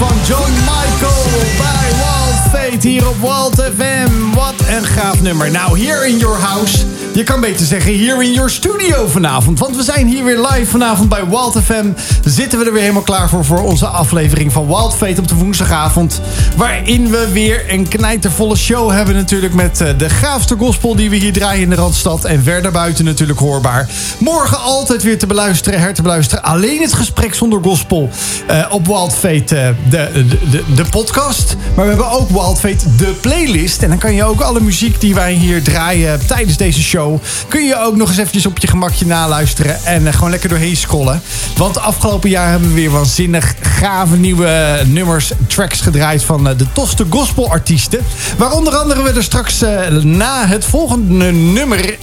van 0.00 0.16
John 0.24 0.52
Michael 0.52 1.24
bij 1.58 1.88
Wild 1.88 2.50
Fate 2.52 2.88
hier 2.88 3.08
op 3.08 3.20
Wild 3.20 3.62
FM. 3.76 4.34
Wat 4.34 4.59
een 4.80 4.86
gaaf 4.86 5.20
nummer. 5.20 5.50
Nou, 5.50 5.78
hier 5.78 6.06
in 6.06 6.18
your 6.18 6.38
house. 6.38 6.78
Je 7.14 7.22
kan 7.22 7.40
beter 7.40 7.66
zeggen 7.66 7.92
hier 7.92 8.22
in 8.22 8.32
your 8.32 8.50
studio 8.50 9.08
vanavond. 9.08 9.58
Want 9.58 9.76
we 9.76 9.82
zijn 9.82 10.06
hier 10.06 10.24
weer 10.24 10.38
live 10.38 10.66
vanavond 10.66 11.08
bij 11.08 11.28
Wild 11.28 11.58
FM. 11.64 11.86
Zitten 12.24 12.58
we 12.58 12.64
er 12.64 12.72
weer 12.72 12.80
helemaal 12.80 13.02
klaar 13.02 13.28
voor 13.28 13.44
voor 13.44 13.62
onze 13.62 13.86
aflevering 13.86 14.52
van 14.52 14.66
Wild 14.66 14.94
Fate 14.94 15.20
op 15.20 15.28
de 15.28 15.34
woensdagavond. 15.34 16.20
Waarin 16.56 17.10
we 17.10 17.28
weer 17.32 17.64
een 17.72 17.88
knijtervolle 17.88 18.56
show 18.56 18.90
hebben 18.90 19.14
natuurlijk 19.14 19.54
met 19.54 19.80
eh, 19.80 19.98
de 19.98 20.08
gaafste 20.08 20.56
gospel 20.56 20.96
die 20.96 21.10
we 21.10 21.16
hier 21.16 21.32
draaien 21.32 21.62
in 21.62 21.70
de 21.70 21.76
Randstad. 21.76 22.24
En 22.24 22.42
verder 22.42 22.70
buiten 22.70 23.04
natuurlijk 23.04 23.38
hoorbaar. 23.38 23.88
Morgen 24.18 24.60
altijd 24.60 25.02
weer 25.02 25.18
te 25.18 25.26
beluisteren, 25.26 25.80
her 25.80 25.94
te 25.94 26.02
beluisteren. 26.02 26.44
Alleen 26.44 26.80
het 26.80 26.92
gesprek 26.92 27.34
zonder 27.34 27.62
gospel 27.62 28.10
uh, 28.50 28.66
op 28.70 28.86
Wild 28.86 29.14
Fate, 29.14 29.56
uh, 29.56 29.90
de, 29.90 30.26
de, 30.50 30.62
de, 30.74 30.84
podcast. 30.90 31.56
Maar 31.74 31.84
we 31.84 31.90
hebben 31.90 32.10
ook 32.10 32.30
Wild 32.30 32.60
Fate, 32.60 32.96
de 32.96 33.14
playlist. 33.20 33.82
En 33.82 33.88
dan 33.88 33.98
kan 33.98 34.14
je 34.14 34.24
ook 34.24 34.40
alle 34.40 34.60
die 34.78 35.14
wij 35.14 35.32
hier 35.32 35.62
draaien 35.62 36.26
tijdens 36.26 36.56
deze 36.56 36.82
show... 36.82 37.20
kun 37.48 37.64
je 37.64 37.78
ook 37.78 37.96
nog 37.96 38.08
eens 38.08 38.18
eventjes 38.18 38.46
op 38.46 38.58
je 38.58 38.66
gemakje 38.66 39.06
naluisteren. 39.06 39.84
En 39.84 40.02
uh, 40.02 40.12
gewoon 40.12 40.30
lekker 40.30 40.48
doorheen 40.48 40.76
scrollen. 40.76 41.22
Want 41.56 41.78
afgelopen 41.78 42.30
jaar 42.30 42.50
hebben 42.50 42.68
we 42.68 42.74
weer 42.74 42.90
waanzinnig 42.90 43.54
gave 43.60 44.16
nieuwe 44.16 44.82
nummers, 44.86 45.32
tracks 45.46 45.80
gedraaid... 45.80 46.24
van 46.24 46.44
de 46.44 46.72
tofste 46.72 47.06
gospelartiesten. 47.08 48.00
Waar 48.38 48.52
onder 48.52 48.76
andere 48.76 49.02
we 49.02 49.10
er 49.10 49.22
straks 49.22 49.60
na 50.02 50.46
het 50.46 50.64
volgende 50.64 51.32
nummer 51.32 51.96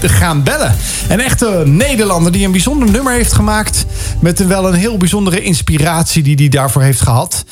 gaan 0.00 0.42
bellen. 0.42 0.76
Een 1.08 1.20
echte 1.20 1.62
Nederlander 1.64 2.32
die 2.32 2.44
een 2.44 2.52
bijzonder 2.52 2.90
nummer 2.90 3.12
heeft 3.12 3.32
gemaakt... 3.32 3.84
met 4.20 4.46
wel 4.46 4.68
een 4.68 4.74
heel 4.74 4.96
bijzondere 4.96 5.40
inspiratie 5.40 6.22
die 6.22 6.34
hij 6.34 6.48
daarvoor 6.48 6.82
heeft 6.82 7.00
gehad. 7.00 7.44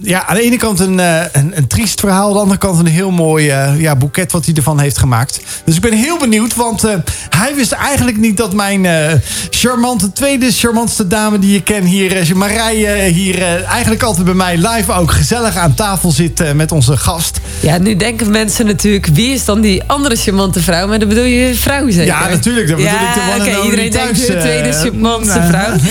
Ja, 0.00 0.26
aan 0.26 0.34
de 0.34 0.42
ene 0.42 0.56
kant 0.56 0.80
een, 0.80 0.98
een, 0.98 1.56
een, 1.56 1.66
triest 1.66 2.00
verhaal, 2.00 2.26
aan 2.26 2.32
de 2.32 2.38
andere 2.38 2.58
kant 2.58 2.78
een 2.78 2.86
heel 2.86 3.10
mooi 3.10 3.46
ja, 3.80 3.96
boeket 3.96 4.32
wat 4.32 4.44
hij 4.44 4.54
ervan 4.54 4.80
heeft 4.80 4.98
gemaakt. 4.98 5.40
Dus 5.64 5.74
ik 5.74 5.80
ben 5.80 5.92
heel 5.92 6.18
benieuwd, 6.18 6.54
want 6.54 6.82
hij 7.28 7.54
wist 7.56 7.72
eigenlijk 7.72 8.16
niet 8.16 8.36
dat 8.36 8.54
mijn 8.54 8.86
charmante, 9.50 10.12
tweede 10.12 10.52
charmantste 10.52 11.06
dame 11.06 11.38
die 11.38 11.52
je 11.52 11.62
ken 11.62 11.84
hier, 11.84 12.36
Marije, 12.36 13.02
hier 13.02 13.64
eigenlijk 13.64 14.02
altijd 14.02 14.24
bij 14.24 14.34
mij 14.34 14.56
live 14.56 14.92
ook 14.92 15.10
gezellig 15.10 15.56
aan 15.56 15.74
tafel 15.74 16.10
zit 16.10 16.54
met 16.54 16.72
onze 16.72 16.96
gast. 16.96 17.40
Ja, 17.60 17.78
nu 17.78 17.96
denken 17.96 18.30
mensen 18.30 18.66
natuurlijk, 18.66 19.06
wie 19.06 19.32
is 19.34 19.44
dan 19.44 19.60
die 19.60 19.82
andere 19.86 20.16
charmante 20.16 20.62
vrouw? 20.62 20.86
Maar 20.86 20.98
dan 20.98 21.08
bedoel 21.08 21.24
je 21.24 21.54
vrouw 21.54 21.90
zeker? 21.90 22.04
Ja, 22.04 22.28
natuurlijk. 22.28 22.68
Dat 22.68 22.76
bedoel 22.76 22.92
ja, 22.92 23.08
ik 23.08 23.14
de 23.14 23.20
one 23.34 23.50
okay, 23.50 23.64
iedereen 23.64 23.90
thuis, 23.90 24.18
denkt 24.18 24.32
de 24.32 24.38
tweede 24.38 24.72
charmantste 24.72 25.42
vrouw. 25.42 25.76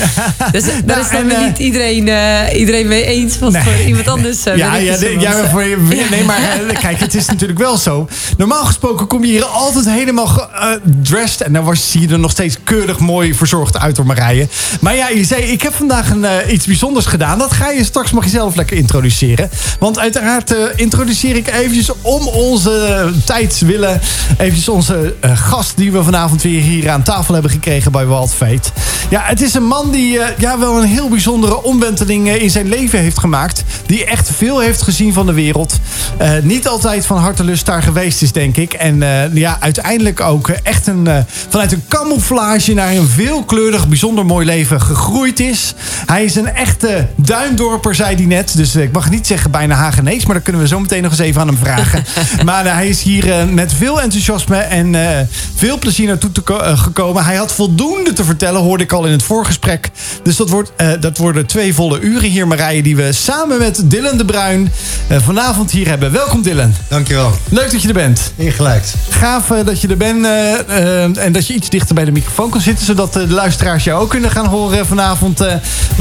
Dus 0.52 0.64
daar 0.64 0.84
Nou, 0.86 1.00
is 1.00 1.10
dan 1.10 1.30
en, 1.30 1.32
eh, 1.32 1.46
niet 1.46 1.58
iedereen, 1.58 2.10
iedereen 2.56 2.88
mee 2.88 3.06
eens. 3.06 3.40
Want 3.40 3.54
Nee. 3.54 3.64
voor 3.64 3.88
iemand 3.88 4.08
anders... 4.08 4.44
Ja, 4.44 4.54
ja, 4.54 4.76
ja, 4.76 4.96
charmantste. 4.96 5.50
voor 5.50 5.64
je, 5.64 5.78
nee, 6.12 6.24
maar 6.24 6.40
eh, 6.68 6.80
kijk, 6.80 7.00
het 7.00 7.16
is 7.16 7.26
natuurlijk 7.26 7.60
wel 7.60 7.67
zo. 7.76 8.08
Normaal 8.38 8.66
gesproken 8.66 9.08
kom 9.08 9.26
je 9.26 9.32
hier 9.32 9.46
altijd 9.46 9.86
helemaal 9.86 10.28
gedressed. 10.28 11.42
en 11.42 11.54
dan 11.54 11.64
was, 11.64 11.94
je 11.94 12.08
er 12.08 12.20
nog 12.20 12.32
steeds 12.32 12.58
keurig 12.64 13.00
mooi 13.00 13.34
verzorgd 13.34 13.78
uit 13.78 13.96
door 13.96 14.06
Marije. 14.06 14.48
Maar 14.82 14.96
ja, 14.96 15.10
je 15.10 15.24
zei, 15.24 15.42
ik 15.44 15.62
heb 15.62 15.74
vandaag 15.74 16.10
een, 16.10 16.26
eh, 16.26 16.54
iets 16.54 16.66
bijzonders 16.66 17.06
gedaan. 17.06 17.38
Dat 17.38 17.52
ga 17.52 17.70
je 17.70 17.84
straks, 17.84 18.12
mag 18.12 18.24
je 18.24 18.30
zelf 18.30 18.56
lekker 18.56 18.78
introduceren. 18.78 19.50
Want 19.80 20.00
uiteraard 20.00 20.56
eh, 20.56 20.64
introduceer 20.76 21.36
ik 21.36 21.48
eventjes 21.48 21.92
om 22.02 22.28
onze 22.28 23.12
tijd 23.26 23.60
willen... 23.60 24.02
eventjes 24.38 24.70
onze 24.70 25.16
eh, 25.20 25.38
gast 25.38 25.78
die 25.78 25.92
we 25.92 26.04
vanavond 26.04 26.42
weer 26.42 26.62
hier 26.62 26.90
aan 26.90 27.04
tafel 27.04 27.34
hebben 27.34 27.52
gekregen 27.52 27.92
bij 27.92 28.08
Wild 28.08 28.34
Fate. 28.34 28.70
Ja, 29.10 29.22
het 29.24 29.42
is 29.42 29.54
een 29.54 29.68
man 29.68 29.92
die 29.92 30.20
eh, 30.20 30.38
ja, 30.38 30.60
wel 30.60 30.78
een 30.78 30.88
heel 30.88 31.10
bijzondere 31.10 31.64
omwenteling 31.64 32.28
eh, 32.28 32.42
in 32.42 32.50
zijn 32.50 32.70
leven 32.70 33.00
heeft 33.00 33.20
gemaakt. 33.20 33.64
Die 33.86 34.06
echt 34.06 34.32
veel 34.36 34.60
heeft 34.60 34.82
gezien 34.82 35.14
van 35.14 35.26
de 35.26 35.34
wereld. 35.34 35.80
Eh, 36.18 36.32
niet 36.42 36.68
altijd 36.68 37.06
van 37.06 37.18
hartelust 37.18 37.57
daar 37.64 37.84
geweest 37.84 38.22
is, 38.22 38.32
denk 38.32 38.58
ik. 38.58 38.74
En 38.74 39.04
eh, 39.04 39.34
ja, 39.36 39.58
uiteindelijk 39.60 40.22
ook 40.22 40.50
eh, 40.50 40.56
echt 40.64 40.88
een, 40.88 41.08
eh, 41.08 41.18
vanuit 41.50 41.72
een 41.72 41.84
camouflage 41.88 42.74
naar 42.74 42.92
een 42.96 43.08
veelkleurig, 43.08 43.88
bijzonder 43.88 44.26
mooi 44.26 44.46
leven 44.46 44.82
gegroeid 44.82 45.40
is. 45.40 45.74
Hij 46.06 46.24
is 46.26 46.36
een 46.36 46.54
echte 46.54 47.08
duindorper, 47.16 47.96
zei 47.96 48.16
hij 48.16 48.26
net. 48.26 48.54
Dus 48.56 48.76
ik 48.76 48.92
mag 48.92 49.10
niet 49.10 49.28
zeggen 49.28 49.52
bijna 49.52 49.76
Hagenees, 49.76 50.26
maar 50.26 50.36
dat 50.36 50.44
kunnen 50.44 50.62
we 50.62 50.68
zo 50.68 50.80
meteen 50.80 51.02
nog 51.02 51.12
eens 51.12 51.20
even 51.20 51.42
aan 51.42 51.48
hem 51.48 51.58
vragen. 51.58 52.04
maar 52.46 52.74
hij 52.74 52.88
is 52.88 53.02
hier 53.02 53.48
met 53.48 53.74
veel 53.74 54.02
enthousiasme 54.02 54.58
en 54.58 54.96
eh, 54.96 55.26
veel 55.56 55.78
plezier 55.80 56.08
naartoe 56.08 56.32
te 56.32 56.42
ko- 56.42 56.76
gekomen. 56.76 57.26
Hij 57.26 57.36
had 57.36 57.54
voldoende 57.54 58.14
te 58.14 58.24
vertellen, 58.24 58.62
hoorde 58.62 58.84
ik 58.84 58.92
al 58.92 59.06
in 59.06 59.12
het 59.12 59.24
voorgesprek. 59.24 59.90
Dus 60.24 60.36
dat, 60.36 60.50
wordt, 60.50 60.72
eh, 60.76 60.90
dat 61.00 61.18
worden 61.18 61.46
twee 61.46 61.74
volle 61.74 62.00
uren 62.00 62.30
hier, 62.30 62.48
Marije, 62.48 62.84
die 62.84 62.96
we 62.96 63.12
samen 63.12 63.58
met 63.58 63.82
Dylan 63.86 64.18
de 64.18 64.26
Bruin 64.26 64.72
vanavond 65.10 65.72
hier 65.72 65.88
hebben. 65.88 66.12
Welkom 66.12 66.42
Dylan. 66.42 66.74
Dankjewel. 66.88 67.32
Leuk 67.50 67.72
dat 67.72 67.82
je 67.82 67.88
er 67.88 67.94
bent. 67.94 68.32
Ingelijkt. 68.36 68.96
Gaaf 69.10 69.52
eh, 69.52 69.66
dat 69.66 69.82
je 69.82 69.88
er 69.88 69.98
bent 69.98 70.26
eh, 70.26 70.54
eh, 70.54 71.18
en 71.18 71.32
dat 71.32 71.48
je 71.48 71.54
iets 71.54 71.70
dichter 71.70 71.96
bij 71.96 72.06
de 72.06 72.12
microfoon 72.12 72.50
kan 72.50 72.62
zitten... 72.62 72.86
zodat 72.86 73.14
de 73.14 73.28
luisteraars 73.28 73.84
jou 73.84 74.02
ook 74.02 74.10
kunnen 74.10 74.32
gaan 74.32 74.46
horen 74.46 74.86
vanavond... 74.86 75.46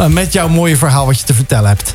met 0.08 0.32
jouw 0.32 0.48
mooie 0.48 0.76
verhaal 0.76 1.06
wat 1.06 1.20
je 1.20 1.26
te 1.26 1.34
vertellen 1.34 1.68
hebt. 1.68 1.94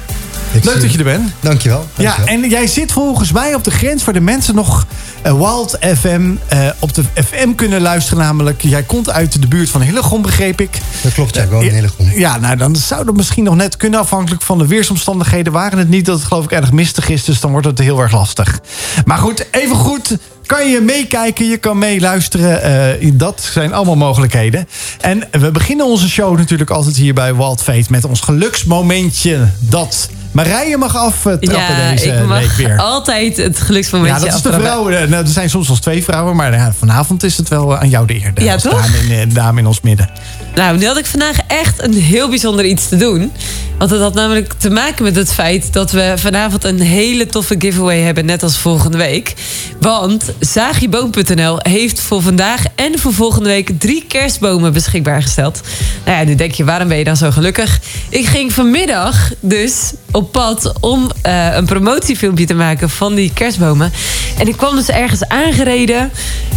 Ik 0.53 0.63
Leuk 0.65 0.81
dat 0.81 0.91
je 0.91 0.97
er 0.97 1.03
bent. 1.03 1.31
Dankjewel. 1.39 1.87
Ja, 1.97 2.03
dankjewel. 2.15 2.43
en 2.43 2.49
jij 2.49 2.67
zit 2.67 2.91
volgens 2.91 3.31
mij 3.31 3.55
op 3.55 3.63
de 3.63 3.71
grens 3.71 4.03
waar 4.03 4.13
de 4.13 4.19
mensen 4.21 4.55
nog 4.55 4.85
eh, 5.21 5.33
Wild 5.33 5.77
FM 5.99 6.31
eh, 6.47 6.59
op 6.79 6.93
de 6.93 7.03
FM 7.13 7.55
kunnen 7.55 7.81
luisteren. 7.81 8.23
Namelijk, 8.23 8.61
jij 8.61 8.83
komt 8.83 9.09
uit 9.09 9.41
de 9.41 9.47
buurt 9.47 9.69
van 9.69 9.81
Hillegom, 9.81 10.21
begreep 10.21 10.61
ik. 10.61 10.77
Dat 11.01 11.13
klopt, 11.13 11.35
ja. 11.35 11.43
Ik 11.43 11.49
woon 11.49 11.61
in 11.63 11.67
Ja, 11.67 11.73
Hillegom. 11.73 12.11
Ja, 12.15 12.37
nou 12.37 12.55
dan 12.55 12.75
zou 12.75 13.05
dat 13.05 13.15
misschien 13.15 13.43
nog 13.43 13.55
net 13.55 13.77
kunnen 13.77 13.99
afhankelijk 13.99 14.41
van 14.41 14.57
de 14.57 14.67
weersomstandigheden. 14.67 15.53
Waren 15.53 15.77
het 15.79 15.89
niet 15.89 16.05
dat 16.05 16.17
het 16.17 16.27
geloof 16.27 16.43
ik 16.43 16.51
erg 16.51 16.71
mistig 16.71 17.09
is, 17.09 17.23
dus 17.23 17.39
dan 17.39 17.51
wordt 17.51 17.67
het 17.67 17.79
heel 17.79 17.99
erg 18.01 18.11
lastig. 18.11 18.59
Maar 19.05 19.17
goed, 19.17 19.45
even 19.51 19.75
goed 19.75 20.17
kan 20.45 20.69
je 20.69 20.79
meekijken, 20.81 21.45
je 21.45 21.57
kan 21.57 21.77
meeluisteren. 21.77 22.61
eh, 23.01 23.11
dat 23.13 23.49
zijn 23.51 23.73
allemaal 23.73 23.95
mogelijkheden. 23.95 24.67
En 25.01 25.27
we 25.31 25.51
beginnen 25.51 25.85
onze 25.85 26.09
show 26.09 26.37
natuurlijk 26.37 26.69
altijd 26.69 26.95
hier 26.95 27.13
bij 27.13 27.35
Wild 27.35 27.63
Fate 27.63 27.85
met 27.89 28.05
ons 28.05 28.19
geluksmomentje 28.19 29.47
dat 29.59 30.09
Marije 30.31 30.77
mag 30.77 30.95
aftrappen 30.95 31.51
Ja, 31.51 31.91
deze 31.91 32.05
ik 32.07 32.25
mag 32.25 32.39
week 32.39 32.51
weer. 32.51 32.77
altijd 32.77 33.37
het 33.37 33.59
geluksmomentje 33.59 34.19
Ja, 34.19 34.25
dat 34.25 34.35
is 34.35 34.41
de 34.41 34.49
aftrappen. 34.49 34.83
vrouw. 34.85 34.89
eh, 35.03 35.09
Nou, 35.09 35.23
er 35.23 35.29
zijn 35.29 35.49
soms 35.49 35.67
wel 35.67 35.77
twee 35.77 36.03
vrouwen, 36.03 36.35
maar 36.35 36.53
ja, 36.53 36.73
vanavond 36.77 37.23
is 37.23 37.37
het 37.37 37.47
wel 37.49 37.77
aan 37.77 37.89
jou 37.89 38.05
de 38.07 38.13
eer. 38.13 38.31
de- 38.33 38.43
Ja, 38.43 38.53
als 38.53 38.61
toch? 38.63 38.81
Dame 38.81 38.97
in, 38.97 39.29
eh, 39.29 39.35
dame 39.35 39.59
in 39.59 39.67
ons 39.67 39.81
midden. 39.81 40.09
Nou, 40.55 40.77
nu 40.77 40.85
had 40.85 40.97
ik 40.97 41.05
vandaag 41.05 41.37
echt 41.47 41.81
een 41.83 41.93
heel 41.93 42.29
bijzonder 42.29 42.65
iets 42.65 42.87
te 42.89 42.95
doen. 42.97 43.31
Want 43.77 43.91
het 43.93 44.01
had 44.01 44.13
namelijk 44.13 44.53
te 44.57 44.69
maken 44.69 45.03
met 45.03 45.15
het 45.15 45.33
feit 45.33 45.73
dat 45.73 45.91
we 45.91 46.13
vanavond 46.15 46.63
een 46.63 46.79
hele 46.81 47.25
toffe 47.25 47.55
giveaway 47.57 47.99
hebben, 47.99 48.25
net 48.25 48.43
als 48.43 48.57
volgende 48.57 48.97
week. 48.97 49.33
Want 49.79 50.23
Zaagieboom.nl 50.39 51.57
heeft 51.61 51.99
voor 51.99 52.21
vandaag 52.21 52.63
en 52.75 52.99
voor 52.99 53.13
volgende 53.13 53.49
week 53.49 53.71
drie 53.79 54.05
kerstbomen 54.07 54.73
beschikbaar 54.73 55.21
gesteld. 55.21 55.61
Nou 56.05 56.17
ja, 56.17 56.23
nu 56.23 56.35
denk 56.35 56.51
je, 56.51 56.63
waarom 56.63 56.87
ben 56.87 56.97
je 56.97 57.03
dan 57.03 57.17
zo 57.17 57.31
gelukkig? 57.31 57.79
Ik 58.09 58.25
ging 58.25 58.53
vanmiddag 58.53 59.29
dus 59.39 59.93
op 60.11 60.31
pad 60.31 60.73
om 60.79 61.11
eh, 61.21 61.55
een 61.55 61.65
promotiefilmpje 61.65 62.45
te 62.45 62.53
maken 62.53 62.89
van 62.89 63.15
die 63.15 63.31
kerstbomen. 63.33 63.91
En 64.37 64.47
ik 64.47 64.57
kwam 64.57 64.75
dus 64.75 64.89
ergens 64.89 65.27
aangereden. 65.27 66.11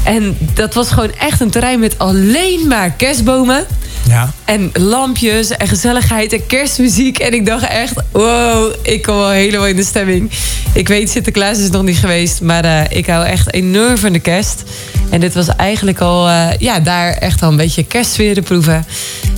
En 0.04 0.36
dat 0.54 0.74
was 0.74 0.90
gewoon 0.90 1.12
echt 1.18 1.40
een 1.40 1.50
terrein 1.50 1.80
met 1.80 1.98
alleen 1.98 2.68
maar 2.68 2.90
kerstbomen. 2.90 3.66
Ja. 4.08 4.32
En 4.44 4.70
lampjes 4.72 5.50
en 5.50 5.68
gezelligheid 5.68 6.32
en 6.32 6.46
kerstmuziek. 6.46 7.18
En 7.18 7.34
ik 7.34 7.46
dacht 7.46 7.66
echt, 7.66 7.94
wow, 8.12 8.74
ik 8.82 9.02
kom 9.02 9.16
wel 9.16 9.30
helemaal 9.30 9.66
in 9.66 9.76
de 9.76 9.84
stemming. 9.84 10.30
Ik 10.74 10.88
weet, 10.88 11.10
Sinterklaas 11.10 11.58
is 11.58 11.70
nog 11.70 11.82
niet 11.82 11.98
geweest. 11.98 12.40
Maar 12.40 12.64
eh, 12.64 12.98
ik 12.98 13.06
hou 13.06 13.26
echt 13.26 13.52
enorm 13.52 13.98
van 13.98 14.12
de 14.12 14.18
kerst. 14.18 14.62
En 15.10 15.20
dit 15.20 15.34
was 15.34 15.48
eigenlijk 15.48 16.00
al, 16.00 16.28
eh, 16.28 16.48
ja, 16.58 16.80
daar 16.80 17.12
echt 17.12 17.42
al 17.42 17.50
een 17.50 17.56
beetje 17.56 17.84
kerstsfeer 17.84 18.34
te 18.34 18.42
proeven. 18.42 18.86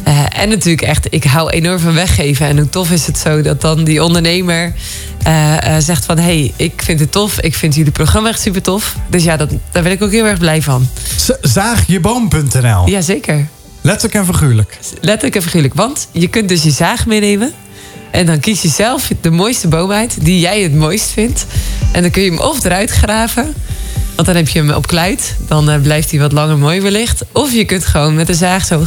Eh, 0.04 0.40
en 0.40 0.48
natuurlijk 0.48 0.86
echt, 0.86 1.06
ik 1.10 1.24
hou 1.24 1.50
enorm 1.50 1.78
van 1.78 1.94
weggeven. 1.94 2.46
En 2.46 2.58
hoe 2.58 2.68
tof 2.68 2.90
is 2.90 3.06
het 3.06 3.18
zo 3.18 3.42
dat 3.42 3.60
dan 3.60 3.84
die 3.84 4.04
ondernemer 4.04 4.74
zegt 5.78 6.04
van... 6.04 6.18
hé, 6.18 6.22
hey, 6.22 6.52
ik 6.56 6.82
vind 6.84 7.00
het 7.00 7.12
tof, 7.12 7.40
ik 7.40 7.54
vind 7.54 7.74
jullie 7.74 7.92
programma 7.92 8.28
echt 8.28 8.40
super 8.40 8.62
tof. 8.62 8.96
Dus 9.08 9.24
ja, 9.24 9.36
dat, 9.36 9.50
daar 9.72 9.82
ben 9.82 9.92
ik 9.92 10.02
ook 10.02 10.10
heel 10.10 10.24
erg 10.24 10.38
blij 10.38 10.62
van. 10.62 10.88
Zaagjeboom.nl. 11.40 12.88
Jazeker. 12.88 13.48
Letterlijk 13.86 14.14
en 14.14 14.34
figuurlijk. 14.34 14.78
Letterlijk 15.00 15.34
en 15.36 15.42
figuurlijk. 15.42 15.74
Want 15.74 16.08
je 16.12 16.28
kunt 16.28 16.48
dus 16.48 16.62
je 16.62 16.70
zaag 16.70 17.06
meenemen. 17.06 17.52
En 18.10 18.26
dan 18.26 18.40
kies 18.40 18.62
je 18.62 18.68
zelf 18.68 19.10
de 19.20 19.30
mooiste 19.30 19.68
boom 19.68 19.90
uit 19.90 20.24
die 20.24 20.40
jij 20.40 20.62
het 20.62 20.74
mooist 20.74 21.10
vindt. 21.10 21.46
En 21.92 22.02
dan 22.02 22.10
kun 22.10 22.22
je 22.22 22.30
hem 22.30 22.38
of 22.40 22.64
eruit 22.64 22.90
graven. 22.90 23.54
Want 24.14 24.26
dan 24.28 24.36
heb 24.36 24.48
je 24.48 24.58
hem 24.58 24.70
op 24.70 24.86
kluit. 24.86 25.36
Dan 25.48 25.70
eh, 25.70 25.80
blijft 25.80 26.10
hij 26.10 26.20
wat 26.20 26.32
langer 26.32 26.58
mooi 26.58 26.80
wellicht. 26.80 27.22
Of 27.32 27.52
je 27.52 27.64
kunt 27.64 27.84
gewoon 27.86 28.14
met 28.14 28.26
de 28.26 28.34
zaag 28.34 28.64
zo... 28.66 28.82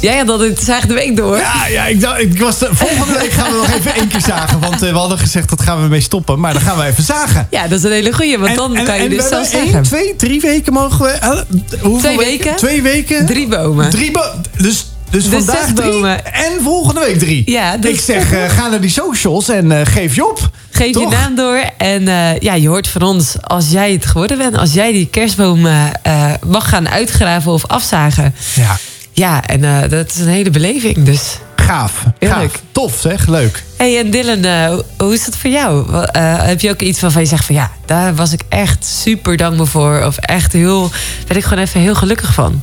Jij 0.00 0.16
had 0.16 0.28
al 0.28 0.38
de 0.38 0.54
zaag 0.60 0.86
de 0.86 0.94
week 0.94 1.16
door. 1.16 1.36
Ja, 1.38 1.66
ja 1.66 1.86
ik, 1.86 2.00
dacht, 2.00 2.20
ik 2.20 2.38
was 2.38 2.58
de, 2.58 2.68
volgende 2.72 3.18
week 3.18 3.30
gaan 3.32 3.50
we 3.50 3.56
nog 3.56 3.70
even 3.78 3.94
één 3.94 4.08
keer 4.08 4.20
zagen. 4.20 4.60
Want 4.60 4.82
eh, 4.82 4.90
we 4.92 4.96
hadden 4.98 5.18
gezegd 5.18 5.48
dat 5.48 5.62
gaan 5.62 5.82
we 5.82 5.88
mee 5.88 6.00
stoppen. 6.00 6.40
Maar 6.40 6.52
dan 6.52 6.62
gaan 6.62 6.78
we 6.78 6.84
even 6.84 7.04
zagen. 7.04 7.46
Ja, 7.50 7.66
dat 7.68 7.78
is 7.78 7.84
een 7.84 7.92
hele 7.92 8.12
goeie. 8.12 8.38
Want 8.38 8.56
dan 8.56 8.84
kan 8.84 9.02
je 9.02 9.08
we 9.08 9.16
dus 9.16 9.28
zelf 9.28 9.46
zagen. 9.48 9.82
twee, 9.82 10.16
drie 10.16 10.40
weken 10.40 10.72
mogen 10.72 11.04
we... 11.04 11.44
hoeveel 11.80 11.98
Twee 12.14 12.16
weken. 12.26 12.56
Twee 12.56 12.82
weken? 12.82 13.26
Drie 13.26 13.48
bomen. 13.48 13.90
Drie 13.90 14.10
bo- 14.10 14.34
Dus 14.56 14.86
Dus 15.10 15.24
De 15.24 15.30
vandaag 15.30 15.72
drie 15.74 15.90
bomen. 15.90 16.32
en 16.34 16.52
volgende 16.62 17.00
week 17.00 17.18
drie. 17.18 17.42
Ja, 17.50 17.76
dus- 17.76 17.90
Ik 17.92 18.00
zeg, 18.00 18.32
eh, 18.32 18.48
ga 18.50 18.68
naar 18.68 18.80
die 18.80 18.90
socials 18.90 19.48
en 19.48 19.86
geef 19.86 20.14
je 20.14 20.28
op. 20.28 20.50
Geef 20.78 20.92
Toch? 20.92 21.10
je 21.10 21.16
naam 21.16 21.34
door. 21.34 21.60
En 21.76 22.08
eh, 22.08 22.38
ja, 22.38 22.54
je 22.54 22.68
hoort 22.68 22.88
van 22.88 23.02
ons, 23.02 23.34
als 23.42 23.68
jij 23.70 23.92
het 23.92 24.06
geworden 24.06 24.38
bent, 24.38 24.56
als 24.56 24.72
jij 24.72 24.92
die 24.92 25.06
kerstboom 25.10 25.66
eh, 25.66 25.84
eh, 26.02 26.34
mag 26.46 26.68
gaan 26.68 26.88
uitgraven 26.88 27.52
of 27.52 27.66
afzagen. 27.66 28.34
Ja, 28.54 28.76
Ja, 29.12 29.46
en 29.46 29.64
eh, 29.64 29.90
dat 29.90 30.10
is 30.10 30.18
een 30.20 30.28
hele 30.28 30.50
beleving. 30.50 31.02
Dus. 31.04 31.38
gaaf. 31.56 32.04
Heerlijk. 32.18 32.52
gaaf. 32.52 32.62
Tof 32.72 32.98
zeg, 33.00 33.26
leuk. 33.26 33.62
Hey, 33.76 33.98
en 33.98 34.10
Dylan, 34.10 34.44
eh, 34.44 34.78
hoe- 34.98 35.14
is 35.14 35.24
dat 35.24 35.36
voor 35.36 35.50
jou? 35.50 35.92
Eh, 36.06 36.42
heb 36.42 36.60
je 36.60 36.70
ook 36.70 36.80
iets 36.80 37.00
waarvan 37.00 37.22
je 37.22 37.28
zegt 37.28 37.44
van 37.44 37.54
ja, 37.54 37.70
daar 37.86 38.14
was 38.14 38.32
ik 38.32 38.40
echt 38.48 38.84
super 38.86 39.36
dankbaar 39.36 39.66
voor. 39.66 40.02
Of 40.06 40.16
echt 40.16 40.52
heel, 40.52 40.90
werd 41.26 41.36
ik 41.36 41.44
gewoon 41.44 41.64
even 41.64 41.80
heel 41.80 41.94
gelukkig 41.94 42.34
van. 42.34 42.62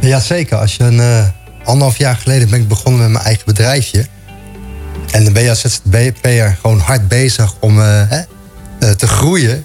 Jazeker, 0.00 0.58
als 0.58 0.76
je 0.76 0.84
een 0.84 1.00
eh, 1.00 1.24
anderhalf 1.64 1.98
jaar 1.98 2.16
geleden 2.16 2.50
ben 2.50 2.60
ik 2.60 2.68
begonnen 2.68 3.00
met 3.00 3.10
mijn 3.10 3.24
eigen 3.24 3.44
bedrijfje. 3.46 4.06
En 5.10 5.24
dan 5.24 5.32
ben 5.32 5.42
je 5.42 5.48
als 5.48 5.60
ZZP'er 5.60 6.58
gewoon 6.60 6.78
hard 6.78 7.08
bezig 7.08 7.54
om 7.60 7.80
eh, 7.80 8.02
hè, 8.08 8.20
eh, 8.78 8.90
te 8.90 9.06
groeien. 9.06 9.64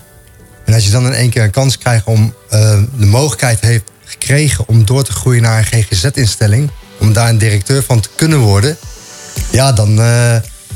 En 0.65 0.74
als 0.74 0.85
je 0.85 0.91
dan 0.91 1.06
in 1.06 1.13
één 1.13 1.30
keer 1.30 1.44
een 1.44 1.51
kans 1.51 1.77
krijgt 1.77 2.06
om 2.06 2.33
eh, 2.50 2.80
de 2.97 3.06
mogelijkheid 3.06 3.59
heeft 3.59 3.83
gekregen 4.06 4.68
om 4.68 4.85
door 4.85 5.03
te 5.03 5.12
groeien 5.12 5.41
naar 5.41 5.57
een 5.57 5.83
GGZ-instelling, 5.83 6.71
om 7.00 7.13
daar 7.13 7.30
een 7.30 7.38
directeur 7.38 7.83
van 7.83 8.00
te 8.00 8.09
kunnen 8.15 8.39
worden, 8.39 8.77
ja, 9.50 9.71
dan 9.71 10.01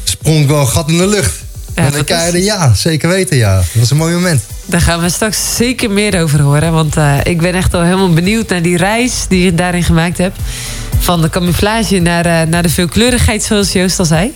sprong 0.04 0.42
ik 0.42 0.48
wel 0.48 0.60
een 0.60 0.68
gat 0.68 0.90
in 0.90 0.98
de 0.98 1.08
lucht. 1.08 1.34
Ja, 1.76 1.84
en 1.86 1.92
dan 1.92 2.00
je 2.00 2.14
fantastisch. 2.14 2.46
ja, 2.46 2.74
zeker 2.74 3.10
weten, 3.10 3.38
ja. 3.38 3.56
Dat 3.56 3.66
was 3.74 3.92
een 3.92 3.98
mooi 3.98 4.14
moment. 4.14 4.44
Daar 4.70 4.82
gaan 4.82 5.02
we 5.02 5.10
straks 5.10 5.56
zeker 5.56 5.92
meer 5.92 6.22
over 6.22 6.42
horen. 6.42 6.72
Want 6.72 6.98
eh, 6.98 7.18
ik 7.24 7.42
ben 7.42 7.54
echt 7.54 7.74
al 7.74 7.82
helemaal 7.82 8.14
benieuwd 8.14 8.50
naar 8.50 8.62
die 8.62 8.78
reis 8.78 9.26
die 9.28 9.44
je 9.44 9.54
daarin 9.54 9.84
gemaakt 9.84 10.18
hebt. 10.18 10.40
Van 11.00 11.22
de 11.22 11.30
camouflage 11.30 12.00
naar, 12.00 12.26
eh, 12.26 12.48
naar 12.48 12.64
de 12.64 12.70
veelkleurigheid, 12.70 13.44
zoals 13.44 13.72
Joost 13.72 14.00
al 14.00 14.06
zei. 14.06 14.34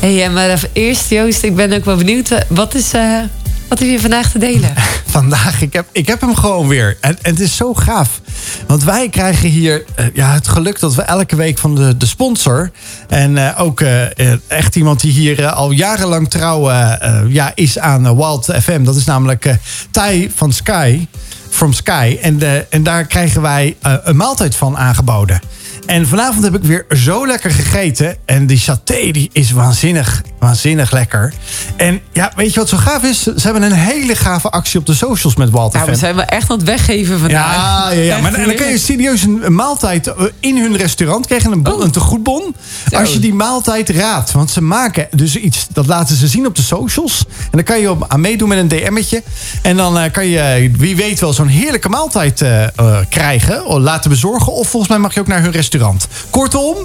Hey, 0.00 0.24
eh, 0.24 0.32
maar 0.32 0.60
eerst, 0.72 1.10
Joost, 1.10 1.42
ik 1.42 1.56
ben 1.56 1.72
ook 1.72 1.84
wel 1.84 1.96
benieuwd. 1.96 2.44
wat, 2.48 2.74
is, 2.74 2.92
wat 3.70 3.78
heb 3.78 3.88
je 3.88 4.00
vandaag 4.00 4.30
te 4.30 4.38
delen? 4.38 4.72
Vandaag, 5.06 5.62
ik 5.62 5.72
heb, 5.72 5.88
ik 5.92 6.06
heb 6.06 6.20
hem 6.20 6.34
gewoon 6.34 6.68
weer. 6.68 6.96
En, 7.00 7.18
en 7.22 7.30
het 7.30 7.40
is 7.40 7.56
zo 7.56 7.74
gaaf. 7.74 8.20
Want 8.66 8.84
wij 8.84 9.08
krijgen 9.08 9.48
hier 9.48 9.84
eh, 9.94 10.06
ja, 10.14 10.32
het 10.32 10.48
geluk 10.48 10.80
dat 10.80 10.94
we 10.94 11.02
elke 11.02 11.36
week 11.36 11.58
van 11.58 11.74
de, 11.74 11.96
de 11.96 12.06
sponsor... 12.06 12.70
en 13.08 13.38
eh, 13.38 13.60
ook 13.60 13.80
eh, 13.80 14.50
echt 14.50 14.76
iemand 14.76 15.00
die 15.00 15.12
hier 15.12 15.46
al 15.46 15.70
jarenlang 15.70 16.30
trouw 16.30 16.70
ja, 17.28 17.52
is 17.54 17.78
aan 17.78 18.16
Wild 18.16 18.44
FM. 18.62 18.84
Dat 18.84 18.96
is 18.96 19.04
namelijk 19.04 19.56
Thai 19.90 20.30
van 20.34 20.52
Sky, 20.52 21.06
from 21.50 21.72
Sky. 21.72 22.18
En, 22.22 22.66
en 22.70 22.82
daar 22.82 23.06
krijgen 23.06 23.42
wij 23.42 23.76
een 23.80 24.16
maaltijd 24.16 24.56
van 24.56 24.76
aangeboden. 24.76 25.40
En 25.90 26.06
vanavond 26.06 26.44
heb 26.44 26.54
ik 26.54 26.62
weer 26.62 26.86
zo 26.96 27.26
lekker 27.26 27.50
gegeten. 27.50 28.16
En 28.24 28.46
die 28.46 28.58
saté 28.58 29.10
die 29.10 29.30
is 29.32 29.50
waanzinnig, 29.50 30.22
waanzinnig 30.38 30.90
lekker. 30.90 31.32
En 31.76 32.00
ja, 32.12 32.32
weet 32.36 32.54
je 32.54 32.60
wat 32.60 32.68
zo 32.68 32.76
gaaf 32.76 33.02
is? 33.02 33.22
Ze 33.22 33.40
hebben 33.42 33.62
een 33.62 33.72
hele 33.72 34.14
gave 34.14 34.50
actie 34.50 34.80
op 34.80 34.86
de 34.86 34.94
socials 34.94 35.36
met 35.36 35.50
Walt 35.50 35.72
Nou, 35.72 35.90
we 35.90 35.96
zijn 35.96 36.14
wel 36.14 36.24
echt 36.24 36.50
aan 36.50 36.56
het 36.56 36.66
weggeven 36.66 37.18
vandaag. 37.18 37.54
Ja, 37.54 37.90
ja, 37.90 38.02
ja. 38.02 38.18
Maar 38.22 38.34
en 38.34 38.46
dan 38.46 38.54
kan 38.54 38.68
je 38.68 38.78
serieus 38.78 39.22
een, 39.22 39.54
maaltijd 39.54 40.06
eh, 40.06 40.24
in 40.40 40.58
hun 40.58 40.76
restaurant 40.76 41.26
krijgen. 41.26 41.52
Een, 41.52 41.62
bon, 41.62 41.72
Oh. 41.72 41.82
een 41.82 41.90
tegoedbon. 41.90 42.54
Als 42.90 43.12
je 43.12 43.18
die 43.18 43.34
maaltijd 43.34 43.88
raadt. 43.88 44.32
Want 44.32 44.50
ze 44.50 44.62
maken 44.62 45.08
dus 45.10 45.36
iets, 45.36 45.66
dat 45.72 45.86
laten 45.86 46.16
ze 46.16 46.28
zien 46.28 46.46
op 46.46 46.56
de 46.56 46.62
socials. 46.62 47.24
En 47.28 47.50
dan 47.50 47.62
kan 47.62 47.80
je 47.80 47.90
op, 47.90 48.04
aan 48.08 48.20
meedoen 48.20 48.48
met 48.48 48.58
een 48.58 48.68
DM'tje. 48.68 49.22
En 49.62 49.76
dan 49.76 49.98
eh, 49.98 50.12
kan 50.12 50.26
je, 50.26 50.70
wie 50.76 50.96
weet 50.96 51.20
wel, 51.20 51.32
zo'n 51.32 51.46
heerlijke 51.46 51.88
maaltijd 51.88 52.40
eh, 52.40 52.66
krijgen. 53.08 53.66
Of 53.66 53.78
laten 53.78 54.10
bezorgen. 54.10 54.52
Of 54.52 54.68
volgens 54.68 54.90
mij 54.90 55.00
mag 55.00 55.14
je 55.14 55.20
ook 55.20 55.26
naar 55.26 55.42
hun 55.42 55.50
restaurant. 55.50 55.78
Kortom, 56.30 56.76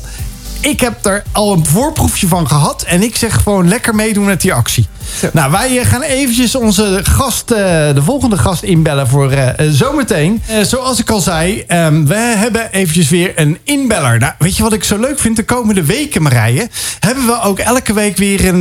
ik 0.66 0.80
heb 0.80 1.06
er 1.06 1.24
al 1.32 1.54
een 1.54 1.66
voorproefje 1.66 2.28
van 2.28 2.48
gehad. 2.48 2.84
En 2.84 3.04
ik 3.04 3.16
zeg 3.16 3.42
gewoon 3.44 3.68
lekker 3.68 3.96
meedoen 3.96 4.26
met 4.26 4.42
die 4.42 4.54
actie. 4.54 4.88
Zo. 5.20 5.30
Nou, 5.34 5.52
wij 5.52 5.80
eh, 5.80 5.86
gaan 5.86 6.02
eventjes 6.02 6.56
onze 6.56 7.00
gast, 7.04 7.52
eh, 7.52 7.58
de 7.94 8.02
volgende 8.04 8.38
gast 8.38 8.64
inbellen 8.64 9.08
voor 9.08 9.32
eh, 9.32 9.70
zometeen. 9.70 10.42
Zoals 10.62 11.00
ik 11.00 11.10
al 11.10 11.20
zei, 11.20 11.64
ehm, 11.68 12.06
we 12.06 12.16
hebben 12.16 12.72
eventjes 12.72 13.10
weer 13.10 13.32
een 13.36 13.58
inbeller. 13.64 14.20
Nou, 14.20 14.34
weet 14.40 14.58
je 14.58 14.64
wat 14.64 14.74
ik 14.74 14.84
zo 14.84 15.00
leuk 15.00 15.20
vind? 15.20 15.36
De 15.36 15.44
komende 15.44 15.84
weken, 15.84 16.22
Marije, 16.22 16.70
hebben 17.00 17.26
we 17.26 17.42
ook 17.42 17.60
elke 17.60 17.94
week 17.94 18.18
weer 18.18 18.48
een, 18.48 18.60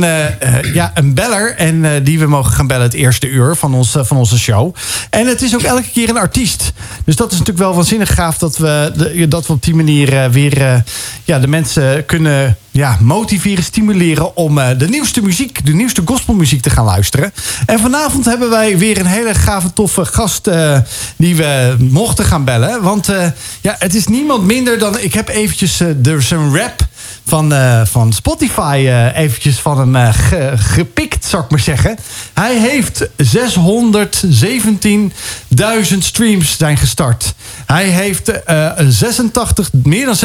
ja, 0.73 0.91
een 0.93 1.13
beller. 1.13 1.55
En 1.55 2.03
die 2.03 2.19
we 2.19 2.25
mogen 2.25 2.51
gaan 2.51 2.67
bellen 2.67 2.83
het 2.83 2.93
eerste 2.93 3.27
uur 3.29 3.55
van, 3.55 3.73
ons, 3.73 3.95
van 3.99 4.17
onze 4.17 4.39
show. 4.39 4.75
En 5.09 5.27
het 5.27 5.41
is 5.41 5.55
ook 5.55 5.61
elke 5.61 5.91
keer 5.93 6.09
een 6.09 6.17
artiest. 6.17 6.71
Dus 7.05 7.15
dat 7.15 7.31
is 7.31 7.37
natuurlijk 7.37 7.65
wel 7.65 7.75
waanzinnig 7.75 8.13
gaaf 8.13 8.37
dat 8.37 8.57
we, 8.57 8.91
de, 8.95 9.27
dat 9.27 9.47
we 9.47 9.53
op 9.53 9.63
die 9.63 9.75
manier 9.75 10.31
weer 10.31 10.83
ja, 11.23 11.39
de 11.39 11.47
mensen 11.47 11.94
kunnen 12.03 12.57
ja, 12.71 12.97
motiveren, 13.01 13.63
stimuleren 13.63 14.35
om 14.35 14.57
eh, 14.57 14.77
de 14.77 14.87
nieuwste 14.87 15.21
muziek, 15.21 15.65
de 15.65 15.73
nieuwste 15.73 16.01
gospelmuziek 16.05 16.61
te 16.61 16.69
gaan 16.69 16.85
luisteren. 16.85 17.33
En 17.65 17.79
vanavond 17.79 18.25
hebben 18.25 18.49
wij 18.49 18.77
weer 18.77 18.99
een 18.99 19.05
hele 19.05 19.33
gave, 19.33 19.73
toffe 19.73 20.05
gast 20.05 20.47
eh, 20.47 20.77
die 21.15 21.35
we 21.35 21.75
mochten 21.79 22.25
gaan 22.25 22.43
bellen. 22.43 22.81
Want 22.81 23.09
eh, 23.09 23.27
ja, 23.61 23.75
het 23.79 23.95
is 23.95 24.07
niemand 24.07 24.43
minder 24.43 24.79
dan. 24.79 24.99
Ik 24.99 25.13
heb 25.13 25.29
eventjes 25.29 25.79
eh, 25.79 25.87
er 25.87 26.27
een 26.29 26.57
rap 26.57 26.87
van, 27.27 27.53
eh, 27.53 27.81
van 27.85 28.13
Spotify 28.13 28.83
eh, 28.87 29.17
eventjes 29.17 29.59
van 29.59 29.77
hem 29.77 29.95
eh, 29.95 30.13
ge- 30.13 30.53
gepikt, 30.55 31.25
zou 31.25 31.43
ik 31.43 31.49
maar 31.49 31.59
zeggen. 31.59 31.97
Hij 32.33 32.57
heeft 32.59 33.07
617.000 35.91 36.03
streams 36.03 36.57
zijn 36.57 36.77
gestart. 36.77 37.33
Hij 37.65 37.85
heeft 37.85 38.43
eh, 38.43 38.71
86, 38.87 39.69
meer 39.83 40.05
dan 40.05 40.15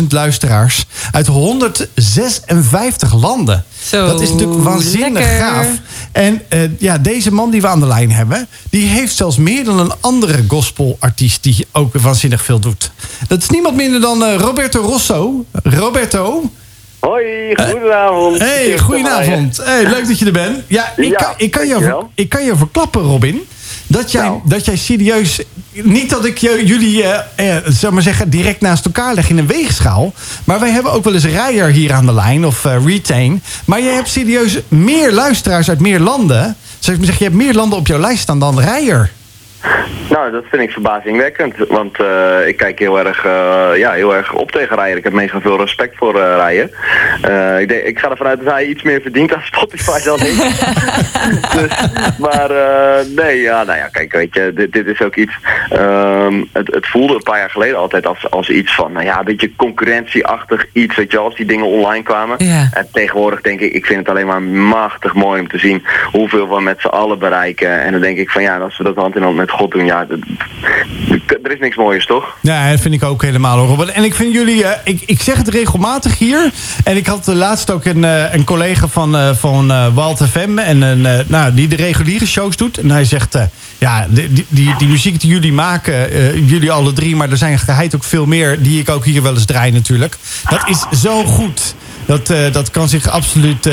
86.000 0.00 0.04
luisteraars 0.08 0.86
uit 1.12 1.26
156 1.26 3.14
landen. 3.14 3.64
Zo, 3.88 4.06
dat 4.06 4.20
is 4.20 4.30
natuurlijk 4.30 4.62
waanzinnig 4.62 5.12
lekker. 5.12 5.38
gaaf. 5.46 5.66
En 6.12 6.42
ja, 6.78 6.98
deze 6.98 7.32
man 7.32 7.50
die 7.50 7.60
we 7.60 7.66
aan 7.68 7.80
de 7.80 7.86
lijn 7.86 8.12
hebben, 8.12 8.46
die 8.70 8.86
heeft 8.88 9.16
zelfs 9.16 9.36
meer 9.36 9.64
dan 9.64 9.78
een 9.78 9.92
andere 10.00 10.44
gospelartiest 10.48 11.42
die 11.42 11.66
ook 11.72 11.94
waanzinnig 11.98 12.42
veel 12.44 12.58
doet. 12.58 12.90
Dat 13.28 13.42
is 13.42 13.48
niemand 13.48 13.76
minder 13.76 14.00
dan 14.00 14.24
Roberto 14.24 14.80
Rosso. 14.80 15.44
Roberto. 15.78 16.50
Hoi, 16.98 17.54
goedenavond. 17.56 18.38
Hey, 18.38 18.78
goedenavond. 18.78 19.56
Hey, 19.64 19.84
leuk 19.84 20.06
dat 20.06 20.18
je 20.18 20.26
er 20.26 20.32
bent. 20.32 20.62
Ja, 20.66 20.92
ik, 20.96 21.04
Ja, 21.04 21.16
kan, 21.16 21.32
ik, 21.36 21.50
kan 21.50 21.66
ver- 21.66 21.96
ik 22.14 22.28
kan 22.28 22.44
je 22.44 22.56
verklappen, 22.56 23.02
Robin. 23.02 23.46
Dat 23.86 24.12
jij, 24.12 24.22
Nou. 24.22 24.40
dat 24.44 24.64
jij 24.64 24.76
serieus. 24.76 25.40
Niet 25.72 26.10
dat 26.10 26.24
ik 26.24 26.38
jullie, 26.38 27.02
eh, 27.04 27.56
eh, 27.56 27.62
zou 27.66 27.92
maar 27.92 28.02
zeggen, 28.02 28.30
direct 28.30 28.60
naast 28.60 28.84
elkaar 28.84 29.14
leg 29.14 29.30
in 29.30 29.38
een 29.38 29.46
weegschaal. 29.46 30.12
Maar 30.44 30.60
wij 30.60 30.70
hebben 30.70 30.92
ook 30.92 31.04
wel 31.04 31.14
eens 31.14 31.24
Rijer 31.24 31.68
hier 31.70 31.92
aan 31.92 32.06
de 32.06 32.12
lijn 32.14 32.46
of 32.46 32.64
eh, 32.64 32.84
Retain. 32.84 33.42
Maar 33.64 33.82
jij 33.82 33.94
hebt 33.94 34.08
serieus 34.08 34.58
meer 34.68 35.12
luisteraars 35.12 35.68
uit 35.68 35.80
meer 35.80 36.00
landen. 36.00 36.56
Zou 36.78 36.92
ik 36.96 37.02
maar 37.02 37.06
zeggen, 37.06 37.24
je 37.24 37.30
hebt 37.32 37.44
meer 37.44 37.54
landen 37.54 37.78
op 37.78 37.86
jouw 37.86 37.98
lijst 37.98 38.22
staan 38.22 38.38
dan 38.38 38.60
Rijer. 38.60 39.10
Nou, 40.08 40.30
dat 40.30 40.44
vind 40.50 40.62
ik 40.62 40.70
verbazingwekkend. 40.70 41.54
Want 41.68 42.00
eh, 42.00 42.46
ik 42.46 42.56
kijk 42.56 42.78
heel 42.78 42.98
erg, 42.98 43.24
eh, 43.24 43.70
ja, 43.76 43.92
heel 43.92 44.14
erg 44.14 44.32
op 44.32 44.50
tegen 44.50 44.76
Rijer. 44.76 44.96
Ik 44.96 45.04
heb 45.04 45.12
mega 45.12 45.40
veel 45.40 45.58
respect 45.58 45.96
voor 45.96 46.12
Rijer. 46.12 46.70
Eh, 47.22 47.60
ik, 47.60 47.68
denk, 47.68 47.82
ik 47.82 47.98
ga 47.98 48.10
ervan 48.10 48.26
uit 48.26 48.44
dat 48.44 48.52
hij 48.52 48.66
iets 48.66 48.82
meer 48.82 49.00
verdient 49.00 49.34
aan 49.34 49.42
Spotify 49.52 50.04
dan 50.04 50.18
ik. 50.20 50.36
dus, 51.56 51.70
maar 52.18 52.50
nee, 53.16 53.40
ja, 53.40 53.64
nou 53.64 53.78
ja, 53.78 53.88
kijk, 53.88 54.12
weet 54.12 54.34
je, 54.34 54.52
dit, 54.54 54.72
dit 54.72 54.86
is 54.86 55.02
ook 55.02 55.16
iets... 55.16 55.32
ehm, 55.70 56.44
het, 56.52 56.74
het 56.74 56.86
voelde 56.86 57.14
een 57.14 57.22
paar 57.22 57.38
jaar 57.38 57.50
geleden 57.50 57.78
altijd 57.78 58.06
als, 58.06 58.30
als 58.30 58.50
iets 58.50 58.74
van, 58.74 58.92
nou 58.92 59.04
ja, 59.04 59.18
een 59.18 59.24
beetje 59.24 59.56
concurrentieachtig 59.56 60.66
iets. 60.72 60.96
Weet 60.96 61.12
je, 61.12 61.18
als 61.18 61.36
die 61.36 61.46
dingen 61.46 61.66
online 61.66 62.02
kwamen. 62.02 62.36
Ja. 62.38 62.68
En 62.72 62.88
tegenwoordig 62.92 63.40
denk 63.40 63.60
ik, 63.60 63.72
ik 63.72 63.86
vind 63.86 63.98
het 63.98 64.08
alleen 64.08 64.26
maar 64.26 64.42
machtig 64.42 65.14
mooi 65.14 65.40
om 65.40 65.48
te 65.48 65.58
zien 65.58 65.84
hoeveel 66.12 66.48
we 66.48 66.60
met 66.60 66.80
z'n 66.80 66.86
allen 66.86 67.18
bereiken. 67.18 67.82
En 67.82 67.92
dan 67.92 68.00
denk 68.00 68.18
ik 68.18 68.30
van 68.30 68.42
ja, 68.42 68.58
als 68.58 68.78
we 68.78 68.84
dat 68.84 68.96
hand 68.96 69.16
in 69.16 69.22
hand 69.22 69.36
met 69.36 69.47
God 69.50 69.74
ja, 69.76 70.04
dat- 70.04 70.18
er 71.42 71.52
is 71.52 71.58
niks 71.60 71.76
mooiers 71.76 72.06
toch? 72.06 72.36
Ja, 72.40 72.70
dat 72.70 72.80
vind 72.80 72.94
ik 72.94 73.02
ook 73.04 73.22
helemaal 73.22 73.58
hoor. 73.58 73.88
En 73.88 74.04
ik 74.04 74.14
vind 74.14 74.32
jullie, 74.32 74.64
eh, 74.64 74.80
ik, 74.84 75.02
ik 75.06 75.22
zeg 75.22 75.36
het 75.36 75.48
regelmatig 75.48 76.18
hier. 76.18 76.50
En 76.84 76.96
ik 76.96 77.06
had 77.06 77.26
laatst 77.26 77.70
ook 77.70 77.84
een, 77.84 78.04
eh, 78.04 78.34
een 78.34 78.44
collega 78.44 78.88
van, 78.88 79.16
eh 79.16 79.34
van 79.34 79.94
Walt 79.94 80.22
FM. 80.30 80.58
En, 80.58 80.82
een, 80.82 81.24
nou, 81.28 81.54
die 81.54 81.68
de 81.68 81.76
reguliere 81.76 82.26
shows 82.26 82.56
doet. 82.56 82.78
En 82.78 82.90
hij 82.90 83.04
zegt, 83.04 83.38
ja, 83.78 84.06
die, 84.08 84.46
die, 84.48 84.74
die, 84.78 84.88
muziek 84.88 85.20
die 85.20 85.30
jullie 85.30 85.52
maken, 85.52 86.08
jullie 86.46 86.72
alle 86.72 86.92
drie. 86.92 87.16
Maar 87.16 87.30
er 87.30 87.36
zijn 87.36 87.58
geheid 87.58 87.94
ook 87.94 88.04
veel 88.04 88.26
meer 88.26 88.62
die 88.62 88.80
ik 88.80 88.88
ook 88.88 89.04
hier 89.04 89.22
wel 89.22 89.34
eens 89.34 89.44
draai 89.44 89.70
natuurlijk. 89.70 90.16
Dat 90.48 90.68
is 90.68 91.00
zo 91.00 91.24
goed. 91.24 91.74
Dat, 92.06 92.26
dat 92.52 92.70
kan 92.70 92.88
zich 92.88 93.08
absoluut 93.08 93.68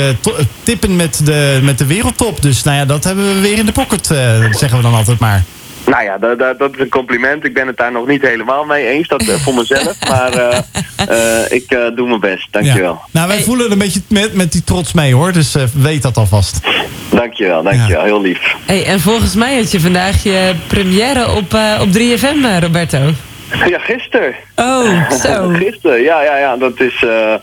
tippen 0.62 0.96
met 0.96 1.20
de, 1.24 1.60
met 1.62 1.78
de 1.78 1.86
wereldtop. 1.86 2.42
Dus 2.42 2.62
nou 2.62 2.76
ja, 2.76 2.84
dat 2.84 3.04
hebben 3.04 3.34
we 3.34 3.40
weer 3.40 3.58
in 3.58 3.66
de 3.66 3.72
pocket, 3.72 4.06
zeggen 4.50 4.76
we 4.76 4.82
dan 4.82 4.94
altijd 4.94 5.18
maar. 5.18 5.44
Nou 5.86 6.04
ja, 6.04 6.18
dat, 6.18 6.38
dat, 6.38 6.58
dat 6.58 6.72
is 6.74 6.80
een 6.80 6.88
compliment. 6.88 7.44
Ik 7.44 7.54
ben 7.54 7.66
het 7.66 7.76
daar 7.76 7.92
nog 7.92 8.06
niet 8.06 8.22
helemaal 8.22 8.64
mee 8.64 8.86
eens, 8.86 9.08
dat 9.08 9.22
eh, 9.22 9.34
voor 9.34 9.54
mezelf. 9.54 9.94
Maar 10.08 10.32
eh, 10.32 10.58
eh, 11.06 11.50
ik 11.52 11.70
eh, 11.70 11.78
doe 11.96 12.08
mijn 12.08 12.20
best, 12.20 12.48
dankjewel. 12.50 12.92
Ja. 12.92 13.08
Nou, 13.10 13.26
wij 13.26 13.36
Hey. 13.36 13.44
voelen 13.44 13.72
een 13.72 13.78
beetje 13.78 14.00
met, 14.08 14.34
met 14.34 14.52
die 14.52 14.64
trots 14.64 14.92
mee 14.92 15.14
hoor. 15.14 15.32
Dus 15.32 15.54
eh, 15.54 15.62
weet 15.74 16.02
dat 16.02 16.16
alvast. 16.16 16.60
Dankjewel, 17.10 17.62
dankjewel. 17.62 18.02
Heel 18.04 18.20
lief. 18.20 18.54
Hey, 18.66 18.84
en 18.84 19.00
volgens 19.00 19.34
mij 19.34 19.56
had 19.56 19.70
je 19.70 19.80
vandaag 19.80 20.22
je 20.22 20.52
première 20.66 21.30
op, 21.30 21.54
eh, 21.54 21.78
op 21.80 21.92
3FM, 21.92 22.44
eh, 22.44 22.58
Roberto. 22.60 22.98
Ja, 23.66 23.78
gisteren. 23.78 24.34
Oh, 24.56 25.10
zo. 25.10 25.48
Gisteren, 25.62 26.02
ja, 26.02 26.22
ja, 26.22 26.38
ja. 26.38 26.56
Dat 26.56 26.80
is 26.80 27.04
eh, 27.04 27.34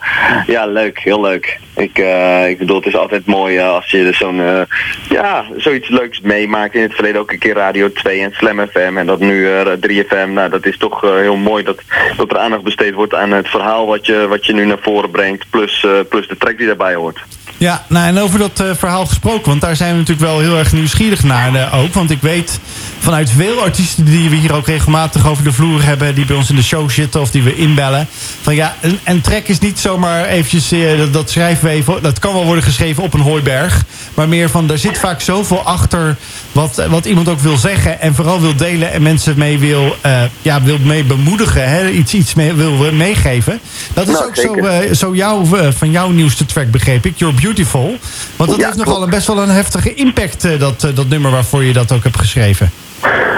ja, 0.48 0.66
leuk, 0.66 1.00
heel 1.00 1.22
leuk. 1.22 1.60
Ik, 1.76 1.98
eh, 2.00 2.50
ik 2.50 2.58
bedoel, 2.58 2.76
het 2.76 2.86
is 2.86 2.96
altijd 2.96 3.26
mooi 3.26 3.58
eh, 3.58 3.70
als 3.70 3.92
je 3.92 4.14
zo'n, 4.14 4.40
eh, 4.42 4.62
ja, 5.10 5.46
zoiets 5.58 5.90
leuks 5.90 6.22
meemaakt. 6.22 6.76
In 6.76 6.82
het 6.82 6.94
verleden 6.94 7.22
ook 7.22 7.32
een 7.32 7.40
keer 7.40 7.56
Radio 7.56 7.92
2 7.92 8.22
en 8.22 8.32
Slam 8.34 8.68
FM 8.68 8.98
en 8.98 9.06
dat 9.06 9.20
nu 9.20 9.50
eh, 9.50 9.72
3FM. 9.80 10.30
Nou, 10.30 10.50
dat 10.50 10.66
is 10.66 10.78
toch 10.78 11.02
heel 11.02 11.36
mooi 11.36 11.64
dat, 11.64 11.82
dat 12.18 12.32
er 12.32 12.38
aandacht 12.38 12.64
besteed 12.64 12.94
wordt 12.94 13.14
aan 13.14 13.32
het 13.32 13.50
verhaal 13.50 13.86
wat 13.86 14.06
je, 14.06 14.28
wat 14.28 14.46
je 14.46 14.54
nu 14.54 14.66
naar 14.66 14.82
voren 14.82 15.12
brengt. 15.12 15.50
Plus, 15.50 15.86
plus 16.10 16.28
de 16.28 16.38
track 16.38 16.58
die 16.58 16.68
daarbij 16.68 16.96
hoort. 16.96 17.24
Ja, 17.64 17.84
nou 17.88 18.08
en 18.08 18.20
over 18.20 18.40
dat 18.40 18.60
eh, 18.60 18.68
verhaal 18.78 19.06
gesproken, 19.06 19.50
want 19.50 19.62
daar 19.62 19.76
zijn 19.76 19.92
we 19.92 19.98
natuurlijk 19.98 20.28
wel 20.28 20.40
heel 20.40 20.58
erg 20.58 20.74
nieuwsgierig 20.74 21.24
naar 21.24 21.56
eh, 21.56 21.80
ook. 21.80 21.94
Want 21.94 22.12
ik 22.12 22.22
weet 22.22 22.60
vanuit 23.00 23.30
veel 23.30 23.62
artiesten 23.62 24.06
die 24.06 24.30
we 24.30 24.36
hier 24.36 24.54
ook 24.54 24.68
regelmatig 24.68 25.28
over 25.28 25.44
de 25.44 25.54
vloer 25.54 25.84
hebben, 25.84 26.16
die 26.16 26.26
bij 26.26 26.36
ons 26.36 26.50
in 26.50 26.56
de 26.56 26.64
show 26.64 26.90
zitten 26.90 27.22
of 27.22 27.32
die 27.32 27.44
we 27.44 27.56
inbellen. 27.56 28.08
Van 28.42 28.56
ja, 28.56 28.76
een, 28.82 29.00
een 29.04 29.22
track 29.22 29.48
is 29.48 29.60
niet 29.60 29.80
zomaar 29.80 30.26
eventjes, 30.26 30.72
eh, 30.72 30.98
dat, 30.98 31.14
dat 31.14 31.30
schrijven 31.30 31.66
we 31.66 31.72
even, 31.72 32.02
dat 32.02 32.20
kan 32.20 32.34
wel 32.34 32.46
worden 32.46 32.64
geschreven 32.64 33.04
op 33.04 33.14
een 33.14 33.20
hooiberg. 33.20 33.84
Maar 34.14 34.30
meer 34.30 34.50
van, 34.50 34.68
daar 34.68 34.78
zit 34.78 34.98
vaak 34.98 35.22
zoveel 35.22 35.62
achter 35.62 36.18
wat, 36.52 36.86
wat 36.90 37.06
iemand 37.06 37.30
ook 37.30 37.40
wil 37.40 37.58
zeggen 37.58 38.02
en 38.02 38.16
vooral 38.16 38.42
wil 38.42 38.56
delen 38.56 38.92
en 38.92 39.02
mensen 39.02 39.38
mee 39.38 39.60
wil, 39.60 39.96
ja, 40.42 40.62
wil 40.62 40.78
mee 40.80 41.04
bemoedigen, 41.04 41.70
hè, 41.70 41.90
iets, 41.90 42.14
iets 42.14 42.34
mee, 42.34 42.54
wil 42.54 42.92
meegeven. 42.92 43.60
Dat 43.94 44.08
is 44.08 44.14
Nou, 44.14 44.26
ook 44.26 44.36
zo, 44.36 44.94
zo 44.94 45.16
jouw, 45.16 45.46
van 45.78 45.92
jouw 45.92 46.10
nieuwste 46.10 46.46
track, 46.46 46.72
begreep 46.72 47.06
ik, 47.06 47.18
You're 47.18 47.53
Beautiful. 47.54 47.98
Want 48.36 48.50
dat 48.50 48.60
Ja, 48.60 48.66
heeft 48.66 48.78
nogal 48.78 49.04
een, 49.04 49.10
best 49.10 49.28
wel 49.28 49.42
een 49.42 49.50
heftige 49.50 49.94
impact, 49.94 50.46
eh, 50.46 50.60
dat, 50.60 50.84
eh, 50.84 50.96
dat 50.96 51.08
nummer 51.08 51.32
waarvoor 51.32 51.64
je 51.64 51.74
dat 51.74 51.92
ook 51.92 52.04
hebt 52.04 52.18
geschreven. 52.18 52.72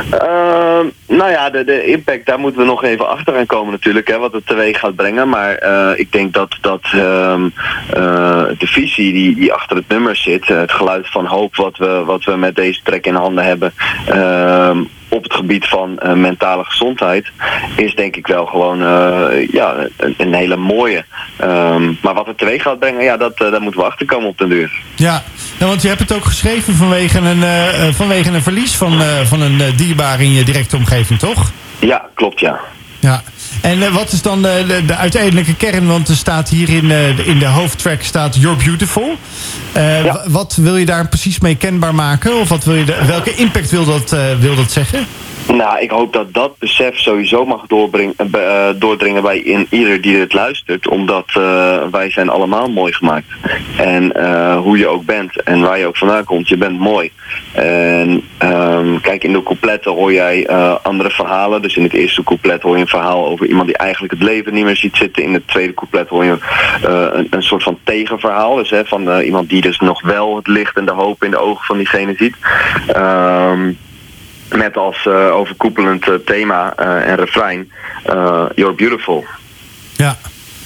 Ehm, 0.09 0.85
nou 1.07 1.31
ja, 1.31 1.49
de, 1.49 1.63
de 1.63 1.85
impact, 1.85 2.25
daar 2.25 2.39
moeten 2.39 2.61
we 2.61 2.67
nog 2.67 2.83
even 2.83 3.09
achter 3.09 3.33
gaan 3.33 3.45
komen 3.45 3.71
natuurlijk, 3.71 4.07
hè, 4.07 4.17
wat 4.17 4.33
het 4.33 4.45
teweeg 4.47 4.79
gaat 4.79 4.95
brengen. 4.95 5.29
Maar 5.29 5.55
eh, 5.55 5.99
ik 5.99 6.11
denk 6.11 6.33
dat, 6.33 6.57
dat 6.61 6.81
ehm, 6.91 7.49
eh, 7.89 8.43
de 8.57 8.67
visie 8.67 9.13
die, 9.13 9.35
die 9.35 9.53
achter 9.53 9.75
het 9.75 9.87
nummer 9.87 10.15
zit, 10.15 10.47
het 10.47 10.71
geluid 10.71 11.07
van 11.09 11.25
hoop 11.25 11.55
wat 11.55 11.77
we, 11.77 12.03
wat 12.05 12.23
we 12.23 12.35
met 12.35 12.55
deze 12.55 12.79
track 12.83 13.05
in 13.05 13.15
handen 13.15 13.43
hebben, 13.45 13.73
ehm, 14.05 14.83
op 15.15 15.23
het 15.23 15.33
gebied 15.33 15.65
van 15.65 15.99
eh, 15.99 16.13
mentale 16.13 16.63
gezondheid, 16.63 17.31
is 17.75 17.95
denk 17.95 18.15
ik 18.15 18.27
wel 18.27 18.45
gewoon 18.45 18.81
eh, 18.81 19.47
ja, 19.51 19.75
een, 19.97 20.15
een 20.17 20.33
hele 20.33 20.55
mooie. 20.55 21.05
Ehm, 21.37 21.93
maar 22.01 22.13
wat 22.13 22.27
het 22.27 22.37
teweeg 22.37 22.61
gaat 22.61 22.79
brengen, 22.79 23.03
ja, 23.03 23.17
dat, 23.17 23.41
eh, 23.41 23.51
daar 23.51 23.61
moeten 23.61 23.81
we 23.81 23.87
achter 23.87 24.05
komen 24.05 24.27
op 24.27 24.37
den 24.37 24.49
duur. 24.49 24.81
Ja, 24.95 25.23
ja, 25.59 25.65
want 25.65 25.81
je 25.81 25.87
hebt 25.87 25.99
het 25.99 26.13
ook 26.13 26.25
geschreven 26.25 26.73
vanwege 26.73 27.19
een, 27.19 27.93
vanwege 27.93 28.29
een 28.29 28.41
verlies 28.41 28.75
van, 28.75 29.01
van 29.25 29.41
een 29.41 29.61
dierbaar 29.75 30.21
in 30.21 30.33
je 30.33 30.43
directe 30.43 30.75
omgeving, 30.75 31.19
toch? 31.19 31.51
Ja, 31.79 32.09
klopt 32.13 32.39
ja. 32.39 32.59
Ja. 32.99 33.23
En 33.61 33.83
eh, 33.83 33.93
wat 33.93 34.11
is 34.11 34.21
dan 34.21 34.41
de, 34.41 34.63
de, 34.67 34.85
de 34.85 34.95
uiteindelijke 34.95 35.55
kern? 35.55 35.87
Want 35.87 36.07
er 36.07 36.15
staat 36.15 36.49
hier 36.49 36.69
in, 36.69 36.91
eh, 36.91 37.15
de- 37.15 37.25
in 37.25 37.39
de 37.39 37.45
hoofdtrack 37.45 38.03
staat 38.03 38.35
You're 38.35 38.63
Beautiful. 38.63 39.17
Eh, 39.71 40.03
Ja. 40.05 40.23
Wat 40.27 40.55
wil 40.61 40.77
je 40.77 40.85
daar 40.85 41.07
precies 41.07 41.39
mee 41.39 41.55
kenbaar 41.55 41.95
maken? 41.95 42.39
Of 42.39 42.49
wat 42.49 42.63
wil 42.63 42.75
je 42.75 42.83
de- 42.85 43.03
welke 43.07 43.35
impact 43.35 43.69
wil 43.71 43.85
dat, 43.85 44.13
eh, 44.13 44.19
wil 44.39 44.55
dat 44.55 44.71
zeggen? 44.71 45.05
Nou, 45.53 45.79
ik 45.79 45.89
hoop 45.89 46.13
dat 46.13 46.33
dat 46.33 46.57
besef 46.59 46.99
sowieso 46.99 47.45
mag 47.45 47.65
eh, 47.67 48.07
eh, 48.31 48.75
doordringen 48.75 49.21
bij 49.21 49.37
in 49.37 49.67
ieder 49.69 50.01
die 50.01 50.17
dit 50.17 50.33
luistert. 50.33 50.87
Omdat 50.87 51.25
eh, 51.27 51.83
wij 51.91 52.09
zijn 52.09 52.29
allemaal 52.29 52.67
mooi 52.67 52.93
gemaakt. 52.93 53.25
En 53.77 54.19
hoe 54.57 54.77
je 54.77 54.87
ook 54.87 55.05
bent 55.05 55.43
en 55.43 55.61
waar 55.61 55.79
je 55.79 55.87
ook 55.87 55.97
vandaan 55.97 56.23
komt, 56.23 56.47
je 56.47 56.57
bent 56.57 56.79
mooi. 56.79 57.11
En 57.51 58.23
ehm, 58.37 58.99
kijk, 59.01 59.23
in 59.23 59.33
de 59.33 59.43
coupletten 59.43 59.91
hoor 59.91 60.13
jij 60.13 60.47
andere 60.83 61.09
verhalen. 61.09 61.61
Dus 61.61 61.75
in 61.75 61.83
het 61.83 61.93
eerste 61.93 62.23
couplet 62.23 62.61
hoor 62.61 62.75
je 62.75 62.81
een 62.81 62.87
verhaal 62.87 63.25
over 63.25 63.45
iemand 63.45 63.67
die 63.67 63.77
eigenlijk 63.77 64.13
het 64.13 64.23
leven 64.23 64.53
niet 64.53 64.63
meer 64.65 64.75
ziet 64.75 64.95
zitten. 64.95 65.23
In 65.23 65.33
het 65.33 65.47
tweede 65.47 65.73
couplet 65.73 66.09
hoor 66.09 66.25
je 66.25 66.37
een, 67.13 67.27
een 67.29 67.43
soort 67.43 67.63
van 67.63 67.77
tegenverhaal. 67.83 68.55
Dus 68.55 68.69
hè, 68.69 68.85
van 68.85 69.19
iemand 69.19 69.49
die 69.49 69.61
dus 69.61 69.79
nog 69.79 70.01
wel 70.01 70.35
het 70.35 70.47
licht 70.47 70.77
en 70.77 70.85
de 70.85 70.91
hoop 70.91 71.23
in 71.23 71.31
de 71.31 71.39
ogen 71.39 71.65
van 71.65 71.77
diegene 71.77 72.13
ziet. 72.17 72.35
Ehm 72.87 73.71
met 74.49 74.77
als 74.77 75.05
eh, 75.05 75.35
overkoepelend 75.35 76.07
eh, 76.07 76.13
thema 76.25 76.73
eh, 76.75 77.09
en 77.09 77.15
refrein 77.15 77.71
You're 78.55 78.73
Beautiful. 78.75 79.25
Ja. 79.95 80.17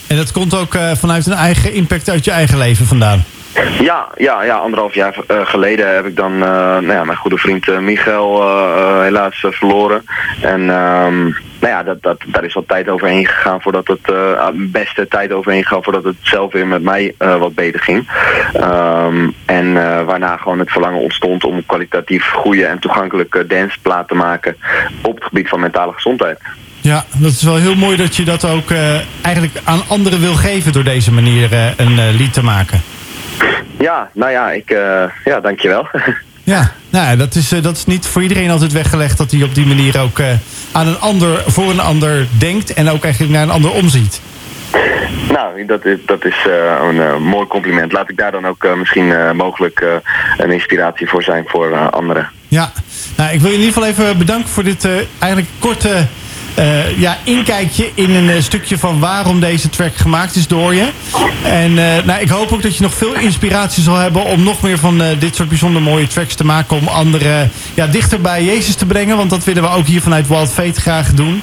En 0.07 0.15
dat 0.15 0.31
komt 0.31 0.55
ook 0.55 0.77
vanuit 0.93 1.25
een 1.25 1.33
eigen 1.33 1.73
impact 1.73 2.09
uit 2.09 2.25
je 2.25 2.31
eigen 2.31 2.57
leven 2.57 2.85
vandaan. 2.85 3.23
Ja, 3.81 4.07
ja, 4.17 4.43
ja, 4.43 4.57
anderhalf 4.57 4.93
jaar 4.93 5.15
eh, 5.27 5.45
geleden 5.45 5.95
heb 5.95 6.05
ik 6.05 6.15
dan 6.15 6.33
eh, 6.33 6.49
nou 6.49 6.91
ja, 6.91 7.03
mijn 7.03 7.17
goede 7.17 7.37
vriend 7.37 7.67
eh, 7.67 7.77
Michael 7.77 9.01
helaas 9.01 9.45
verloren. 9.49 10.03
En 10.41 10.69
ehm, 10.69 11.23
nou 11.59 11.73
ja, 11.73 11.83
dat, 11.83 12.01
dat, 12.01 12.17
daar 12.27 12.43
is 12.43 12.53
wat 12.53 12.67
tijd 12.67 12.89
overheen 12.89 13.25
gegaan 13.25 13.61
voordat 13.61 13.87
het 13.87 14.11
ah, 14.37 14.53
beste 14.53 15.07
tijd 15.07 15.31
overheen 15.31 15.63
gegaan 15.63 15.83
voordat 15.83 16.03
het 16.03 16.15
zelf 16.21 16.51
weer 16.51 16.67
met 16.67 16.81
mij 16.81 17.15
wat 17.17 17.55
beter 17.55 17.79
ging. 17.79 18.09
Ehm, 18.53 19.29
en 19.45 19.73
waarna 20.05 20.37
gewoon 20.37 20.59
het 20.59 20.71
verlangen 20.71 20.99
ontstond 20.99 21.43
om 21.43 21.65
kwalitatief 21.65 22.31
goede 22.31 22.65
en 22.65 22.79
toegankelijke 22.79 23.47
danceplaat 23.47 24.07
te 24.07 24.15
maken 24.15 24.57
op 25.01 25.15
het 25.15 25.23
gebied 25.23 25.49
van 25.49 25.59
mentale 25.59 25.93
gezondheid. 25.93 26.39
Ja, 26.81 27.05
dat 27.17 27.31
is 27.31 27.43
wel 27.43 27.55
heel 27.55 27.75
mooi 27.75 27.97
dat 27.97 28.15
je 28.15 28.23
dat 28.23 28.45
ook 28.45 28.71
eigenlijk 29.21 29.61
aan 29.63 29.81
anderen 29.87 30.19
wil 30.19 30.35
geven 30.35 30.71
door 30.71 30.83
deze 30.83 31.11
manier 31.11 31.73
een 31.77 32.15
lied 32.15 32.33
te 32.33 32.43
maken. 32.43 32.81
Ja, 33.79 34.09
nou 34.13 34.31
ja, 34.31 34.51
ik, 34.51 34.69
eh, 34.69 35.03
ja, 35.25 35.39
dankjewel. 35.39 35.87
Ja, 36.43 36.71
nou, 36.89 37.05
ja, 37.09 37.15
dat, 37.15 37.35
is, 37.35 37.51
eh, 37.51 37.63
dat 37.63 37.77
is 37.77 37.85
niet 37.85 38.07
voor 38.07 38.21
iedereen 38.21 38.49
altijd 38.49 38.71
weggelegd 38.71 39.17
dat 39.17 39.31
hij 39.31 39.43
op 39.43 39.55
die 39.55 39.65
manier 39.65 39.99
ook 39.99 40.19
eh, 40.19 40.27
aan 40.71 40.87
een 40.87 40.99
ander, 40.99 41.43
voor 41.47 41.69
een 41.69 41.79
ander 41.79 42.27
denkt 42.39 42.73
en 42.73 42.89
ook 42.89 43.03
eigenlijk 43.03 43.33
naar 43.33 43.43
een 43.43 43.49
ander 43.49 43.71
omziet. 43.71 44.21
nou, 45.31 45.65
dat 45.65 45.85
is, 45.85 45.97
dat 46.05 46.25
is 46.25 46.35
een 46.81 47.23
mooi 47.23 47.47
compliment. 47.47 47.91
Laat 47.91 48.09
ik 48.09 48.17
daar 48.17 48.31
dan 48.31 48.47
ook 48.47 48.67
misschien 48.77 49.35
mogelijk 49.35 49.85
een 50.37 50.51
inspiratie 50.51 51.09
voor 51.09 51.23
zijn 51.23 51.43
voor 51.47 51.89
anderen. 51.89 52.29
Ja, 52.47 52.71
nou, 53.17 53.33
ik 53.33 53.39
wil 53.39 53.49
je 53.49 53.57
in 53.57 53.63
ieder 53.63 53.73
geval 53.73 53.89
even 53.89 54.17
bedanken 54.17 54.49
voor 54.49 54.63
dit 54.63 54.87
eigenlijk 55.19 55.51
korte 55.59 56.07
eh, 56.59 56.99
ja, 56.99 57.17
inkijkje 57.23 57.91
in 57.93 58.09
een 58.09 58.29
eh, 58.29 58.41
stukje 58.41 58.77
van 58.77 58.99
waarom 58.99 59.39
deze 59.39 59.69
track 59.69 59.95
gemaakt 59.95 60.35
is 60.35 60.47
door 60.47 60.75
je. 60.75 60.89
En 61.43 61.77
eh, 61.77 62.03
nou, 62.03 62.21
ik 62.21 62.29
hoop 62.29 62.51
ook 62.51 62.61
dat 62.61 62.75
je 62.75 62.83
nog 62.83 62.93
veel 62.93 63.13
inspiratie 63.13 63.83
zal 63.83 63.95
hebben 63.95 64.25
om 64.25 64.43
nog 64.43 64.61
meer 64.61 64.77
van 64.77 65.01
dit 65.19 65.35
soort 65.35 65.49
bijzonder 65.49 65.81
mooie 65.81 66.07
tracks 66.07 66.35
te 66.35 66.45
maken. 66.45 66.77
Om 66.77 66.87
anderen 66.87 67.51
ja, 67.73 67.87
dichter 67.87 68.21
bij 68.21 68.43
Jezus 68.43 68.75
te 68.75 68.85
brengen. 68.85 69.17
Want 69.17 69.29
dat 69.29 69.43
willen 69.43 69.63
we 69.63 69.69
ook 69.69 69.85
hier 69.85 70.01
vanuit 70.01 70.27
Wild 70.27 70.51
Fate 70.51 70.81
graag 70.81 71.13
doen. 71.13 71.41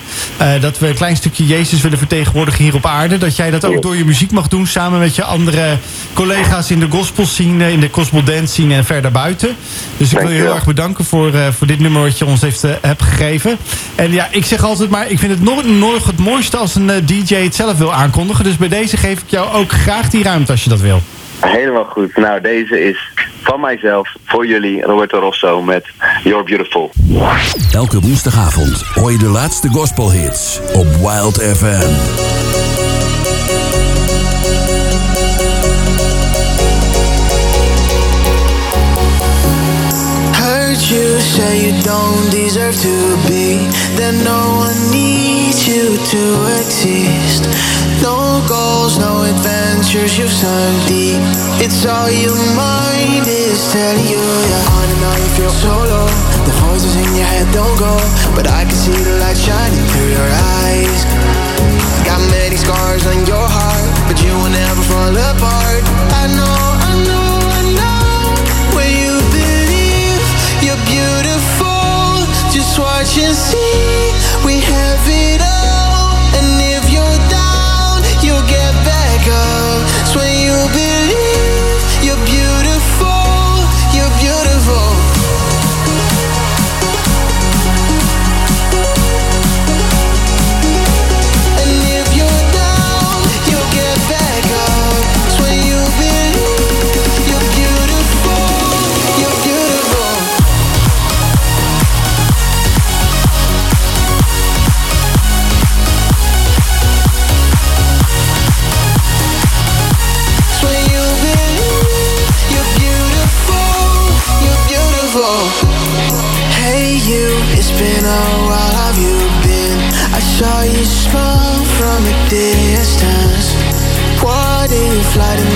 Dat 0.60 0.78
we 0.78 0.88
een 0.88 0.94
klein 0.94 1.16
stukje 1.16 1.46
Jezus 1.46 1.80
willen 1.80 1.98
vertegenwoordigen 1.98 2.64
hier 2.64 2.74
op 2.74 2.86
aarde. 2.86 3.18
Dat 3.18 3.36
jij 3.36 3.50
dat 3.50 3.64
ook 3.64 3.82
door 3.82 3.96
je 3.96 4.04
muziek 4.04 4.30
mag 4.30 4.48
doen 4.48 4.66
samen 4.66 4.98
met 4.98 5.14
je 5.14 5.24
andere 5.24 5.78
collega's 6.12 6.70
in 6.70 6.80
de 6.80 6.90
gospel 6.90 7.26
scene, 7.26 7.72
in 7.72 7.80
de 7.80 7.88
gospel 7.92 8.22
dance 8.22 8.52
scene 8.52 8.74
en 8.74 8.84
verder 8.84 9.10
buiten. 9.10 9.56
Dus 9.96 10.12
ik 10.12 10.18
wil 10.18 10.30
je 10.30 10.40
heel 10.40 10.54
erg 10.54 10.66
bedanken 10.66 11.04
voor, 11.04 11.32
voor 11.56 11.66
dit 11.66 11.80
nummer 11.80 12.02
wat 12.02 12.18
je 12.18 12.26
ons 12.26 12.40
heeft, 12.40 12.62
hebt 12.80 13.02
gegeven. 13.02 13.56
En 13.94 14.12
ja, 14.12 14.28
ik 14.30 14.44
zeg 14.44 14.64
altijd 14.64 14.90
maar, 14.90 15.05
ik 15.08 15.18
vind 15.18 15.32
het 15.32 15.42
nog, 15.42 15.64
nog 15.64 16.06
het 16.06 16.18
mooiste 16.18 16.56
als 16.56 16.74
een 16.74 16.90
eh, 16.90 17.06
DJ 17.06 17.34
het 17.34 17.54
zelf 17.54 17.78
wil 17.78 17.94
aankondigen. 17.94 18.44
Dus 18.44 18.56
bij 18.56 18.68
deze 18.68 18.96
geef 18.96 19.20
ik 19.20 19.30
jou 19.30 19.52
ook 19.52 19.70
graag 19.70 20.10
die 20.10 20.22
ruimte 20.22 20.52
als 20.52 20.64
je 20.64 20.70
dat 20.70 20.80
wil. 20.80 21.00
Helemaal 21.40 21.84
goed. 21.84 22.16
Nou, 22.16 22.40
deze 22.40 22.80
is 22.80 23.10
van 23.42 23.60
mijzelf, 23.60 24.08
voor 24.24 24.46
jullie, 24.46 24.82
Roberto 24.82 25.18
Rosso 25.18 25.62
met 25.62 25.86
You're 26.24 26.44
Beautiful. 26.44 26.92
Elke 27.72 28.00
woensdagavond 28.00 28.82
hoor 28.94 29.12
je 29.12 29.18
de 29.18 29.28
laatste 29.28 29.68
gospelhits 29.68 30.60
op 30.72 30.86
Wild 30.86 31.42
FM. 31.42 32.85
You 40.90 41.18
say 41.18 41.66
you 41.66 41.82
don't 41.82 42.30
deserve 42.30 42.76
to 42.78 42.94
be. 43.26 43.58
That 43.98 44.14
no 44.22 44.62
one 44.62 44.78
needs 44.94 45.66
you 45.66 45.98
to 45.98 46.22
exist. 46.62 47.42
No 47.98 48.38
goals, 48.46 48.98
no 48.98 49.26
adventures, 49.26 50.14
you've 50.14 50.30
sunk 50.30 50.76
deep. 50.86 51.18
It's 51.58 51.82
all 51.82 52.06
your 52.06 52.38
mind 52.54 53.26
is 53.26 53.58
telling 53.74 54.06
you. 54.06 54.22
Yeah. 54.22 54.76
On 54.78 54.86
and 54.86 55.22
you 55.22 55.30
feel 55.34 55.50
so 55.50 55.74
low. 55.74 56.06
The 56.46 56.54
voices 56.70 56.94
in 56.94 57.10
your 57.18 57.26
head 57.26 57.50
don't 57.50 57.76
go. 57.78 57.96
But 58.38 58.46
I 58.46 58.62
can 58.62 58.76
see 58.76 58.94
the 58.94 59.18
light 59.18 59.38
shining 59.38 59.86
through 59.90 60.10
your 60.14 60.30
eyes. 60.62 61.02
Got 62.06 62.22
many 62.30 62.54
scars 62.54 63.02
on 63.10 63.26
your 63.26 63.42
heart, 63.42 63.90
but 64.06 64.22
you 64.22 64.30
will 64.38 64.54
never 64.54 64.82
fall 64.86 65.10
apart. 65.10 65.82
I 66.14 66.30
know, 66.38 66.65
watch 73.06 73.18
and 73.18 73.34
see. 73.34 74.12
We 74.44 74.60
have 74.60 75.08
it 75.08 75.42
all, 75.42 75.55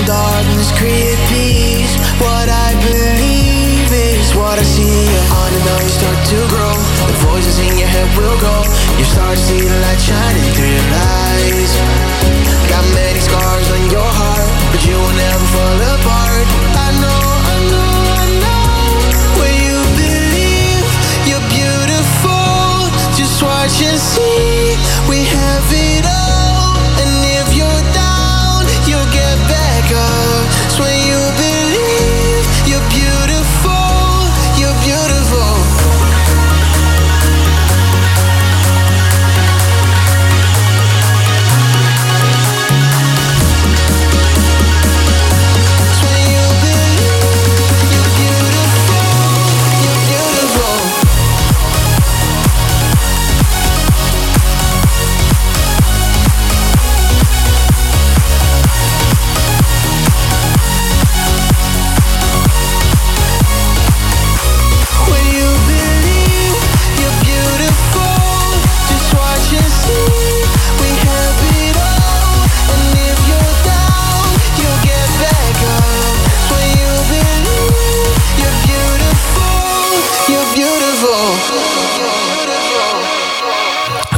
darkness 0.05 0.71
create 0.77 1.19
peace? 1.29 1.93
What 2.19 2.47
I 2.49 2.73
believe 2.81 3.89
is 3.91 4.33
what 4.35 4.59
I 4.59 4.63
see. 4.63 5.07
On 5.29 5.49
and 5.53 5.67
on 5.73 5.81
you 5.83 5.89
start 5.89 6.19
to 6.33 6.39
grow. 6.53 6.75
The 7.07 7.17
voices 7.27 7.59
in 7.59 7.77
your 7.77 7.87
head 7.87 8.09
will 8.17 8.37
go. 8.39 8.55
You 8.97 9.05
start 9.05 9.37
to 9.37 9.43
see 9.43 9.61
the 9.61 9.77
light 9.81 9.99
shining 9.99 10.47
through 10.55 10.73
your 10.73 10.89
eyes. 10.93 11.71
Got 12.69 12.85
many 12.95 13.19
scars 13.19 13.67
on 13.71 13.81
your 13.91 14.11
heart, 14.19 14.49
but 14.71 14.81
you 14.85 14.95
will 14.95 15.17
never 15.17 15.45
fall 15.53 15.79
apart. 15.95 16.45
I 16.85 16.89
know, 17.03 17.21
I 17.51 17.57
know, 17.71 17.93
I 18.21 18.25
know. 18.43 18.69
When 19.39 19.53
you 19.65 19.77
believe 19.99 20.87
you're 21.27 21.47
beautiful, 21.51 22.87
just 23.17 23.43
watch 23.43 23.81
and 23.83 23.99
see. 23.99 24.77
We 25.09 25.25
have 25.25 25.67
it 25.67 26.05
all, 26.07 26.20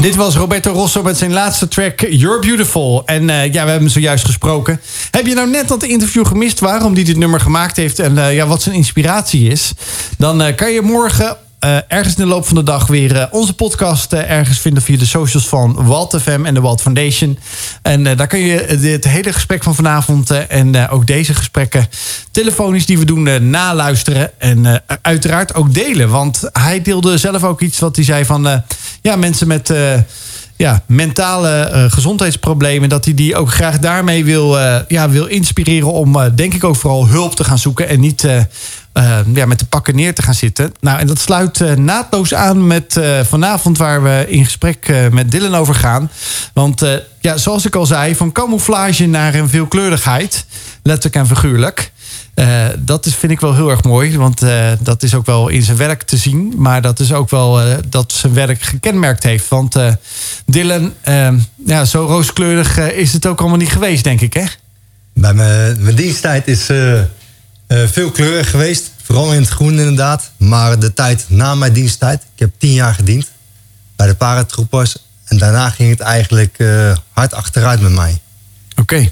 Dit 0.03 0.15
was 0.15 0.35
Roberto 0.35 0.71
Rosso 0.71 1.03
met 1.03 1.17
zijn 1.17 1.33
laatste 1.33 1.67
track 1.67 1.99
You're 2.09 2.39
Beautiful. 2.39 3.03
En 3.05 3.29
eh, 3.29 3.45
ja, 3.45 3.51
we 3.51 3.57
hebben 3.57 3.75
hem 3.75 3.87
zojuist 3.87 4.25
gesproken. 4.25 4.81
Heb 5.11 5.25
je 5.25 5.33
nou 5.33 5.49
net 5.49 5.67
dat 5.67 5.83
interview 5.83 6.25
gemist 6.25 6.59
waarom 6.59 6.93
hij 6.93 7.03
dit 7.03 7.17
nummer 7.17 7.39
gemaakt 7.39 7.75
heeft... 7.77 7.99
en 7.99 8.17
eh, 8.17 8.35
ja, 8.35 8.47
wat 8.47 8.61
zijn 8.61 8.75
inspiratie 8.75 9.49
is? 9.49 9.73
Dan 10.17 10.41
eh, 10.41 10.55
kan 10.55 10.71
je 10.71 10.81
morgen 10.81 11.37
eh, 11.63 11.77
ergens 11.87 12.15
in 12.15 12.23
de 12.23 12.29
loop 12.29 12.45
van 12.45 12.55
de 12.55 12.63
dag 12.63 12.87
weer 12.87 13.15
eh, 13.15 13.25
onze 13.31 13.53
podcast 13.53 14.13
eh, 14.13 14.31
ergens 14.31 14.59
vinden... 14.59 14.83
via 14.83 14.97
de 14.97 15.05
socials 15.05 15.47
van 15.47 15.85
Walt 15.85 16.17
FM 16.21 16.45
en 16.45 16.53
de 16.53 16.61
Walt 16.61 16.81
Foundation. 16.81 17.39
En 17.81 18.03
daar 18.03 18.27
kun 18.27 18.39
je 18.39 18.77
dit 18.79 19.03
hele 19.03 19.33
gesprek 19.33 19.63
van 19.63 19.75
vanavond... 19.75 20.31
en 20.31 20.89
ook 20.89 21.07
deze 21.07 21.33
gesprekken 21.33 21.87
telefonisch 22.31 22.85
die 22.85 22.97
we 22.97 23.05
doen 23.05 23.49
naluisteren. 23.49 24.31
En 24.39 24.83
uiteraard 25.01 25.55
ook 25.55 25.73
delen. 25.73 26.09
Want 26.09 26.49
hij 26.53 26.81
deelde 26.81 27.17
zelf 27.17 27.43
ook 27.43 27.61
iets 27.61 27.79
wat 27.79 27.95
hij 27.95 28.05
zei 28.05 28.25
van... 28.25 28.63
ja, 29.01 29.15
mensen 29.15 29.47
met... 29.47 29.73
ja, 30.55 30.83
mentale 30.85 31.87
gezondheidsproblemen. 31.89 32.89
Dat 32.89 33.05
hij 33.05 33.13
die 33.13 33.35
ook 33.35 33.51
graag 33.51 33.79
daarmee 33.79 34.25
wil, 34.25 34.57
ja, 34.87 35.09
wil 35.09 35.25
inspireren 35.25 35.91
om, 35.91 36.31
denk 36.35 36.53
ik 36.53 36.63
ook 36.63 36.75
vooral 36.75 37.07
hulp 37.07 37.35
te 37.35 37.43
gaan 37.43 37.59
zoeken. 37.59 37.87
En 37.87 37.99
niet 37.99 38.27
eh, 38.93 39.19
ja, 39.33 39.45
met 39.45 39.59
de 39.59 39.65
pakken 39.65 39.95
neer 39.95 40.15
te 40.15 40.21
gaan 40.21 40.33
zitten. 40.33 40.71
Nou, 40.79 40.99
en 40.99 41.07
dat 41.07 41.19
sluit 41.19 41.61
eh, 41.61 41.73
naadloos 41.73 42.33
aan 42.33 42.67
met 42.67 42.97
eh, 42.97 43.19
vanavond 43.19 43.77
waar 43.77 44.03
we 44.03 44.25
in 44.27 44.43
gesprek 44.43 45.09
met 45.11 45.31
Dylan 45.31 45.55
over 45.55 45.75
gaan. 45.75 46.11
Want 46.53 46.85
ja, 47.19 47.37
zoals 47.37 47.65
ik 47.65 47.75
al 47.75 47.85
zei, 47.85 48.15
van 48.15 48.31
camouflage 48.31 49.05
naar 49.05 49.33
een 49.35 49.49
veelkleurigheid. 49.49 50.45
Letterlijk 50.83 51.15
en 51.15 51.27
figuurlijk. 51.35 51.91
Dat 52.77 53.05
is, 53.05 53.15
vind 53.15 53.31
ik 53.31 53.39
wel 53.39 53.55
heel 53.55 53.69
erg 53.69 53.83
mooi, 53.83 54.17
want 54.17 54.41
dat 54.79 55.03
is 55.03 55.15
ook 55.15 55.25
wel 55.25 55.47
in 55.47 55.61
zijn 55.61 55.77
werk 55.77 56.03
te 56.03 56.17
zien. 56.17 56.53
Maar 56.57 56.81
dat 56.81 56.99
is 56.99 57.13
ook 57.13 57.29
wel 57.29 57.61
dat 57.89 58.11
zijn 58.11 58.33
werk 58.33 58.61
gekenmerkt 58.61 59.23
heeft. 59.23 59.47
Want 59.49 59.75
Dylan, 60.45 60.93
eh, 61.01 61.33
ja, 61.65 61.85
zo 61.85 62.05
rooskleurig 62.05 62.77
is 62.77 63.13
het 63.13 63.25
ook 63.25 63.39
allemaal 63.39 63.57
niet 63.57 63.71
geweest, 63.71 64.03
denk 64.03 64.21
ik, 64.21 64.33
hè? 64.33 64.45
Bij 65.13 65.33
mijn, 65.33 65.83
mijn 65.83 65.95
diensttijd 65.95 66.47
is 66.47 66.69
veel 67.73 68.11
kleurig 68.11 68.49
geweest. 68.49 68.91
Vooral 69.03 69.33
in 69.33 69.41
het 69.41 69.49
groen 69.49 69.79
inderdaad. 69.79 70.31
Maar 70.37 70.79
de 70.79 70.93
tijd 70.93 71.25
na 71.27 71.55
mijn 71.55 71.73
diensttijd. 71.73 72.21
Ik 72.21 72.39
heb 72.39 72.51
tien 72.57 72.73
jaar 72.73 72.93
gediend 72.93 73.27
bij 73.95 74.07
de 74.07 74.15
paratroepers. 74.15 74.97
En 75.25 75.37
daarna 75.37 75.69
ging 75.69 75.89
het 75.89 75.99
eigenlijk 75.99 76.59
eh, 76.59 76.95
hard 77.11 77.33
achteruit 77.33 77.81
met 77.81 77.91
mij. 77.91 78.21
Oké. 78.75 79.11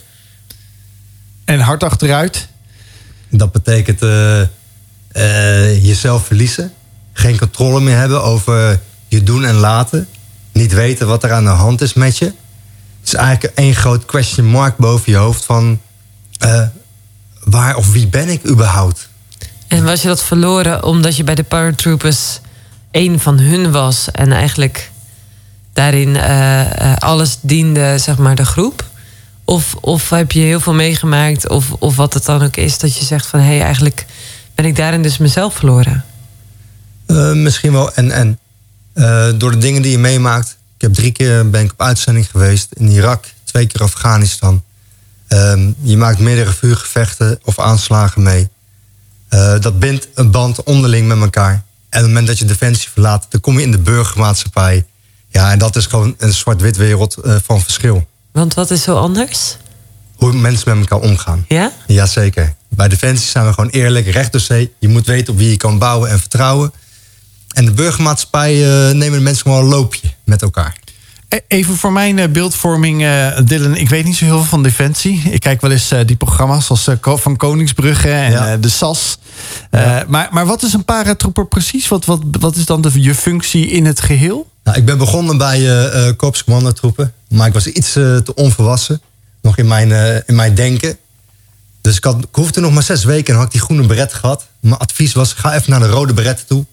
En 1.45 1.59
hard 1.59 1.83
achteruit? 1.83 2.47
Dat 3.29 3.51
betekent 3.51 4.01
eh, 4.01 4.41
eh, 4.41 5.85
jezelf 5.85 6.25
verliezen. 6.25 6.73
Geen 7.13 7.37
controle 7.37 7.81
meer 7.81 7.97
hebben 7.97 8.23
over 8.23 8.79
je 9.07 9.23
doen 9.23 9.45
en 9.45 9.55
laten. 9.55 10.07
Niet 10.51 10.73
weten 10.73 11.07
wat 11.07 11.23
er 11.23 11.31
aan 11.31 11.43
de 11.43 11.49
hand 11.49 11.81
is 11.81 11.93
met 11.93 12.17
je. 12.17 12.25
Het 12.25 13.07
is 13.07 13.13
eigenlijk 13.13 13.57
één 13.57 13.75
groot 13.75 14.05
question 14.05 14.45
mark 14.45 14.77
boven 14.77 15.11
je 15.11 15.17
hoofd 15.17 15.45
van... 15.45 15.81
waar 17.43 17.75
of 17.75 17.91
wie 17.91 18.07
ben 18.07 18.29
ik 18.29 18.49
überhaupt? 18.49 19.09
En 19.67 19.83
was 19.83 20.01
je 20.01 20.07
dat 20.07 20.23
verloren 20.23 20.83
omdat 20.83 21.15
je 21.15 21.23
bij 21.23 21.35
de 21.35 21.43
paratroopers 21.43 22.39
één 22.91 23.19
van 23.19 23.39
hun 23.39 23.71
was 23.71 24.11
en 24.11 24.31
eigenlijk 24.31 24.91
daarin 25.73 26.15
eh, 26.15 26.91
eh, 26.91 26.97
alles 26.97 27.37
diende, 27.41 27.97
zeg 27.97 28.17
maar, 28.17 28.35
de 28.35 28.45
groep? 28.45 28.89
Of, 29.45 29.75
of 29.75 30.09
heb 30.09 30.31
je 30.31 30.39
heel 30.39 30.59
veel 30.59 30.73
meegemaakt, 30.73 31.49
of, 31.49 31.71
of 31.71 31.95
wat 31.95 32.13
het 32.13 32.25
dan 32.25 32.41
ook 32.41 32.57
is, 32.57 32.77
dat 32.77 32.97
je 32.97 33.05
zegt 33.05 33.25
van 33.25 33.39
hé, 33.39 33.45
hey, 33.45 33.61
eigenlijk 33.61 34.05
ben 34.55 34.65
ik 34.65 34.75
daarin 34.75 35.01
dus 35.01 35.17
mezelf 35.17 35.55
verloren? 35.55 36.05
Eh, 37.05 37.31
misschien 37.31 37.71
wel 37.71 37.93
en 37.93 38.11
en. 38.11 38.39
Door 39.37 39.51
de 39.51 39.57
dingen 39.57 39.81
die 39.81 39.91
je 39.91 39.97
meemaakt. 39.97 40.57
Ik 40.75 40.81
heb 40.81 40.93
drie 40.93 41.11
keer 41.11 41.49
ben 41.49 41.63
ik 41.63 41.71
op 41.71 41.81
uitzending 41.81 42.29
geweest 42.29 42.67
in 42.73 42.87
Irak, 42.87 43.25
twee 43.43 43.67
keer 43.67 43.81
Afghanistan. 43.81 44.63
Ehm, 45.31 45.71
je 45.81 45.97
maakt 45.97 46.19
meerdere 46.19 46.51
vuurgevechten 46.51 47.39
of 47.43 47.59
aanslagen 47.59 48.23
mee. 48.23 48.49
Eh, 49.29 49.59
dat 49.59 49.79
bindt 49.79 50.07
een 50.13 50.31
band 50.31 50.63
onderling 50.63 51.07
met 51.07 51.19
elkaar. 51.19 51.51
En 51.53 51.59
op 51.89 51.91
het 51.91 52.05
moment 52.05 52.27
dat 52.27 52.37
je 52.37 52.45
Defensie 52.45 52.89
verlaat, 52.89 53.25
dan 53.29 53.41
kom 53.41 53.57
je 53.57 53.61
in 53.61 53.71
de 53.71 53.77
burgermaatschappij. 53.77 54.85
Ja, 55.27 55.51
en 55.51 55.59
dat 55.59 55.75
is 55.75 55.85
gewoon 55.85 56.15
een 56.17 56.33
zwart-wit 56.33 56.77
wereld 56.77 57.15
eh, 57.15 57.35
van 57.43 57.61
verschil. 57.61 58.07
Want 58.31 58.53
wat 58.53 58.71
is 58.71 58.83
zo 58.83 58.95
anders? 58.95 59.57
Hoe 60.15 60.33
mensen 60.33 60.77
met 60.77 60.89
elkaar 60.89 61.09
omgaan. 61.09 61.45
Ja? 61.47 61.71
Jazeker. 61.87 62.55
Bij 62.69 62.87
Defensie 62.87 63.29
zijn 63.29 63.45
we 63.45 63.53
gewoon 63.53 63.69
eerlijk, 63.69 64.07
recht 64.07 64.31
door 64.31 64.41
zee. 64.41 64.73
Je 64.79 64.87
moet 64.87 65.05
weten 65.05 65.33
op 65.33 65.39
wie 65.39 65.49
je 65.49 65.57
kan 65.57 65.79
bouwen 65.79 66.09
en 66.09 66.19
vertrouwen. 66.19 66.73
En 67.53 67.65
de 67.65 67.71
burgermaatschappij 67.71 68.53
eh, 68.53 68.93
nemen 68.95 69.17
de 69.17 69.23
mensen 69.23 69.43
gewoon 69.43 69.63
een 69.63 69.69
loopje 69.69 70.13
met 70.23 70.41
elkaar. 70.41 70.79
E- 71.33 71.39
Even 71.47 71.77
voor 71.77 71.91
mijn 71.91 72.19
eh, 72.19 72.27
beeldvorming, 72.29 73.03
eh, 73.03 73.27
Dylan. 73.45 73.75
Ik 73.75 73.89
weet 73.89 74.05
niet 74.05 74.15
zo 74.15 74.25
heel 74.25 74.37
veel 74.37 74.45
van 74.49 74.63
Defensie. 74.63 75.21
Ik 75.31 75.39
kijk 75.39 75.61
wel 75.61 75.71
eens 75.71 75.91
eh, 75.91 75.99
die 76.05 76.15
programma's 76.15 76.65
zoals 76.65 76.87
eh, 76.87 76.95
Ko- 76.99 77.17
van 77.17 77.37
Koningsbrugge 77.37 78.09
en 78.11 78.31
Ja. 78.31 78.51
eh, 78.51 78.57
de 78.61 78.69
SAS. 78.69 79.17
Eh, 79.69 79.97
maar, 80.07 80.27
maar 80.31 80.45
wat 80.45 80.63
is 80.63 80.73
een 80.73 80.85
paratrooper 80.85 81.47
precies? 81.47 81.87
Wat, 81.87 82.05
wat, 82.05 82.19
wat 82.39 82.55
is 82.55 82.65
dan 82.65 82.81
de, 82.81 83.01
je 83.01 83.15
functie 83.15 83.67
in 83.67 83.85
het 83.85 84.01
geheel? 84.01 84.49
Nou, 84.63 84.77
ik 84.77 84.85
ben 84.85 84.97
begonnen 84.97 85.37
bij 85.37 85.57
eh 85.57 86.07
uh, 86.07 86.13
korpscommandotroepen. 86.17 87.13
Maar 87.29 87.47
ik 87.47 87.53
was 87.53 87.67
iets 87.67 87.95
eh, 87.95 88.17
te 88.17 88.35
onvolwassen. 88.35 89.01
Nog 89.41 89.57
in 89.57 89.67
mijn, 89.67 89.91
eh, 89.91 90.15
in 90.25 90.35
mijn 90.35 90.55
denken. 90.55 90.97
Dus 91.81 91.95
ik, 91.97 92.03
had, 92.03 92.17
ik 92.17 92.27
hoefde 92.31 92.61
nog 92.61 92.73
maar 92.73 92.83
zes 92.83 93.03
weken 93.03 93.29
en 93.33 93.35
had 93.39 93.45
ik 93.45 93.51
die 93.51 93.61
groene 93.61 93.87
beret 93.87 94.13
gehad. 94.13 94.47
Mijn 94.59 94.77
advies 94.77 95.13
was, 95.13 95.33
ga 95.33 95.53
even 95.55 95.69
naar 95.71 95.79
de 95.79 95.87
rode 95.87 96.13
beretten 96.13 96.47
toe. 96.47 96.65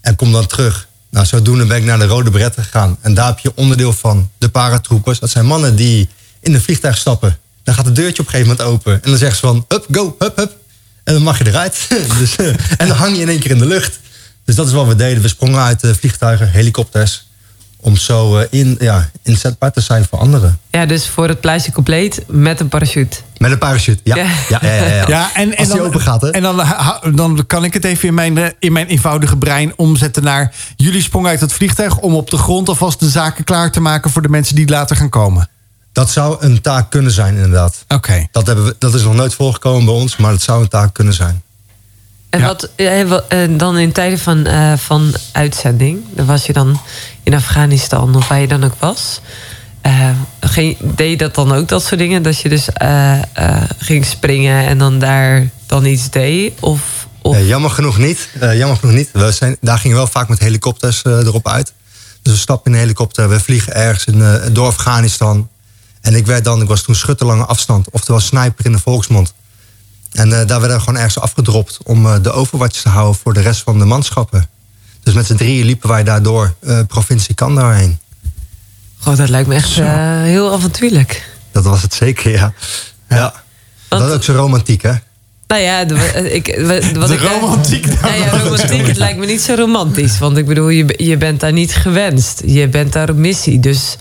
En 0.00 0.16
kom 0.16 0.32
dan 0.32 0.46
terug. 0.46 0.88
Nou, 1.10 1.26
zodoende 1.26 1.66
ben 1.66 1.76
ik 1.76 1.84
naar 1.84 1.98
de 1.98 2.06
rode 2.06 2.30
beretten 2.30 2.62
gegaan. 2.64 2.98
En 3.00 3.14
daar 3.14 3.26
heb 3.26 3.38
je 3.38 3.52
onderdeel 3.54 3.92
van 3.92 4.30
de 4.38 4.48
paratroepers. 4.48 5.18
Dat 5.18 5.30
zijn 5.30 5.46
mannen 5.46 5.76
die 5.76 6.08
in 6.40 6.54
een 6.54 6.60
vliegtuig 6.60 6.96
stappen. 6.96 7.38
Dan 7.62 7.74
gaat 7.74 7.84
het 7.84 7.94
deurtje 7.94 8.22
op 8.22 8.28
een 8.28 8.34
gegeven 8.34 8.56
moment 8.56 8.74
open. 8.74 8.92
En 8.92 9.10
dan 9.10 9.18
zeggen 9.18 9.38
ze 9.38 9.46
van, 9.46 9.64
up, 9.68 9.86
go, 9.90 10.16
up, 10.18 10.38
up. 10.38 10.56
En 11.04 11.14
dan 11.14 11.22
mag 11.22 11.38
je 11.38 11.46
eruit. 11.46 11.86
dus, 12.18 12.36
eh, 12.36 12.46
en 12.76 12.88
dan 12.88 12.96
hang 12.96 13.16
je 13.16 13.22
in 13.22 13.28
één 13.28 13.38
keer 13.38 13.50
in 13.50 13.58
de 13.58 13.66
lucht. 13.66 13.98
Dus 14.44 14.54
dat 14.54 14.66
is 14.66 14.72
wat 14.72 14.86
we 14.86 14.94
deden. 14.94 15.22
We 15.22 15.28
sprongen 15.28 15.62
uit 15.62 15.80
vliegtuigen, 15.98 16.50
helikopters 16.50 17.25
Om 17.86 17.96
zo 17.96 18.38
eh, 18.38 18.46
in, 18.50 18.76
ja, 18.80 19.10
inzetbaar 19.22 19.72
te 19.72 19.80
zijn 19.80 20.04
voor 20.04 20.18
anderen. 20.18 20.58
Ja, 20.70 20.86
dus 20.86 21.08
voor 21.08 21.28
het 21.28 21.40
plaatje 21.40 21.72
compleet 21.72 22.24
met 22.26 22.60
een 22.60 22.68
parachute. 22.68 23.16
Met 23.38 23.50
een 23.50 23.58
parachute, 23.58 24.00
ja. 24.04 24.16
Ja. 24.16 24.26
ja. 24.48 24.58
ja, 24.62 24.74
ja, 24.74 24.86
ja. 24.86 25.08
Ja, 25.08 25.30
en, 25.34 25.50
en 25.50 25.56
Als 25.56 25.68
die 25.68 25.76
dan, 25.76 25.86
open 25.86 26.00
gaat, 26.00 26.22
hè? 26.22 26.30
En 26.30 26.42
dan, 26.42 26.62
dan 27.14 27.44
kan 27.46 27.64
ik 27.64 27.74
het 27.74 27.84
even 27.84 28.08
in 28.08 28.14
mijn, 28.14 28.38
eh, 28.38 28.50
in 28.58 28.72
mijn 28.72 28.86
eenvoudige 28.86 29.36
brein 29.36 29.72
omzetten 29.76 30.22
naar... 30.22 30.54
jullie 30.76 31.02
sprongen 31.02 31.30
uit 31.30 31.40
het 31.40 31.52
vliegtuig 31.52 31.98
om 31.98 32.14
op 32.14 32.30
de 32.30 32.36
grond 32.36 32.68
alvast 32.68 33.00
de 33.00 33.08
zaken 33.08 33.44
klaar 33.44 33.70
te 33.70 33.80
maken... 33.80 34.10
voor 34.10 34.22
de 34.22 34.28
mensen 34.28 34.54
die 34.54 34.68
later 34.68 34.96
gaan 34.96 35.08
komen. 35.08 35.48
Dat 35.92 36.10
zou 36.10 36.36
een 36.40 36.60
taak 36.60 36.90
kunnen 36.90 37.12
zijn, 37.12 37.34
inderdaad. 37.34 37.84
Oké. 37.88 38.26
Dat, 38.30 38.46
hebben 38.46 38.64
we, 38.64 38.76
dat 38.78 38.94
is 38.94 39.02
nog 39.02 39.14
nooit 39.14 39.34
voorgekomen 39.34 39.84
bij 39.84 39.94
ons, 39.94 40.16
maar 40.16 40.32
het 40.32 40.42
zou 40.42 40.62
een 40.62 40.68
taak 40.68 40.94
kunnen 40.94 41.14
zijn. 41.14 41.42
En 42.36 42.42
Ja. 42.42 42.48
wat, 42.48 42.68
eh, 42.74 43.00
eh, 43.00 43.18
dan 43.58 43.78
in 43.78 43.92
tijden 43.92 44.18
van, 44.18 44.46
eh, 44.46 44.72
van 44.76 45.14
uitzending, 45.32 46.04
dan 46.14 46.26
was 46.26 46.46
je 46.46 46.52
dan 46.52 46.80
in 47.22 47.34
Afghanistan 47.34 48.16
of 48.16 48.28
waar 48.28 48.40
je 48.40 48.48
dan 48.48 48.64
ook 48.64 48.74
was. 48.78 49.20
Ging, 50.40 50.76
deed 50.80 51.10
je 51.10 51.16
dat 51.16 51.34
dan 51.34 51.52
ook, 51.52 51.68
dat 51.68 51.84
soort 51.84 52.00
dingen? 52.00 52.22
Dat 52.22 52.40
je 52.40 52.48
dus 52.48 52.68
ging 53.78 54.04
springen 54.04 54.66
en 54.66 54.78
dan 54.78 54.98
daar 54.98 55.48
dan 55.66 55.84
iets 55.84 56.10
deed? 56.10 56.52
Of, 56.60 57.06
of 57.22 57.40
jammer 57.40 57.70
genoeg 57.70 57.98
niet. 57.98 58.28
Jammer 58.40 58.76
genoeg 58.76 58.94
niet. 58.94 59.08
We 59.12 59.32
zijn, 59.32 59.56
daar 59.60 59.78
gingen 59.78 59.96
we 59.96 60.02
wel 60.02 60.12
vaak 60.12 60.28
met 60.28 60.38
helikopters 60.38 61.04
erop 61.04 61.48
uit. 61.48 61.72
Dus 62.22 62.32
we 62.32 62.38
stappen 62.38 62.70
in 62.70 62.76
een 62.76 62.82
helikopter, 62.82 63.28
we 63.28 63.40
vliegen 63.40 63.74
ergens 63.74 64.04
in, 64.04 64.52
door 64.52 64.66
Afghanistan. 64.66 65.48
En 66.00 66.14
ik 66.14 66.26
werd 66.26 66.44
dan, 66.44 66.62
ik 66.62 66.68
was 66.68 66.82
toen 66.82 66.94
schutter 66.94 67.26
lange 67.26 67.44
afstand, 67.44 67.90
oftewel 67.90 68.20
sniper 68.20 68.64
in 68.64 68.72
de 68.72 68.78
volksmond. 68.78 69.34
En 70.16 70.40
eh, 70.40 70.46
daar 70.46 70.60
werden 70.60 70.76
we 70.76 70.82
gewoon 70.82 70.96
ergens 70.96 71.18
afgedropt 71.18 71.78
om 71.84 72.06
eh, 72.06 72.14
de 72.22 72.32
overwatch 72.32 72.80
te 72.82 72.88
houden 72.88 73.20
voor 73.22 73.32
de 73.34 73.40
rest 73.40 73.62
van 73.62 73.78
de 73.78 73.84
manschappen. 73.84 74.48
Dus 75.02 75.14
met 75.14 75.26
z'n 75.26 75.34
drieën 75.34 75.64
liepen 75.66 75.88
wij 75.88 76.04
daardoor 76.04 76.54
eh, 76.60 76.78
provincie 76.88 77.34
Kandahar 77.34 77.74
heen. 77.74 77.98
Goh, 78.98 79.16
dat 79.16 79.28
lijkt 79.28 79.48
me 79.48 79.54
echt 79.54 79.78
eh, 79.78 79.86
heel 80.22 80.52
avontuurlijk. 80.52 81.28
Dat 81.52 81.64
was 81.64 81.82
het 81.82 81.94
zeker, 81.94 82.30
ja. 82.30 82.52
Ja. 83.08 83.34
Want- 83.88 84.02
dat 84.02 84.10
is 84.10 84.16
ook 84.16 84.22
zo 84.22 84.32
romantiek, 84.32 84.82
hè? 84.82 84.92
Nou 85.46 85.62
ja, 85.62 85.84
de, 85.84 85.94
ik, 86.32 86.46
wat 86.94 87.08
De 87.08 87.14
ik, 87.14 87.20
romantiek 87.20 88.00
Nou 88.00 88.14
ja, 88.14 88.38
romantiek, 88.38 88.86
het 88.86 88.96
lijkt 88.96 89.18
me 89.18 89.26
niet 89.26 89.40
zo 89.40 89.54
romantisch. 89.54 90.18
Want 90.18 90.36
ik 90.36 90.46
bedoel, 90.46 90.68
je, 90.68 90.94
je 90.96 91.16
bent 91.16 91.40
daar 91.40 91.52
niet 91.52 91.74
gewenst. 91.74 92.42
Je 92.46 92.68
bent 92.68 92.92
daar 92.92 93.10
op 93.10 93.16
missie. 93.16 93.60
Dus 93.60 93.96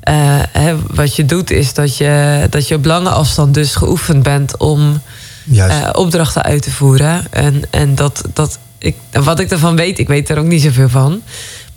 eh, 0.00 0.14
hè, 0.52 0.76
wat 0.94 1.16
je 1.16 1.24
doet 1.24 1.50
is 1.50 1.74
dat 1.74 1.96
je, 1.96 2.46
dat 2.50 2.68
je 2.68 2.74
op 2.74 2.84
lange 2.84 3.08
afstand 3.10 3.54
dus 3.54 3.74
geoefend 3.74 4.22
bent 4.22 4.56
om 4.56 5.00
Eh, 5.52 5.88
opdrachten 5.92 6.42
uit 6.42 6.62
te 6.62 6.70
voeren. 6.70 7.32
En, 7.32 7.62
en 7.70 7.94
dat, 7.94 8.22
dat 8.32 8.58
ik, 8.78 8.96
wat 9.12 9.40
ik 9.40 9.50
ervan 9.50 9.76
weet, 9.76 9.98
ik 9.98 10.08
weet 10.08 10.28
er 10.28 10.38
ook 10.38 10.44
niet 10.46 10.62
zoveel 10.62 10.88
van. 10.88 11.22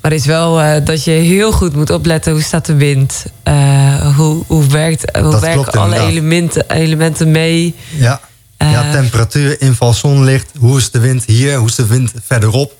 Maar 0.01 0.13
is 0.13 0.25
wel 0.25 0.61
eh, 0.61 0.85
dat 0.85 1.03
je 1.03 1.11
heel 1.11 1.51
goed 1.51 1.75
moet 1.75 1.89
opletten 1.89 2.31
hoe 2.31 2.41
staat 2.41 2.65
de 2.65 2.75
wind. 2.75 3.25
eh, 3.43 4.15
hoe, 4.15 4.43
hoe, 4.47 4.67
werkt, 4.67 5.17
hoe 5.17 5.31
Dat 5.31 5.39
werken 5.41 5.61
klopt 5.61 5.77
alle 5.77 5.85
inderdaad. 5.85 6.09
elementen, 6.09 6.69
elementen 6.69 7.31
mee. 7.31 7.75
Ja. 7.97 8.19
ja, 8.57 8.91
temperatuur, 8.91 9.61
inval, 9.61 9.93
zonlicht. 9.93 10.51
Hoe 10.59 10.77
is 10.77 10.91
de 10.91 10.99
wind 10.99 11.25
hier? 11.25 11.55
Hoe 11.57 11.67
is 11.67 11.75
de 11.75 11.85
wind 11.85 12.11
verderop? 12.25 12.77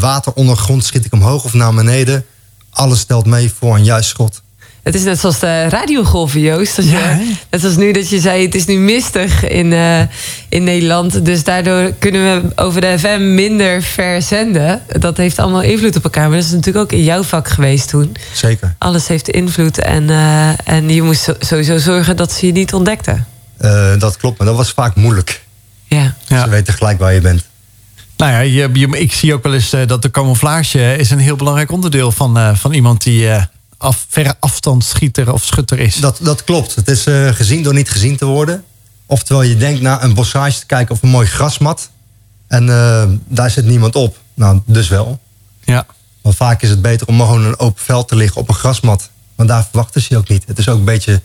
Water 0.00 0.32
ondergrond, 0.32 0.84
schiet 0.84 1.04
ik 1.04 1.12
omhoog 1.12 1.44
of 1.44 1.54
naar 1.54 1.74
beneden? 1.74 2.24
Alles 2.70 3.00
stelt 3.00 3.26
mee 3.26 3.52
voor 3.58 3.74
een 3.74 3.84
juist 3.84 4.08
schot. 4.08 4.42
Het 4.86 4.94
is 4.94 5.02
net 5.04 5.18
zoals 5.20 5.38
de 5.38 5.68
radiogolven, 5.68 6.40
Joost. 6.40 6.76
Dat 6.76 6.84
je, 6.84 6.90
Ja, 6.90 7.18
net 7.50 7.60
zoals 7.60 7.76
nu 7.76 7.92
dat 7.92 8.08
je 8.08 8.20
zei, 8.20 8.42
het 8.44 8.54
is 8.54 8.64
nu 8.66 8.78
mistig 8.78 9.48
in, 9.48 9.72
eh, 9.72 10.00
in 10.48 10.64
Nederland. 10.64 11.24
Dus 11.24 11.44
daardoor 11.44 11.92
kunnen 11.98 12.22
we 12.42 12.62
over 12.62 12.80
de 12.80 12.98
FM 12.98 13.34
minder 13.34 13.82
ver 13.82 14.22
zenden. 14.22 14.82
Dat 14.98 15.16
heeft 15.16 15.38
allemaal 15.38 15.62
invloed 15.62 15.96
op 15.96 16.04
elkaar. 16.04 16.28
Maar 16.28 16.36
dat 16.38 16.46
is 16.46 16.52
natuurlijk 16.52 16.84
ook 16.84 16.92
in 16.98 17.04
jouw 17.04 17.22
vak 17.22 17.48
geweest 17.48 17.88
toen. 17.88 18.16
Zeker. 18.32 18.74
Alles 18.78 19.08
heeft 19.08 19.28
invloed. 19.28 19.78
En, 19.78 20.10
eh, 20.10 20.48
en 20.64 20.88
je 20.88 21.02
moest 21.02 21.32
sowieso 21.38 21.78
zorgen 21.78 22.16
dat 22.16 22.32
ze 22.32 22.46
je 22.46 22.52
niet 22.52 22.74
ontdekten. 22.74 23.26
Eh, 23.58 23.98
dat 23.98 24.16
klopt, 24.16 24.38
maar 24.38 24.46
dat 24.46 24.56
was 24.56 24.70
vaak 24.72 24.94
moeilijk. 24.94 25.42
Ja. 25.84 26.14
Ja. 26.26 26.42
Ze 26.44 26.50
weten 26.50 26.74
gelijk 26.74 26.98
waar 26.98 27.14
je 27.14 27.20
bent. 27.20 27.44
Nou 28.16 28.32
ja, 28.32 28.38
je, 28.40 28.70
je- 28.72 28.98
ik 28.98 29.12
zie 29.12 29.34
ook 29.34 29.42
wel 29.42 29.54
eens 29.54 29.70
dat 29.86 30.02
de 30.02 30.10
camouflage 30.10 30.96
is 30.96 31.10
een 31.10 31.18
heel 31.18 31.36
belangrijk 31.36 31.70
onderdeel 31.72 32.12
van, 32.12 32.38
eh, 32.38 32.54
van 32.54 32.72
iemand 32.72 33.02
die 33.02 33.28
eh, 33.28 33.42
af, 33.76 34.06
verre 34.08 34.36
afstandsschieter 34.40 35.32
of 35.32 35.44
schutter 35.44 35.78
is. 35.78 35.96
Dat, 35.96 36.18
dat 36.22 36.44
klopt. 36.44 36.74
Het 36.74 36.88
is 36.88 37.06
eh, 37.06 37.28
gezien 37.28 37.62
door 37.62 37.74
niet 37.74 37.90
gezien 37.90 38.16
te 38.16 38.24
worden. 38.24 38.64
Oftewel, 39.06 39.42
je 39.42 39.56
denkt 39.56 39.80
naar 39.80 40.02
een 40.02 40.14
bossage 40.14 40.58
te 40.58 40.66
kijken 40.66 40.94
of 40.94 41.02
een 41.02 41.08
mooi 41.08 41.26
grasmat. 41.26 41.90
En 42.46 42.68
eh, 42.68 43.08
daar 43.28 43.50
zit 43.50 43.64
niemand 43.64 43.94
op. 43.94 44.18
Nou, 44.34 44.60
dus 44.64 44.88
wel. 44.88 45.20
Ja. 45.64 45.86
Want 46.22 46.36
vaak 46.36 46.62
is 46.62 46.70
het 46.70 46.82
beter 46.82 47.06
om 47.06 47.20
gewoon 47.20 47.42
in 47.42 47.48
een 47.48 47.58
open 47.58 47.82
veld 47.82 48.08
te 48.08 48.16
liggen 48.16 48.40
op 48.40 48.48
een 48.48 48.54
grasmat. 48.54 49.10
Want 49.34 49.48
daar 49.48 49.64
verwachten 49.70 50.00
ze 50.00 50.06
je 50.10 50.16
ook 50.16 50.28
niet. 50.28 50.44
Het 50.46 50.58
is 50.58 50.68
ook 50.68 50.78
een 50.78 50.84
beetje 50.84 51.22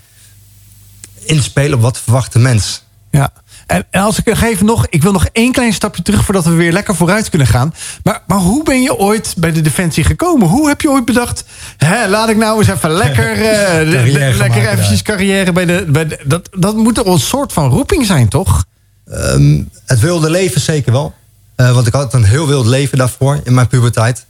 inspelen 1.20 1.74
op 1.74 1.82
wat 1.82 1.98
verwacht 1.98 2.34
de 2.34 2.40
mens. 2.40 2.82
Ja. 3.12 3.32
En, 3.72 3.86
en 3.90 4.02
als 4.02 4.20
ik 4.20 4.28
even 4.28 4.66
nog, 4.66 4.88
ik 4.90 5.02
wil 5.02 5.12
nog 5.12 5.26
één 5.32 5.52
klein 5.52 5.74
stapje 5.74 6.02
terug 6.02 6.26
voordat 6.26 6.46
we 6.46 6.52
weer 6.52 6.72
lekker 6.72 6.96
vooruit 6.96 7.30
kunnen 7.30 7.48
gaan. 7.48 7.74
Maar, 8.04 8.22
maar 8.28 8.38
hoe 8.38 8.64
ben 8.64 8.82
je 8.82 8.98
ooit 8.98 9.34
bij 9.38 9.52
de 9.52 9.62
Defensie 9.62 10.04
gekomen? 10.04 10.48
Hoe 10.48 10.68
heb 10.68 10.82
je 10.82 10.90
ooit 10.90 11.06
bedacht, 11.06 11.44
hè, 11.78 12.08
laat 12.08 12.30
ik 12.30 12.38
nou 12.38 12.60
eens 12.60 12.68
even 12.68 12.92
lekker, 12.92 13.32
eh, 13.46 13.88
lekker 13.88 14.38
maken 14.38 14.72
eventjes 14.72 15.02
carrière 15.02 15.52
bij 15.52 15.66
de, 15.66 15.86
bij 15.88 16.08
de- 16.08 16.20
dat, 16.24 16.50
dat 16.58 16.76
moet 16.76 16.96
toch 16.96 17.06
een 17.06 17.20
soort 17.20 17.54
van 17.54 17.70
roeping 17.70 18.06
zijn, 18.06 18.28
toch? 18.28 18.66
Ehm, 19.06 19.62
het 19.86 20.00
wilde 20.00 20.30
leven 20.30 20.62
zeker 20.62 20.92
wel. 20.92 21.14
Eh, 21.56 21.74
want 21.74 21.88
ik 21.88 21.94
had 21.94 22.14
een 22.14 22.24
heel 22.24 22.48
wild 22.48 22.66
leven 22.66 22.98
daarvoor 22.98 23.42
in 23.44 23.54
mijn 23.54 23.68
puberteit. 23.68 24.26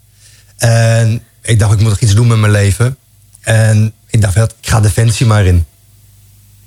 En 0.58 1.24
ik 1.42 1.60
dacht, 1.60 1.74
ik 1.74 1.80
moet 1.80 1.90
nog 1.90 2.00
iets 2.00 2.16
doen 2.16 2.28
met 2.28 2.38
mijn 2.38 2.52
leven. 2.52 2.98
En 3.42 3.94
ik 4.10 4.22
dacht, 4.22 4.36
ik 4.38 4.52
ga 4.62 4.80
Defensie 4.80 5.26
maar 5.26 5.46
in. 5.46 5.66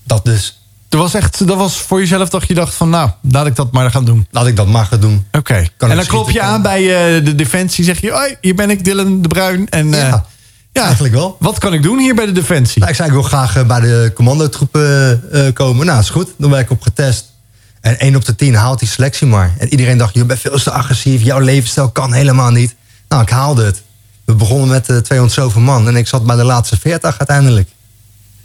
Dat 0.05 0.25
dus. 0.25 0.63
Dat 0.95 1.03
was 1.03 1.15
echt, 1.15 1.47
dat 1.47 1.57
was 1.57 1.77
voor 1.81 1.99
jezelf 2.01 2.29
dat 2.29 2.49
je 2.49 2.55
dacht 2.55 2.75
van, 2.75 2.91
nou, 2.91 3.11
laat 3.31 3.47
ik 3.47 3.57
dat 3.57 3.73
maar 3.73 3.91
gaan 3.91 4.05
doen. 4.05 4.27
Laat 4.31 4.47
ik 4.47 4.57
dat 4.57 4.67
maar 4.67 4.87
gaan 4.87 5.01
doen. 5.01 5.27
Oké. 5.33 5.55
En 5.79 5.97
dan 5.97 6.07
klop 6.07 6.31
je 6.31 6.39
kan- 6.39 6.49
aan 6.49 6.63
bij 6.63 6.81
eh, 7.17 7.25
de 7.25 7.35
Defensie, 7.35 7.85
zeg 7.85 8.01
je, 8.01 8.11
hoi, 8.11 8.37
hier 8.41 8.55
ben 8.55 8.71
ik, 8.71 8.85
Dylan 8.85 9.23
de 9.23 9.29
Bruin. 9.29 9.69
En, 9.69 9.95
eh, 9.95 10.01
Ja, 10.01 10.25
ja, 10.73 10.83
eigenlijk 10.85 11.15
wel. 11.15 11.37
Wat 11.41 11.59
kan 11.59 11.73
ik 11.73 11.83
doen 11.83 11.99
hier 11.99 12.15
bij 12.15 12.27
de 12.27 12.33
Defensie? 12.33 12.79
Nou, 12.79 12.91
ik 12.91 12.97
zei, 12.97 13.09
ik 13.09 13.15
wil 13.15 13.23
graag 13.23 13.57
eh, 13.57 13.67
bij 13.67 13.81
de 13.81 14.11
commandotroepen 14.15 15.23
eh, 15.33 15.53
komen. 15.53 15.87
Nou, 15.87 16.01
is 16.01 16.11
goed. 16.11 16.29
Dan 16.39 16.51
ben 16.51 16.59
ik 16.61 16.71
op 16.71 16.83
getest. 16.83 17.33
En 17.81 17.99
1 17.99 18.17
op 18.17 18.25
de 18.25 18.35
10 18.35 18.55
haalt 18.55 18.79
die 18.79 18.89
selectie 18.89 19.27
maar. 19.27 19.55
En 19.59 19.69
iedereen 19.69 19.99
dacht, 19.99 20.15
je 20.15 20.25
bent 20.25 20.41
veel 20.41 20.59
te 20.59 20.71
agressief. 20.71 21.23
Jouw 21.23 21.39
levensstijl 21.41 21.91
kan 21.91 22.13
helemaal 22.13 22.51
niet. 22.51 22.75
Nou, 23.09 23.23
ik 23.23 23.31
haalde 23.31 23.65
het. 23.65 23.83
We 24.25 24.35
begonnen 24.35 24.69
met 24.69 24.89
eh 24.89 24.97
200 24.97 25.39
zoveel 25.41 25.61
man. 25.61 25.89
En 25.89 25.97
ik 25.97 26.07
zat 26.09 26.27
bij 26.27 26.37
de 26.37 26.45
laatste 26.45 26.77
40 26.81 27.19
uiteindelijk. 27.19 27.69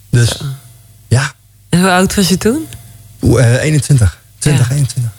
Dus, 0.10 0.42
ja. 1.08 1.32
En 1.70 1.80
hoe 1.80 1.90
oud 1.92 2.16
was 2.16 2.30
je 2.30 2.38
toen? 2.38 2.68
Oeh, 3.22 3.56
eh, 3.56 3.64
21. 3.64 4.20
20, 4.38 4.68
Ja. 4.68 4.74
21. 4.76 5.12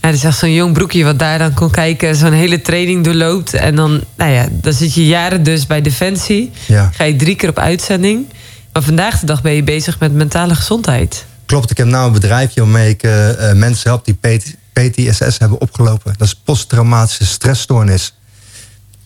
Ja, 0.00 0.08
dat 0.08 0.18
is 0.18 0.24
echt 0.24 0.38
zo'n 0.38 0.52
jong 0.52 0.72
broekje 0.72 1.04
wat 1.04 1.18
daar 1.18 1.38
dan 1.38 1.54
kon 1.54 1.70
kijken. 1.70 2.16
Zo'n 2.16 2.32
hele 2.32 2.62
training 2.62 3.04
doorloopt. 3.04 3.54
En 3.54 3.74
dan, 3.74 4.04
nou 4.16 4.30
ja, 4.30 4.48
dan 4.50 4.72
zit 4.72 4.94
je 4.94 5.06
jaren 5.06 5.42
dus 5.42 5.66
bij 5.66 5.80
Defensie. 5.82 6.50
Ja. 6.66 6.90
Ga 6.94 7.04
je 7.04 7.16
drie 7.16 7.36
keer 7.36 7.48
op 7.48 7.58
uitzending. 7.58 8.26
Maar 8.72 8.82
vandaag 8.82 9.20
de 9.20 9.26
dag 9.26 9.42
ben 9.42 9.52
je 9.52 9.62
bezig 9.62 9.98
met 9.98 10.12
mentale 10.12 10.54
gezondheid. 10.54 11.24
Klopt, 11.46 11.70
ik 11.70 11.76
heb 11.76 11.86
nou 11.86 12.06
een 12.06 12.12
bedrijfje 12.12 12.60
waarmee 12.60 12.88
ik 12.88 13.02
eh, 13.02 13.50
eh, 13.50 13.56
mensen 13.56 13.90
help 13.90 14.04
die 14.04 14.14
PT 14.14 14.54
PTSS 14.72 15.38
hebben 15.38 15.60
opgelopen. 15.60 16.14
Dat 16.16 16.26
is 16.26 16.34
posttraumatische 16.34 17.26
stressstoornis. 17.26 18.14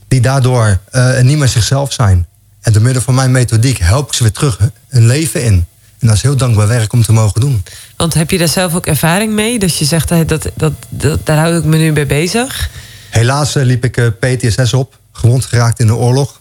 Die 0.09 0.21
daardoor 0.21 0.79
eh, 0.91 1.21
niet 1.21 1.39
meer 1.39 1.49
zichzelf 1.49 1.93
zijn. 1.93 2.27
En 2.61 2.73
door 2.73 2.83
middel 2.83 3.03
van 3.03 3.15
mijn 3.15 3.31
methodiek 3.31 3.79
help 3.79 4.07
ik 4.07 4.15
ze 4.15 4.23
weer 4.23 4.33
terug 4.33 4.59
hun 4.89 5.07
leven 5.07 5.45
in. 5.45 5.67
En 6.03 6.09
dat 6.09 6.17
is 6.17 6.23
heel 6.23 6.37
dankbaar 6.37 6.69
werk 6.69 6.93
om 6.93 7.03
te 7.03 7.13
mogen 7.13 7.41
doen. 7.41 7.65
Want 7.97 8.15
heb 8.15 8.31
je 8.31 8.39
daar 8.39 8.49
zelf 8.49 8.75
ook 8.75 8.87
ervaring 8.87 9.33
mee? 9.33 9.59
Dat 9.59 9.79
je 9.79 9.85
zegt, 9.85 10.09
hè, 10.09 10.25
dat, 10.25 10.51
dat, 10.55 10.73
dat, 10.89 11.27
daar 11.27 11.39
hou 11.39 11.57
ik 11.57 11.65
me 11.65 11.77
nu 11.77 11.93
bij 11.93 12.07
bezig. 12.07 12.71
Helaas 13.11 13.55
eh, 13.55 13.65
liep 13.65 13.85
ik 13.85 13.97
eh, 13.97 14.07
PTSS 14.19 14.73
op, 14.73 14.99
gewond 15.13 15.45
geraakt 15.45 15.81
in 15.81 15.87
de 15.87 15.95
oorlog. 15.95 16.41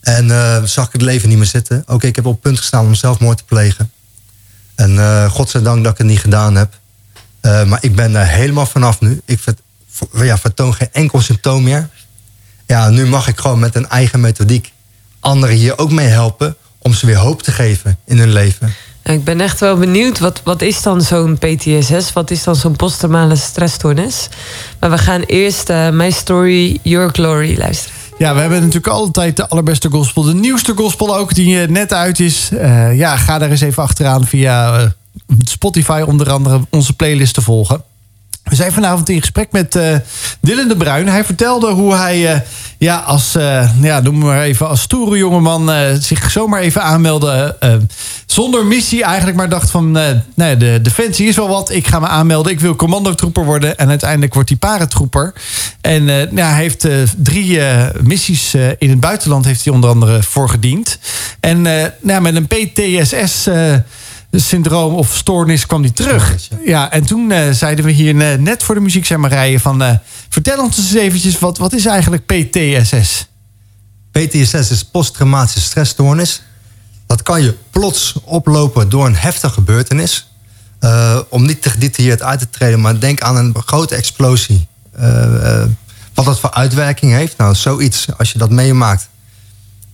En 0.00 0.30
eh, 0.30 0.62
zag 0.62 0.86
ik 0.86 0.92
het 0.92 1.02
leven 1.02 1.28
niet 1.28 1.38
meer 1.38 1.46
zitten. 1.46 1.82
Oké, 1.86 2.06
ik 2.06 2.16
heb 2.16 2.26
op 2.26 2.32
het 2.32 2.40
punt 2.40 2.58
gestaan 2.58 2.86
om 2.86 2.94
zelfmoord 2.94 3.38
te 3.38 3.44
plegen. 3.44 3.90
En 4.74 4.94
uh, 4.94 5.30
godzijdank 5.30 5.84
dat 5.84 5.92
ik 5.92 5.98
het 5.98 6.06
niet 6.06 6.20
gedaan 6.20 6.56
heb. 6.56 6.78
Uh, 7.42 7.64
maar 7.64 7.78
ik 7.82 7.94
ben 7.94 8.14
er 8.14 8.26
helemaal 8.26 8.66
vanaf 8.66 9.00
nu. 9.00 9.20
Ik 9.24 9.38
vert, 9.40 9.60
ja, 10.14 10.38
vertoon 10.38 10.74
geen 10.74 10.88
enkel 10.92 11.20
symptoom 11.20 11.62
meer. 11.62 11.88
Ja, 12.66 12.88
nu 12.88 13.06
mag 13.06 13.28
ik 13.28 13.38
gewoon 13.38 13.58
met 13.58 13.74
een 13.74 13.88
eigen 13.88 14.20
methodiek 14.20 14.72
anderen 15.20 15.56
hier 15.56 15.78
ook 15.78 15.90
mee 15.90 16.06
helpen... 16.06 16.56
om 16.82 16.94
ze 16.94 17.06
weer 17.06 17.16
hoop 17.16 17.42
te 17.42 17.52
geven 17.52 17.98
in 18.04 18.18
hun 18.18 18.32
leven. 18.32 18.74
Ik 19.02 19.24
ben 19.24 19.40
echt 19.40 19.60
wel 19.60 19.76
benieuwd, 19.76 20.18
wat, 20.18 20.40
wat 20.44 20.62
is 20.62 20.82
dan 20.82 21.00
zo'n 21.00 21.38
PTSS? 21.38 22.12
Wat 22.12 22.30
is 22.30 22.42
dan 22.42 22.56
zo'n 22.56 22.76
posttraumale 22.76 23.36
stressstoornis? 23.36 24.28
Maar 24.80 24.90
we 24.90 24.98
gaan 24.98 25.20
eerst 25.20 25.70
uh, 25.70 25.90
My 25.90 26.10
Story, 26.10 26.78
Your 26.82 27.10
Glory 27.12 27.58
luisteren. 27.58 27.98
Ja, 28.18 28.34
we 28.34 28.40
hebben 28.40 28.58
natuurlijk 28.58 28.86
altijd 28.86 29.36
de 29.36 29.48
allerbeste 29.48 29.90
gospel. 29.90 30.22
De 30.22 30.34
nieuwste 30.34 30.74
gospel 30.74 31.16
ook, 31.16 31.34
die 31.34 31.56
net 31.56 31.92
uit 31.92 32.20
is. 32.20 32.48
Uh, 32.52 32.96
ja, 32.96 33.16
ga 33.16 33.38
daar 33.38 33.50
eens 33.50 33.60
even 33.60 33.82
achteraan 33.82 34.26
via 34.26 34.80
uh, 34.80 34.86
Spotify 35.44 36.02
onder 36.06 36.30
andere 36.30 36.60
onze 36.70 36.92
playlist 36.92 37.34
te 37.34 37.42
volgen. 37.42 37.82
We 38.50 38.56
zijn 38.56 38.72
vanavond 38.72 39.08
in 39.08 39.20
gesprek 39.20 39.52
met 39.52 39.76
eh 39.76 39.94
Dylan 40.40 40.68
de 40.68 40.76
Bruin. 40.76 41.08
Hij 41.08 41.24
vertelde 41.24 41.70
hoe 41.70 41.94
hij 41.94 42.34
eh, 42.34 42.40
ja, 42.78 42.96
als, 42.96 43.34
eh, 43.34 43.70
ja, 43.80 44.00
noem 44.00 44.18
maar 44.18 44.42
even, 44.42 44.68
als 44.68 44.80
stoere 44.80 45.16
jongeman 45.16 45.70
zich 46.00 46.30
zomaar 46.30 46.60
even 46.60 46.82
aanmeldde. 46.82 47.56
zonder 48.26 48.66
missie 48.66 49.04
eigenlijk, 49.04 49.36
maar 49.36 49.48
dacht 49.48 49.70
van, 49.70 49.98
nee, 50.34 50.56
de 50.56 50.78
defensie 50.82 51.28
is 51.28 51.36
wel 51.36 51.48
wat. 51.48 51.70
Ik 51.70 51.86
ga 51.86 51.98
me 51.98 52.06
aanmelden. 52.06 52.52
Ik 52.52 52.60
wil 52.60 52.76
commandotroeper 52.76 53.44
worden. 53.44 53.78
En 53.78 53.88
uiteindelijk 53.88 54.34
wordt 54.34 54.48
hij 54.48 54.58
paratroeper. 54.58 55.32
En 55.80 56.04
ja, 56.34 56.50
hij 56.50 56.62
heeft 56.62 56.86
drie 57.16 57.60
missies 58.02 58.54
in 58.78 58.90
het 58.90 59.00
buitenland 59.00 59.44
heeft 59.44 59.64
hij 59.64 59.74
onder 59.74 59.90
andere 59.90 60.22
voor 60.22 60.48
gediend. 60.48 60.98
En 61.40 61.62
nou, 62.00 62.20
met 62.20 62.36
een 62.36 62.46
PTSS... 62.46 63.48
syndroom 64.38 64.94
of 64.94 65.16
stoornis 65.16 65.66
kwam 65.66 65.82
hij 65.82 65.90
terug. 65.90 66.36
Ja. 66.64 66.90
En 66.90 67.06
toen 67.06 67.30
eh, 67.30 67.50
zeiden 67.50 67.84
we 67.84 67.90
hier 67.90 68.20
eh, 68.20 68.38
net 68.38 68.62
voor 68.62 68.74
de 68.74 68.80
muziek 68.80 69.06
zijn 69.06 69.60
van... 69.60 69.82
eh, 69.82 69.94
vertel 70.28 70.62
ons 70.62 70.76
eens 70.76 70.94
eventjes, 70.94 71.38
wat, 71.38 71.58
wat 71.58 71.72
is 71.72 71.86
eigenlijk 71.86 72.26
PTSS? 72.26 73.28
PTSS 74.10 74.70
is 74.70 74.84
posttraumatische 74.84 75.60
stressstoornis. 75.60 76.42
Dat 77.06 77.22
kan 77.22 77.42
je 77.42 77.56
plots 77.70 78.14
oplopen 78.24 78.88
door 78.88 79.06
een 79.06 79.16
heftige 79.16 79.52
gebeurtenis. 79.52 80.28
Om 81.28 81.46
niet 81.46 81.62
te 81.62 81.70
gedetailleerd 81.70 82.22
uit 82.22 82.38
te 82.38 82.50
treden, 82.50 82.80
maar 82.80 83.00
denk 83.00 83.20
aan 83.20 83.36
een 83.36 83.54
grote 83.66 83.94
explosie. 83.94 84.66
Wat 86.14 86.24
dat 86.24 86.40
voor 86.40 86.50
uitwerking 86.50 87.12
heeft. 87.12 87.36
Nou, 87.36 87.54
zoiets, 87.54 88.06
als 88.18 88.32
je 88.32 88.38
dat 88.38 88.50
meemaakt, 88.50 89.08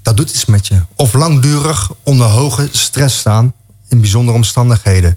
dat 0.03 0.17
doet 0.17 0.31
iets 0.31 0.45
met 0.45 0.67
je. 0.67 0.81
Of 0.97 1.13
langdurig 1.13 1.91
onder 2.03 2.27
hoge 2.27 2.69
stress 2.73 3.19
staan 3.19 3.55
in 3.97 4.03
bijzondere 4.03 4.37
omstandigheden. 4.37 5.17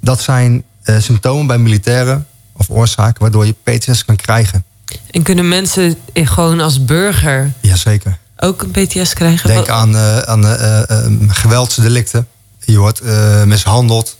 Dat 0.00 0.20
zijn 0.20 0.64
eh, 0.82 0.98
symptomen 0.98 1.46
bij 1.46 1.58
militairen 1.58 2.26
of 2.52 2.70
oorzaken 2.70 3.20
waardoor 3.20 3.46
je 3.46 3.54
PTSS 3.62 4.04
kan 4.04 4.16
krijgen. 4.16 4.64
En 5.10 5.22
kunnen 5.22 5.48
mensen 5.48 5.96
gewoon 6.14 6.60
als 6.60 6.84
burger 6.84 7.52
Jazeker. 7.60 8.18
ook 8.36 8.62
een 8.62 8.70
PTS 8.70 9.14
krijgen? 9.14 9.48
Denk 9.48 9.68
aan, 9.68 9.96
eh, 9.96 10.18
aan 10.18 10.46
eh, 10.46 10.82
geweldsdelicten. 11.28 12.28
Je 12.64 12.78
wordt 12.78 13.02
mishandeld, 13.46 14.18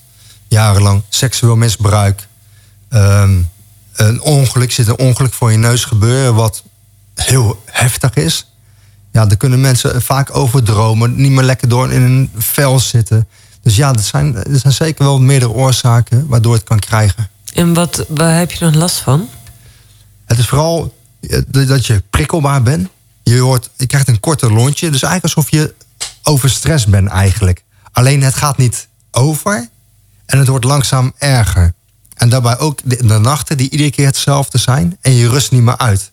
jarenlang. 0.49 1.03
Seksueel 1.09 1.57
misbruik. 1.57 2.27
Ehm, 2.89 3.39
een 3.93 4.21
ongeluk, 4.21 4.73
zit 4.73 4.87
een 4.87 4.99
ongeluk 4.99 5.33
voor 5.33 5.51
je 5.51 5.59
neus 5.59 5.85
gebeuren... 5.85 6.35
wat 6.35 6.63
heel 7.15 7.63
heftig 7.65 8.15
is. 8.15 8.47
Ja, 9.13 9.27
daar 9.27 9.37
kunnen 9.37 9.61
mensen 9.61 10.03
vaak 10.03 10.37
over 10.37 10.63
dromen. 10.63 11.17
Niet 11.17 11.31
meer 11.31 11.45
lekker 11.45 11.69
door 11.69 11.93
in 11.93 12.03
een 12.03 12.31
vel 12.37 12.81
zitten. 12.81 13.27
Dus 13.67 13.77
ja, 13.77 13.93
er 13.93 14.01
zijn, 14.01 14.35
er 14.35 14.59
zijn 14.59 14.73
zeker 14.73 15.05
wel 15.05 15.21
meerdere 15.21 15.53
oorzaken... 15.53 16.27
waardoor 16.27 16.55
het 16.55 16.63
kan 16.63 16.79
krijgen. 16.79 17.29
En 17.55 17.75
wat, 17.75 18.05
waar 18.09 18.39
heb 18.39 18.51
je 18.51 18.59
dan 18.59 18.77
last 18.77 18.97
van? 18.97 19.29
Het 20.25 20.39
is 20.39 20.49
vooral 20.49 20.95
eh, 21.21 21.41
dat 21.51 21.87
je 21.87 22.03
prikkelbaar 22.11 22.63
bent. 22.63 22.89
Je, 23.23 23.39
hoort, 23.39 23.71
je 23.77 23.87
krijgt 23.87 24.09
een 24.09 24.21
korter 24.21 24.53
lontje. 24.53 24.91
Dus 24.91 25.03
eigenlijk 25.03 25.37
alsof 25.37 25.51
je 25.51 25.75
overstress 26.23 26.87
bent 26.87 27.09
eigenlijk. 27.09 27.63
Alleen 27.93 28.23
het 28.23 28.35
gaat 28.35 28.57
niet 28.57 28.89
over. 29.11 29.69
En 30.27 30.39
het 30.39 30.49
wordt 30.49 30.65
langzaam 30.65 31.13
erger. 31.19 31.73
En 32.15 32.29
daarbij 32.29 32.59
ook 32.59 32.81
de, 32.85 33.07
de 33.07 33.19
nachten 33.19 33.57
die 33.57 33.71
iedere 33.71 33.91
keer 33.91 34.07
hetzelfde 34.07 34.59
zijn. 34.59 34.97
En 35.01 35.13
je 35.13 35.29
rust 35.29 35.53
niet 35.53 35.63
meer 35.63 35.79
uit. 35.79 36.11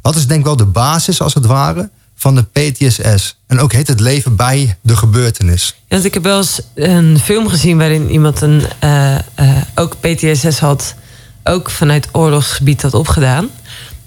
Dat 0.00 0.16
is 0.16 0.26
denk 0.26 0.40
ik 0.40 0.46
wel 0.46 0.56
de 0.56 0.64
basis 0.64 1.20
als 1.20 1.34
het 1.34 1.46
ware 1.46 1.90
van 2.18 2.34
de 2.34 2.42
PTSS. 2.42 3.36
En 3.46 3.60
ook 3.60 3.72
heet 3.72 3.88
het 3.88 4.00
leven 4.00 4.36
bij 4.36 4.76
de 4.82 4.96
gebeurtenis. 4.96 5.74
Ja, 5.76 5.82
want 5.88 6.04
ik 6.04 6.14
heb 6.14 6.22
wel 6.22 6.36
eens 6.36 6.60
een 6.74 7.18
film 7.18 7.48
gezien 7.48 7.78
waarin 7.78 8.10
iemand 8.10 8.40
een, 8.40 8.62
eh, 8.78 9.14
eh, 9.14 9.22
ook 9.74 9.96
PTSS 10.00 10.58
had, 10.58 10.94
ook 11.44 11.70
vanuit 11.70 12.08
oorlogsgebied 12.12 12.82
had 12.82 12.94
opgedaan. 12.94 13.48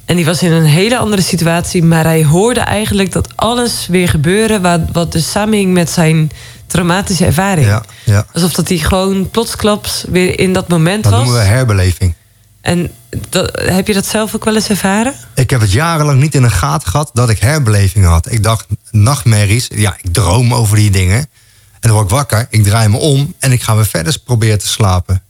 En 0.05 0.15
die 0.15 0.25
was 0.25 0.41
in 0.41 0.51
een 0.51 0.65
hele 0.65 0.97
andere 0.97 1.21
situatie, 1.21 1.83
maar 1.83 2.03
hij 2.03 2.25
hoorde 2.25 2.59
eigenlijk 2.59 3.11
dat 3.11 3.27
alles 3.35 3.87
weer 3.87 4.09
gebeurde 4.09 4.59
wat, 4.59 4.81
wat 4.91 5.11
dus 5.11 5.31
samenhing 5.31 5.73
met 5.73 5.89
zijn 5.89 6.31
traumatische 6.67 7.25
ervaring. 7.25 7.67
Ja, 7.67 7.83
ja. 8.03 8.25
Alsof 8.33 8.53
dat 8.53 8.67
hij 8.67 8.77
gewoon 8.77 9.29
plotsklaps 9.29 10.05
weer 10.09 10.39
in 10.39 10.53
dat 10.53 10.67
moment 10.67 11.03
Dat 11.03 11.11
was. 11.11 11.21
noemen 11.23 11.41
we 11.41 11.47
herbeleving. 11.47 12.13
En 12.61 12.91
dat, 13.29 13.59
heb 13.61 13.87
je 13.87 13.93
dat 13.93 14.05
zelf 14.05 14.35
ook 14.35 14.45
wel 14.45 14.55
eens 14.55 14.69
ervaren? 14.69 15.13
Ik 15.35 15.49
heb 15.49 15.61
het 15.61 15.71
jarenlang 15.71 16.21
niet 16.21 16.35
in 16.35 16.41
de 16.41 16.49
gaten 16.49 16.87
gehad 16.87 17.09
dat 17.13 17.29
ik 17.29 17.39
herbelevingen 17.39 18.09
had. 18.09 18.31
Ik 18.31 18.43
dacht, 18.43 18.65
nachtmerries, 18.91 19.67
ja, 19.73 19.95
ik 20.01 20.13
droom 20.13 20.53
over 20.53 20.75
die 20.75 20.91
dingen. 20.91 21.19
En 21.19 21.89
dan 21.89 21.91
word 21.91 22.03
ik 22.05 22.11
wakker, 22.11 22.47
ik 22.49 22.63
draai 22.63 22.87
me 22.87 22.97
om 22.97 23.33
en 23.39 23.51
ik 23.51 23.63
ga 23.63 23.75
weer 23.75 23.85
verder 23.85 24.19
proberen 24.25 24.59
te 24.59 24.67
slapen. 24.67 25.21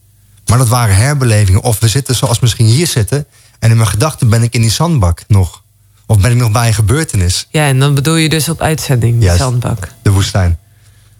Maar 0.45 0.57
dat 0.57 0.67
waren 0.67 0.95
herbelevingen. 0.95 1.61
Of 1.61 1.79
we 1.79 1.87
zitten 1.87 2.15
zoals 2.15 2.39
misschien 2.39 2.65
hier 2.65 2.87
zitten... 2.87 3.25
en 3.59 3.69
in 3.69 3.77
mijn 3.77 3.89
gedachten 3.89 4.29
ben 4.29 4.43
ik 4.43 4.53
in 4.53 4.61
die 4.61 4.71
zandbak 4.71 5.23
nog. 5.27 5.61
Of 6.05 6.19
ben 6.19 6.31
ik 6.31 6.37
nog 6.37 6.51
bij 6.51 6.67
een 6.67 6.73
gebeurtenis, 6.73 7.47
Ja, 7.49 7.67
en 7.67 7.79
dan 7.79 7.93
bedoel 7.95 8.15
je 8.15 8.29
dus 8.29 8.49
op 8.49 8.61
uitzending, 8.61 9.23
Juist. 9.23 9.39
zandbak. 9.39 9.87
de 10.01 10.09
woestijn. 10.09 10.57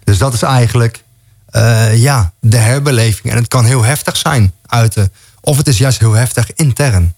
Dus 0.04 0.17
dat 0.17 0.34
is 0.34 0.41
eigenlijk, 0.41 1.04
eh, 1.45 1.97
ja, 1.97 2.32
de 2.39 2.58
herbeleving. 2.58 3.34
En 3.34 3.38
het 3.38 3.47
kan 3.47 3.65
heel 3.65 3.84
heftig 3.84 4.17
zijn, 4.17 4.54
uiten. 4.65 5.12
Of 5.41 5.58
het 5.58 5.67
is 5.67 5.77
juist 5.77 5.99
heel 5.99 6.13
heftig 6.13 6.54
intern. 6.56 7.13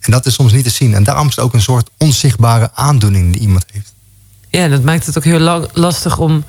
En 0.00 0.12
dat 0.12 0.26
is 0.26 0.34
soms 0.34 0.52
niet 0.52 0.64
te 0.64 0.70
zien. 0.70 0.94
En 0.94 1.04
daarom 1.04 1.28
is 1.28 1.36
het 1.36 1.44
ook 1.44 1.54
een 1.54 1.62
soort 1.62 1.90
onzichtbare 1.96 2.70
aandoening 2.74 3.32
die 3.32 3.42
iemand 3.42 3.64
heeft. 3.72 3.92
Ja, 4.48 4.68
dat 4.68 4.82
maakt 4.82 5.06
het 5.06 5.16
ook 5.16 5.24
heel 5.24 5.38
lang, 5.38 5.68
lastig 5.72 6.18
om, 6.18 6.44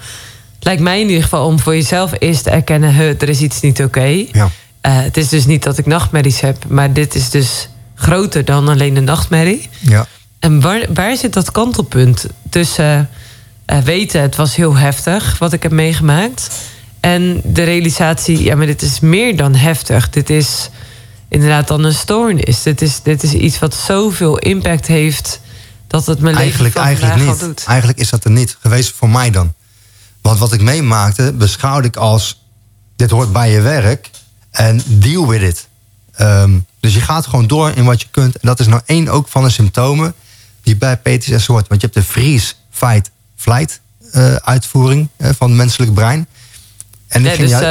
lijkt 0.59 0.81
mij 0.81 1.01
in 1.01 1.07
ieder 1.07 1.23
geval, 1.23 1.45
om 1.45 1.59
voor 1.59 1.75
jezelf 1.75 2.11
eerst 2.19 2.43
te 2.43 2.49
erkennen: 2.49 2.93
"Huh, 2.93 3.21
er 3.21 3.29
is 3.29 3.41
iets 3.41 3.61
niet 3.61 3.83
oké. 3.83 4.25
Ja. 4.31 4.49
Eh, 4.81 5.01
het 5.01 5.17
is 5.17 5.29
dus 5.29 5.45
niet 5.45 5.63
dat 5.63 5.77
ik 5.77 5.85
nachtmerries 5.85 6.39
heb, 6.39 6.65
maar 6.67 6.93
dit 6.93 7.15
is 7.15 7.29
dus 7.29 7.69
groter 7.95 8.45
dan 8.45 8.67
alleen 8.67 8.93
de 8.93 9.01
nachtmerrie. 9.01 9.69
Ja. 9.79 10.07
En 10.39 10.61
waar, 10.61 10.85
waar 10.93 11.17
zit 11.17 11.33
dat 11.33 11.51
kantelpunt 11.51 12.25
tussen 12.49 13.09
eh, 13.65 13.77
weten, 13.77 14.21
het 14.21 14.35
was 14.35 14.55
heel 14.55 14.75
heftig 14.75 15.37
wat 15.37 15.53
ik 15.53 15.63
heb 15.63 15.71
meegemaakt, 15.71 16.49
en 16.99 17.41
de 17.43 17.63
realisatie, 17.63 18.43
ja, 18.43 18.55
maar 18.55 18.65
dit 18.65 18.81
is 18.81 18.99
meer 18.99 19.37
dan 19.37 19.55
heftig. 19.55 20.09
Dit 20.09 20.29
is 20.29 20.69
inderdaad 21.29 21.67
dan 21.67 21.83
een 21.83 21.93
stoornis. 21.93 22.63
Dit 22.63 22.81
is, 22.81 23.01
dit 23.01 23.23
is 23.23 23.33
iets 23.33 23.59
wat 23.59 23.75
zoveel 23.75 24.37
impact 24.37 24.87
heeft 24.87 25.39
dat 25.87 26.05
het 26.05 26.19
mijn 26.19 26.35
Eigenlijk, 26.35 26.75
leven 26.75 26.87
eigenlijk 26.87 27.29
niet. 27.29 27.39
doet. 27.39 27.63
Eigenlijk 27.67 27.99
is 27.99 28.09
dat 28.09 28.23
er 28.23 28.31
niet 28.31 28.57
geweest 28.59 28.91
voor 28.91 29.09
mij 29.09 29.29
dan. 29.29 29.53
Want 30.21 30.39
wat 30.39 30.53
ik 30.53 30.61
meemaakte, 30.61 31.33
beschouwde 31.33 31.87
ik 31.87 31.95
als... 31.95 32.43
dit 32.95 33.09
hoort 33.09 33.31
bij 33.31 33.51
je 33.51 33.61
werk 33.61 34.09
en 34.51 34.81
deal 34.85 35.27
with 35.27 35.41
it. 35.41 35.67
Ehm, 36.11 36.59
dus 36.79 36.93
je 36.93 37.01
gaat 37.01 37.25
gewoon 37.25 37.47
door 37.47 37.71
in 37.75 37.85
wat 37.85 38.01
je 38.01 38.07
kunt. 38.11 38.33
En 38.35 38.47
dat 38.47 38.59
is 38.59 38.67
nou 38.67 38.81
één 38.85 39.07
ook 39.07 39.27
van 39.27 39.43
de 39.43 39.49
symptomen 39.49 40.13
die 40.63 40.75
bij 40.75 40.97
PTSS 40.97 41.45
hoort. 41.45 41.67
Want 41.67 41.81
je 41.81 41.87
hebt 41.87 41.93
de 41.93 42.11
freeze, 42.11 42.53
fight, 42.69 43.11
flight 43.35 43.79
eh, 44.11 44.35
uitvoering 44.35 45.09
van 45.17 45.49
het 45.49 45.57
menselijk 45.57 45.93
brein. 45.93 46.27
En 47.07 47.25
ging 47.25 47.49
dus 47.49 47.61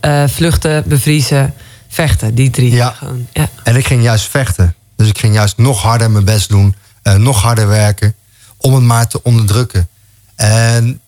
eh, 0.00 0.22
eh, 0.22 0.28
vluchten, 0.28 0.84
bevriezen, 0.86 1.54
vechten, 1.94 2.34
die 2.34 2.50
drie. 2.50 2.70
Ja. 2.72 2.90
Gewoon, 2.90 3.26
ja. 3.32 3.48
en 3.62 3.76
ik 3.76 3.86
ging 3.86 4.02
juist 4.02 4.28
vechten. 4.28 4.74
Dus 4.96 5.08
ik 5.08 5.18
ging 5.18 5.34
juist 5.34 5.56
nog 5.56 5.82
harder 5.82 6.10
mijn 6.10 6.24
best 6.24 6.48
doen. 6.48 6.74
eh, 7.02 7.14
nog 7.14 7.42
harder 7.42 7.68
werken. 7.68 8.14
Om 8.56 8.74
het 8.74 8.82
maar 8.82 9.08
te 9.08 9.22
onderdrukken. 9.22 9.88
En 10.34 11.00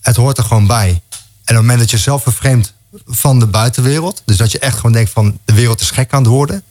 het 0.00 0.16
hoort 0.16 0.38
er 0.38 0.44
gewoon 0.44 0.66
bij. 0.66 0.88
En 0.88 0.96
op 0.96 1.44
het 1.44 1.56
moment 1.56 1.78
dat 1.78 1.90
je 1.90 1.98
zelf 1.98 2.22
vervreemdt 2.22 2.72
van 3.06 3.38
de 3.38 3.46
buitenwereld. 3.46 4.22
Dus 4.24 4.36
dat 4.36 4.52
je 4.52 4.58
echt 4.58 4.76
gewoon 4.76 4.92
denkt 4.92 5.10
van 5.10 5.38
de 5.44 5.52
wereld 5.54 5.80
is 5.80 5.90
gek 5.90 6.12
aan 6.12 6.22
het 6.22 6.30
worden. 6.30 6.62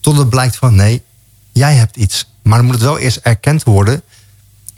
Tot 0.00 0.16
het 0.18 0.28
blijkt 0.30 0.56
van 0.56 0.74
nee, 0.74 1.02
jij 1.52 1.74
hebt 1.74 1.96
iets. 1.96 2.30
Maar 2.42 2.56
dan 2.56 2.66
moet 2.66 2.74
het 2.74 2.84
wel 2.84 2.98
eerst 2.98 3.16
erkend 3.16 3.62
worden 3.62 4.02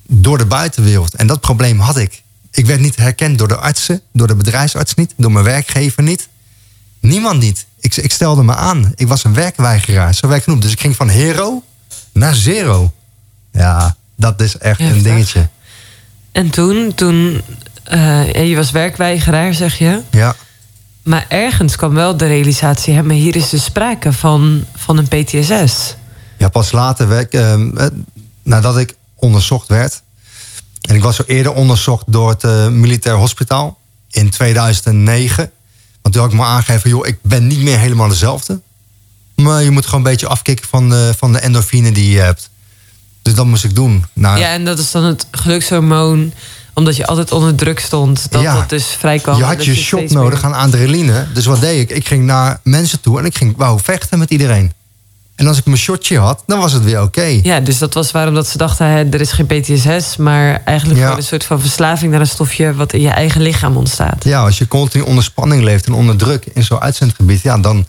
door 0.02 0.38
de 0.38 0.46
buitenwereld. 0.46 1.14
En 1.14 1.26
dat 1.26 1.40
probleem 1.40 1.80
had 1.80 1.96
ik. 1.96 2.22
Ik 2.50 2.66
werd 2.66 2.80
niet 2.80 2.96
herkend 2.96 3.38
door 3.38 3.48
de 3.48 3.56
artsen, 3.56 4.00
door 4.12 4.26
de 4.26 4.34
bedrijfsarts 4.34 4.94
niet, 4.94 5.14
door 5.16 5.32
mijn 5.32 5.44
werkgever 5.44 6.02
niet. 6.02 6.28
Niemand 7.00 7.40
niet. 7.40 7.66
Ik, 7.84 7.96
ik 7.96 8.12
stelde 8.12 8.42
me 8.42 8.54
aan. 8.54 8.92
Ik 8.94 9.08
was 9.08 9.24
een 9.24 9.34
werkweigeraar, 9.34 10.14
zo 10.14 10.26
werd 10.26 10.38
ik 10.38 10.44
genoemd. 10.44 10.62
Dus 10.62 10.72
ik 10.72 10.80
ging 10.80 10.96
van 10.96 11.08
hero 11.08 11.62
naar 12.12 12.34
zero. 12.34 12.92
Ja, 13.52 13.96
dat 14.16 14.40
is 14.40 14.58
echt 14.58 14.80
een 14.80 15.02
dingetje. 15.02 15.48
En 16.32 16.50
toen, 16.50 16.94
toen 16.94 17.42
eh, 17.84 18.48
je 18.48 18.56
was 18.56 18.70
werkweigeraar, 18.70 19.54
zeg 19.54 19.78
je. 19.78 20.00
Ja, 20.10 20.36
Maar 21.02 21.26
ergens 21.28 21.76
kwam 21.76 21.94
wel 21.94 22.16
de 22.16 22.26
realisatie, 22.26 22.94
hè, 22.94 23.02
maar 23.02 23.16
hier 23.16 23.36
is 23.36 23.48
dus 23.48 23.64
sprake 23.64 24.12
van, 24.12 24.64
van 24.76 24.98
een 24.98 25.08
PTSS. 25.08 25.96
ja 26.38 26.48
pas 26.48 26.72
later, 26.72 27.08
werd, 27.08 27.34
ehm, 27.34 27.76
eh, 27.76 27.86
nadat 28.42 28.78
ik 28.78 28.94
onderzocht 29.14 29.68
werd... 29.68 30.02
en 30.80 30.94
ik 30.94 31.02
was 31.02 31.18
al 31.18 31.24
eerder 31.24 31.52
onderzocht 31.52 32.04
door 32.06 32.28
het 32.28 32.44
eh, 32.44 32.68
militair 32.68 33.16
hospitaal 33.16 33.78
in 34.10 34.30
2009... 34.30 35.50
want 36.04 36.14
toen 36.14 36.22
had 36.24 36.32
ik 36.32 36.38
me 36.38 36.44
aangegeven, 36.44 36.90
joh, 36.90 37.06
ik 37.06 37.18
ben 37.22 37.46
niet 37.46 37.62
meer 37.62 37.78
helemaal 37.78 38.08
dezelfde... 38.08 38.60
maar 39.34 39.62
je 39.62 39.70
moet 39.70 39.84
gewoon 39.84 40.04
een 40.04 40.10
beetje 40.10 40.26
afkicken 40.28 40.68
van 40.68 40.88
de, 40.88 41.14
van 41.18 41.32
de 41.32 41.38
endorfine 41.38 41.92
die 41.92 42.10
je 42.10 42.20
hebt. 42.20 42.50
Dus 43.22 43.34
dat 43.34 43.46
moest 43.46 43.64
ik 43.64 43.74
doen. 43.74 44.04
Nou, 44.12 44.38
Ja, 44.38 44.48
en 44.52 44.64
dat 44.64 44.78
is 44.78 44.90
dan 44.90 45.04
het 45.04 45.26
gelukshormoon, 45.30 46.32
omdat 46.74 46.96
je 46.96 47.06
altijd 47.06 47.32
onder 47.32 47.54
druk 47.54 47.80
stond. 47.80 48.26
Dat 48.30 48.42
Ja. 48.42 48.54
dat 48.54 48.68
dus 48.68 48.86
vrij 48.86 49.18
kwam. 49.18 49.36
Je 49.36 49.44
had 49.44 49.56
dat 49.56 49.64
je 49.64 49.74
shot 49.74 50.10
nodig 50.10 50.44
aan 50.44 50.54
adrenaline. 50.54 51.26
Dus 51.34 51.44
wat 51.46 51.60
deed 51.60 51.80
ik? 51.90 51.96
Ik 51.96 52.06
ging 52.06 52.24
naar 52.24 52.60
mensen 52.62 53.00
toe 53.00 53.18
en 53.18 53.24
ik 53.24 53.36
ging 53.36 53.56
wou 53.56 53.80
vechten 53.82 54.18
met 54.18 54.30
iedereen. 54.30 54.72
En 55.34 55.46
als 55.46 55.58
ik 55.58 55.64
mijn 55.64 55.78
shotje 55.78 56.18
had, 56.18 56.42
dan 56.46 56.58
was 56.58 56.72
het 56.72 56.84
weer 56.84 57.02
oké. 57.02 57.40
Ja, 57.42 57.60
dus 57.60 57.78
dat 57.78 57.94
was 57.94 58.10
waarom 58.10 58.34
dat 58.34 58.48
ze 58.48 58.58
dachten, 58.58 58.86
hè, 58.86 59.04
er 59.10 59.20
is 59.20 59.32
geen 59.32 59.46
PTSS, 59.46 60.16
maar 60.16 60.62
eigenlijk 60.64 60.98
Ja. 60.98 61.04
gewoon 61.04 61.18
een 61.20 61.26
soort 61.26 61.44
van 61.44 61.60
verslaving 61.60 62.10
naar 62.12 62.20
een 62.20 62.26
stofje 62.26 62.74
wat 62.74 62.92
in 62.92 63.00
je 63.00 63.08
eigen 63.08 63.40
lichaam 63.40 63.76
ontstaat. 63.76 64.24
Ja, 64.24 64.42
als 64.42 64.58
je 64.58 64.68
continu 64.68 65.04
onder 65.04 65.24
spanning 65.24 65.62
leeft 65.62 65.86
en 65.86 65.92
onder 65.92 66.16
druk 66.16 66.46
in 66.52 66.62
zo'n 66.64 66.80
uitzendgebied, 66.80 67.40
ja, 67.42 67.58
dan 67.58 67.86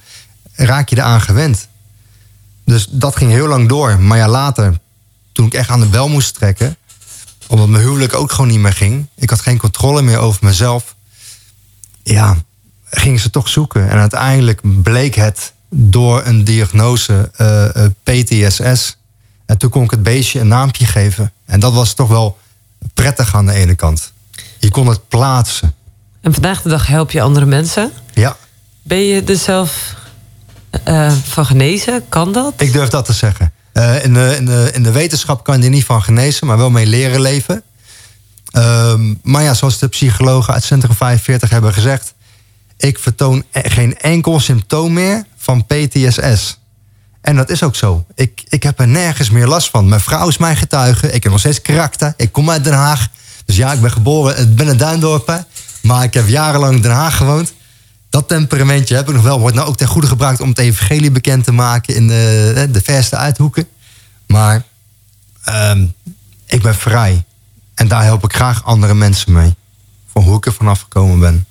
raak 0.56 0.90
je 0.90 0.96
eraan 0.98 1.22
gewend. 1.22 1.68
Dus 2.66 2.88
dat 2.90 3.16
ging 3.16 3.32
heel 3.32 3.48
lang 3.48 3.70
door. 3.70 4.00
Maar 4.00 4.18
ja, 4.18 4.28
later, 4.28 4.78
toen 5.32 5.46
ik 5.46 5.54
echt 5.54 5.70
aan 5.70 5.80
de 5.80 5.86
bel 5.86 6.10
moest 6.10 6.34
trekken, 6.34 6.78
omdat 7.48 7.68
mijn 7.68 7.84
huwelijk 7.84 8.14
ook 8.14 8.32
gewoon 8.32 8.48
niet 8.48 8.60
meer 8.60 8.74
ging, 8.74 9.08
ik 9.16 9.30
had 9.30 9.42
geen 9.42 9.58
controle 9.58 10.02
meer 10.02 10.18
over 10.18 10.40
mezelf, 10.46 10.96
ja, 12.04 12.36
gingen 12.90 13.20
ze 13.20 13.30
toch 13.30 13.50
zoeken. 13.50 13.90
En 13.90 13.98
uiteindelijk 13.98 14.62
bleek 14.84 15.16
het 15.16 15.54
door 15.70 16.26
een 16.26 16.44
diagnose 16.44 17.32
eh, 17.36 17.86
eh, 17.86 17.92
PTSS. 18.04 18.98
En 19.46 19.58
toen 19.58 19.70
kon 19.70 19.84
ik 19.84 19.92
het 19.92 20.04
beestje 20.04 20.40
een 20.40 20.48
naampje 20.48 20.86
geven. 20.86 21.32
En 21.46 21.60
dat 21.60 21.74
was 21.74 21.94
toch 21.94 22.08
wel 22.08 22.38
prettig 22.94 23.36
aan 23.36 23.46
de 23.46 23.54
ene 23.54 23.76
kant. 23.76 24.12
Je 24.60 24.70
kon 24.70 24.88
het 24.88 25.08
plaatsen. 25.08 25.74
En 26.22 26.34
vandaag 26.34 26.62
de 26.62 26.70
dag 26.70 26.88
help 26.88 27.12
je 27.12 27.22
andere 27.22 27.46
mensen. 27.46 27.92
Ja, 28.14 28.38
Ben 28.84 29.02
je 29.02 29.24
er 29.24 29.38
zelf 29.38 29.96
eh, 30.84 31.12
van 31.24 31.46
genezen? 31.46 32.10
Kan 32.10 32.32
dat? 32.34 32.54
ik 32.58 32.74
durf 32.74 32.90
dat 32.90 33.06
te 33.06 33.14
zeggen. 33.14 33.54
In, 34.04 34.14
de, 34.14 34.36
in, 34.38 34.46
de, 34.46 34.70
in 34.74 34.84
de 34.84 34.92
wetenschap 34.92 35.44
kan 35.44 35.58
je 35.58 35.64
er 35.64 35.70
niet 35.70 35.86
van 35.86 36.04
genezen, 36.04 36.48
maar 36.48 36.58
wel 36.58 36.70
mee 36.70 36.86
leren 36.86 37.22
leven. 37.22 37.64
Ehm, 38.52 39.14
maar 39.24 39.44
ja, 39.44 39.54
zoals 39.54 39.80
de 39.80 39.88
psychologen 39.88 40.54
uit 40.54 40.64
Centrum 40.64 40.96
45 40.96 41.50
hebben 41.50 41.74
gezegd... 41.74 42.14
ik 42.78 43.00
vertoon 43.00 43.44
e- 43.52 43.70
geen 43.70 43.98
enkel 43.98 44.40
symptoom 44.40 44.94
meer 44.94 45.26
van 45.46 45.66
PTSS. 45.66 46.60
En 47.22 47.36
dat 47.36 47.50
is 47.50 47.64
ook 47.64 47.76
zo. 47.76 48.06
Ik, 48.16 48.44
ik 48.48 48.64
heb 48.64 48.80
er 48.80 48.88
nergens 48.88 49.30
meer 49.30 49.48
last 49.48 49.70
van. 49.70 49.90
Mijn 49.90 50.02
vrouw 50.02 50.28
is 50.28 50.38
mijn 50.38 50.58
getuige. 50.58 51.12
Ik 51.12 51.24
heb 51.24 51.32
nog 51.32 51.42
steeds 51.42 51.62
karakter. 51.62 52.14
Ik 52.18 52.32
kom 52.32 52.50
uit 52.50 52.64
Den 52.64 52.74
Haag. 52.74 53.08
Dus 53.46 53.56
ja, 53.56 53.74
ik 53.74 53.82
ben 53.82 53.92
geboren 53.92 54.40
ik 54.40 54.56
ben 54.56 54.82
een. 54.82 55.46
Maar 55.82 56.04
ik 56.04 56.14
heb 56.14 56.28
jarenlang 56.28 56.76
in 56.76 56.82
Den 56.82 56.92
Haag 56.92 57.18
gewoond. 57.18 57.54
Dat 58.10 58.28
temperamentje 58.28 58.96
heb 58.96 59.08
ik 59.08 59.14
nog 59.14 59.24
wel. 59.24 59.40
Wordt 59.40 59.56
nou 59.56 59.68
ook 59.68 59.78
ten 59.78 59.88
goede 59.88 60.08
gebruikt 60.08 60.42
om 60.42 60.50
het 60.50 60.58
evangelie 60.58 61.12
bekend 61.12 61.44
te 61.44 61.52
maken 61.52 61.96
in 61.96 62.08
de, 62.08 62.68
de 62.72 62.82
verste 62.82 63.16
uithoeken. 63.16 63.68
Maar 64.28 64.64
ehm, 65.44 65.86
ik 66.46 66.62
ben 66.62 66.76
vrij. 66.76 67.24
En 67.76 67.88
daar 67.88 68.04
help 68.04 68.24
ik 68.24 68.34
graag 68.34 68.64
andere 68.64 68.94
mensen 68.94 69.32
mee. 69.32 69.56
Van 70.12 70.24
hoe 70.24 70.38
ik 70.38 70.46
er 70.46 70.54
vanaf 70.54 70.82
gekomen 70.82 71.20
ben. 71.20 71.34
Een 71.34 71.46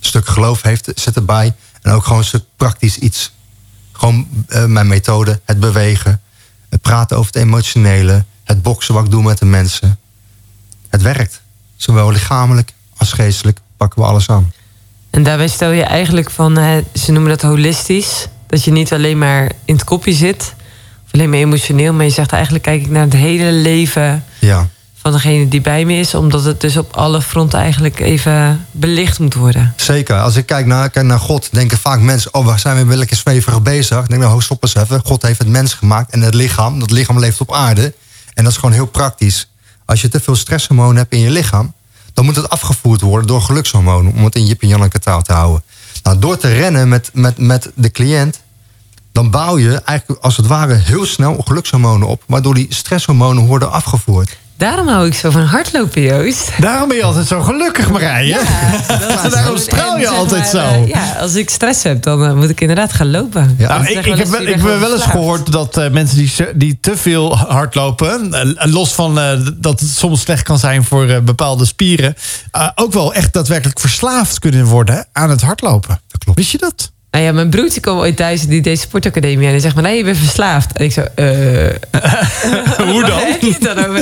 stuk 0.00 0.28
geloof 0.28 0.62
heeft, 0.62 0.90
zit 0.94 1.16
erbij. 1.16 1.54
En 1.84 1.92
ook 1.92 2.04
gewoon 2.04 2.24
praktisch 2.56 2.98
iets. 2.98 3.32
Gewoon 3.92 4.28
eh, 4.48 4.64
mijn 4.64 4.86
methode, 4.86 5.40
het 5.44 5.60
bewegen. 5.60 6.20
Het 6.68 6.80
praten 6.80 7.16
over 7.16 7.32
het 7.32 7.42
emotionele. 7.42 8.24
Het 8.44 8.62
boksen 8.62 8.94
wat 8.94 9.04
ik 9.04 9.10
doe 9.10 9.22
met 9.22 9.38
de 9.38 9.44
mensen. 9.44 9.98
Het 10.88 11.02
werkt. 11.02 11.42
Zowel 11.76 12.10
lichamelijk 12.10 12.72
als 12.96 13.12
geestelijk 13.12 13.58
pakken 13.76 14.02
we 14.02 14.08
alles 14.08 14.28
aan. 14.28 14.52
En 15.10 15.22
daarbij 15.22 15.48
stel 15.48 15.70
je 15.70 15.82
eigenlijk 15.82 16.30
van, 16.30 16.54
ze 16.94 17.12
noemen 17.12 17.30
dat 17.30 17.42
holistisch. 17.42 18.28
Dat 18.46 18.64
je 18.64 18.72
niet 18.72 18.92
alleen 18.92 19.18
maar 19.18 19.52
in 19.64 19.74
het 19.74 19.84
kopje 19.84 20.12
zit. 20.12 20.54
Of 21.06 21.12
alleen 21.12 21.30
maar 21.30 21.38
emotioneel. 21.38 21.92
Maar 21.92 22.04
je 22.04 22.10
zegt 22.10 22.32
eigenlijk 22.32 22.64
kijk 22.64 22.82
ik 22.82 22.90
naar 22.90 23.04
het 23.04 23.12
hele 23.12 23.52
leven 23.52 24.24
Ja, 24.38 24.68
van 25.04 25.12
degene 25.12 25.48
die 25.48 25.60
bij 25.60 25.84
me 25.84 25.94
is. 25.94 26.14
Omdat 26.14 26.44
het 26.44 26.60
dus 26.60 26.76
op 26.76 26.96
alle 26.96 27.22
fronten 27.22 27.58
eigenlijk 27.58 28.00
even 28.00 28.66
belicht 28.70 29.18
moet 29.18 29.34
worden. 29.34 29.72
zeker. 29.76 30.20
Als 30.20 30.36
ik 30.36 30.46
kijk 30.46 30.66
naar, 30.66 30.90
kijk 30.90 31.06
naar 31.06 31.18
God, 31.18 31.48
denken 31.50 31.78
vaak 31.78 32.00
mensen... 32.00 32.34
oh, 32.34 32.46
waar 32.46 32.58
zijn 32.58 32.76
we 32.76 32.84
weer 32.84 32.96
lekker 32.96 33.16
zweverig 33.16 33.62
bezig? 33.62 34.02
Ik 34.02 34.08
denk, 34.08 34.22
nou, 34.22 34.42
stop 34.42 34.62
eens 34.62 34.74
even. 34.74 35.00
God 35.04 35.22
heeft 35.22 35.38
het 35.38 35.48
mens 35.48 35.74
gemaakt 35.74 36.12
en 36.12 36.20
het 36.20 36.34
lichaam. 36.34 36.80
Dat 36.80 36.90
lichaam 36.90 37.18
leeft 37.18 37.40
op 37.40 37.52
aarde. 37.52 37.94
En 38.34 38.44
dat 38.44 38.52
is 38.52 38.58
gewoon 38.58 38.74
heel 38.74 38.86
praktisch. 38.86 39.50
Als 39.84 40.00
je 40.00 40.08
te 40.08 40.20
veel 40.20 40.36
stresshormonen 40.36 40.96
hebt 40.96 41.12
in 41.12 41.20
je 41.20 41.30
lichaam... 41.30 41.72
dan 42.12 42.24
moet 42.24 42.36
het 42.36 42.48
afgevoerd 42.48 43.00
worden 43.00 43.26
door 43.26 43.40
gelukshormonen... 43.40 44.12
om 44.12 44.24
het 44.24 44.34
in 44.34 44.46
Jip 44.46 44.62
en 44.62 44.68
Janneke 44.68 44.98
taal 44.98 45.22
te 45.22 45.32
houden. 45.32 45.62
Nou, 46.02 46.18
door 46.18 46.36
te 46.36 46.52
rennen 46.52 46.88
met, 46.88 47.10
met, 47.12 47.38
met 47.38 47.70
de 47.74 47.90
cliënt... 47.90 48.40
dan 49.12 49.30
bouw 49.30 49.58
je 49.58 49.80
eigenlijk 49.84 50.22
als 50.22 50.36
het 50.36 50.46
ware 50.46 50.74
heel 50.74 51.06
snel 51.06 51.42
gelukshormonen 51.44 52.08
op... 52.08 52.22
waardoor 52.26 52.54
die 52.54 52.66
stresshormonen 52.68 53.46
worden 53.46 53.70
afgevoerd. 53.70 54.42
Daarom 54.56 54.88
hou 54.88 55.06
ik 55.06 55.14
zo 55.14 55.30
van 55.30 55.42
hardlopen, 55.42 56.02
Joost. 56.02 56.50
Daarom 56.60 56.88
ben 56.88 56.96
je 56.96 57.04
altijd 57.04 57.26
zo 57.26 57.40
gelukkig, 57.42 57.90
Marije. 57.90 58.40
Daarom 59.30 59.56
straal 59.56 59.98
je 59.98 60.06
En 60.06 60.12
altijd 60.12 60.40
maar, 60.40 60.50
zo. 60.50 60.58
eh, 60.58 60.86
ja, 60.88 61.12
als 61.12 61.34
ik 61.34 61.50
stress 61.50 61.82
heb, 61.82 62.02
dan 62.02 62.24
eh, 62.24 62.34
moet 62.34 62.48
ik 62.48 62.60
inderdaad 62.60 62.92
gaan 62.92 63.10
lopen. 63.10 63.54
Ja. 63.58 63.68
Nou, 63.68 63.86
ik, 63.86 64.04
heb, 64.04 64.26
wel 64.28 64.46
ik 64.46 64.60
wel 64.60 64.92
eens 64.92 65.02
gehoord 65.02 65.52
dat 65.52 65.76
eh, 65.76 65.90
mensen 65.90 66.16
die, 66.16 66.32
die 66.54 66.78
te 66.80 66.96
veel 66.96 67.36
hardlopen, 67.38 68.36
los 68.58 68.92
van 68.94 69.14
dat 69.56 69.80
het 69.80 69.88
soms 69.88 70.20
slecht 70.20 70.42
kan 70.42 70.58
zijn 70.58 70.84
voor 70.84 71.22
bepaalde 71.22 71.64
spieren, 71.64 72.14
ook 72.74 72.92
wel 72.92 73.14
echt 73.14 73.32
daadwerkelijk 73.32 73.80
verslaafd 73.80 74.38
kunnen 74.38 74.64
worden 74.64 75.06
aan 75.12 75.30
het 75.30 75.40
hardlopen. 75.40 76.00
Dat 76.08 76.24
klopt. 76.24 76.38
Wist 76.38 76.50
je 76.50 76.58
dat? 76.58 76.92
Nou 77.14 77.26
ja, 77.26 77.32
mijn 77.32 77.50
broertje 77.50 77.80
kwam 77.80 77.96
ooit 77.98 78.16
thuis 78.16 78.42
en 78.42 78.48
die 78.48 78.60
deed 78.60 78.80
sportacademie. 78.80 79.44
En 79.46 79.50
hij 79.52 79.60
zegt 79.60 79.74
maar, 79.74 79.82
nee, 79.84 79.96
je 79.96 80.04
bent 80.04 80.16
verslaafd. 80.16 80.72
En 80.78 80.84
ik 80.84 80.92
zo, 80.92 81.00
eh... 81.00 81.24
Hoe 82.76 83.00
Waar 83.00 83.10
dan? 83.10 83.18
heb 83.18 83.40
je 83.40 83.52
het 83.52 83.62
dan 83.62 83.78
over? 83.78 83.96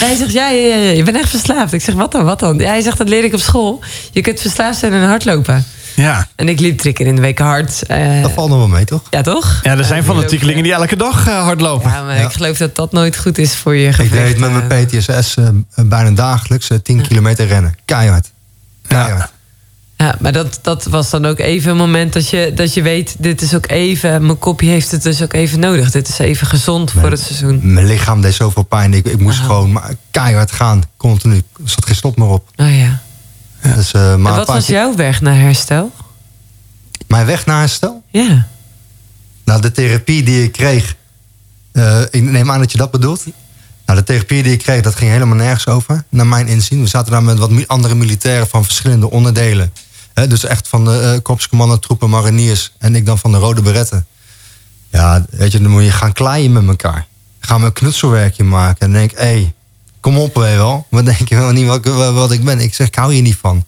En 0.00 0.06
hij 0.06 0.16
zegt, 0.16 0.32
ja, 0.32 0.48
ja, 0.48 0.66
ja, 0.66 0.76
ja, 0.76 0.90
je 0.90 1.02
bent 1.02 1.16
echt 1.16 1.28
verslaafd. 1.30 1.72
Ik 1.72 1.82
zeg, 1.82 1.94
wat 1.94 2.12
dan, 2.12 2.24
wat 2.24 2.40
dan? 2.40 2.58
Ja, 2.58 2.68
hij 2.68 2.80
zegt, 2.80 2.98
dat 2.98 3.08
leer 3.08 3.24
ik 3.24 3.34
op 3.34 3.40
school. 3.40 3.82
Je 4.12 4.20
kunt 4.20 4.40
verslaafd 4.40 4.78
zijn 4.78 4.92
aan 4.92 5.08
hardlopen. 5.08 5.64
Ja. 5.96 6.26
En 6.36 6.48
ik 6.48 6.60
liep 6.60 6.78
drie 6.78 6.92
keer 6.92 7.06
in 7.06 7.14
de 7.14 7.20
week 7.20 7.38
hard. 7.38 7.82
eh, 7.82 8.22
Dat 8.22 8.30
valt 8.32 8.48
nog 8.48 8.58
wel 8.58 8.68
mee, 8.68 8.84
toch? 8.84 9.02
ja, 9.10 9.22
toch? 9.22 9.60
Ja, 9.62 9.76
er 9.78 9.84
zijn 9.84 10.04
fanatiekelingen 10.04 10.62
die 10.62 10.72
elke 10.72 10.96
dag 10.96 11.26
eh, 11.28 11.42
hardlopen. 11.42 11.90
Ja, 11.90 12.02
maar 12.02 12.16
Ja. 12.18 12.22
ik 12.26 12.32
geloof 12.32 12.56
dat 12.56 12.74
dat 12.76 12.92
nooit 12.92 13.16
goed 13.18 13.38
is 13.38 13.54
voor 13.54 13.74
je 13.76 13.88
Ik 13.88 13.94
gewicht. 13.94 14.12
deed 14.12 14.38
met 14.38 14.50
mijn 14.68 14.86
PTSS 14.86 15.34
bijna 15.76 16.10
dagelijks 16.10 16.70
eh, 16.70 16.78
10 16.82 17.02
kilometer 17.08 17.46
rennen. 17.46 17.74
Keihard. 17.84 18.30
Keihard. 18.86 19.32
Ja, 20.04 20.16
maar 20.20 20.32
dat, 20.32 20.58
dat 20.62 20.84
was 20.84 21.10
dan 21.10 21.24
ook 21.26 21.38
even 21.38 21.70
een 21.70 21.76
moment 21.76 22.12
dat 22.12 22.28
je, 22.28 22.52
dat 22.54 22.74
je 22.74 22.82
weet... 22.82 23.16
dit 23.18 23.42
is 23.42 23.54
ook 23.54 23.66
even, 23.70 24.26
mijn 24.26 24.38
kopje 24.38 24.68
heeft 24.68 24.90
het 24.90 25.02
dus 25.02 25.22
ook 25.22 25.32
even 25.32 25.60
nodig. 25.60 25.90
Dit 25.90 26.08
is 26.08 26.18
even 26.18 26.46
gezond 26.46 26.90
voor 26.90 27.10
het 27.10 27.20
seizoen. 27.20 27.60
Mijn 27.72 27.86
lichaam 27.86 28.20
deed 28.20 28.34
zoveel 28.34 28.62
pijn. 28.62 28.94
Ik, 28.94 29.06
ik 29.06 29.18
moest 29.18 29.38
Ah. 29.40 29.46
gewoon 29.46 29.80
keihard 30.10 30.52
gaan. 30.52 30.82
Continu. 30.96 31.34
Er 31.36 31.42
zat 31.64 31.86
geen 31.86 31.94
stop 31.96 32.16
meer 32.16 32.28
op. 32.28 32.48
Oh 32.56 32.76
ja. 32.78 33.02
Dus, 33.74 33.92
eh, 33.92 34.16
maar 34.16 34.32
en 34.32 34.38
wat 34.38 34.46
was 34.46 34.66
jouw 34.66 34.94
weg 34.96 35.20
naar 35.20 35.36
herstel? 35.36 35.92
Mijn 37.06 37.26
weg 37.26 37.46
naar 37.46 37.58
herstel? 37.58 38.02
Ja. 38.10 38.46
Nou, 39.44 39.60
de 39.60 39.72
therapie 39.72 40.22
die 40.22 40.42
ik 40.42 40.52
kreeg. 40.52 40.94
eh, 41.72 42.00
ik 42.10 42.22
neem 42.22 42.50
aan 42.50 42.58
dat 42.58 42.72
je 42.72 42.78
dat 42.78 42.90
bedoelt. 42.90 43.24
Nou, 43.86 43.98
de 43.98 44.04
therapie 44.04 44.42
die 44.42 44.52
ik 44.52 44.58
kreeg, 44.58 44.82
dat 44.82 44.94
ging 44.94 45.10
helemaal 45.10 45.36
nergens 45.36 45.66
over. 45.66 46.04
Naar 46.08 46.26
mijn 46.26 46.46
inzien. 46.46 46.80
We 46.82 46.88
zaten 46.88 47.12
daar 47.12 47.22
met 47.22 47.38
wat 47.38 47.50
andere 47.66 47.94
militairen 47.94 48.48
van 48.48 48.64
verschillende 48.64 49.10
onderdelen. 49.10 49.72
Dus 50.14 50.44
echt 50.44 50.68
van 50.68 50.84
de 50.84 51.12
uh, 51.14 51.22
korpscommando, 51.22 51.78
troepen, 51.78 52.10
mariniers. 52.10 52.72
En 52.78 52.94
ik 52.94 53.06
dan 53.06 53.18
van 53.18 53.32
de 53.32 53.38
rode 53.38 53.62
beretten. 53.62 54.06
Ja, 54.90 55.26
weet 55.30 55.52
je, 55.52 55.60
dan 55.60 55.70
moet 55.70 55.82
je 55.82 55.90
gaan 55.90 56.12
kleien 56.12 56.52
met 56.52 56.66
elkaar. 56.66 57.06
Gaan 57.40 57.60
we 57.60 57.66
een 57.66 57.72
knutselwerkje 57.72 58.44
maken. 58.44 58.86
En 58.86 58.92
denk 58.92 59.10
hé, 59.10 59.16
hey, 59.16 59.54
kom 60.00 60.18
op, 60.18 60.34
weet 60.34 60.56
wel. 60.56 60.86
Wat 60.90 61.04
denk 61.04 61.28
je 61.28 61.36
wel 61.36 61.52
niet 61.52 61.66
wat, 61.66 61.84
wat 62.12 62.32
ik 62.32 62.44
ben? 62.44 62.60
Ik 62.60 62.74
zeg, 62.74 62.86
ik 62.86 62.94
hou 62.94 63.12
hier 63.12 63.22
niet 63.22 63.36
van. 63.36 63.64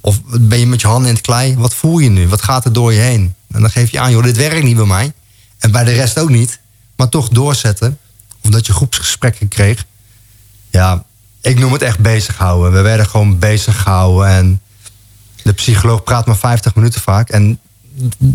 Of 0.00 0.20
ben 0.24 0.58
je 0.58 0.66
met 0.66 0.80
je 0.80 0.86
handen 0.86 1.08
in 1.08 1.14
het 1.14 1.24
klei? 1.24 1.56
Wat 1.56 1.74
voel 1.74 1.98
je 1.98 2.08
nu? 2.08 2.28
Wat 2.28 2.42
gaat 2.42 2.64
er 2.64 2.72
door 2.72 2.92
je 2.92 3.00
heen? 3.00 3.34
En 3.52 3.60
dan 3.60 3.70
geef 3.70 3.90
je 3.90 4.00
aan, 4.00 4.10
joh, 4.10 4.22
dit 4.22 4.36
werkt 4.36 4.62
niet 4.62 4.76
bij 4.76 4.84
mij. 4.84 5.12
En 5.58 5.70
bij 5.70 5.84
de 5.84 5.92
rest 5.92 6.18
ook 6.18 6.28
niet. 6.28 6.60
Maar 6.96 7.08
toch 7.08 7.28
doorzetten. 7.28 7.98
Of 8.42 8.50
dat 8.50 8.66
je 8.66 8.72
groepsgesprekken 8.72 9.48
kreeg. 9.48 9.84
Ja, 10.70 11.04
ik 11.40 11.58
noem 11.58 11.72
het 11.72 11.82
echt 11.82 11.98
bezighouden. 11.98 12.72
We 12.72 12.80
werden 12.80 13.06
gewoon 13.06 13.38
bezig 13.38 13.82
gehouden. 13.82 14.28
En 14.28 14.60
de 15.46 15.52
psycholoog 15.52 16.02
praat 16.02 16.26
maar 16.26 16.36
50 16.36 16.74
minuten 16.74 17.00
vaak. 17.00 17.28
En 17.28 17.58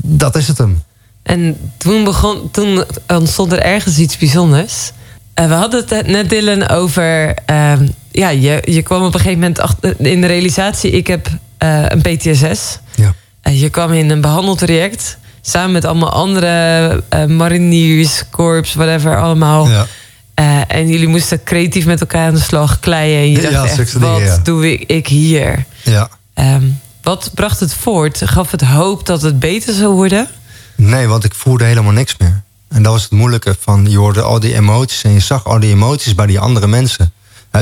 dat 0.04 0.36
is 0.36 0.48
het 0.48 0.58
hem. 0.58 0.84
En 1.24 1.58
toen, 1.78 2.04
begon, 2.04 2.52
toen 2.52 2.84
ontstond 3.08 3.52
er 3.52 3.60
ergens 3.62 3.98
iets 3.98 4.18
bijzonders. 4.18 4.92
Eh, 5.34 5.48
we 5.48 5.54
hadden 5.54 5.84
het 5.88 6.08
net, 6.08 6.30
Dylan, 6.30 6.68
over... 6.68 7.34
ehm, 7.46 7.88
ja, 8.12 8.30
je, 8.30 8.62
je 8.66 8.82
kwam 8.82 9.00
op 9.04 9.14
een 9.14 9.20
gegeven 9.20 9.40
moment 9.40 9.60
achter, 9.60 9.96
in 9.98 10.22
de 10.22 10.28
realisatie... 10.28 10.92
ik 10.92 11.08
heb 11.08 11.28
eh, 11.58 11.84
een 11.88 12.02
PTSS. 12.02 12.80
Ja. 12.96 13.14
Je 13.52 13.70
kwam 13.70 13.92
in 13.92 14.10
een 14.10 14.22
behandeltraject... 14.22 15.18
samen 15.42 15.72
met 15.72 15.86
allemaal 15.86 16.12
andere 16.12 17.04
eh 17.10 17.26
mariniers, 17.26 18.24
korps, 18.30 18.74
whatever, 18.74 19.22
allemaal. 19.22 19.68
Ja. 19.68 19.86
Eh, 20.34 20.62
en 20.68 20.88
jullie 20.88 21.08
moesten 21.08 21.44
creatief 21.44 21.86
met 21.86 22.00
elkaar 22.02 22.28
aan 22.28 22.34
de 22.34 22.40
slag 22.40 22.80
kleien. 22.80 23.20
En 23.20 23.32
je 23.32 23.52
Ja, 23.52 23.64
echt, 23.64 23.94
wat 23.94 24.22
ja. 24.22 24.38
doe 24.44 24.72
ik, 24.72 24.90
ik 24.90 25.08
hier? 25.08 25.66
ja. 25.84 26.10
Ehm, 26.34 26.64
wat 27.02 27.32
bracht 27.34 27.60
het 27.60 27.74
voort? 27.74 28.22
Gaf 28.24 28.52
het 28.52 28.62
hoop 28.62 29.06
dat 29.06 29.22
het 29.22 29.40
beter 29.40 29.74
zou 29.74 29.94
worden? 29.94 30.28
Nee, 30.76 31.08
want 31.08 31.24
ik 31.24 31.34
voelde 31.34 31.64
helemaal 31.64 31.92
niks 31.92 32.18
meer. 32.18 32.42
En 32.68 32.84
dat 32.84 32.92
was 32.92 33.04
het 33.04 33.12
moeilijke 33.12 33.56
van, 33.60 33.90
je 33.90 33.98
hoorde 33.98 34.22
al 34.22 34.40
die 34.40 34.54
emoties 34.54 35.04
en 35.04 35.12
je 35.12 35.20
zag 35.20 35.46
al 35.46 35.60
die 35.60 35.70
emoties 35.70 36.16
bij 36.16 36.26
die 36.26 36.40
andere 36.40 36.68
mensen. 36.68 37.14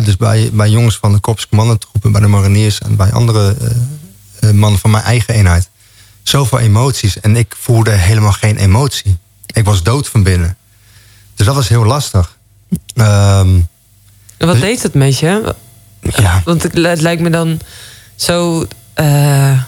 Dus 0.03 0.17
bij, 0.17 0.49
bij 0.53 0.69
jongens 0.69 0.97
van 0.97 1.13
de 1.13 1.19
korpscommandotroepen, 1.19 2.11
bij 2.11 2.21
de 2.21 2.27
mariniers 2.27 2.79
en 2.79 2.95
bij 2.95 3.11
andere 3.11 3.55
eh, 3.61 4.49
eh, 4.49 4.55
mannen 4.55 4.79
van 4.79 4.91
mijn 4.91 5.03
eigen 5.03 5.33
eenheid. 5.33 5.69
Zoveel 6.23 6.59
emoties 6.59 7.19
en 7.19 7.35
ik 7.35 7.55
voelde 7.59 7.91
helemaal 7.91 8.31
geen 8.31 8.57
emotie. 8.57 9.17
Ik 9.45 9.65
was 9.65 9.83
dood 9.83 10.07
van 10.07 10.23
binnen. 10.23 10.57
Dus 11.35 11.45
dat 11.45 11.55
was 11.55 11.67
heel 11.67 11.85
lastig. 11.85 12.37
En 12.95 13.67
wat 14.37 14.59
deed 14.59 14.83
het 14.83 14.93
met 14.93 15.19
je? 15.19 15.55
ja, 16.01 16.41
Want 16.45 16.63
het 16.63 16.73
lijkt 16.77 17.21
me 17.21 17.29
dan 17.29 17.59
zo 18.15 18.67
eh, 18.99 19.61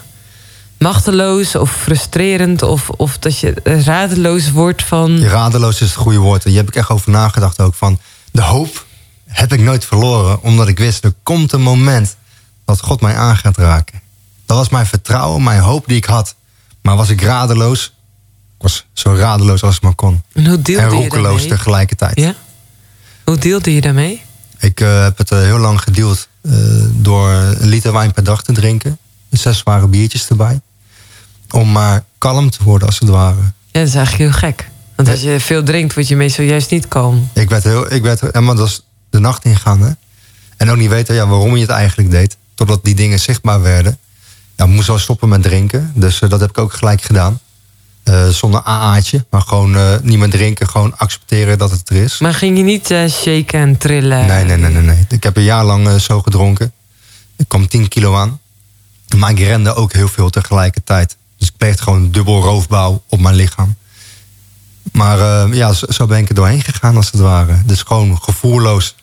machteloos 0.78 1.54
of 1.54 1.70
frustrerend... 1.70 2.62
Of, 2.62 2.90
of 2.90 3.18
dat 3.18 3.38
je 3.38 3.54
radeloos 3.84 4.50
wordt 4.50 4.84
van... 4.84 5.18
je 5.18 5.28
radeloos 5.28 5.80
is 5.80 5.88
het 5.88 5.98
goede 5.98 6.18
woord. 6.18 6.44
Hier 6.44 6.56
heb 6.56 6.68
ik 6.68 6.76
echt 6.76 6.90
over 6.90 7.10
nagedacht 7.10 7.60
ook. 7.60 7.74
Van 7.74 7.98
de 8.32 8.42
hoop 8.42 8.86
heb 9.26 9.52
ik 9.52 9.60
nooit 9.60 9.84
verloren. 9.84 10.42
Omdat 10.42 10.68
ik 10.68 10.78
wist, 10.78 11.04
er 11.04 11.14
komt 11.22 11.52
een 11.52 11.62
moment 11.62 12.16
dat 12.64 12.80
God 12.80 13.00
mij 13.00 13.14
aan 13.14 13.36
gaat 13.36 13.56
raken. 13.56 14.00
Dat 14.46 14.56
was 14.56 14.68
mijn 14.68 14.86
vertrouwen, 14.86 15.42
mijn 15.42 15.60
hoop 15.60 15.86
die 15.86 15.96
ik 15.96 16.04
had. 16.04 16.34
Maar 16.82 16.96
was 16.96 17.08
ik 17.08 17.22
radeloos? 17.22 17.92
Ik 18.56 18.62
was 18.62 18.86
zo 18.92 19.14
radeloos 19.14 19.62
als 19.62 19.76
ik 19.76 19.82
maar 19.82 19.94
kon. 19.94 20.22
En 20.32 20.46
hoe 20.46 20.62
deelde 20.62 20.82
En 20.82 20.90
je 20.90 20.96
roekeloos 20.96 21.46
tegelijkertijd. 21.46 22.20
Ja? 22.20 22.34
Hoe 23.24 23.38
deelde 23.38 23.74
je 23.74 23.80
daarmee? 23.80 24.22
Ik 24.58 24.80
eh, 24.80 25.02
heb 25.02 25.18
het 25.18 25.30
eh, 25.30 25.38
heel 25.38 25.58
lang 25.58 25.80
gedeeld 25.80 26.28
door 26.90 27.28
een 27.30 27.68
liter 27.68 27.92
wijn 27.92 28.12
per 28.12 28.24
dag 28.24 28.42
te 28.42 28.52
drinken. 28.52 28.98
Zes 29.32 29.58
zware 29.58 29.86
biertjes 29.86 30.28
erbij. 30.28 30.60
Om 31.50 31.72
maar 31.72 32.04
kalm 32.18 32.50
te 32.50 32.64
worden 32.64 32.88
als 32.88 32.98
het 32.98 33.08
ware. 33.08 33.40
Ja, 33.40 33.80
dat 33.80 33.88
is 33.88 33.94
eigenlijk 33.94 34.30
heel 34.30 34.50
gek. 34.50 34.70
Want 34.96 35.08
als 35.08 35.20
je 35.20 35.40
veel 35.40 35.62
drinkt, 35.62 35.94
word 35.94 36.08
je 36.08 36.16
meestal 36.16 36.44
juist 36.44 36.70
niet 36.70 36.88
kalm. 36.88 37.28
Ik 37.34 37.48
werd 37.48 37.64
heel, 37.64 37.92
ik 37.92 38.02
werd 38.02 38.20
helemaal 38.20 38.54
dus 38.54 38.82
de 39.10 39.18
nacht 39.18 39.44
ingaan. 39.44 39.80
Hè? 39.80 39.90
En 40.56 40.70
ook 40.70 40.76
niet 40.76 40.88
weten 40.88 41.14
ja, 41.14 41.26
waarom 41.26 41.54
je 41.54 41.60
het 41.60 41.70
eigenlijk 41.70 42.10
deed. 42.10 42.36
Totdat 42.54 42.84
die 42.84 42.94
dingen 42.94 43.20
zichtbaar 43.20 43.62
werden. 43.62 43.98
Ja, 44.56 44.66
moest 44.66 44.86
wel 44.86 44.98
stoppen 44.98 45.28
met 45.28 45.42
drinken. 45.42 45.92
Dus 45.94 46.20
eh, 46.20 46.28
dat 46.28 46.40
heb 46.40 46.50
ik 46.50 46.58
ook 46.58 46.72
gelijk 46.72 47.02
gedaan. 47.02 47.40
Eh, 48.02 48.28
zonder 48.28 48.62
AA'tje. 48.62 49.24
Maar 49.30 49.40
gewoon 49.40 49.76
eh, 49.76 49.94
niet 50.02 50.18
meer 50.18 50.30
drinken. 50.30 50.68
Gewoon 50.68 50.98
accepteren 50.98 51.58
dat 51.58 51.70
het 51.70 51.90
er 51.90 51.96
is. 51.96 52.18
Maar 52.18 52.34
ging 52.34 52.56
je 52.56 52.62
niet 52.62 52.86
shaken 53.08 53.60
en 53.60 53.76
trillen? 53.78 54.26
Nee, 54.26 54.44
nee, 54.44 54.56
nee, 54.56 54.70
nee, 54.70 54.82
nee. 54.82 55.04
Ik 55.08 55.22
heb 55.22 55.36
een 55.36 55.42
jaar 55.42 55.64
lang 55.64 56.00
zo 56.00 56.22
gedronken. 56.22 56.72
Ik 57.36 57.48
kwam 57.48 57.68
10 57.68 57.88
kilo 57.88 58.16
aan. 58.16 58.40
Maar 59.16 59.30
ik 59.30 59.38
rende 59.38 59.74
ook 59.74 59.92
heel 59.92 60.08
veel 60.08 60.30
tegelijkertijd. 60.30 61.16
Dus 61.36 61.48
ik 61.48 61.56
pleegde 61.56 61.82
gewoon 61.82 62.10
dubbel 62.10 62.42
roofbouw 62.42 63.02
op 63.06 63.20
mijn 63.20 63.34
lichaam. 63.34 63.74
Maar 64.92 65.18
eh, 65.18 65.54
ja, 65.54 65.72
zo, 65.72 65.86
zo 65.88 66.06
ben 66.06 66.18
ik 66.18 66.28
er 66.28 66.34
doorheen 66.34 66.62
gegaan 66.62 66.96
als 66.96 67.10
het 67.10 67.20
ware. 67.20 67.62
Dus 67.66 67.82
gewoon 67.82 68.22
gevoelloos 68.22 68.94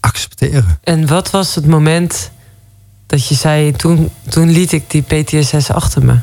accepteren. 0.00 0.78
En 0.82 1.06
wat 1.06 1.30
was 1.30 1.54
het 1.54 1.66
moment 1.66 2.30
dat 3.06 3.28
je 3.28 3.34
zei... 3.34 3.72
toen, 3.72 4.10
toen 4.28 4.50
liet 4.50 4.72
ik 4.72 4.90
die 4.90 5.02
PTSS 5.02 5.70
achter 5.70 6.04
me? 6.04 6.18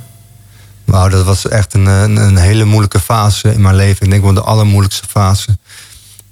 Nou, 0.86 1.09
dat 1.09 1.26
was 1.26 1.47
echt 1.47 1.74
een, 1.74 1.86
een, 1.86 2.15
een 2.15 2.38
hele 2.38 2.65
moeilijke 2.65 2.99
fase 2.99 3.53
in 3.53 3.61
mijn 3.61 3.76
leven. 3.76 4.05
Ik 4.05 4.11
denk 4.11 4.24
wel 4.24 4.34
de 4.34 4.41
allermoeilijkste 4.41 5.07
fase. 5.07 5.57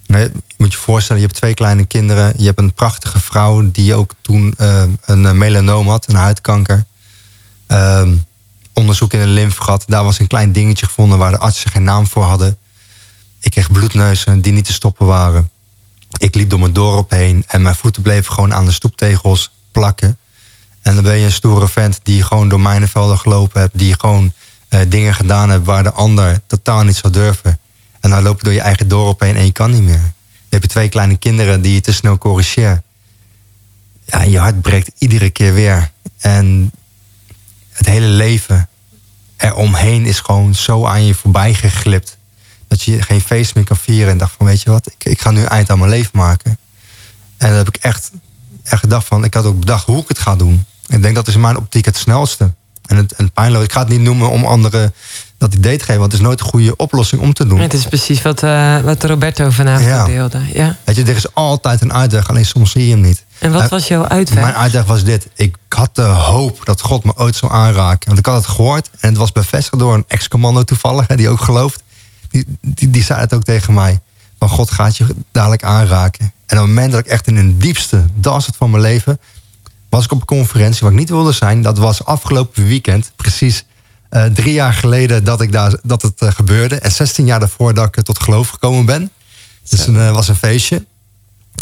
Nee, 0.05 0.31
moet 0.57 0.71
je 0.71 0.77
voorstellen, 0.77 1.21
je 1.21 1.27
hebt 1.27 1.39
twee 1.39 1.53
kleine 1.53 1.85
kinderen. 1.85 2.33
Je 2.37 2.45
hebt 2.45 2.59
een 2.59 2.73
prachtige 2.73 3.19
vrouw 3.19 3.71
die 3.71 3.93
ook 3.93 4.11
toen 4.21 4.53
eh, 4.57 4.83
een 5.05 5.25
eh, 5.25 5.31
melanoom 5.31 5.87
had, 5.89 6.07
een 6.07 6.15
huidkanker. 6.15 6.85
Ehm, 7.67 8.15
onderzoek 8.73 9.13
in 9.13 9.19
een 9.19 9.33
lymfegat. 9.33 9.83
Daar 9.87 10.03
was 10.03 10.19
een 10.19 10.27
klein 10.27 10.51
dingetje 10.51 10.85
gevonden 10.85 11.17
waar 11.17 11.31
de 11.31 11.37
artsen 11.37 11.71
geen 11.71 11.83
naam 11.83 12.07
voor 12.07 12.23
hadden. 12.23 12.57
Ik 13.39 13.51
kreeg 13.51 13.71
bloedneuzen 13.71 14.41
die 14.41 14.53
niet 14.53 14.65
te 14.65 14.73
stoppen 14.73 15.05
waren. 15.05 15.49
Ik 16.17 16.35
liep 16.35 16.49
door 16.49 16.59
mijn 16.59 16.73
dorp 16.73 17.09
heen 17.09 17.43
en 17.47 17.61
mijn 17.61 17.75
voeten 17.75 18.01
bleven 18.01 18.33
gewoon 18.33 18.53
aan 18.53 18.65
de 18.65 18.71
stoeptegels 18.71 19.51
plakken. 19.71 20.17
En 20.81 20.95
dan 20.95 21.03
ben 21.03 21.17
je 21.17 21.25
een 21.25 21.31
stoere 21.31 21.67
vent 21.67 21.99
die 22.03 22.23
gewoon 22.23 22.49
door 22.49 22.61
mijnenvelden 22.61 23.17
gelopen 23.17 23.61
hebt. 23.61 23.77
Die 23.77 23.99
gewoon 23.99 24.33
eh, 24.67 24.79
dingen 24.87 25.13
gedaan 25.13 25.49
hebt 25.49 25.65
waar 25.65 25.83
de 25.83 25.91
ander 25.91 26.41
totaal 26.47 26.83
niet 26.83 26.95
zou 26.95 27.13
durven. 27.13 27.59
En 27.99 28.09
dan 28.09 28.23
loop 28.23 28.37
je 28.37 28.43
door 28.43 28.53
je 28.53 28.61
eigen 28.61 28.87
dorp 28.87 29.19
heen 29.19 29.35
en 29.35 29.45
je 29.45 29.51
kan 29.51 29.71
niet 29.71 29.81
meer. 29.81 30.13
Dan 30.49 30.59
heb 30.59 30.61
je 30.61 30.67
twee 30.67 30.89
kleine 30.89 31.17
kinderen 31.17 31.61
die 31.61 31.73
je 31.73 31.81
te 31.81 31.93
snel 31.93 32.17
corrigeert. 32.17 32.81
Ja, 34.05 34.21
je 34.21 34.39
hart 34.39 34.61
breekt 34.61 34.91
iedere 34.97 35.29
keer 35.29 35.53
weer. 35.53 35.91
En 36.17 36.71
het 37.71 37.85
hele 37.85 38.05
leven 38.07 38.69
eromheen 39.37 40.05
is 40.05 40.19
gewoon 40.19 40.55
zo 40.55 40.85
aan 40.85 41.05
je 41.05 41.15
voorbij 41.15 41.53
geglipt. 41.53 42.17
Dat 42.67 42.81
je 42.81 43.01
geen 43.01 43.21
feest 43.21 43.55
meer 43.55 43.63
kan 43.63 43.77
vieren. 43.77 44.11
En 44.11 44.17
dacht 44.17 44.35
van, 44.37 44.45
weet 44.45 44.61
je 44.61 44.69
wat, 44.69 44.91
ik, 44.91 45.05
ik 45.05 45.21
ga 45.21 45.31
nu 45.31 45.43
eind 45.43 45.69
aan 45.69 45.79
mijn 45.79 45.91
leven 45.91 46.11
maken. 46.13 46.57
En 47.37 47.47
dat 47.47 47.57
heb 47.65 47.75
ik 47.75 47.81
echt, 47.83 48.11
echt 48.63 48.81
gedacht 48.81 49.07
van, 49.07 49.23
ik 49.23 49.33
had 49.33 49.45
ook 49.45 49.59
bedacht 49.59 49.85
hoe 49.85 50.01
ik 50.01 50.07
het 50.07 50.19
ga 50.19 50.35
doen. 50.35 50.65
Ik 50.87 51.01
denk 51.01 51.15
dat 51.15 51.27
is 51.27 51.33
in 51.33 51.41
mijn 51.41 51.57
optiek 51.57 51.85
het 51.85 51.97
snelste. 51.97 52.53
En 52.85 52.97
het, 52.97 53.11
en. 53.11 53.31
Ik 53.61 53.71
ga 53.71 53.79
het 53.79 53.89
niet 53.89 54.01
noemen 54.01 54.29
om 54.29 54.45
anderen 54.45 54.93
dat 55.37 55.53
idee 55.53 55.77
te 55.77 55.83
geven. 55.83 55.99
Want 55.99 56.11
het 56.11 56.21
is 56.21 56.27
nooit 56.27 56.39
een 56.39 56.45
goede 56.45 56.75
oplossing 56.75 57.21
om 57.21 57.33
te 57.33 57.47
doen. 57.47 57.59
Het 57.59 57.73
is 57.73 57.85
precies 57.85 58.21
wat, 58.21 58.43
eh, 58.43 58.79
wat 58.79 59.03
Roberto 59.03 59.49
vanavond 59.49 59.87
Ja. 59.89 60.05
deelde. 60.05 60.39
Ja. 60.53 60.77
Weet 60.83 60.95
je, 60.95 61.03
er 61.03 61.15
is 61.15 61.33
altijd 61.33 61.81
een 61.81 61.93
uitweg. 61.93 62.29
Alleen 62.29 62.45
soms 62.45 62.71
zie 62.71 62.85
je 62.85 62.91
hem 62.91 63.01
niet. 63.01 63.25
En 63.39 63.51
wat 63.51 63.69
was 63.69 63.87
jouw 63.87 64.05
uitweg? 64.07 64.43
Mijn 64.43 64.55
uitweg 64.55 64.85
was 64.85 65.03
dit. 65.03 65.27
Ik 65.35 65.55
had 65.69 65.95
de 65.95 66.01
hoop 66.01 66.61
dat 66.63 66.81
God 66.81 67.03
me 67.03 67.11
ooit 67.15 67.35
zou 67.35 67.51
aanraken. 67.51 68.07
Want 68.07 68.19
ik 68.19 68.25
had 68.25 68.35
het 68.35 68.47
gehoord. 68.47 68.89
En 68.99 69.09
het 69.09 69.17
was 69.17 69.31
bevestigd 69.31 69.79
door 69.79 69.93
een 69.93 70.05
ex-commando 70.07 70.63
toevallig. 70.63 71.07
Hè, 71.07 71.15
die 71.15 71.29
ook 71.29 71.41
gelooft. 71.41 71.83
Die, 72.29 72.45
die, 72.61 72.89
die 72.89 73.03
zei 73.03 73.19
het 73.19 73.33
ook 73.33 73.43
tegen 73.43 73.73
mij. 73.73 73.99
Van 74.39 74.49
God 74.49 74.71
gaat 74.71 74.97
je 74.97 75.05
dadelijk 75.31 75.63
aanraken. 75.63 76.31
En 76.45 76.57
op 76.57 76.63
het 76.65 76.73
moment 76.73 76.91
dat 76.91 76.99
ik 76.99 77.07
echt 77.07 77.27
in 77.27 77.35
een 77.35 77.57
diepste 77.57 78.05
das 78.15 78.45
het 78.45 78.55
van 78.55 78.69
mijn 78.69 78.83
leven... 78.83 79.19
was 79.89 80.03
ik 80.05 80.11
op 80.11 80.19
een 80.19 80.25
conferentie 80.25 80.81
waar 80.81 80.91
ik 80.91 80.97
niet 80.97 81.09
wilde 81.09 81.31
zijn. 81.31 81.61
Dat 81.61 81.77
was 81.77 82.05
afgelopen 82.05 82.67
weekend. 82.67 83.11
Precies 83.15 83.65
eh, 84.09 84.25
drie 84.25 84.53
jaar 84.53 84.73
geleden 84.73 85.23
dat, 85.23 85.41
ik 85.41 85.51
daar, 85.51 85.75
dat 85.83 86.01
het 86.01 86.21
eh, 86.21 86.31
gebeurde. 86.31 86.75
En 86.75 86.91
16 86.91 87.25
jaar 87.25 87.39
daarvoor 87.39 87.73
dat 87.73 87.97
ik 87.97 88.03
tot 88.03 88.19
geloof 88.19 88.49
gekomen 88.49 88.85
ben. 88.85 89.11
Dus 89.69 89.85
het 89.85 89.95
eh, 89.95 90.11
was 90.11 90.27
een 90.27 90.35
feestje. 90.35 90.85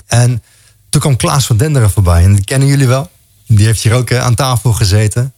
En 0.07 0.43
toen 0.89 1.01
kwam 1.01 1.15
Klaas 1.15 1.45
van 1.45 1.57
Denderen 1.57 1.91
voorbij. 1.91 2.23
En 2.23 2.35
die 2.35 2.43
kennen 2.43 2.67
jullie 2.67 2.87
wel. 2.87 3.09
Die 3.47 3.65
heeft 3.65 3.81
hier 3.81 3.93
ook 3.93 4.13
aan 4.13 4.35
tafel 4.35 4.73
gezeten. 4.73 5.33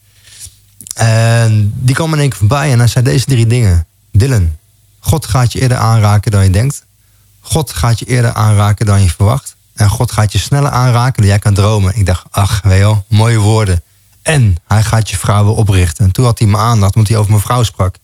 En 0.96 1.72
die 1.76 1.96
kwam 1.96 2.14
in 2.14 2.20
één 2.20 2.30
keer 2.30 2.38
voorbij 2.38 2.72
en 2.72 2.80
hij 2.80 2.88
zei 2.88 3.06
deze 3.06 3.26
drie 3.26 3.48
dingen. 3.48 3.86
Dylan, 4.12 4.58
God 5.00 5.26
gaat 5.26 5.52
je 5.52 5.60
eerder 5.60 5.78
aanraken 5.78 6.32
dan 6.32 6.44
je 6.44 6.50
denkt. 6.50 6.86
God 7.40 7.74
gaat 7.74 8.00
je 8.00 8.06
eerder 8.06 8.34
aanraken 8.34 8.86
dan 8.86 9.02
je 9.02 9.10
verwacht. 9.10 9.56
En 9.74 9.90
God 9.90 10.12
gaat 10.12 10.32
je 10.32 10.38
sneller 10.38 10.72
aanraken 10.72 11.22
dan 11.22 11.32
jij 11.32 11.40
kan 11.40 11.54
dromen. 11.54 11.96
Ik 11.96 12.06
dacht, 12.06 12.26
ach, 12.30 12.62
weet 12.64 12.78
je 12.78 12.84
wel, 12.84 13.06
mooie 13.08 13.38
woorden. 13.38 13.82
En 14.28 14.56
hij 14.68 14.84
gaat 14.84 15.10
je 15.10 15.18
vrouw 15.18 15.46
weer 15.46 15.56
oprichten. 15.56 16.06
En 16.06 16.12
toen 16.12 16.26
had 16.26 16.40
hij 16.40 16.48
me 16.48 16.58
aandacht, 16.58 16.96
omdat 16.96 17.10
hij 17.10 17.20
over 17.20 17.32
mijn 17.32 17.44
vrouw 17.44 17.64
sprak. 17.64 17.96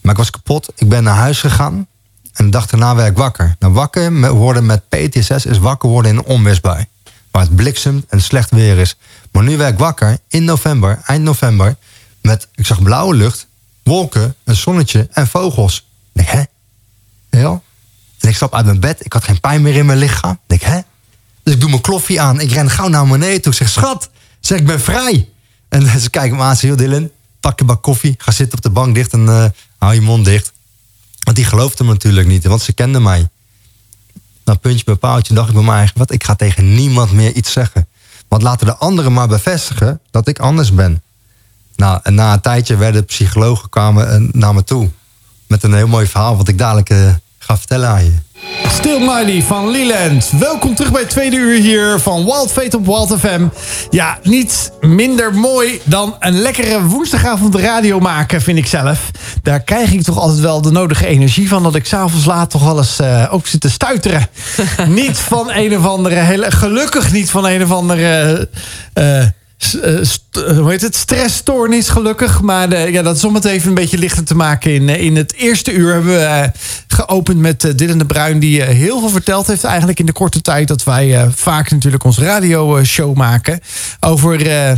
Maar 0.00 0.12
ik 0.12 0.18
was 0.18 0.30
kapot. 0.30 0.72
Ik 0.76 0.88
ben 0.88 1.02
naar 1.02 1.16
huis 1.16 1.40
gegaan. 1.40 1.86
En 2.32 2.44
de 2.44 2.50
dag 2.50 2.66
daarna 2.66 2.94
werd 2.94 3.10
ik 3.10 3.16
wakker. 3.16 3.56
Nou, 3.58 3.72
wakker 3.72 4.32
worden 4.32 4.66
met 4.66 4.88
PTSS 4.88 5.46
is 5.46 5.58
wakker 5.58 5.88
worden 5.88 6.10
in 6.10 6.16
een 6.16 6.24
onweersbui. 6.24 6.86
Waar 7.30 7.42
het 7.42 7.56
bliksemt 7.56 8.04
en 8.08 8.22
slecht 8.22 8.50
weer 8.50 8.78
is. 8.78 8.96
Maar 9.32 9.42
nu 9.42 9.56
werd 9.56 9.72
ik 9.72 9.78
wakker 9.78 10.18
in 10.28 10.44
november, 10.44 11.00
eind 11.04 11.24
november. 11.24 11.76
Met, 12.22 12.48
ik 12.54 12.66
zag 12.66 12.82
blauwe 12.82 13.14
lucht, 13.14 13.46
wolken, 13.82 14.34
een 14.44 14.56
zonnetje 14.56 15.08
en 15.12 15.26
vogels. 15.26 15.86
Ik 16.12 16.26
denk, 16.26 16.28
hè? 16.28 16.42
Ja. 17.40 17.60
En 18.20 18.28
ik 18.28 18.36
stap 18.36 18.54
uit 18.54 18.64
mijn 18.64 18.80
bed. 18.80 19.04
Ik 19.04 19.12
had 19.12 19.24
geen 19.24 19.40
pijn 19.40 19.62
meer 19.62 19.74
in 19.74 19.86
mijn 19.86 19.98
lichaam. 19.98 20.32
Ik 20.32 20.38
denk, 20.46 20.62
hè? 20.62 20.80
Dus 21.42 21.54
ik 21.54 21.60
doe 21.60 21.68
mijn 21.68 21.82
kloffie 21.82 22.20
aan. 22.20 22.40
Ik 22.40 22.50
ren 22.50 22.70
gauw 22.70 22.88
naar 22.88 23.06
beneden 23.06 23.42
toe. 23.42 23.52
Ik 23.52 23.58
zeg, 23.58 23.68
schat, 23.68 24.10
zeg, 24.40 24.58
ik 24.58 24.66
ben 24.66 24.80
vrij. 24.80 25.28
En 25.74 26.00
ze 26.00 26.10
kijken 26.10 26.36
me 26.36 26.42
aan. 26.42 26.56
Ze 26.56 26.66
heel 26.66 26.76
Dylan, 26.76 27.10
pak 27.40 27.60
een 27.60 27.66
bak 27.66 27.82
koffie. 27.82 28.14
Ga 28.18 28.30
zitten 28.30 28.58
op 28.58 28.64
de 28.64 28.70
bank 28.70 28.94
dicht 28.94 29.12
en 29.12 29.28
eh, 29.28 29.44
hou 29.78 29.94
je 29.94 30.00
mond 30.00 30.24
dicht. 30.24 30.52
Want 31.18 31.36
die 31.36 31.44
geloofde 31.44 31.84
me 31.84 31.92
natuurlijk 31.92 32.26
niet. 32.26 32.44
Want 32.44 32.62
ze 32.62 32.72
kenden 32.72 33.02
mij. 33.02 33.28
Nou, 34.44 34.58
puntje 34.58 34.84
bij 34.84 34.94
paaltje 34.94 35.34
dacht 35.34 35.48
ik 35.48 35.54
bij 35.54 35.64
mij 35.64 35.76
eigenlijk... 35.76 36.08
wat, 36.08 36.18
ik 36.18 36.24
ga 36.24 36.34
tegen 36.34 36.74
niemand 36.74 37.12
meer 37.12 37.32
iets 37.32 37.52
zeggen. 37.52 37.88
Want 38.28 38.42
laten 38.42 38.66
de 38.66 38.76
anderen 38.76 39.12
maar 39.12 39.28
bevestigen 39.28 40.00
dat 40.10 40.28
ik 40.28 40.38
anders 40.38 40.74
ben. 40.74 41.02
Nou, 41.76 42.00
en 42.02 42.14
na 42.14 42.32
een 42.32 42.40
tijdje 42.40 42.76
werden 42.76 43.04
psychologen 43.04 43.68
kwamen 43.68 44.10
eh, 44.10 44.20
naar 44.32 44.54
me 44.54 44.64
toe. 44.64 44.90
Met 45.46 45.62
een 45.62 45.74
heel 45.74 45.88
mooi 45.88 46.06
verhaal 46.06 46.36
wat 46.36 46.48
ik 46.48 46.58
dadelijk 46.58 46.90
eh, 46.90 47.14
ga 47.38 47.58
vertellen 47.58 47.88
aan 47.88 48.04
je. 48.04 48.14
Still 48.84 48.98
Mighty 48.98 49.42
van 49.42 49.70
Leland. 49.70 50.30
Welkom 50.38 50.74
terug 50.74 50.92
bij 50.92 51.00
het 51.00 51.10
tweede 51.10 51.36
uur 51.36 51.60
hier 51.60 51.98
van 51.98 52.24
Wild 52.24 52.52
Fate 52.52 52.76
op 52.76 52.86
Wild 52.86 53.20
FM. 53.20 53.46
Ja, 53.90 54.18
niet 54.22 54.72
minder 54.80 55.34
mooi 55.34 55.80
dan 55.84 56.16
een 56.18 56.40
lekkere 56.40 56.82
woensdagavond 56.82 57.54
radio 57.54 58.00
maken, 58.00 58.40
vind 58.42 58.58
ik 58.58 58.66
zelf. 58.66 59.10
Daar 59.42 59.60
krijg 59.60 59.92
ik 59.92 60.02
toch 60.02 60.18
altijd 60.18 60.40
wel 60.40 60.62
de 60.62 60.70
nodige 60.70 61.06
energie 61.06 61.48
van... 61.48 61.62
dat 61.62 61.74
ik 61.74 61.86
s'avonds 61.86 62.24
laat 62.24 62.50
toch 62.50 62.64
wel 62.64 62.78
eens 62.78 63.00
eh, 63.00 63.28
ook 63.30 63.46
zit 63.46 63.60
te 63.60 63.70
stuiteren. 63.70 64.28
niet 64.88 65.18
van 65.18 65.50
een 65.52 65.76
of 65.76 65.86
andere... 65.86 66.14
Hele, 66.14 66.50
gelukkig 66.50 67.12
niet 67.12 67.30
van 67.30 67.46
een 67.46 67.62
of 67.62 67.70
andere... 67.70 68.48
eh, 68.92 69.24
hoe 70.32 70.70
heet 70.70 70.80
het? 70.80 70.96
Stressstoornis, 70.96 71.88
gelukkig. 71.88 72.40
Maar 72.40 72.72
eh, 72.72 72.92
ja, 72.92 73.02
dat 73.02 73.16
is 73.16 73.24
om 73.24 73.34
het 73.34 73.44
even 73.44 73.68
een 73.68 73.74
beetje 73.74 73.98
lichter 73.98 74.24
te 74.24 74.34
maken. 74.34 74.74
In, 74.74 74.88
eh, 74.88 75.00
in 75.02 75.16
het 75.16 75.34
eerste 75.34 75.72
uur 75.72 75.92
hebben 75.92 76.12
we 76.12 76.18
eh, 76.24 76.48
geopend 76.88 77.38
met 77.38 77.64
eh, 77.64 77.72
Dylan 77.74 77.98
de 77.98 78.06
Bruin... 78.06 78.38
die 78.38 78.62
eh, 78.62 78.68
heel 78.74 79.00
veel 79.00 79.08
verteld 79.08 79.46
heeft 79.46 79.64
eigenlijk 79.64 79.98
in 80.00 80.06
de 80.06 80.12
korte 80.12 80.40
tijd... 80.40 80.68
dat 80.68 80.84
wij 80.84 81.16
eh, 81.16 81.26
vaak 81.34 81.70
natuurlijk 81.70 82.04
onze 82.04 82.24
radioshow 82.24 83.16
maken... 83.16 83.60
over... 84.00 84.46
eh, 84.46 84.76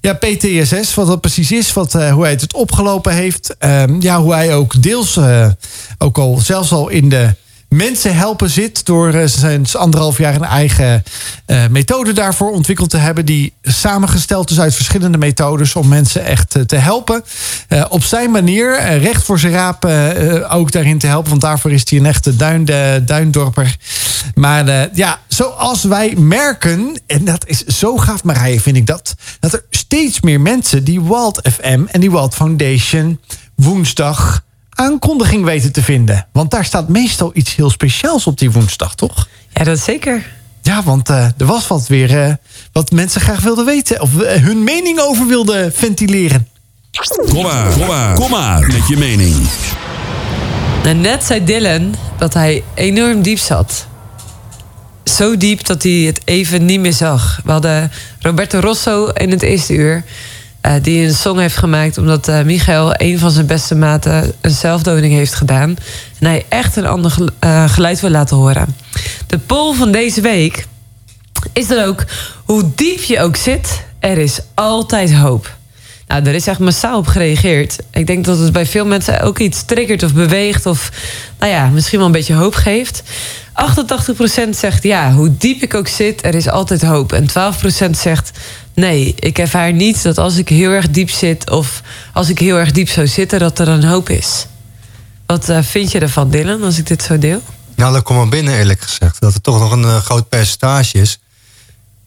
ja, 0.00 0.12
PTSS, 0.14 0.94
wat 0.94 1.06
dat 1.06 1.20
precies 1.20 1.52
is, 1.52 1.72
wat, 1.72 1.94
eh, 1.94 2.12
hoe 2.12 2.22
hij 2.22 2.32
het 2.32 2.54
opgelopen 2.54 3.12
heeft. 3.12 3.56
Ehm, 3.58 3.96
ja, 4.00 4.20
hoe 4.20 4.34
hij 4.34 4.54
ook 4.54 4.82
deels 4.82 5.16
eh, 5.16 5.48
ook 5.98 6.18
al 6.18 6.38
zelfs 6.42 6.72
al 6.72 6.88
in 6.88 7.08
de 7.08 7.34
mensen 7.68 8.16
helpen 8.16 8.50
zit. 8.50 8.86
Door 8.86 9.12
eh, 9.12 9.26
sinds 9.26 9.76
anderhalf 9.76 10.18
jaar 10.18 10.34
een 10.34 10.44
eigen 10.44 11.02
eh, 11.46 11.66
methode 11.66 12.12
daarvoor 12.12 12.50
ontwikkeld 12.50 12.90
te 12.90 12.96
hebben. 12.96 13.26
Die 13.26 13.52
samengesteld 13.62 14.50
is 14.50 14.60
uit 14.60 14.74
verschillende 14.74 15.18
methodes 15.18 15.74
om 15.74 15.88
mensen 15.88 16.24
echt 16.24 16.54
eh, 16.54 16.62
te 16.62 16.76
helpen. 16.76 17.24
Op 17.88 18.02
zijn 18.02 18.30
manier, 18.30 18.98
recht 18.98 19.24
voor 19.24 19.38
zijn 19.38 19.52
raap 19.52 19.84
ook 20.50 20.72
daarin 20.72 20.98
te 20.98 21.06
helpen. 21.06 21.30
Want 21.30 21.42
daarvoor 21.42 21.72
is 21.72 21.90
hij 21.90 21.98
een 21.98 22.06
echte 22.06 22.36
duin, 22.36 22.64
duindorper. 23.04 23.76
Maar 24.34 24.88
ja, 24.92 25.18
zoals 25.28 25.82
wij 25.84 26.14
merken, 26.16 27.00
en 27.06 27.24
dat 27.24 27.46
is 27.46 27.64
zo 27.64 27.96
gaaf 27.96 28.24
Marije 28.24 28.60
vind 28.60 28.76
ik 28.76 28.86
dat. 28.86 29.14
Dat 29.40 29.52
er 29.52 29.64
steeds 29.70 30.20
meer 30.20 30.40
mensen 30.40 30.84
die 30.84 31.00
Walt 31.00 31.40
FM 31.52 31.82
en 31.86 32.00
die 32.00 32.10
Walt 32.10 32.34
Foundation 32.34 33.20
woensdag 33.54 34.42
aankondiging 34.78 35.44
weten 35.44 35.72
te 35.72 35.82
vinden. 35.82 36.26
Want 36.32 36.50
daar 36.50 36.64
staat 36.64 36.88
meestal 36.88 37.30
iets 37.34 37.56
heel 37.56 37.70
speciaals 37.70 38.26
op 38.26 38.38
die 38.38 38.50
woensdag, 38.50 38.94
toch? 38.94 39.28
Ja, 39.52 39.64
dat 39.64 39.78
zeker. 39.78 40.26
Ja, 40.62 40.82
want 40.82 41.08
eh, 41.08 41.24
er 41.24 41.46
was 41.46 41.66
wat 41.66 41.86
weer 41.86 42.22
eh, 42.24 42.34
wat 42.72 42.90
mensen 42.90 43.20
graag 43.20 43.40
wilden 43.40 43.64
weten. 43.64 44.00
Of 44.00 44.20
eh, 44.20 44.42
hun 44.42 44.64
mening 44.64 45.00
over 45.00 45.26
wilden 45.26 45.72
ventileren. 45.72 46.48
Kom 47.32 47.42
maar, 47.42 47.72
kom 47.72 47.86
maar, 47.86 48.14
kom 48.14 48.30
maar 48.30 48.66
met 48.66 48.88
je 48.88 48.96
mening. 48.96 49.36
Nou, 50.82 50.94
net 50.96 51.24
zei 51.24 51.44
Dylan 51.44 51.94
dat 52.18 52.34
hij 52.34 52.64
enorm 52.74 53.22
diep 53.22 53.38
zat. 53.38 53.86
Zo 55.04 55.36
diep 55.36 55.66
dat 55.66 55.82
hij 55.82 55.92
het 55.92 56.20
even 56.24 56.64
niet 56.64 56.80
meer 56.80 56.92
zag. 56.92 57.40
We 57.44 57.50
hadden 57.50 57.90
Roberto 58.20 58.58
Rosso 58.58 59.06
in 59.06 59.30
het 59.30 59.42
eerste 59.42 59.74
uur. 59.74 60.04
Eh, 60.60 60.72
die 60.82 61.06
een 61.06 61.14
song 61.14 61.38
heeft 61.38 61.56
gemaakt 61.56 61.98
omdat 61.98 62.28
eh, 62.28 62.42
Michael, 62.42 62.94
een 62.96 63.18
van 63.18 63.30
zijn 63.30 63.46
beste 63.46 63.74
maten, 63.74 64.32
een 64.40 64.50
zelfdoding 64.50 65.12
heeft 65.12 65.34
gedaan. 65.34 65.76
En 66.18 66.26
hij 66.26 66.46
echt 66.48 66.76
een 66.76 66.86
ander 66.86 67.14
eh, 67.38 67.68
geluid 67.68 68.00
wil 68.00 68.10
laten 68.10 68.36
horen. 68.36 68.76
De 69.26 69.38
poll 69.38 69.74
van 69.74 69.92
deze 69.92 70.20
week 70.20 70.66
is 71.52 71.66
dan 71.66 71.84
ook 71.84 72.04
hoe 72.44 72.70
diep 72.74 73.02
je 73.02 73.20
ook 73.20 73.36
zit, 73.36 73.84
er 73.98 74.18
is 74.18 74.40
altijd 74.54 75.14
hoop. 75.14 75.56
Nou, 76.08 76.24
er 76.24 76.34
is 76.34 76.46
echt 76.46 76.58
massaal 76.58 76.98
op 76.98 77.06
gereageerd. 77.06 77.76
Ik 77.90 78.06
denk 78.06 78.24
dat 78.24 78.38
het 78.38 78.52
bij 78.52 78.66
veel 78.66 78.86
mensen 78.86 79.20
ook 79.20 79.38
iets 79.38 79.64
triggert 79.64 80.02
of 80.02 80.14
beweegt... 80.14 80.66
of 80.66 80.90
nou 81.38 81.52
ja, 81.52 81.68
misschien 81.68 81.98
wel 81.98 82.06
een 82.06 82.12
beetje 82.12 82.34
hoop 82.34 82.54
geeft. 82.54 83.02
88% 84.46 84.50
zegt 84.50 84.82
ja, 84.82 85.12
hoe 85.12 85.36
diep 85.36 85.62
ik 85.62 85.74
ook 85.74 85.88
zit, 85.88 86.24
er 86.24 86.34
is 86.34 86.48
altijd 86.48 86.82
hoop. 86.82 87.12
En 87.12 87.28
12% 87.28 87.90
zegt 87.90 88.30
nee, 88.78 89.14
ik 89.18 89.38
ervaar 89.38 89.72
niet 89.72 90.02
dat 90.02 90.18
als 90.18 90.36
ik 90.36 90.48
heel 90.48 90.70
erg 90.70 90.90
diep 90.90 91.10
zit... 91.10 91.50
of 91.50 91.82
als 92.12 92.28
ik 92.28 92.38
heel 92.38 92.56
erg 92.56 92.72
diep 92.72 92.88
zou 92.88 93.06
zitten, 93.06 93.38
dat 93.38 93.58
er 93.58 93.68
een 93.68 93.84
hoop 93.84 94.08
is. 94.10 94.46
Wat 95.26 95.48
eh, 95.48 95.62
vind 95.62 95.92
je 95.92 95.98
ervan, 95.98 96.30
Dylan, 96.30 96.62
als 96.62 96.78
ik 96.78 96.86
dit 96.86 97.02
zo 97.02 97.18
deel? 97.18 97.42
Nou, 97.74 97.92
dat 97.92 98.02
komt 98.02 98.18
wel 98.18 98.28
binnen 98.28 98.54
eerlijk 98.54 98.80
gezegd. 98.80 99.20
Dat 99.20 99.34
er 99.34 99.40
toch 99.40 99.58
nog 99.58 99.72
een 99.72 99.84
eh, 99.84 99.96
groot 99.96 100.28
percentage 100.28 100.98
is 100.98 101.20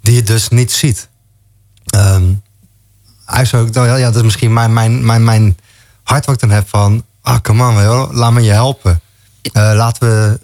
die 0.01 0.15
je 0.15 0.23
dus 0.23 0.49
niet 0.49 0.71
ziet. 0.71 1.07
Ehm 1.85 2.23
eigenlijk 3.31 3.77
ook, 3.77 3.85
ja, 3.85 3.97
dat 3.97 4.15
is 4.15 4.21
misschien 4.21 4.53
mijn, 4.53 4.73
mijn, 4.73 5.05
mijn, 5.05 5.23
mijn 5.23 5.57
hart 6.03 6.25
wat 6.25 6.35
ik 6.35 6.41
dan 6.41 6.49
heb 6.49 6.69
van... 6.69 7.03
Ah, 7.21 7.39
come 7.41 7.67
on, 7.67 7.75
wel, 7.75 8.13
laat 8.13 8.31
me 8.31 8.41
je 8.41 8.51
helpen. 8.51 9.01
Eh, 9.41 9.71
laten 9.75 10.07
we 10.07 10.39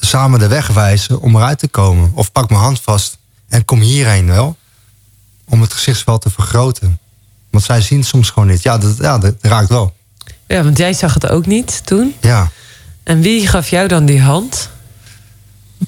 samen 0.00 0.38
de 0.38 0.46
weg 0.46 0.66
wijzen 0.66 1.20
om 1.20 1.36
eruit 1.36 1.58
te 1.58 1.68
komen. 1.68 2.12
Of 2.14 2.32
pak 2.32 2.48
mijn 2.48 2.60
hand 2.60 2.80
vast 2.80 3.18
en 3.48 3.64
kom 3.64 3.80
hierheen 3.80 4.26
wel. 4.26 4.56
Om 5.52 5.60
het 5.60 5.72
gezichtsveld 5.72 6.22
te 6.22 6.30
vergroten. 6.30 6.98
Want 7.50 7.64
zij 7.64 7.80
zien 7.80 8.04
soms 8.04 8.30
gewoon 8.30 8.48
niet. 8.48 8.62
Ja, 8.62 8.78
dat, 8.78 8.96
ja, 8.96 9.18
dat 9.18 9.34
raakt 9.40 9.68
wel. 9.68 9.94
Ja, 10.46 10.62
want 10.62 10.78
jij 10.78 10.92
zag 10.92 11.14
het 11.14 11.28
ook 11.28 11.46
niet 11.46 11.86
toen. 11.86 12.14
Ja. 12.20 12.50
En 13.02 13.20
wie 13.20 13.46
gaf 13.46 13.68
jou 13.68 13.88
dan 13.88 14.04
die 14.04 14.20
hand? 14.20 14.68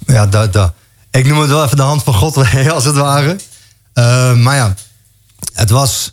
Ja, 0.06 0.26
dat, 0.26 0.52
dat. 0.52 0.72
Ik 1.10 1.26
noem 1.26 1.40
het 1.40 1.50
wel 1.50 1.64
even 1.64 1.76
de 1.76 1.82
hand 1.82 2.02
van 2.02 2.14
God, 2.14 2.36
als 2.70 2.84
het 2.84 2.96
ware. 2.96 3.36
Eh, 3.92 4.34
maar 4.34 4.56
ja, 4.56 4.74
het 5.52 5.70
was 5.70 6.12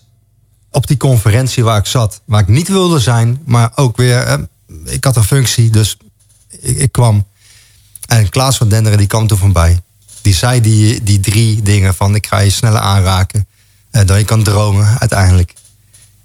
op 0.70 0.88
die 0.88 0.98
conferentie 0.98 1.64
waar 1.64 1.78
ik 1.78 1.86
zat, 1.86 2.22
waar 2.26 2.42
ik 2.42 2.48
niet 2.48 2.68
wilde 2.68 3.00
zijn, 3.00 3.42
maar 3.46 3.72
ook 3.76 3.98
weer, 3.98 4.18
eh, 4.18 4.38
ik 4.86 5.04
had 5.04 5.16
een 5.16 5.24
functie, 5.24 5.70
dus 5.70 5.98
ik, 6.48 6.78
ik 6.78 6.92
kwam. 6.92 7.28
En 8.08 8.30
Klaas 8.30 8.58
van 8.58 8.70
Denderen, 8.70 8.98
die 8.98 9.08
kwam 9.08 9.28
toen 9.28 9.38
voorbij. 9.38 9.82
Die 10.22 10.34
zei 10.34 10.62
die, 10.62 11.04
die 11.04 11.20
drie 11.20 11.62
dingen 11.62 11.96
van, 11.96 12.16
ik 12.16 12.28
ga 12.28 12.40
je 12.40 12.50
sneller 12.50 12.80
aanraken 12.80 13.48
eh, 13.92 14.06
dan 14.06 14.18
je 14.18 14.26
kan 14.26 14.44
dromen, 14.44 15.00
uiteindelijk. 15.00 15.54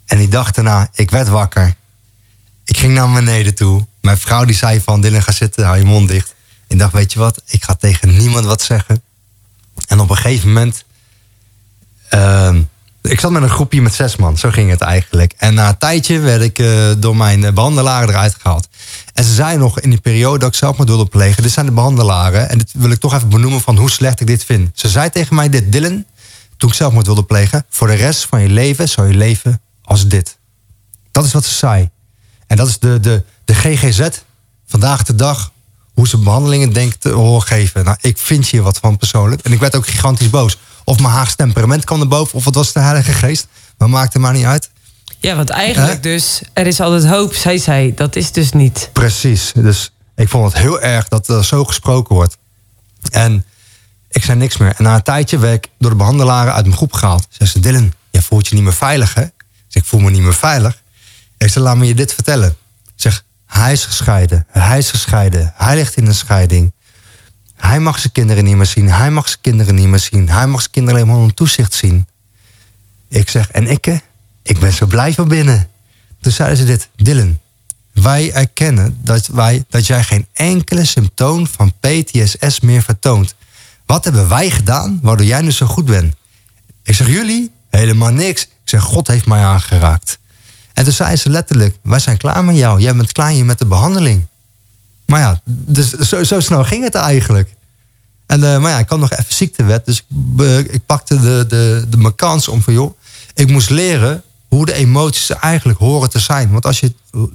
En 0.06 0.18
die 0.18 0.28
dag 0.28 0.50
daarna, 0.50 0.88
ik 0.94 1.10
werd 1.10 1.28
wakker. 1.28 1.74
Ik 2.64 2.76
ging 2.76 2.94
naar 2.94 3.12
beneden 3.12 3.54
toe. 3.54 3.86
Mijn 4.00 4.18
vrouw 4.18 4.44
die 4.44 4.56
zei 4.56 4.80
van, 4.80 5.00
Dylan, 5.00 5.22
ga 5.22 5.32
zitten, 5.32 5.64
hou 5.64 5.78
je 5.78 5.84
mond 5.84 6.08
dicht. 6.08 6.34
Ik 6.66 6.78
dacht, 6.78 6.92
weet 6.92 7.12
je 7.12 7.18
wat, 7.18 7.42
ik 7.46 7.64
ga 7.64 7.74
tegen 7.74 8.16
niemand 8.16 8.44
wat 8.44 8.62
zeggen. 8.62 9.02
En 9.86 10.00
op 10.00 10.10
een 10.10 10.16
gegeven 10.16 10.48
moment... 10.48 10.84
ehm, 12.08 12.62
ik 13.10 13.20
zat 13.20 13.30
met 13.30 13.42
een 13.42 13.48
groepje 13.48 13.82
met 13.82 13.94
zes 13.94 14.16
man, 14.16 14.38
zo 14.38 14.50
ging 14.50 14.70
het 14.70 14.80
eigenlijk. 14.80 15.34
En 15.36 15.54
na 15.54 15.68
een 15.68 15.78
tijdje 15.78 16.18
werd 16.18 16.42
ik 16.42 16.58
eh, 16.58 16.90
door 16.98 17.16
mijn 17.16 17.44
eh, 17.44 17.52
behandelaren 17.52 18.08
eruit 18.08 18.36
gehaald. 18.40 18.68
En 19.12 19.24
ze 19.24 19.34
zei 19.34 19.58
nog 19.58 19.80
in 19.80 19.90
die 19.90 20.00
periode 20.00 20.38
dat 20.38 20.48
ik 20.48 20.54
zelfmoord 20.54 20.88
wilde 20.88 21.06
plegen... 21.06 21.42
dit 21.42 21.52
zijn 21.52 21.66
de 21.66 21.72
behandelaren, 21.72 22.48
en 22.48 22.58
dit 22.58 22.70
wil 22.72 22.90
ik 22.90 23.00
toch 23.00 23.14
even 23.14 23.28
benoemen... 23.28 23.60
van 23.60 23.76
hoe 23.76 23.90
slecht 23.90 24.20
ik 24.20 24.26
dit 24.26 24.44
vind. 24.44 24.70
Ze 24.74 24.88
zei 24.88 25.10
tegen 25.10 25.34
mij 25.34 25.48
dit, 25.48 25.72
Dylan, 25.72 26.04
toen 26.56 26.68
ik 26.68 26.74
zelfmoord 26.74 27.06
wilde 27.06 27.22
plegen... 27.22 27.66
voor 27.70 27.86
de 27.86 27.94
rest 27.94 28.26
van 28.26 28.40
je 28.40 28.48
leven 28.48 28.88
zou 28.88 29.08
je 29.08 29.14
leven 29.14 29.60
als 29.82 30.08
dit. 30.08 30.38
Dat 31.10 31.24
is 31.24 31.32
wat 31.32 31.44
ze 31.44 31.54
zei. 31.54 31.90
En 32.46 32.56
dat 32.56 32.68
is 32.68 32.78
de, 32.78 33.00
de, 33.00 33.22
de 33.44 33.54
GGZ 33.54 34.08
vandaag 34.66 35.02
de 35.02 35.14
dag. 35.14 35.52
Hoe 35.94 36.08
ze 36.08 36.18
behandelingen 36.18 36.72
denkt 36.72 37.00
te 37.00 37.08
horen 37.08 37.46
geven. 37.46 37.84
Nou, 37.84 37.96
ik 38.00 38.18
vind 38.18 38.46
hier 38.46 38.62
wat 38.62 38.78
van 38.78 38.96
persoonlijk. 38.96 39.42
En 39.42 39.52
ik 39.52 39.60
werd 39.60 39.76
ook 39.76 39.86
gigantisch 39.86 40.30
boos. 40.30 40.58
Of 40.88 40.98
mijn 40.98 41.12
Haagse 41.12 41.36
temperament 41.36 41.84
kwam 41.84 42.00
er 42.00 42.08
boven. 42.08 42.34
Of 42.34 42.44
het 42.44 42.54
was 42.54 42.72
de 42.72 42.80
Heilige 42.80 43.12
Geest. 43.12 43.46
Maar 43.78 43.90
maakt 43.90 44.14
er 44.14 44.20
maar 44.20 44.32
niet 44.32 44.44
uit. 44.44 44.70
Ja, 45.18 45.36
want 45.36 45.50
eigenlijk 45.50 46.02
dus, 46.02 46.42
er 46.52 46.66
is 46.66 46.80
altijd 46.80 47.06
hoop, 47.06 47.34
zij 47.34 47.58
zei. 47.58 47.94
Dat 47.94 48.16
is 48.16 48.32
dus 48.32 48.52
niet. 48.52 48.90
Precies. 48.92 49.52
Dus 49.54 49.92
ik 50.16 50.28
vond 50.28 50.52
het 50.52 50.62
heel 50.62 50.80
erg 50.80 51.08
dat 51.08 51.28
er 51.28 51.44
zo 51.44 51.64
gesproken 51.64 52.14
wordt. 52.14 52.36
En 53.10 53.44
ik 54.08 54.24
zei 54.24 54.38
niks 54.38 54.56
meer. 54.56 54.74
En 54.76 54.84
na 54.84 54.94
een 54.94 55.02
tijdje 55.02 55.38
werd 55.38 55.64
ik 55.64 55.70
door 55.78 55.90
de 55.90 55.96
behandelaren 55.96 56.54
uit 56.54 56.64
mijn 56.64 56.76
groep 56.76 56.92
gehaald. 56.92 57.26
Ze 57.28 57.46
zei, 57.46 57.64
Dylan, 57.64 57.92
jij 58.10 58.22
voelt 58.22 58.48
je 58.48 58.54
niet 58.54 58.64
meer 58.64 58.72
veilig, 58.72 59.14
hè? 59.14 59.22
Ik 59.22 59.32
zeg, 59.68 59.82
ik 59.82 59.88
voel 59.88 60.00
me 60.00 60.10
niet 60.10 60.22
meer 60.22 60.34
veilig. 60.34 60.82
Ik 61.38 61.50
zei, 61.50 61.64
laat 61.64 61.76
me 61.76 61.86
je 61.86 61.94
dit 61.94 62.14
vertellen. 62.14 62.48
Ik 62.84 62.92
zeg, 62.94 63.24
hij 63.46 63.72
is 63.72 63.84
gescheiden. 63.84 64.46
Hij 64.48 64.78
is 64.78 64.90
gescheiden. 64.90 65.52
Hij 65.56 65.74
ligt 65.74 65.96
in 65.96 66.06
een 66.06 66.14
scheiding. 66.14 66.72
Hij 67.56 67.80
mag 67.80 67.98
zijn 67.98 68.12
kinderen 68.12 68.44
niet 68.44 68.56
meer 68.56 68.66
zien. 68.66 68.90
Hij 68.90 69.10
mag 69.10 69.28
zijn 69.28 69.40
kinderen 69.40 69.74
niet 69.74 69.88
meer 69.88 69.98
zien. 69.98 70.28
Hij 70.28 70.46
mag 70.46 70.60
zijn 70.60 70.72
kinderen 70.72 70.98
alleen 71.00 71.12
maar 71.12 71.20
onder 71.20 71.34
toezicht 71.34 71.74
zien. 71.74 72.06
Ik 73.08 73.28
zeg, 73.28 73.50
en 73.50 73.66
ik, 73.66 73.86
ik 74.42 74.58
ben 74.58 74.72
zo 74.72 74.86
blij 74.86 75.12
van 75.12 75.28
binnen. 75.28 75.68
Toen 76.20 76.32
zeiden 76.32 76.58
ze 76.58 76.64
dit, 76.64 76.88
Dylan, 76.96 77.38
wij 77.92 78.32
erkennen 78.32 78.98
dat, 79.02 79.26
wij, 79.26 79.64
dat 79.68 79.86
jij 79.86 80.02
geen 80.04 80.26
enkele 80.32 80.84
symptoom 80.84 81.46
van 81.46 81.72
PTSS 81.80 82.60
meer 82.60 82.82
vertoont. 82.82 83.34
Wat 83.86 84.04
hebben 84.04 84.28
wij 84.28 84.50
gedaan 84.50 84.98
waardoor 85.02 85.26
jij 85.26 85.40
nu 85.40 85.50
zo 85.50 85.66
goed 85.66 85.84
bent? 85.84 86.14
Ik 86.82 86.94
zeg, 86.94 87.08
jullie? 87.08 87.50
Helemaal 87.70 88.12
niks. 88.12 88.42
Ik 88.42 88.48
zeg, 88.64 88.82
God 88.82 89.06
heeft 89.06 89.26
mij 89.26 89.44
aangeraakt. 89.44 90.18
En 90.72 90.84
toen 90.84 90.92
zei 90.92 91.16
ze 91.16 91.30
letterlijk, 91.30 91.76
wij 91.82 91.98
zijn 91.98 92.16
klaar 92.16 92.44
met 92.44 92.56
jou. 92.56 92.80
Jij 92.80 92.96
bent 92.96 93.12
klaar 93.12 93.30
hier 93.30 93.44
met 93.44 93.58
de 93.58 93.66
behandeling. 93.66 94.26
Maar 95.06 95.20
ja, 95.20 95.40
dus 95.44 95.90
zo, 95.90 96.24
zo 96.24 96.40
snel 96.40 96.64
ging 96.64 96.84
het 96.84 96.94
eigenlijk. 96.94 97.54
En, 98.26 98.44
eh, 98.44 98.58
maar 98.58 98.70
ja, 98.70 98.78
ik 98.78 98.88
had 98.88 98.98
nog 98.98 99.12
even 99.12 99.34
ziektewet. 99.34 99.86
Dus 99.86 100.04
ik, 100.70 100.86
pakte 100.86 101.20
de, 101.20 101.44
de, 101.48 101.84
de, 101.88 101.96
mijn 101.96 102.14
kans 102.14 102.48
om 102.48 102.62
van, 102.62 102.72
joh, 102.72 102.98
ik 103.34 103.50
moest 103.50 103.70
leren 103.70 104.22
hoe 104.48 104.66
de 104.66 104.72
emoties 104.72 105.30
eigenlijk 105.30 105.78
horen 105.78 106.10
te 106.10 106.18
zijn. 106.18 106.50
Want 106.50 106.66
als 106.66 106.80
je 106.80 106.92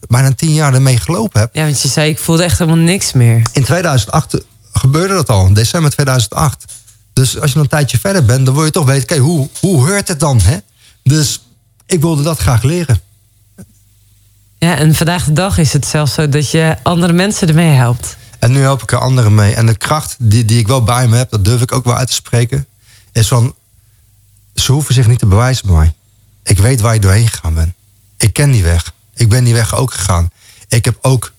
bijna 0.08 0.34
tien 0.34 0.54
jaar 0.54 0.74
ermee 0.74 0.98
gelopen 0.98 1.40
hebt. 1.40 1.56
Ja, 1.56 1.64
want 1.64 1.82
je 1.82 1.88
zei, 1.88 2.10
ik 2.10 2.20
voelde 2.20 2.44
echt 2.44 2.60
helemaal 2.60 2.84
niks 2.84 3.14
meer. 3.14 3.42
In 3.54 3.64
2008 3.64 4.38
gebeurde 4.74 5.14
dat 5.14 5.30
al, 5.30 5.46
in 5.46 5.54
december 5.54 5.92
2008. 5.92 6.66
Dus 7.14 7.40
als 7.40 7.50
je 7.50 7.56
nog 7.56 7.64
een 7.64 7.70
tijdje 7.70 8.00
verder 8.00 8.26
bent, 8.26 8.46
dan 8.46 8.56
wil 8.56 8.66
je 8.66 8.72
toch 8.72 8.86
weten, 8.86 9.04
oké, 9.04 9.18
hoe, 9.18 9.50
hoe 9.60 9.90
hoort 9.90 10.08
het 10.08 10.20
dan? 10.20 10.42
Hè? 10.42 10.58
Dus 11.04 11.42
ik 11.86 12.02
wilde 12.02 12.24
dat 12.24 12.40
graag 12.40 12.64
leren. 12.64 13.02
Ja, 14.66 14.78
en 14.78 14.96
vandaag 14.96 15.24
de 15.24 15.34
dag 15.34 15.58
is 15.58 15.74
het 15.74 15.86
zelfs 15.86 16.14
zo 16.14 16.30
dat 16.30 16.52
je 16.52 16.78
andere 16.84 17.14
mensen 17.14 17.48
ermee 17.48 17.76
helpt. 17.76 18.18
En 18.40 18.52
nu 18.52 18.60
help 18.60 18.82
ik 18.82 18.92
er 18.92 18.98
anderen 18.98 19.36
mee. 19.36 19.54
En 19.54 19.66
de 19.66 19.76
kracht 19.76 20.16
die, 20.20 20.46
die 20.46 20.60
ik 20.60 20.68
wel 20.68 20.84
bij 20.84 21.08
me 21.08 21.18
heb, 21.18 21.30
dat 21.30 21.46
durf 21.46 21.62
ik 21.62 21.72
ook 21.72 21.84
wel 21.84 21.96
uit 21.96 22.08
te 22.08 22.14
spreken, 22.14 22.68
is 23.12 23.28
van, 23.28 23.56
ze 24.56 24.72
hoeven 24.72 24.94
zich 24.94 25.08
niet 25.08 25.20
te 25.20 25.26
bewijzen 25.26 25.68
bij 25.68 25.76
mij. 25.76 25.94
Ik 26.44 26.58
weet 26.58 26.82
waar 26.82 26.94
je 26.94 27.00
doorheen 27.00 27.28
gegaan 27.28 27.54
bent. 27.54 27.74
Ik 28.18 28.34
ken 28.34 28.52
die 28.52 28.64
weg. 28.64 28.94
Ik 29.14 29.30
ben 29.30 29.44
die 29.44 29.54
weg 29.54 29.76
ook 29.76 29.94
gegaan. 29.94 30.30
Ik 30.68 30.86
heb 30.86 30.98
ook 31.02 31.34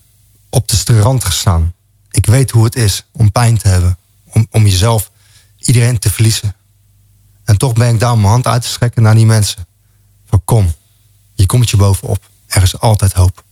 op 0.50 0.68
de 0.68 0.76
strand 0.76 1.24
gestaan. 1.24 1.72
Ik 2.10 2.26
weet 2.26 2.50
hoe 2.50 2.64
het 2.64 2.76
is 2.76 3.04
om 3.12 3.32
pijn 3.32 3.58
te 3.58 3.68
hebben. 3.68 3.98
Om, 4.32 4.46
om 4.50 4.62
jezelf, 4.62 5.10
iedereen 5.58 5.98
te 5.98 6.10
verliezen. 6.10 6.54
En 7.44 7.56
toch 7.56 7.72
ben 7.72 7.94
ik 7.94 8.00
daar 8.00 8.12
om 8.12 8.20
mijn 8.20 8.32
hand 8.32 8.46
uit 8.46 8.62
te 8.62 8.68
strekken 8.68 9.02
naar 9.02 9.14
die 9.14 9.26
mensen. 9.26 9.66
Van 10.28 10.42
kom, 10.44 10.72
je 11.34 11.46
komt 11.46 11.70
je 11.70 11.76
bovenop. 11.76 12.30
Er 12.52 12.62
is 12.62 12.78
altijd 12.78 13.12
hoop. 13.12 13.42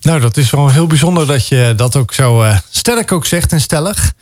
Nou, 0.00 0.20
dat 0.20 0.36
is 0.36 0.50
wel 0.50 0.68
heel 0.70 0.86
bijzonder 0.86 1.26
dat 1.26 1.46
je 1.46 1.72
dat 1.76 1.96
ook 1.96 2.14
zo 2.14 2.42
eh, 2.42 2.58
sterk 2.70 3.12
ook 3.12 3.26
zegt 3.26 3.52
en 3.52 3.60
stellig. 3.60 4.12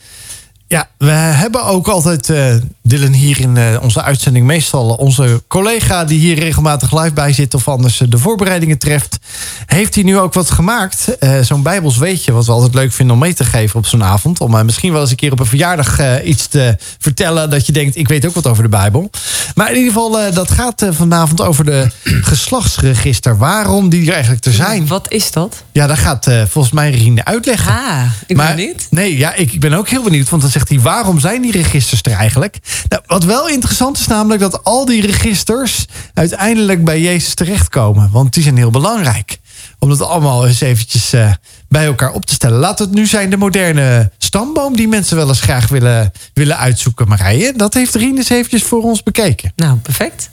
Ja, 0.69 0.89
we 0.97 1.09
hebben 1.11 1.63
ook 1.65 1.87
altijd 1.87 2.29
eh, 2.29 2.55
Dylan 2.81 3.11
hier 3.13 3.39
in 3.39 3.57
eh, 3.57 3.77
onze 3.81 4.01
uitzending. 4.01 4.45
Meestal 4.45 4.89
onze 4.89 5.43
collega 5.47 6.05
die 6.05 6.19
hier 6.19 6.39
regelmatig 6.39 7.01
live 7.01 7.13
bij 7.13 7.33
zit... 7.33 7.53
of 7.53 7.67
anders 7.67 7.97
de 8.09 8.17
voorbereidingen 8.17 8.77
treft. 8.77 9.17
Heeft 9.65 9.95
hij 9.95 10.03
nu 10.03 10.17
ook 10.17 10.33
wat 10.33 10.51
gemaakt? 10.51 11.17
Eh, 11.17 11.39
zo'n 11.41 11.61
bijbels 11.61 11.97
weetje, 11.97 12.31
wat 12.31 12.45
we 12.45 12.51
altijd 12.51 12.73
leuk 12.73 12.91
vinden 12.91 13.15
om 13.15 13.21
mee 13.21 13.33
te 13.33 13.43
geven 13.43 13.79
op 13.79 13.85
zo'n 13.85 14.03
avond. 14.03 14.41
Om 14.41 14.65
misschien 14.65 14.91
wel 14.91 15.01
eens 15.01 15.09
een 15.09 15.15
keer 15.15 15.31
op 15.31 15.39
een 15.39 15.45
verjaardag 15.45 16.23
iets 16.23 16.47
te 16.47 16.75
vertellen... 16.99 17.49
dat 17.49 17.65
je 17.65 17.71
denkt, 17.71 17.95
ik 17.95 18.07
weet 18.07 18.25
ook 18.25 18.33
wat 18.33 18.47
over 18.47 18.63
de 18.63 18.69
Bijbel. 18.69 19.09
Maar 19.55 19.69
in 19.71 19.77
ieder 19.77 19.93
geval, 19.93 20.33
dat 20.33 20.51
gaat 20.51 20.85
vanavond 20.89 21.41
over 21.41 21.65
de 21.65 21.87
geslachtsregister. 22.31 23.37
Waarom 23.37 23.89
die 23.89 24.07
er 24.07 24.13
eigenlijk 24.13 24.41
te 24.43 24.51
zijn. 24.51 24.87
Wat 24.87 25.11
is 25.11 25.31
dat? 25.31 25.63
Ja, 25.71 25.87
dat 25.87 25.97
gaat 25.97 26.29
volgens 26.49 26.73
mij 26.73 26.91
Rien 26.91 27.25
uitleggen. 27.25 27.71
Ah, 27.71 28.03
ik 28.25 28.35
Maar- 28.35 28.55
ben 28.55 28.65
niet. 28.65 28.87
Nee, 28.89 29.17
ja, 29.17 29.33
ik 29.33 29.59
ben 29.59 29.73
ook 29.73 29.89
heel 29.89 30.03
benieuwd. 30.03 30.29
Want 30.29 30.41
dan 30.41 30.51
zegt 30.57 30.69
hij, 30.69 30.79
waarom 30.79 31.19
zijn 31.19 31.41
die 31.41 31.51
registers 31.51 32.01
er 32.01 32.11
eigenlijk? 32.11 32.57
Nou, 32.89 33.01
wat 33.05 33.23
wel 33.23 33.49
interessant 33.49 33.99
is 33.99 34.07
namelijk 34.07 34.41
dat 34.41 34.63
al 34.63 34.85
die 34.85 35.01
registers... 35.01 35.85
uiteindelijk 36.13 36.83
bij 36.83 37.01
Jezus 37.01 37.33
terechtkomen. 37.33 38.09
Want 38.11 38.33
die 38.33 38.43
zijn 38.43 38.57
heel 38.57 38.69
belangrijk. 38.69 39.39
Om 39.79 39.89
dat 39.89 40.01
allemaal 40.01 40.47
eens 40.47 40.61
eventjes 40.61 41.13
eh, 41.13 41.31
bij 41.69 41.85
elkaar 41.85 42.11
op 42.11 42.25
te 42.25 42.33
stellen. 42.33 42.59
Laat 42.59 42.79
het 42.79 42.91
nu 42.91 43.05
zijn 43.05 43.29
de 43.29 43.37
moderne 43.37 44.11
stamboom... 44.17 44.75
die 44.75 44.87
mensen 44.87 45.17
wel 45.17 45.27
eens 45.27 45.41
graag 45.41 45.67
willen, 45.67 46.11
willen 46.33 46.57
uitzoeken. 46.57 47.07
Marije, 47.07 47.53
dat 47.55 47.73
heeft 47.73 47.95
Rien 47.95 48.17
eens 48.17 48.29
eventjes 48.29 48.63
voor 48.63 48.83
ons 48.83 49.03
bekeken. 49.03 49.51
Nou, 49.55 49.77
perfect. 49.77 50.29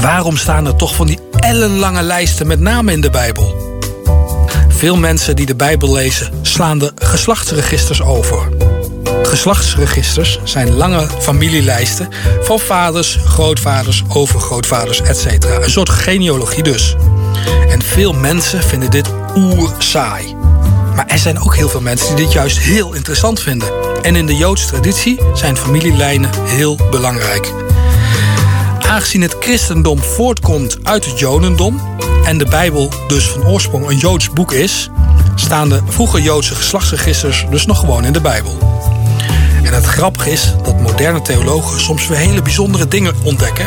Waarom 0.00 0.36
staan 0.36 0.66
er 0.66 0.76
toch 0.76 0.94
van 0.94 1.06
die 1.06 1.18
ellenlange 1.38 2.02
lijsten 2.02 2.46
met 2.46 2.60
namen 2.60 2.92
in 2.94 3.00
de 3.00 3.10
Bijbel? 3.10 3.77
Veel 4.78 4.96
mensen 4.96 5.36
die 5.36 5.46
de 5.46 5.54
Bijbel 5.54 5.92
lezen 5.92 6.32
slaan 6.42 6.78
de 6.78 6.92
geslachtsregisters 6.94 8.02
over. 8.02 8.48
Geslachtsregisters 9.22 10.38
zijn 10.44 10.70
lange 10.70 11.08
familielijsten 11.20 12.08
van 12.42 12.58
vaders, 12.58 13.18
grootvaders, 13.24 14.02
overgrootvaders, 14.08 15.00
etc. 15.00 15.44
Een 15.44 15.70
soort 15.70 15.88
genealogie 15.88 16.62
dus. 16.62 16.96
En 17.68 17.82
veel 17.82 18.12
mensen 18.12 18.62
vinden 18.62 18.90
dit 18.90 19.10
oer 19.36 19.74
saai. 19.78 20.34
Maar 20.94 21.06
er 21.06 21.18
zijn 21.18 21.40
ook 21.40 21.56
heel 21.56 21.68
veel 21.68 21.80
mensen 21.80 22.16
die 22.16 22.24
dit 22.24 22.34
juist 22.34 22.58
heel 22.58 22.94
interessant 22.94 23.40
vinden. 23.40 23.68
En 24.02 24.16
in 24.16 24.26
de 24.26 24.36
Joodse 24.36 24.66
traditie 24.66 25.20
zijn 25.34 25.56
familielijnen 25.56 26.30
heel 26.46 26.78
belangrijk. 26.90 27.67
Aangezien 28.88 29.22
het 29.22 29.36
christendom 29.40 29.98
voortkomt 29.98 30.78
uit 30.82 31.04
het 31.04 31.18
jodendom 31.18 31.80
en 32.24 32.38
de 32.38 32.44
Bijbel 32.44 32.90
dus 33.08 33.28
van 33.28 33.46
oorsprong 33.46 33.88
een 33.88 33.96
Joods 33.96 34.30
boek 34.30 34.52
is, 34.52 34.90
staan 35.34 35.68
de 35.68 35.80
vroege 35.88 36.22
Joodse 36.22 36.54
geslachtsregisters 36.54 37.46
dus 37.50 37.66
nog 37.66 37.78
gewoon 37.78 38.04
in 38.04 38.12
de 38.12 38.20
Bijbel. 38.20 38.58
En 39.68 39.74
het 39.74 39.84
grappige 39.84 40.30
is 40.30 40.54
dat 40.62 40.80
moderne 40.80 41.22
theologen 41.22 41.80
soms 41.80 42.06
weer 42.06 42.18
hele 42.18 42.42
bijzondere 42.42 42.88
dingen 42.88 43.14
ontdekken 43.24 43.66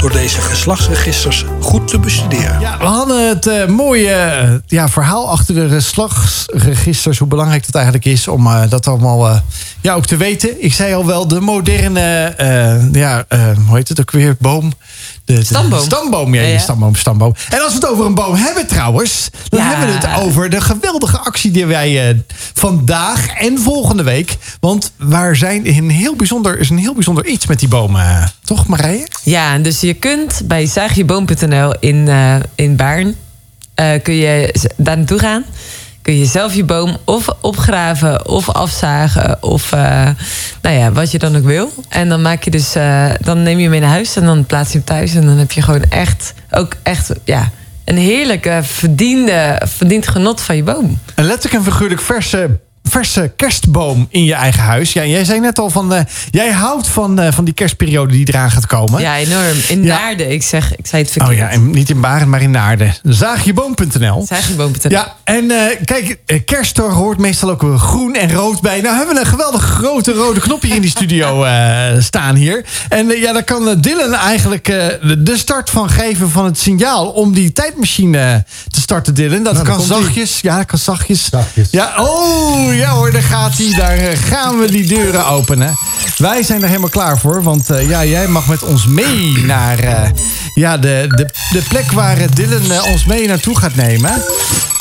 door 0.00 0.12
deze 0.12 0.40
geslachtsregisters 0.40 1.44
goed 1.60 1.88
te 1.88 1.98
bestuderen. 1.98 2.60
Ja, 2.60 2.78
we 2.78 2.84
hadden 2.84 3.28
het 3.28 3.46
eh, 3.46 3.66
mooie 3.66 4.12
eh, 4.12 4.52
ja, 4.66 4.88
verhaal 4.88 5.30
achter 5.30 5.54
de 5.54 5.68
geslachtsregisters. 5.68 7.18
Hoe 7.18 7.28
belangrijk 7.28 7.66
dat 7.66 7.74
eigenlijk 7.74 8.04
is 8.04 8.28
om 8.28 8.46
eh, 8.46 8.62
dat 8.68 8.86
allemaal 8.86 9.42
ja, 9.80 9.94
ook 9.94 10.06
te 10.06 10.16
weten. 10.16 10.64
Ik 10.64 10.74
zei 10.74 10.94
al 10.94 11.06
wel, 11.06 11.28
de 11.28 11.40
moderne, 11.40 12.34
ja, 12.92 13.24
hoe 13.66 13.76
heet 13.76 13.88
het 13.88 14.00
ook 14.00 14.10
weer, 14.10 14.36
boom. 14.38 14.72
De, 15.36 15.44
Stamboom. 15.44 15.80
Stamboom, 15.84 16.34
ja, 16.34 16.40
Ja, 16.40 16.46
ja. 16.46 16.52
ja. 16.52 16.58
stamboom, 16.60 16.94
stamboom. 16.94 17.34
En 17.50 17.60
als 17.60 17.68
we 17.68 17.74
het 17.74 17.86
over 17.88 18.04
een 18.06 18.14
boom 18.14 18.34
hebben 18.34 18.66
trouwens, 18.66 19.30
dan 19.48 19.60
Ja. 19.60 19.68
hebben 19.68 19.86
we 19.86 20.06
het 20.06 20.20
over 20.22 20.50
de 20.50 20.60
geweldige 20.60 21.18
actie 21.18 21.50
die 21.50 21.66
wij 21.66 22.08
eh, 22.10 22.16
vandaag 22.54 23.26
en 23.26 23.58
volgende 23.58 24.02
week. 24.02 24.36
Want 24.60 24.92
waar 24.96 25.36
zijn 25.36 25.66
een 25.68 25.90
heel 25.90 26.16
bijzonder, 26.16 26.58
is 26.58 26.70
een 26.70 26.78
heel 26.78 26.94
bijzonder 26.94 27.26
iets 27.26 27.46
met 27.46 27.58
die 27.58 27.68
bomen, 27.68 28.32
toch 28.44 28.66
Marije? 28.66 29.06
Ja, 29.22 29.58
dus 29.58 29.80
je 29.80 29.94
kunt 29.94 30.40
bij 30.44 30.66
zaagjeboom.nl 30.66 31.74
in, 31.80 32.08
eh, 32.08 32.34
in 32.54 32.76
Baarn... 32.76 33.14
eh, 33.74 34.02
kun 34.02 34.14
je 34.14 34.54
daar 34.76 34.96
naartoe 34.96 35.18
gaan. 35.18 35.44
Kun 36.02 36.18
je 36.18 36.24
zelf 36.24 36.54
je 36.54 36.64
boom 36.64 36.96
of 37.04 37.28
opgraven 37.40 38.28
of 38.28 38.48
afzagen... 38.50 39.42
of 39.42 39.72
eh, 39.72 40.08
nou 40.62 40.76
ja, 40.76 40.92
wat 40.92 41.10
je 41.10 41.18
dan 41.18 41.36
ook 41.36 41.44
wil. 41.44 41.72
En 41.88 42.08
dan, 42.08 42.22
maak 42.22 42.42
je 42.42 42.50
dus, 42.50 42.74
eh, 42.74 43.10
dan 43.20 43.42
neem 43.42 43.56
je 43.56 43.62
hem 43.62 43.70
mee 43.70 43.80
naar 43.80 43.90
huis 43.90 44.16
en 44.16 44.24
dan 44.24 44.46
plaats 44.46 44.72
je 44.72 44.76
hem 44.76 44.86
thuis. 44.86 45.14
En 45.14 45.26
dan 45.26 45.36
heb 45.36 45.52
je 45.52 45.62
gewoon 45.62 45.84
echt, 45.88 46.34
ook 46.50 46.76
echt 46.82 47.12
ja, 47.24 47.50
een 47.84 47.96
heerlijke, 47.96 48.60
verdiende, 48.62 49.62
verdiend 49.64 50.08
genot 50.08 50.40
van 50.40 50.56
je 50.56 50.62
boom. 50.62 50.98
Een 51.14 51.24
letterlijk 51.24 51.64
en 51.64 51.72
figuurlijk 51.72 52.00
verse, 52.00 52.58
verse 52.84 53.32
kerstboom 53.36 54.06
in 54.10 54.24
je 54.24 54.34
eigen 54.34 54.62
huis. 54.62 54.92
Ja, 54.92 55.04
jij 55.04 55.24
zei 55.24 55.40
net 55.40 55.58
al 55.58 55.70
van, 55.70 55.94
eh, 55.94 56.00
jij 56.30 56.50
houdt 56.52 56.86
van, 56.88 57.18
eh, 57.18 57.32
van 57.32 57.44
die 57.44 57.54
kerstperiode 57.54 58.12
die 58.12 58.28
eraan 58.28 58.50
gaat 58.50 58.66
komen. 58.66 59.00
Ja, 59.00 59.16
enorm. 59.16 59.56
In 59.68 59.82
Ja. 59.82 59.98
Naarden, 60.00 60.30
ik 60.30 60.42
zeg, 60.42 60.76
ik 60.76 60.86
zei 60.86 61.02
het 61.02 61.10
Oh 61.10 61.16
verkeerd. 61.26 61.38
ja, 61.38 61.48
en 61.50 61.70
niet 61.70 61.90
in 61.90 62.00
Baren, 62.00 62.28
maar 62.28 62.42
in 62.42 62.50
Naarden. 62.50 62.94
Zaagjeboom.nl. 63.02 64.24
Zaagjeboom.nl. 64.28 64.90
Ja, 64.90 65.14
en 65.24 65.50
eh, 65.50 65.76
kijk, 65.84 66.18
kerst 66.44 66.76
daar 66.76 66.90
hoort 66.90 67.18
meestal 67.18 67.50
ook 67.50 67.62
wel 67.62 67.78
groen 67.78 68.14
en 68.14 68.32
rood 68.32 68.60
bij. 68.60 68.80
Nou 68.80 68.96
hebben 68.96 69.14
we 69.14 69.20
een 69.20 69.26
geweldig 69.26 69.62
grote 69.64 70.12
rode 70.12 70.40
knop 70.40 70.62
hier 70.62 70.74
in 70.74 70.80
die 70.80 70.90
studio 70.90 71.42
eh, 71.44 71.86
staan 71.98 72.34
hier. 72.34 72.64
En 72.88 73.06
ja, 73.08 73.32
daar 73.32 73.44
kan 73.44 73.80
Dylan 73.80 74.14
eigenlijk 74.14 74.68
eh, 74.68 74.86
de- 75.18 75.36
start 75.36 75.70
van 75.70 75.90
geven 75.90 76.30
van 76.30 76.44
het 76.44 76.58
signaal... 76.58 77.08
om 77.08 77.34
die 77.34 77.52
tijdmachine 77.52 78.44
te 78.68 78.80
starten, 78.80 79.14
Dylan. 79.14 79.42
Dat 79.42 79.52
Nou, 79.54 79.66
kan 79.66 79.80
zachtjes. 79.80 80.40
Ja, 80.40 80.56
dat 80.56 80.66
kan 80.66 80.78
zachtjes. 80.78 81.24
Zachtjes. 81.30 81.68
Ja, 81.70 81.92
oh, 81.98 82.69
ja 82.74 82.90
hoor, 82.90 83.10
daar 83.10 83.22
gaat 83.22 83.56
hij. 83.56 83.74
Daar 83.76 83.96
eh, 83.96 84.18
gaan 84.18 84.58
we 84.58 84.70
die 84.70 84.86
deuren 84.86 85.26
openen. 85.26 85.74
Wij 86.16 86.42
zijn 86.42 86.62
er 86.62 86.68
helemaal 86.68 86.88
klaar 86.88 87.18
voor. 87.18 87.42
Want 87.42 87.70
eh, 87.70 87.88
ja, 87.88 88.04
jij 88.04 88.28
mag 88.28 88.46
met 88.46 88.62
ons 88.62 88.86
mee 88.86 89.44
naar 89.46 89.78
eh, 89.78 90.10
ja, 90.54 90.78
de, 90.78 91.04
de, 91.08 91.26
de 91.50 91.62
plek 91.68 91.92
waar 91.92 92.34
Dylan 92.34 92.82
ons 92.92 93.04
mee 93.04 93.26
naartoe 93.26 93.58
gaat 93.58 93.74
nemen. 93.74 94.10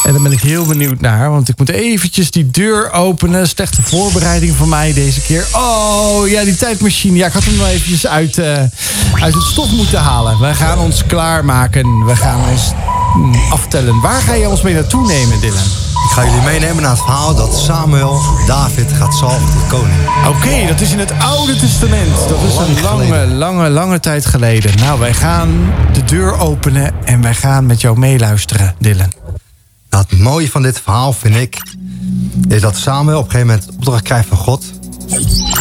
En 0.06 0.14
daar 0.14 0.22
ben 0.22 0.32
ik 0.32 0.40
heel 0.40 0.66
benieuwd 0.66 1.02
naar. 1.02 1.30
Want 1.32 1.50
ik 1.50 1.58
moet 1.58 1.70
eventjes 1.70 2.32
die 2.32 2.52
deur 2.52 2.92
openen. 2.92 3.48
Slechte 3.48 3.82
voorbereiding 3.82 4.56
van 4.56 4.70
mij 4.70 4.94
deze 4.94 5.22
keer. 5.22 5.46
Oh, 5.52 6.28
ja, 6.28 6.44
die 6.44 6.56
tijdmachine. 6.56 7.18
Ja, 7.18 7.28
ik 7.28 7.34
had 7.34 7.44
hem 7.44 7.58
wel 7.58 7.68
eventjes 7.68 8.08
uit, 8.08 8.40
uit 9.22 9.34
het 9.34 9.44
stof 9.44 9.72
moeten 9.72 10.00
halen. 10.00 10.40
We 10.40 10.54
gaan 10.54 10.80
ons 10.80 11.06
klaarmaken. 11.06 12.06
We 12.06 12.16
gaan 12.16 12.50
ons 12.50 12.72
aftellen. 13.49 14.01
Waar 14.01 14.22
ga 14.22 14.34
je 14.34 14.49
ons 14.49 14.62
mee 14.62 14.74
naartoe 14.74 15.07
nemen, 15.07 15.39
Dylan? 15.39 15.64
Ik 16.05 16.16
ga 16.16 16.26
jullie 16.26 16.41
meenemen 16.41 16.82
naar 16.82 16.91
het 16.91 16.99
verhaal 16.99 17.36
dat 17.36 17.57
Samuel 17.57 18.22
David 18.47 18.91
gaat 18.93 19.14
salven 19.14 19.45
tot 19.53 19.68
koning. 19.68 19.97
Oké, 20.28 20.68
dat 20.68 20.82
is 20.82 20.91
in 20.91 20.99
het 20.99 21.12
Oude 21.20 21.55
Testament. 21.55 22.16
Dat 22.30 22.38
is 22.47 22.55
Lang 22.55 22.68
een 22.68 22.84
lange, 22.84 23.03
geleden. 23.05 23.38
lange, 23.38 23.70
lange 23.70 23.99
tijd 23.99 24.26
geleden. 24.26 24.78
Nou, 24.78 24.99
wij 24.99 25.14
gaan 25.14 25.74
de 25.93 26.03
deur 26.03 26.39
openen 26.39 26.93
en 27.05 27.22
wij 27.22 27.34
gaan 27.36 27.66
met 27.66 27.82
jou 27.82 27.99
meeluisteren, 27.99 28.76
Dylan. 28.80 29.12
Nou, 29.89 30.05
het 30.10 30.20
mooie 30.20 30.49
van 30.49 30.62
dit 30.62 30.82
verhaal 30.82 31.14
vind 31.14 31.36
ik... 31.36 31.62
is 32.47 32.62
dat 32.62 32.78
Samuel 32.78 33.18
op 33.20 33.26
een 33.26 33.32
gegeven 33.32 33.55
moment 33.55 33.76
opdracht 33.78 34.03
krijgt 34.03 34.28
van 34.28 34.38
God... 34.38 34.64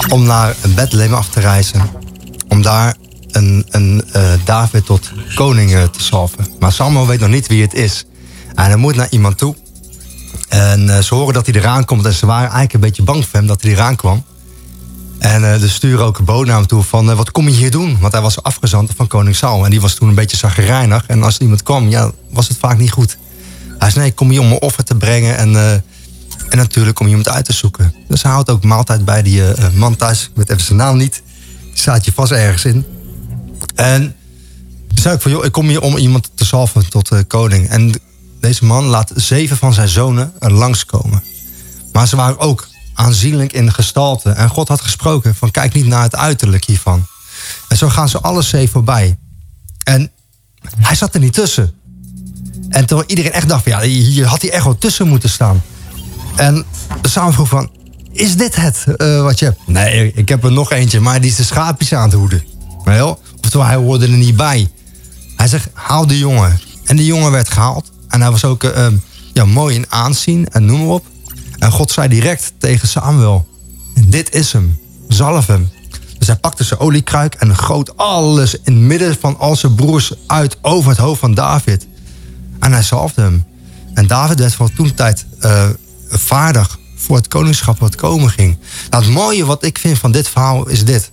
om 0.08 0.22
naar 0.22 0.54
Bethlehem 0.74 1.14
af 1.14 1.28
te 1.28 1.40
reizen. 1.40 1.82
Om 2.48 2.62
daar 2.62 2.94
een, 3.30 3.66
een 3.70 4.04
eh, 4.12 4.22
David 4.44 4.86
tot 4.86 5.12
koning 5.34 5.74
eh, 5.74 5.82
te 5.82 6.02
salven. 6.02 6.46
Maar 6.58 6.72
Samuel 6.72 7.06
weet 7.06 7.20
nog 7.20 7.28
niet 7.28 7.46
wie 7.46 7.62
het 7.62 7.74
is. 7.74 8.04
En 8.54 8.64
hij 8.64 8.76
moet 8.76 8.96
naar 8.96 9.10
iemand 9.10 9.38
toe. 9.38 9.56
En 10.48 10.96
eh, 10.96 10.98
ze 10.98 11.14
horen 11.14 11.34
dat 11.34 11.46
hij 11.46 11.54
eraan 11.54 11.84
komt. 11.84 12.04
En 12.04 12.12
ze 12.12 12.26
waren 12.26 12.42
eigenlijk 12.42 12.74
een 12.74 12.80
beetje 12.80 13.02
bang 13.02 13.24
voor 13.24 13.38
hem 13.38 13.46
dat 13.46 13.62
hij 13.62 13.70
eraan 13.70 13.96
kwam. 13.96 14.24
En 15.18 15.60
dus 15.60 15.74
sturen 15.74 16.04
ook 16.04 16.18
een 16.18 16.24
boot 16.24 16.46
naar 16.46 16.66
toe 16.66 16.82
van... 16.82 17.16
wat 17.16 17.30
kom 17.30 17.48
je 17.48 17.54
hier 17.54 17.70
doen? 17.70 17.98
Want 18.00 18.12
hij 18.12 18.22
was 18.22 18.42
afgezant 18.42 18.90
van 18.96 19.06
koning 19.06 19.36
Saul. 19.36 19.64
En 19.64 19.70
die 19.70 19.80
was 19.80 19.94
toen 19.94 20.08
een 20.08 20.14
beetje 20.14 20.36
zagrijnig. 20.36 21.04
En 21.06 21.22
als 21.22 21.38
iemand 21.38 21.62
kwam, 21.62 21.88
ja, 21.88 22.10
was 22.30 22.48
het 22.48 22.56
vaak 22.58 22.78
niet 22.78 22.90
goed. 22.90 23.18
Hij 23.78 23.88
zei, 23.90 24.00
nee, 24.00 24.08
ik 24.08 24.14
kom 24.14 24.30
hier 24.30 24.40
om 24.40 24.52
een 24.52 24.60
offer 24.60 24.84
te 24.84 24.94
brengen. 24.94 25.36
En, 25.36 25.56
eh, 25.56 25.72
en 25.72 26.56
natuurlijk 26.56 27.00
om 27.00 27.06
iemand 27.06 27.28
uit 27.28 27.44
te 27.44 27.52
zoeken. 27.52 27.94
Dus 28.08 28.22
hij 28.22 28.32
houdt 28.32 28.50
ook 28.50 28.64
maaltijd 28.64 29.04
bij 29.04 29.22
die 29.22 29.42
man 29.74 29.96
thuis. 29.96 30.22
Ik 30.22 30.30
weet 30.34 30.50
even 30.50 30.64
zijn 30.64 30.78
naam 30.78 30.96
niet. 30.96 31.22
Die 31.62 31.78
staat 31.78 32.04
je 32.04 32.12
vast 32.12 32.32
ergens 32.32 32.64
in. 32.64 32.97
En 33.78 34.14
toen 34.88 34.98
zei 34.98 35.14
ik 35.14 35.20
van, 35.20 35.30
joh, 35.30 35.44
ik 35.44 35.52
kom 35.52 35.68
hier 35.68 35.80
om 35.80 35.96
iemand 35.96 36.30
te 36.34 36.44
salven 36.44 36.90
tot 36.90 37.10
eh, 37.10 37.18
koning. 37.26 37.68
En 37.68 38.00
deze 38.40 38.64
man 38.64 38.84
laat 38.84 39.12
zeven 39.14 39.56
van 39.56 39.74
zijn 39.74 39.88
zonen 39.88 40.32
er 40.38 40.52
langskomen. 40.52 41.22
Maar 41.92 42.08
ze 42.08 42.16
waren 42.16 42.38
ook 42.38 42.68
aanzienlijk 42.94 43.52
in 43.52 43.72
gestalte. 43.72 44.30
En 44.30 44.48
God 44.48 44.68
had 44.68 44.80
gesproken 44.80 45.34
van, 45.34 45.50
kijk 45.50 45.74
niet 45.74 45.86
naar 45.86 46.02
het 46.02 46.16
uiterlijk 46.16 46.64
hiervan. 46.64 47.06
En 47.68 47.76
zo 47.76 47.88
gaan 47.88 48.08
ze 48.08 48.20
alle 48.20 48.42
zeven 48.42 48.68
voorbij. 48.68 49.18
En 49.84 50.10
hij 50.76 50.94
zat 50.96 51.14
er 51.14 51.20
niet 51.20 51.32
tussen. 51.32 51.74
En 52.68 52.86
terwijl 52.86 53.08
iedereen 53.08 53.32
echt 53.32 53.48
dacht 53.48 53.62
van, 53.62 53.72
ja, 53.72 53.80
hier 53.80 54.26
had 54.26 54.42
hij 54.42 54.50
echt 54.50 54.64
wel 54.64 54.78
tussen 54.78 55.08
moeten 55.08 55.30
staan. 55.30 55.62
En 56.36 56.64
Samen 57.02 57.32
vroeg 57.32 57.48
van, 57.48 57.70
is 58.12 58.36
dit 58.36 58.56
het 58.56 58.84
eh, 58.96 59.22
wat 59.22 59.38
je 59.38 59.44
hebt? 59.44 59.60
Nee, 59.66 60.12
ik 60.12 60.28
heb 60.28 60.44
er 60.44 60.52
nog 60.52 60.72
eentje, 60.72 61.00
maar 61.00 61.20
die 61.20 61.30
is 61.30 61.36
de 61.36 61.44
schaapjes 61.44 61.94
aan 61.94 62.02
het 62.02 62.12
hoeden. 62.12 62.57
Wel? 62.96 63.20
Oftewel, 63.42 63.66
hij 63.66 63.76
hoorde 63.76 64.06
er 64.06 64.12
niet 64.12 64.36
bij. 64.36 64.70
Hij 65.36 65.48
zegt, 65.48 65.68
haal 65.72 66.06
de 66.06 66.18
jongen. 66.18 66.60
En 66.84 66.96
de 66.96 67.04
jongen 67.04 67.30
werd 67.30 67.50
gehaald. 67.50 67.90
En 68.08 68.20
hij 68.20 68.30
was 68.30 68.44
ook 68.44 68.64
eh, 68.64 68.86
eh, 68.86 68.92
ja, 69.32 69.44
mooi 69.44 69.74
in 69.74 69.86
aanzien 69.88 70.48
en 70.48 70.64
noem 70.64 70.78
maar 70.78 70.94
op. 70.94 71.06
En 71.58 71.70
God 71.70 71.90
zei 71.90 72.08
direct 72.08 72.52
tegen 72.58 72.88
Samuel: 72.88 73.48
Dit 74.06 74.34
is 74.34 74.52
hem, 74.52 74.78
zalf 75.08 75.46
hem. 75.46 75.68
Dus 76.18 76.26
hij 76.26 76.36
pakte 76.36 76.64
zijn 76.64 76.80
oliekruik 76.80 77.34
en 77.34 77.56
goot 77.56 77.96
alles 77.96 78.54
in 78.54 78.72
het 78.72 78.82
midden 78.82 79.16
van 79.20 79.38
al 79.38 79.56
zijn 79.56 79.74
broers 79.74 80.12
uit 80.26 80.58
over 80.62 80.90
het 80.90 80.98
hoofd 80.98 81.20
van 81.20 81.34
David. 81.34 81.86
En 82.60 82.72
hij 82.72 82.82
zalfde 82.82 83.22
hem. 83.22 83.44
En 83.94 84.06
David 84.06 84.38
werd 84.38 84.54
van 84.54 84.70
toen 84.74 84.94
tijd 84.94 85.26
eh, 85.40 85.68
vaardig 86.08 86.78
voor 86.96 87.16
het 87.16 87.28
koningschap 87.28 87.78
wat 87.78 87.94
komen 87.94 88.30
ging. 88.30 88.58
Nou, 88.90 89.04
het 89.04 89.12
mooie 89.12 89.44
wat 89.44 89.64
ik 89.64 89.78
vind 89.78 89.98
van 89.98 90.12
dit 90.12 90.28
verhaal 90.28 90.68
is 90.68 90.84
dit. 90.84 91.10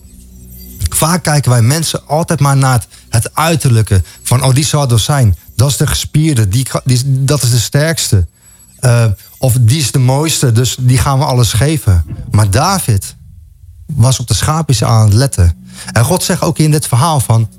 Vaak 0.96 1.24
kijken 1.24 1.52
wij 1.52 1.62
mensen 1.62 2.08
altijd 2.08 2.40
maar 2.40 2.58
naar 2.58 2.86
het, 3.10 3.30
uiterlijke. 3.34 4.04
Van, 4.24 4.44
oh, 4.44 4.54
die 4.54 4.66
zou 4.66 4.92
er 4.92 5.00
zijn. 5.00 5.38
Dat 5.56 5.70
is 5.70 5.78
de 5.78 5.88
gespierde. 5.88 6.48
Die, 6.48 6.68
dat 7.06 7.44
is 7.44 7.50
de 7.50 7.60
sterkste. 7.60 8.28
Uh, 8.82 9.06
of 9.38 9.58
die 9.60 9.80
is 9.80 9.92
de 9.92 10.00
mooiste, 10.00 10.52
dus 10.52 10.76
die 10.80 10.98
gaan 10.98 11.20
we 11.20 11.26
alles 11.26 11.54
geven. 11.54 12.06
Maar 12.32 12.50
David 12.50 13.16
was 13.86 14.20
op 14.20 14.28
de 14.28 14.34
schaapjes 14.34 14.84
aan 14.84 15.06
het 15.06 15.14
letten. 15.14 15.66
En 15.92 16.04
God 16.04 16.24
zegt 16.24 16.42
ook 16.42 16.58
in 16.58 16.72
dit 16.72 16.88
verhaal 16.88 17.20
van... 17.20 17.50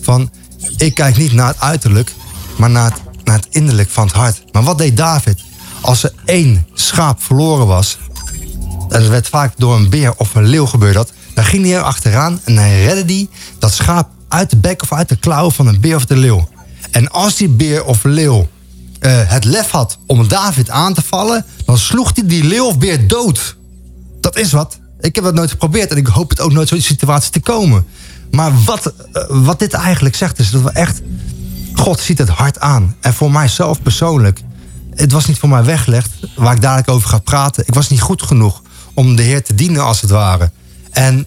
van 0.00 0.30
ik 0.76 0.94
kijk 0.94 1.16
niet 1.16 1.32
naar 1.32 1.48
het 1.48 1.60
uiterlijk, 1.60 2.12
maar 2.56 2.70
naar 2.70 2.90
het, 2.90 3.24
naar 3.24 3.36
het 3.36 3.46
innerlijk 3.50 3.90
van 3.90 4.06
het 4.06 4.16
hart. 4.16 4.42
Maar 4.52 4.62
wat 4.62 4.78
deed 4.78 4.96
David? 4.96 5.42
Als 5.80 6.02
er 6.02 6.12
één 6.24 6.66
schaap 6.74 7.22
verloren 7.22 7.66
was... 7.66 7.98
en 8.88 9.00
dat 9.00 9.08
werd 9.08 9.28
vaak 9.28 9.52
door 9.56 9.76
een 9.76 9.90
beer 9.90 10.14
of 10.16 10.34
een 10.34 10.46
leeuw 10.46 10.66
gebeurd. 10.66 11.12
Dan 11.36 11.44
ging 11.44 11.64
hij 11.64 11.74
er 11.74 11.82
achteraan 11.82 12.40
en 12.44 12.56
hij 12.56 12.84
redde 12.84 13.04
die 13.04 13.28
dat 13.58 13.72
schaap 13.72 14.08
uit 14.28 14.50
de 14.50 14.56
bek 14.56 14.82
of 14.82 14.92
uit 14.92 15.08
de 15.08 15.16
klauw 15.16 15.50
van 15.50 15.66
een 15.66 15.80
beer 15.80 15.96
of 15.96 16.04
de 16.04 16.16
leeuw. 16.16 16.48
En 16.90 17.10
als 17.10 17.36
die 17.36 17.48
beer 17.48 17.84
of 17.84 18.04
leeuw 18.04 18.48
uh, 19.00 19.20
het 19.24 19.44
lef 19.44 19.70
had 19.70 19.98
om 20.06 20.28
David 20.28 20.70
aan 20.70 20.94
te 20.94 21.02
vallen... 21.02 21.44
dan 21.64 21.78
sloeg 21.78 22.10
hij 22.14 22.26
die 22.26 22.44
leeuw 22.44 22.64
of 22.64 22.78
beer 22.78 23.08
dood. 23.08 23.56
Dat 24.20 24.36
is 24.38 24.52
wat. 24.52 24.78
Ik 25.00 25.14
heb 25.14 25.24
dat 25.24 25.34
nooit 25.34 25.50
geprobeerd 25.50 25.90
en 25.90 25.96
ik 25.96 26.06
hoop 26.06 26.30
het 26.30 26.40
ook 26.40 26.52
nooit 26.52 26.68
zo'n 26.68 26.80
situatie 26.80 27.30
te 27.30 27.40
komen. 27.40 27.86
Maar 28.30 28.52
wat, 28.64 28.92
uh, 29.12 29.22
wat 29.28 29.58
dit 29.58 29.72
eigenlijk 29.72 30.14
zegt 30.14 30.38
is 30.38 30.50
dat 30.50 30.62
we 30.62 30.70
echt... 30.70 31.00
God 31.74 32.00
ziet 32.00 32.18
het 32.18 32.28
hard 32.28 32.60
aan. 32.60 32.96
En 33.00 33.14
voor 33.14 33.30
mijzelf 33.30 33.82
persoonlijk... 33.82 34.42
het 34.94 35.12
was 35.12 35.26
niet 35.26 35.38
voor 35.38 35.48
mij 35.48 35.64
weggelegd 35.64 36.10
waar 36.36 36.54
ik 36.54 36.60
dadelijk 36.60 36.90
over 36.90 37.08
ga 37.08 37.18
praten. 37.18 37.64
Ik 37.66 37.74
was 37.74 37.88
niet 37.88 38.00
goed 38.00 38.22
genoeg 38.22 38.62
om 38.94 39.16
de 39.16 39.22
Heer 39.22 39.42
te 39.42 39.54
dienen 39.54 39.84
als 39.84 40.00
het 40.00 40.10
ware. 40.10 40.50
En, 40.96 41.26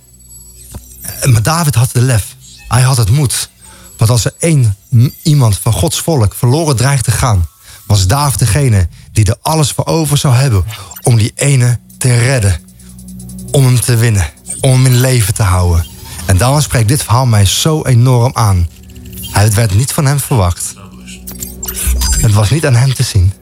maar 1.24 1.42
David 1.42 1.76
had 1.76 1.90
de 1.92 2.02
lef. 2.02 2.36
Hij 2.68 2.82
had 2.82 2.98
het 2.98 3.10
moed. 3.10 3.50
Want 3.98 4.12
als 4.12 4.26
er 4.26 4.34
één 4.40 4.76
iemand 5.24 5.58
van 5.58 5.74
Gods 5.74 6.00
volk 6.00 6.36
verloren 6.36 6.76
dreigt 6.76 7.04
te 7.04 7.12
gaan, 7.12 7.48
was 7.86 8.08
David 8.08 8.40
degene 8.40 8.88
die 9.12 9.26
er 9.26 9.38
alles 9.42 9.72
voor 9.72 9.86
over 9.86 10.18
zou 10.18 10.34
hebben 10.34 10.64
om 11.02 11.18
die 11.18 11.32
ene 11.36 11.80
te 11.98 12.18
redden. 12.18 12.60
Om 13.52 13.66
hem 13.66 13.80
te 13.80 13.96
winnen. 13.96 14.30
Om 14.62 14.72
hem 14.72 14.86
in 14.86 15.00
leven 15.00 15.34
te 15.34 15.44
houden. 15.44 15.86
En 16.26 16.38
daarom 16.38 16.62
spreekt 16.62 16.88
dit 16.88 17.04
verhaal 17.04 17.26
mij 17.26 17.46
zo 17.46 17.84
enorm 17.84 18.32
aan. 18.34 18.70
Het 19.32 19.54
werd 19.54 19.76
niet 19.76 19.94
van 19.94 20.06
hem 20.06 20.20
verwacht. 20.20 20.74
Het 22.22 22.34
was 22.34 22.50
niet 22.50 22.66
aan 22.66 22.76
hem 22.76 22.94
te 22.94 23.04
zien. 23.04 23.34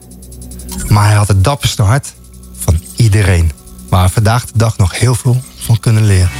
Maar 0.88 1.06
hij 1.06 1.16
had 1.16 1.28
het 1.28 1.44
dapperste 1.44 1.82
hart 1.82 2.12
van 2.58 2.82
iedereen. 2.96 3.52
Waar 3.88 4.10
vandaag 4.10 4.46
de 4.46 4.58
dag 4.58 4.76
nog 4.76 4.98
heel 4.98 5.14
veel 5.14 5.42
van 5.68 5.80
kunnen 5.80 6.06
leren. 6.06 6.30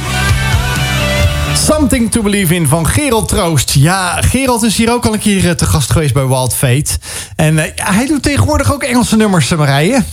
Something 1.55 2.11
to 2.11 2.21
Believe 2.21 2.55
in 2.55 2.67
van 2.67 2.87
Gerald 2.87 3.27
Troost. 3.27 3.71
Ja, 3.71 4.21
Gerald 4.21 4.63
is 4.63 4.77
hier 4.77 4.91
ook 4.91 5.05
al 5.05 5.13
een 5.13 5.19
keer 5.19 5.55
te 5.55 5.65
gast 5.65 5.91
geweest 5.91 6.13
bij 6.13 6.27
Wild 6.27 6.53
Fate. 6.53 6.91
En 7.35 7.57
uh, 7.57 7.63
hij 7.75 8.05
doet 8.05 8.23
tegenwoordig 8.23 8.73
ook 8.73 8.83
Engelse 8.83 9.15
nummers, 9.15 9.55
Marije. 9.55 10.03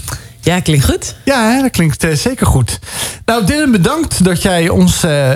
Ja, 0.46 0.60
klinkt 0.60 0.84
goed. 0.84 1.14
Ja, 1.24 1.50
hè, 1.50 1.62
dat 1.62 1.70
klinkt 1.70 2.04
uh, 2.04 2.14
zeker 2.14 2.46
goed. 2.46 2.78
Nou, 3.24 3.46
Dylan, 3.46 3.70
bedankt 3.70 4.24
dat 4.24 4.42
jij 4.42 4.68
ons 4.68 5.04
uh, 5.04 5.30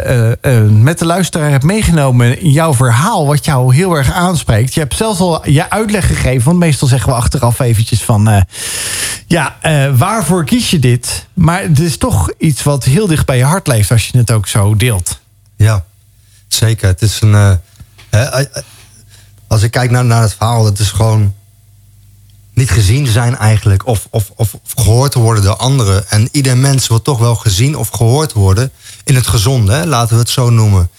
met 0.69 0.99
de 0.99 1.05
luisteraar 1.05 1.51
hebt 1.51 1.65
meegenomen 1.65 2.41
in 2.41 2.51
jouw 2.51 2.75
verhaal, 2.75 3.27
wat 3.27 3.45
jou 3.45 3.75
heel 3.75 3.95
erg 3.95 4.13
aanspreekt. 4.13 4.75
Je 4.75 4.81
hebt 4.81 4.97
zelfs 4.97 5.21
al 5.21 5.49
je 5.49 5.71
uitleg 5.71 6.07
gegeven, 6.07 6.45
want 6.45 6.59
meestal 6.59 6.89
zeggen 6.89 7.09
we 7.09 7.17
achteraf 7.17 7.61
eventjes 7.61 8.03
van, 8.03 8.45
ja, 9.27 9.57
waarvoor 9.97 10.45
kies 10.45 10.71
je 10.71 10.79
dit? 10.79 11.27
Maar 11.35 11.63
het 11.63 11.81
is 11.81 11.97
toch 11.97 12.33
iets 12.39 12.63
wat 12.63 12.85
heel 12.85 13.07
dicht 13.07 13.27
bij 13.27 13.37
je 13.37 13.45
hart 13.45 13.67
leeft 13.67 13.91
als 13.91 14.09
je 14.09 14.19
het 14.19 14.31
ook 14.31 14.47
zo 14.47 14.77
deelt. 14.77 15.21
Ja, 15.57 15.85
zeker. 16.49 16.89
Het 16.89 17.03
is 17.03 17.21
een. 17.21 17.59
Uh, 18.11 18.41
als 19.47 19.63
ik 19.63 19.71
kijk 19.71 19.91
naar, 19.91 20.05
naar 20.05 20.23
het 20.23 20.35
verhaal, 20.35 20.65
het 20.65 20.79
is 20.79 20.91
gewoon 20.91 21.35
niet 22.55 22.71
gezien 22.71 23.07
zijn 23.07 23.37
eigenlijk. 23.37 23.87
Of, 23.87 24.07
of, 24.11 24.31
of 24.35 24.55
gehoord 24.75 25.15
worden 25.15 25.43
door 25.43 25.57
anderen. 25.57 26.11
En 26.11 26.29
ieder 26.33 26.57
mens 26.57 26.89
wil 26.89 27.03
toch 27.03 27.19
wel 27.19 27.35
gezien 27.35 27.77
of 27.77 27.89
gehoord 27.89 28.33
worden. 28.33 28.73
In 29.05 29.15
het 29.15 29.27
gezonde, 29.27 29.87
laten 29.87 30.15
we 30.15 30.21
het 30.21 30.31
zo 30.31 30.51
noemen. 30.51 30.91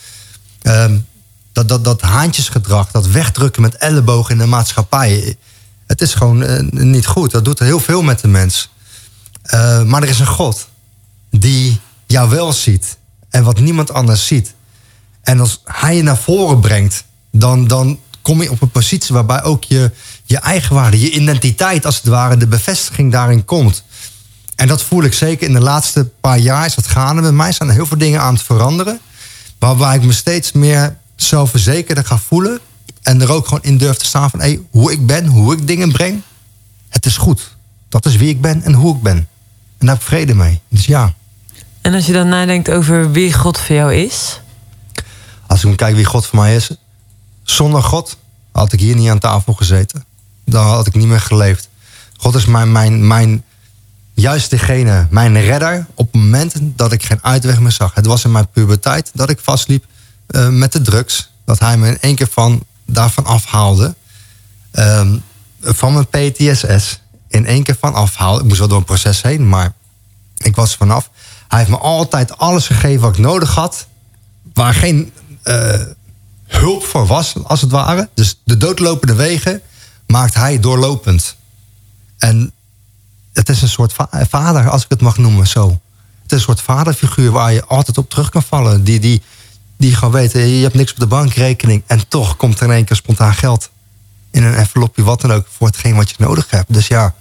Um, 0.61 1.05
dat, 1.51 1.67
dat, 1.67 1.83
dat 1.83 2.01
haantjesgedrag, 2.01 2.91
dat 2.91 3.07
wegdrukken 3.07 3.61
met 3.61 3.75
ellebogen 3.75 4.31
in 4.31 4.37
de 4.37 4.45
maatschappij. 4.45 5.35
Het 5.87 6.01
is 6.01 6.13
gewoon 6.13 6.43
uh, 6.43 6.59
niet 6.69 7.07
goed. 7.07 7.31
Dat 7.31 7.45
doet 7.45 7.59
heel 7.59 7.79
veel 7.79 8.01
met 8.01 8.19
de 8.19 8.27
mens. 8.27 8.69
Uh, 9.53 9.83
maar 9.83 10.03
er 10.03 10.09
is 10.09 10.19
een 10.19 10.25
God 10.25 10.67
die 11.29 11.79
jou 12.05 12.29
wel 12.29 12.53
ziet. 12.53 12.97
En 13.29 13.43
wat 13.43 13.59
niemand 13.59 13.93
anders 13.93 14.27
ziet. 14.27 14.53
En 15.21 15.39
als 15.39 15.61
hij 15.63 15.95
je 15.95 16.03
naar 16.03 16.17
voren 16.17 16.59
brengt, 16.59 17.03
dan, 17.31 17.67
dan 17.67 17.99
kom 18.21 18.41
je 18.41 18.51
op 18.51 18.61
een 18.61 18.71
positie 18.71 19.13
waarbij 19.15 19.43
ook 19.43 19.63
je, 19.63 19.91
je 20.23 20.37
eigenwaarde, 20.37 20.99
je 20.99 21.11
identiteit 21.11 21.85
als 21.85 21.95
het 21.95 22.05
ware, 22.05 22.37
de 22.37 22.47
bevestiging 22.47 23.11
daarin 23.11 23.45
komt. 23.45 23.83
En 24.55 24.67
dat 24.67 24.83
voel 24.83 25.03
ik 25.03 25.13
zeker 25.13 25.47
in 25.47 25.53
de 25.53 25.59
laatste 25.59 26.09
paar 26.21 26.37
jaar 26.37 26.65
is 26.65 26.75
dat 26.75 26.87
gaande 26.87 27.21
met 27.21 27.33
mij. 27.33 27.51
Zijn 27.51 27.69
er 27.69 27.75
heel 27.75 27.85
veel 27.85 27.97
dingen 27.97 28.21
aan 28.21 28.33
het 28.33 28.43
veranderen. 28.43 28.99
Waarbij 29.59 29.95
ik 29.95 30.03
me 30.03 30.11
steeds 30.11 30.51
meer 30.51 30.97
zelfverzekerder 31.15 32.05
ga 32.05 32.17
voelen. 32.17 32.59
En 33.01 33.21
er 33.21 33.31
ook 33.31 33.45
gewoon 33.47 33.63
in 33.63 33.77
durf 33.77 33.97
te 33.97 34.05
staan 34.05 34.29
van 34.29 34.39
hey, 34.39 34.59
hoe 34.71 34.91
ik 34.91 35.05
ben, 35.05 35.25
hoe 35.25 35.53
ik 35.53 35.67
dingen 35.67 35.91
breng. 35.91 36.21
Het 36.89 37.05
is 37.05 37.17
goed. 37.17 37.55
Dat 37.89 38.05
is 38.05 38.15
wie 38.15 38.29
ik 38.29 38.41
ben 38.41 38.63
en 38.63 38.73
hoe 38.73 38.95
ik 38.95 39.01
ben. 39.01 39.17
En 39.17 39.27
daar 39.77 39.89
heb 39.89 39.99
ik 39.99 40.07
vrede 40.07 40.35
mee. 40.35 40.59
Dus 40.69 40.85
ja. 40.85 41.13
En 41.81 41.93
als 41.93 42.05
je 42.05 42.13
dan 42.13 42.27
nadenkt 42.27 42.69
over 42.69 43.11
wie 43.11 43.33
God 43.33 43.57
voor 43.57 43.75
jou 43.75 43.95
is? 43.95 44.39
Als 45.47 45.63
ik 45.63 45.77
kijk 45.77 45.95
wie 45.95 46.05
God 46.05 46.25
voor 46.25 46.39
mij 46.39 46.55
is. 46.55 46.69
Zonder 47.51 47.83
God 47.83 48.17
had 48.51 48.73
ik 48.73 48.79
hier 48.79 48.95
niet 48.95 49.09
aan 49.09 49.19
tafel 49.19 49.53
gezeten. 49.53 50.05
Dan 50.45 50.65
had 50.65 50.87
ik 50.87 50.95
niet 50.95 51.07
meer 51.07 51.19
geleefd. 51.19 51.69
God 52.17 52.35
is 52.35 52.45
mijn, 52.45 52.71
mijn, 52.71 53.07
mijn 53.07 53.43
juist 54.13 54.49
degene, 54.49 55.07
mijn 55.09 55.41
redder 55.41 55.85
op 55.93 56.11
het 56.11 56.21
moment 56.21 56.53
dat 56.61 56.91
ik 56.91 57.03
geen 57.03 57.23
uitweg 57.23 57.59
meer 57.59 57.71
zag. 57.71 57.93
Het 57.93 58.05
was 58.05 58.23
in 58.23 58.31
mijn 58.31 58.47
puberteit 58.47 59.11
dat 59.13 59.29
ik 59.29 59.39
vastliep 59.39 59.85
uh, 60.27 60.47
met 60.47 60.71
de 60.71 60.81
drugs. 60.81 61.31
Dat 61.45 61.59
hij 61.59 61.77
me 61.77 61.87
in 61.87 61.99
één 61.99 62.15
keer 62.15 62.29
van, 62.31 62.63
daarvan 62.85 63.25
afhaalde. 63.25 63.95
Um, 64.71 65.23
van 65.61 65.93
mijn 65.93 66.07
PTSS. 66.07 67.01
In 67.27 67.45
één 67.45 67.63
keer 67.63 67.77
van 67.79 67.93
afhaalde. 67.93 68.41
Ik 68.41 68.47
moest 68.47 68.59
wel 68.59 68.67
door 68.67 68.77
een 68.77 68.83
proces 68.83 69.21
heen, 69.21 69.49
maar 69.49 69.73
ik 70.37 70.55
was 70.55 70.75
vanaf. 70.75 71.09
Hij 71.47 71.59
heeft 71.59 71.71
me 71.71 71.77
altijd 71.77 72.37
alles 72.37 72.67
gegeven 72.67 73.01
wat 73.01 73.17
ik 73.17 73.23
nodig 73.23 73.55
had. 73.55 73.87
Waar 74.53 74.73
geen 74.73 75.11
uh, 75.43 75.81
hulp 76.51 76.83
voor 76.83 77.07
was, 77.07 77.35
als 77.43 77.61
het 77.61 77.71
ware. 77.71 78.09
Dus 78.13 78.39
de 78.43 78.57
doodlopende 78.57 79.15
wegen 79.15 79.61
maakt 80.07 80.33
hij 80.33 80.59
doorlopend. 80.59 81.35
En 82.17 82.51
het 83.33 83.49
is 83.49 83.61
een 83.61 83.69
soort 83.69 83.93
va 83.93 84.09
vader, 84.29 84.69
als 84.69 84.83
ik 84.83 84.89
het 84.89 85.01
mag 85.01 85.17
noemen 85.17 85.47
zo. 85.47 85.69
Het 86.21 86.31
is 86.31 86.37
een 86.37 86.43
soort 86.55 86.61
vaderfiguur 86.61 87.31
waar 87.31 87.53
je 87.53 87.65
altijd 87.65 87.97
op 87.97 88.09
terug 88.09 88.29
kan 88.29 88.43
vallen. 88.43 88.83
Die, 88.83 88.99
die, 88.99 89.21
die 89.77 89.95
gewoon 89.95 90.13
weet, 90.13 90.31
je 90.31 90.39
hebt 90.39 90.73
niks 90.73 90.91
op 90.91 90.99
de 90.99 91.07
bankrekening... 91.07 91.83
en 91.87 92.07
toch 92.07 92.35
komt 92.35 92.59
er 92.59 92.65
in 92.65 92.71
één 92.71 92.85
keer 92.85 92.95
spontaan 92.95 93.33
geld. 93.33 93.69
In 94.31 94.43
een 94.43 94.55
envelopje, 94.55 95.03
wat 95.03 95.21
dan 95.21 95.31
ook, 95.31 95.47
voor 95.57 95.67
hetgeen 95.67 95.95
wat 95.95 96.09
je 96.09 96.15
nodig 96.17 96.49
hebt. 96.49 96.73
Dus 96.73 96.87
ja, 96.87 97.15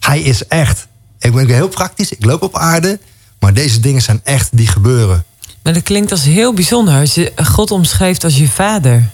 hij 0.00 0.20
is 0.20 0.46
echt. 0.46 0.86
Ik 1.18 1.34
ben 1.34 1.48
heel 1.48 1.68
praktisch, 1.68 2.12
ik 2.12 2.24
loop 2.24 2.42
op 2.42 2.56
aarde... 2.56 3.00
maar 3.38 3.54
deze 3.54 3.80
dingen 3.80 4.02
zijn 4.02 4.20
echt 4.24 4.56
die 4.56 4.66
gebeuren. 4.66 5.24
Maar 5.64 5.72
dat 5.72 5.82
klinkt 5.82 6.10
als 6.10 6.24
heel 6.24 6.54
bijzonder 6.54 7.00
als 7.00 7.14
je 7.14 7.32
God 7.44 7.70
omschrijft 7.70 8.24
als 8.24 8.36
je 8.36 8.48
vader. 8.48 9.10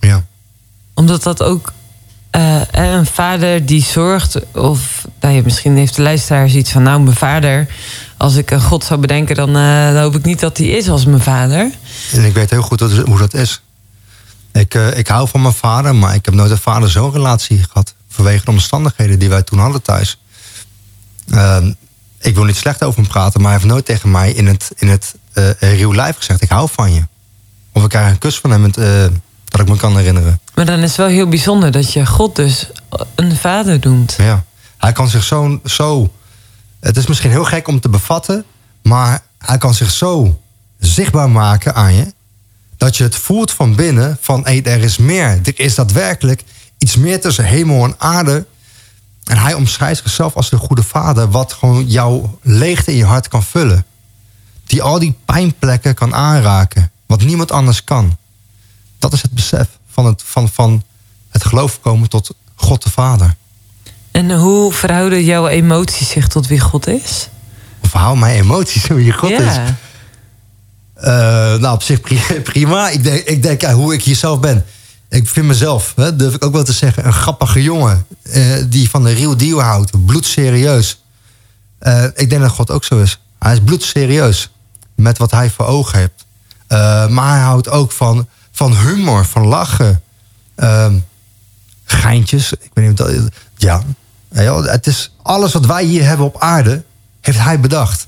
Ja. 0.00 0.24
Omdat 0.94 1.22
dat 1.22 1.42
ook 1.42 1.72
uh, 2.36 2.60
een 2.70 3.06
vader 3.06 3.66
die 3.66 3.82
zorgt, 3.82 4.54
of 4.54 5.06
nou 5.20 5.34
ja, 5.34 5.42
misschien 5.44 5.76
heeft 5.76 5.96
de 5.96 6.02
luisteraar 6.02 6.48
iets 6.48 6.70
van, 6.70 6.82
nou, 6.82 7.00
mijn 7.00 7.16
vader, 7.16 7.68
als 8.16 8.36
ik 8.36 8.50
een 8.50 8.60
God 8.60 8.84
zou 8.84 9.00
bedenken, 9.00 9.34
dan, 9.34 9.48
uh, 9.56 9.92
dan 9.92 10.02
hoop 10.02 10.14
ik 10.14 10.24
niet 10.24 10.40
dat 10.40 10.56
hij 10.56 10.66
is 10.66 10.88
als 10.88 11.04
mijn 11.04 11.20
vader. 11.20 11.70
En 12.12 12.24
ik 12.24 12.34
weet 12.34 12.50
heel 12.50 12.62
goed 12.62 12.78
dat, 12.78 12.92
hoe 12.92 13.18
dat 13.18 13.34
is. 13.34 13.62
Ik, 14.52 14.74
uh, 14.74 14.98
ik 14.98 15.08
hou 15.08 15.28
van 15.28 15.42
mijn 15.42 15.54
vader, 15.54 15.94
maar 15.94 16.14
ik 16.14 16.24
heb 16.24 16.34
nooit 16.34 16.50
een 16.50 16.58
vader-zoon 16.58 17.12
relatie 17.12 17.62
gehad. 17.62 17.94
Vanwege 18.08 18.44
de 18.44 18.50
omstandigheden 18.50 19.18
die 19.18 19.28
wij 19.28 19.42
toen 19.42 19.58
hadden 19.58 19.82
thuis. 19.82 20.18
Ehm, 21.30 21.72
ik 22.20 22.34
wil 22.34 22.44
niet 22.44 22.56
slecht 22.56 22.84
over 22.84 23.00
hem 23.00 23.08
praten, 23.08 23.40
maar 23.40 23.50
hij 23.50 23.60
heeft 23.60 23.72
nooit 23.72 23.84
tegen 23.84 24.10
mij 24.10 24.32
in 24.32 24.46
het, 24.46 24.70
in 24.76 24.88
het 24.88 25.14
uh, 25.38 25.50
real 25.58 25.90
life 25.90 26.14
gezegd: 26.16 26.42
Ik 26.42 26.48
hou 26.48 26.68
van 26.72 26.92
je. 26.92 27.02
Of 27.72 27.82
ik 27.82 27.88
krijg 27.88 28.10
een 28.10 28.18
kus 28.18 28.38
van 28.38 28.50
hem. 28.50 28.60
Met, 28.60 28.76
uh, 28.76 29.06
dat 29.44 29.60
ik 29.60 29.68
me 29.68 29.76
kan 29.76 29.96
herinneren. 29.96 30.40
Maar 30.54 30.66
dan 30.66 30.78
is 30.78 30.88
het 30.88 30.96
wel 30.96 31.06
heel 31.06 31.28
bijzonder 31.28 31.70
dat 31.70 31.92
je 31.92 32.06
God 32.06 32.36
dus 32.36 32.70
een 33.14 33.36
vader 33.36 33.78
noemt. 33.80 34.14
Ja. 34.18 34.44
Hij 34.78 34.92
kan 34.92 35.08
zich 35.08 35.22
zo, 35.22 35.60
zo. 35.64 36.12
Het 36.80 36.96
is 36.96 37.06
misschien 37.06 37.30
heel 37.30 37.44
gek 37.44 37.68
om 37.68 37.80
te 37.80 37.88
bevatten, 37.88 38.44
maar 38.82 39.22
hij 39.38 39.58
kan 39.58 39.74
zich 39.74 39.90
zo 39.90 40.40
zichtbaar 40.78 41.30
maken 41.30 41.74
aan 41.74 41.94
je. 41.94 42.14
Dat 42.76 42.96
je 42.96 43.02
het 43.02 43.16
voelt 43.16 43.52
van 43.52 43.74
binnen: 43.74 44.18
van 44.20 44.40
hé, 44.44 44.60
er 44.60 44.82
is 44.82 44.96
meer. 44.96 45.40
Er 45.44 45.60
is 45.60 45.74
daadwerkelijk 45.74 46.42
iets 46.78 46.96
meer 46.96 47.20
tussen 47.20 47.44
hemel 47.44 47.84
en 47.84 47.94
aarde. 47.98 48.46
En 49.24 49.38
hij 49.38 49.54
omschrijft 49.54 50.02
zichzelf 50.02 50.34
als 50.34 50.50
de 50.50 50.56
goede 50.56 50.82
vader, 50.82 51.30
wat 51.30 51.52
gewoon 51.52 51.86
jouw 51.86 52.38
leegte 52.42 52.90
in 52.90 52.96
je 52.96 53.04
hart 53.04 53.28
kan 53.28 53.42
vullen. 53.42 53.84
Die 54.66 54.82
al 54.82 54.98
die 54.98 55.14
pijnplekken 55.24 55.94
kan 55.94 56.14
aanraken, 56.14 56.90
wat 57.06 57.22
niemand 57.22 57.52
anders 57.52 57.84
kan. 57.84 58.16
Dat 58.98 59.12
is 59.12 59.22
het 59.22 59.30
besef 59.30 59.66
van 59.90 60.06
het, 60.06 60.22
van, 60.24 60.48
van 60.48 60.82
het 61.30 61.44
geloof 61.44 61.80
komen 61.80 62.08
tot 62.08 62.30
God 62.54 62.82
de 62.82 62.90
Vader. 62.90 63.34
En 64.10 64.36
hoe 64.38 64.72
verhouden 64.72 65.24
jouw 65.24 65.46
emoties 65.48 66.08
zich 66.08 66.28
tot 66.28 66.46
wie 66.46 66.60
God 66.60 66.86
is? 66.86 67.28
Hou 67.90 68.18
mijn 68.18 68.36
emoties 68.40 68.88
hoe 68.88 69.04
je 69.04 69.12
God 69.12 69.30
is. 69.30 69.56
Eh, 70.94 71.10
nou, 71.56 71.74
op 71.74 71.82
zich 71.82 72.00
pri- 72.00 72.40
prima. 72.52 72.88
Ik 72.88 73.02
denk, 73.02 73.24
ik 73.24 73.42
denk 73.42 73.60
ja, 73.60 73.72
hoe 73.74 73.94
ik 73.94 74.02
hier 74.02 74.16
zelf 74.16 74.40
ben. 74.40 74.64
Ik 75.08 75.28
vind 75.28 75.46
mezelf, 75.46 75.92
hè, 75.96 76.16
durf 76.16 76.34
ik 76.34 76.44
ook 76.44 76.52
wel 76.52 76.64
te 76.64 76.72
zeggen, 76.72 77.06
een 77.06 77.12
grappige 77.12 77.62
jongen. 77.62 78.06
eh, 78.22 78.42
die 78.68 78.90
van 78.90 79.04
de 79.04 79.12
real 79.12 79.36
deal 79.36 79.62
houdt. 79.62 80.04
Bloedserieus. 80.06 81.00
Eh, 81.78 82.04
ik 82.14 82.30
denk 82.30 82.42
dat 82.42 82.50
God 82.50 82.70
ook 82.70 82.84
zo 82.84 83.00
is. 83.02 83.20
Hij 83.38 83.52
is 83.52 83.60
bloedserieus. 83.64 84.50
Met 84.96 85.18
wat 85.18 85.30
hij 85.30 85.50
voor 85.50 85.66
ogen 85.66 85.98
heeft. 85.98 86.24
Eh, 86.66 87.08
maar 87.08 87.30
hij 87.34 87.44
houdt 87.44 87.68
ook 87.68 87.92
van, 87.92 88.28
van 88.52 88.76
humor, 88.76 89.24
van 89.24 89.46
lachen. 89.46 90.02
Ehm, 90.54 90.98
geintjes. 91.84 92.52
Ik 92.52 92.70
weet 92.72 92.88
niet 92.88 93.00
of 93.00 93.06
dat. 93.06 93.30
Ja. 93.56 93.82
Het 94.64 94.86
is 94.86 95.12
alles 95.22 95.52
wat 95.52 95.66
wij 95.66 95.84
hier 95.84 96.04
hebben 96.04 96.26
op 96.26 96.40
aarde, 96.40 96.82
heeft 97.20 97.38
hij 97.38 97.60
bedacht. 97.60 98.06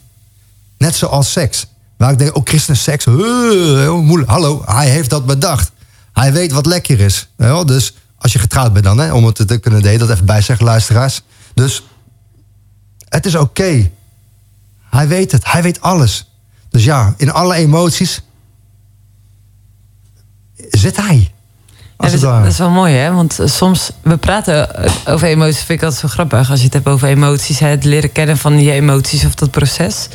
Net 0.79 0.95
zoals 0.95 1.33
seks. 1.33 1.67
Waar 1.97 2.13
ik 2.13 2.19
denk, 2.19 2.37
oh, 2.37 2.45
christen 2.45 2.77
seks. 2.77 3.07
eh, 3.07 3.15
heel 3.15 4.03
moeilijk. 4.03 4.31
Hallo, 4.31 4.63
hij 4.67 4.89
heeft 4.89 5.11
dat 5.11 5.27
bedacht. 5.27 5.71
Hij 6.13 6.33
weet 6.33 6.53
wat 6.53 6.67
lekker 6.67 7.01
is. 7.01 7.29
Dus 7.67 7.95
als 8.19 8.33
je 8.33 8.39
getrouwd 8.39 8.73
bent 8.73 8.85
dan, 8.85 8.99
hè, 8.99 9.13
om 9.13 9.25
het 9.27 9.47
te 9.49 9.59
kunnen 9.59 9.83
delen, 9.83 9.99
dat 9.99 10.11
even 10.11 10.25
bijzeggen, 10.25 10.67
luisteraars. 10.67 11.23
Dus 11.55 11.83
het 13.09 13.27
is 13.27 13.35
oké. 13.35 13.91
Hij 14.91 15.09
weet 15.09 15.33
het. 15.33 15.53
Hij 15.53 15.63
weet 15.63 15.81
alles. 15.81 16.31
Dus 16.71 16.85
ja, 16.85 17.15
in 17.17 17.33
alle 17.33 17.55
emoties 17.55 18.23
zit 20.71 20.97
hij. 20.97 21.31
Ja, 21.99 22.11
dat, 22.11 22.21
dat 22.21 22.47
is 22.47 22.59
wel 22.59 22.71
mooi, 22.71 22.95
hè? 22.95 23.13
Want 23.13 23.39
eh, 23.39 23.47
soms, 23.47 23.91
we 24.03 24.17
praten 24.17 24.75
eh, 24.75 24.93
over 25.07 25.29
emoties, 25.29 25.63
vind 25.63 25.79
ik 25.79 25.83
altijd 25.83 26.01
zo 26.01 26.09
grappig. 26.09 26.51
Als 26.51 26.59
je 26.59 26.65
het 26.65 26.75
hebt 26.75 26.87
over 26.87 27.09
emoties, 27.09 27.59
het 27.59 27.85
leren 27.85 28.13
kennen 28.13 28.37
van 28.37 28.63
je 28.63 28.73
emoties 28.73 29.25
of 29.25 29.35
dat 29.35 29.51
proces. 29.51 30.09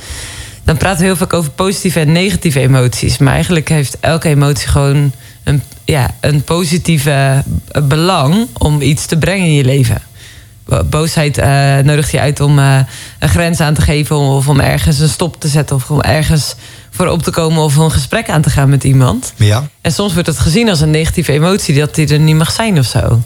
Dan 0.64 0.78
praten 0.78 1.00
we 1.00 1.06
heel 1.06 1.16
vaak 1.16 1.34
over 1.34 1.52
positieve 1.52 2.00
en 2.00 2.12
negatieve 2.12 2.60
emoties. 2.60 3.18
Maar 3.18 3.34
eigenlijk 3.34 3.70
heeft 3.70 3.98
elke 4.00 4.30
emotie 4.30 4.68
gewoon 4.68 5.12
een, 5.44 5.62
ja, 5.86 6.16
een 6.20 6.44
positieve 6.44 7.44
eh, 7.72 7.84
belang 7.84 8.48
om 8.58 8.82
iets 8.82 9.06
te 9.06 9.18
brengen 9.18 9.46
in 9.46 9.54
je 9.54 9.66
leven. 9.66 10.02
Bo- 10.66 10.84
Boosheid 10.84 11.38
eh, 11.38 11.78
nodigt 11.78 12.12
je 12.12 12.20
uit 12.20 12.40
om 12.40 12.60
eh, 12.60 12.80
een 13.20 13.30
grens 13.30 13.60
aan 13.60 13.74
te 13.74 13.82
geven, 13.82 14.16
of 14.16 14.48
om 14.48 14.60
ergens 14.60 15.00
een 15.00 15.10
stop 15.10 15.40
te 15.40 15.48
zetten, 15.48 15.76
of 15.76 15.90
om 15.90 16.02
ergens 16.02 16.56
voor 16.90 17.08
op 17.08 17.24
te 17.24 17.32
komen 17.32 17.64
of 17.64 17.76
een 17.76 17.92
gesprek 17.92 18.30
aan 18.30 18.42
te 18.42 18.50
gaan 18.50 18.70
met 18.70 18.84
iemand. 18.84 19.34
Ja. 19.36 19.68
En 19.82 19.92
soms 19.92 20.14
wordt 20.14 20.28
het 20.28 20.40
gezien 20.40 20.70
als 20.70 20.82
een 20.82 20.92
negatieve 20.92 21.32
emotie, 21.32 21.80
dat 21.80 21.96
die 21.96 22.08
er 22.08 22.20
niet 22.20 22.36
mag 22.36 22.52
zijn 22.52 22.80
of 22.80 22.86
zo. 22.86 23.22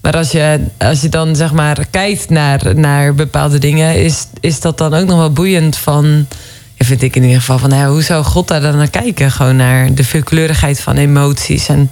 Maar 0.00 0.16
als 0.16 0.30
je, 0.30 0.60
als 0.78 1.00
je 1.00 1.08
dan 1.08 1.36
zeg 1.36 1.52
maar 1.52 1.86
kijkt 1.90 2.30
naar, 2.30 2.74
naar 2.74 3.14
bepaalde 3.14 3.58
dingen, 3.58 3.94
is, 4.04 4.26
is 4.40 4.60
dat 4.60 4.78
dan 4.78 4.94
ook 4.94 5.06
nog 5.06 5.18
wel 5.18 5.32
boeiend 5.32 5.76
van. 5.76 6.26
Ja, 6.74 6.84
vind 6.86 7.02
ik 7.02 7.16
in 7.16 7.22
ieder 7.22 7.38
geval 7.38 7.58
van 7.58 7.70
ja, 7.70 7.88
hoe 7.88 8.02
zou 8.02 8.24
God 8.24 8.48
daar 8.48 8.60
dan 8.60 8.76
naar 8.76 8.90
kijken? 8.90 9.30
Gewoon 9.30 9.56
naar 9.56 9.94
de 9.94 10.04
veelkleurigheid 10.04 10.80
van 10.80 10.96
emoties 10.96 11.68
en 11.68 11.90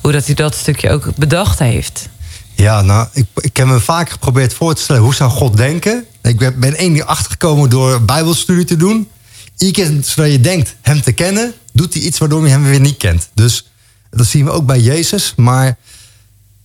hoe 0.00 0.12
dat 0.12 0.26
hij 0.26 0.34
dat 0.34 0.54
stukje 0.54 0.90
ook 0.90 1.08
bedacht 1.16 1.58
heeft. 1.58 2.08
Ja, 2.56 2.82
nou, 2.82 3.08
ik, 3.12 3.26
ik 3.34 3.56
heb 3.56 3.66
me 3.66 3.80
vaak 3.80 4.10
geprobeerd 4.10 4.54
voor 4.54 4.74
te 4.74 4.82
stellen... 4.82 5.02
hoe 5.02 5.14
zou 5.14 5.30
God 5.30 5.56
denken? 5.56 6.04
Ik 6.22 6.58
ben, 6.58 6.74
één 6.76 6.92
keer 6.92 7.04
achtergekomen 7.04 7.70
door 7.70 8.02
bijbelstudie 8.02 8.64
te 8.64 8.76
doen. 8.76 9.08
Iedere 9.56 9.90
keer 9.90 10.04
zodat 10.04 10.32
je 10.32 10.40
denkt 10.40 10.76
hem 10.80 11.02
te 11.02 11.12
kennen... 11.12 11.54
doet 11.72 11.94
hij 11.94 12.02
iets 12.02 12.18
waardoor 12.18 12.44
je 12.44 12.48
hem 12.48 12.64
weer 12.64 12.80
niet 12.80 12.96
kent. 12.96 13.28
Dus 13.34 13.70
dat 14.10 14.26
zien 14.26 14.44
we 14.44 14.50
ook 14.50 14.66
bij 14.66 14.80
Jezus. 14.80 15.32
Maar 15.36 15.76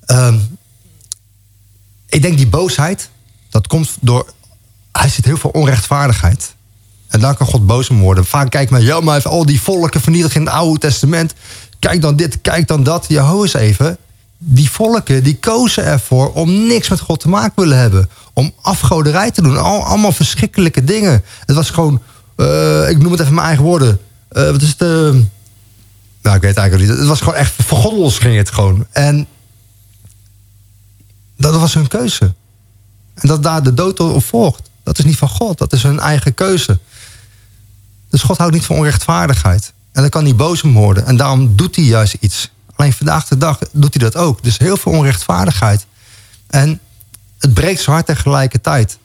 ehm, 0.05 0.39
ik 2.09 2.21
denk 2.21 2.37
die 2.37 2.47
boosheid... 2.47 3.09
dat 3.49 3.67
komt 3.67 3.97
door... 3.99 4.33
hij 4.91 5.09
ziet 5.09 5.25
heel 5.25 5.37
veel 5.37 5.49
onrechtvaardigheid. 5.49 6.53
En 7.07 7.19
daar 7.19 7.35
kan 7.35 7.47
God 7.47 7.65
boos 7.65 7.89
om 7.89 7.99
worden. 7.99 8.25
Vaak 8.25 8.49
kijkt 8.51 8.71
men, 8.71 8.83
ja, 8.83 8.99
maar 8.99 9.23
al 9.23 9.45
die 9.45 9.61
volken 9.61 10.01
vernietigd 10.01 10.35
in 10.35 10.45
het 10.45 10.53
Oude 10.53 10.79
Testament. 10.79 11.33
Kijk 11.79 12.01
dan 12.01 12.15
dit, 12.15 12.41
kijk 12.41 12.67
dan 12.67 12.83
dat. 12.83 13.05
Ja, 13.07 13.23
ho 13.23 13.43
even. 13.43 13.97
Die 14.43 14.69
volken 14.71 15.23
die 15.23 15.39
kozen 15.39 15.83
ervoor 15.83 16.33
om 16.33 16.67
niks 16.67 16.89
met 16.89 16.99
God 16.99 17.19
te 17.19 17.29
maken 17.29 17.63
willen 17.63 17.77
hebben. 17.77 18.09
Om 18.33 18.53
afgoderij 18.61 19.31
te 19.31 19.41
doen. 19.41 19.57
Al, 19.57 19.83
allemaal 19.83 20.11
verschrikkelijke 20.11 20.83
dingen. 20.83 21.23
Het 21.45 21.55
was 21.55 21.69
gewoon, 21.69 22.01
eh, 22.35 22.89
ik 22.89 22.97
noem 22.97 23.11
het 23.11 23.21
even 23.21 23.33
mijn 23.33 23.47
eigen 23.47 23.65
woorden. 23.65 23.99
Eh, 24.29 24.51
wat 24.51 24.61
is 24.61 24.69
het? 24.69 24.81
eh, 24.81 24.87
nou, 26.21 26.35
ik 26.35 26.41
weet 26.41 26.57
eigenlijk 26.57 26.89
niet. 26.89 26.99
Het 26.99 27.07
was 27.07 27.19
gewoon 27.19 27.35
echt, 27.35 27.53
voor 27.57 27.77
goddels 27.77 28.17
ging 28.17 28.37
het 28.37 28.51
gewoon. 28.51 28.85
En 28.91 29.27
dat 31.37 31.55
was 31.55 31.73
hun 31.73 31.87
keuze. 31.87 32.33
En 33.13 33.27
dat 33.27 33.43
daar 33.43 33.63
de 33.63 33.73
dood 33.73 33.99
op 33.99 34.23
volgt. 34.23 34.69
Dat 34.83 34.99
is 34.99 35.05
niet 35.05 35.17
van 35.17 35.29
God. 35.29 35.57
Dat 35.57 35.73
is 35.73 35.83
hun 35.83 35.99
eigen 35.99 36.33
keuze. 36.33 36.79
Dus 38.09 38.21
God 38.21 38.37
houdt 38.37 38.53
niet 38.53 38.65
van 38.65 38.75
onrechtvaardigheid. 38.75 39.73
En 39.91 40.01
dan 40.01 40.09
kan 40.09 40.23
hij 40.23 40.35
boos 40.35 40.63
om 40.63 40.73
worden. 40.73 41.05
En 41.05 41.17
daarom 41.17 41.55
doet 41.55 41.75
hij 41.75 41.85
juist 41.85 42.15
iets. 42.19 42.49
Alleen 42.81 42.93
vandaag 42.93 43.27
de 43.27 43.37
dag 43.37 43.59
doet 43.71 43.93
hij 43.93 44.03
dat 44.09 44.21
ook. 44.21 44.43
Dus 44.43 44.57
heel 44.57 44.77
veel 44.77 44.91
onrechtvaardigheid. 44.91 45.85
En 46.47 46.79
het 47.39 47.53
breekt 47.53 47.81
zijn 47.81 47.95
hart 47.95 48.07
tegelijkertijd. 48.07 48.97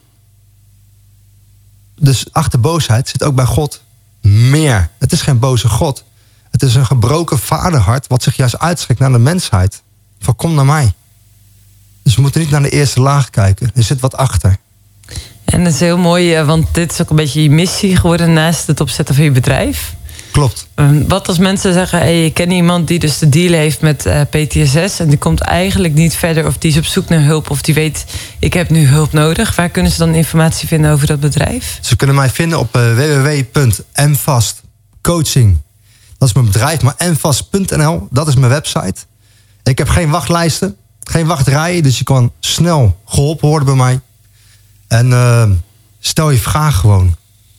Dus 1.99 2.27
achter 2.31 2.59
boosheid 2.59 3.09
zit 3.09 3.23
ook 3.23 3.35
bij 3.35 3.45
God 3.45 3.81
meer. 4.21 4.89
Het 4.97 5.11
is 5.11 5.21
geen 5.21 5.39
boze 5.39 5.69
God. 5.69 6.03
Het 6.51 6.63
is 6.63 6.75
een 6.75 6.85
gebroken 6.85 7.39
vaderhart... 7.39 8.07
wat 8.07 8.23
zich 8.23 8.35
juist 8.35 8.59
uitstrekt 8.59 8.99
naar 8.99 9.11
de 9.11 9.17
mensheid. 9.17 9.81
Van 10.19 10.35
kom 10.35 10.53
naar 10.53 10.65
mij. 10.65 10.93
Dus 12.03 12.15
we 12.15 12.21
moeten 12.21 12.41
niet 12.41 12.49
naar 12.49 12.61
de 12.61 12.69
eerste 12.69 13.01
laag 13.01 13.29
kijken. 13.29 13.71
Er 13.75 13.83
zit 13.83 13.99
wat 13.99 14.15
achter. 14.15 14.57
En 15.45 15.63
dat 15.63 15.73
is 15.73 15.79
heel 15.79 15.97
mooi, 15.97 16.35
eh, 16.35 16.45
want 16.45 16.73
dit 16.73 16.91
is 16.91 17.01
ook 17.01 17.09
een 17.09 17.15
beetje 17.15 17.43
je 17.43 17.49
missie 17.49 17.95
geworden 17.95 18.33
naast 18.33 18.67
het 18.67 18.79
opzetten 18.79 19.15
van 19.15 19.23
je 19.23 19.31
bedrijf. 19.31 19.95
Klopt. 20.31 20.67
Ehm, 20.75 21.07
Wat 21.07 21.27
als 21.27 21.37
mensen 21.37 21.73
zeggen, 21.73 21.99
hey, 21.99 22.25
ik 22.25 22.33
ken 22.33 22.51
iemand 22.51 22.87
die 22.87 22.99
dus 22.99 23.17
de 23.17 23.29
deal 23.29 23.53
heeft 23.53 23.81
met 23.81 24.05
eh, 24.05 24.21
PTSS... 24.21 24.99
en 24.99 25.09
die 25.09 25.17
komt 25.17 25.39
eigenlijk 25.39 25.93
niet 25.93 26.15
verder 26.15 26.45
of 26.45 26.57
die 26.57 26.71
is 26.71 26.77
op 26.77 26.85
zoek 26.85 27.09
naar 27.09 27.23
hulp... 27.23 27.49
of 27.49 27.61
die 27.61 27.73
weet, 27.73 28.05
ik 28.39 28.53
heb 28.53 28.69
nu 28.69 28.87
hulp 28.87 29.11
nodig. 29.11 29.55
Waar 29.55 29.69
kunnen 29.69 29.91
ze 29.91 29.97
dan 29.97 30.15
informatie 30.15 30.67
vinden 30.67 30.91
over 30.91 31.07
dat 31.07 31.19
bedrijf? 31.19 31.79
Ze 31.81 31.95
kunnen 31.95 32.15
mij 32.15 32.29
vinden 32.29 32.59
op 32.59 32.73
www.mvastcoaching. 32.73 35.57
Dat 36.17 36.27
is 36.27 36.33
mijn 36.33 36.45
bedrijf, 36.45 36.81
maar 36.81 36.95
mvast.nl, 36.97 38.07
dat 38.11 38.27
is 38.27 38.35
mijn 38.35 38.51
website. 38.51 38.95
Ik 39.63 39.77
heb 39.77 39.89
geen 39.89 40.09
wachtlijsten, 40.09 40.75
geen 41.03 41.25
wachtrijen, 41.25 41.83
dus 41.83 41.97
je 41.97 42.03
kan 42.03 42.31
snel 42.39 42.99
geholpen 43.05 43.47
worden 43.47 43.67
bij 43.67 43.75
mij. 43.75 43.99
En 44.87 45.13
eh, 45.13 45.49
stel 45.99 46.29
je 46.29 46.37
vraag 46.37 46.75
gewoon. 46.75 47.15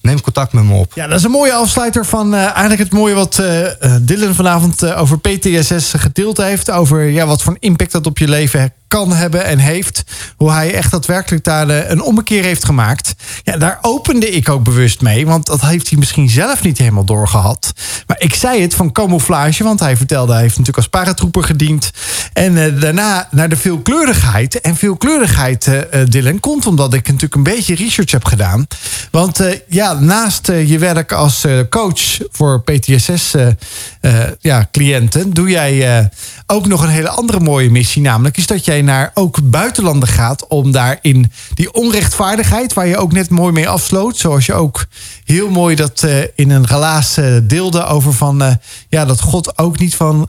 Neem 0.08 0.20
contact 0.20 0.52
met 0.52 0.64
me 0.64 0.74
op. 0.74 0.92
Ja, 0.94 1.06
dat 1.06 1.18
is 1.18 1.24
een 1.24 1.30
mooie 1.30 1.52
afsluiter 1.52 2.06
van 2.06 2.34
eh, 2.34 2.42
eigenlijk 2.42 2.78
het 2.78 2.92
mooie 2.92 3.14
wat 3.14 3.38
eh, 3.38 3.66
eh, 3.66 4.00
Dylan 4.00 4.34
vanavond 4.34 4.94
over 4.94 5.18
PTSS 5.18 5.92
gedeeld 5.96 6.36
heeft. 6.36 6.70
Over 6.70 7.02
ja, 7.02 7.26
wat 7.26 7.42
voor 7.42 7.56
impact 7.58 7.92
dat 7.92 8.06
op 8.06 8.18
je 8.18 8.28
leven 8.28 8.72
kan 8.88 9.12
hebben 9.12 9.44
en 9.44 9.58
heeft. 9.58 10.04
Hoe 10.36 10.50
hij 10.50 10.74
echt 10.74 10.90
daadwerkelijk 10.90 11.44
daar 11.44 11.68
eh, 11.68 11.90
een 11.90 12.02
ommekeer 12.02 12.42
heeft 12.42 12.64
gemaakt. 12.64 13.14
Ja, 13.42 13.56
daar 13.56 13.78
opende 13.82 14.30
ik 14.30 14.48
ook 14.48 14.62
bewust 14.62 15.00
mee. 15.00 15.26
Want 15.26 15.46
dat 15.46 15.60
heeft 15.60 15.88
hij 15.88 15.98
misschien 15.98 16.28
zelf 16.28 16.62
niet 16.62 16.78
helemaal 16.78 17.04
doorgehad. 17.04 17.72
Maar 18.06 18.20
ik 18.20 18.34
zei 18.34 18.62
het 18.62 18.74
van 18.74 18.92
camouflage. 18.92 19.64
Want 19.64 19.80
hij 19.80 19.96
vertelde, 19.96 20.32
hij 20.32 20.40
heeft 20.40 20.58
natuurlijk 20.58 20.76
als 20.76 20.88
paratrooper 20.88 21.44
gediend. 21.44 21.90
En 22.32 22.64
eh, 22.64 22.80
daarna 22.80 23.28
naar 23.30 23.48
de 23.48 23.56
veelkleurigheid. 23.56 24.60
En 24.60 24.76
veelkleurigheid, 24.76 25.66
eh, 25.66 26.00
Dylan, 26.08 26.40
komt 26.40 26.66
omdat 26.66 26.94
ik 26.94 27.06
natuurlijk 27.06 27.34
een 27.34 27.42
beetje 27.42 27.74
research 27.74 28.10
heb 28.10 28.24
gedaan. 28.24 28.66
Want 29.10 29.40
ja, 29.68 29.92
naast 29.92 30.46
je 30.46 30.78
werk 30.78 31.12
als 31.12 31.44
coach 31.70 32.18
voor 32.30 32.62
PTSS-cliënten... 32.62 35.20
ja, 35.20 35.32
doe 35.32 35.48
jij 35.48 36.10
ook 36.46 36.66
nog 36.66 36.82
een 36.82 36.88
hele 36.88 37.08
andere 37.08 37.40
mooie 37.40 37.70
missie. 37.70 38.02
Namelijk 38.02 38.36
is 38.36 38.46
dat 38.46 38.64
jij 38.64 38.77
naar 38.82 39.10
ook 39.14 39.38
buitenlanden 39.50 40.08
gaat... 40.08 40.46
om 40.46 40.72
daar 40.72 40.98
in 41.02 41.32
die 41.54 41.72
onrechtvaardigheid... 41.72 42.72
waar 42.72 42.86
je 42.86 42.96
ook 42.96 43.12
net 43.12 43.30
mooi 43.30 43.52
mee 43.52 43.68
afsloot... 43.68 44.16
zoals 44.16 44.46
je 44.46 44.54
ook 44.54 44.86
heel 45.24 45.50
mooi 45.50 45.76
dat 45.76 46.02
eh, 46.02 46.20
in 46.34 46.50
een 46.50 46.66
relaas 46.66 47.16
eh, 47.16 47.36
deelde... 47.42 47.84
over 47.84 48.12
van, 48.12 48.42
eh, 48.42 48.52
ja, 48.88 49.04
dat 49.04 49.20
God 49.20 49.58
ook 49.58 49.78
niet 49.78 49.96
van 49.96 50.28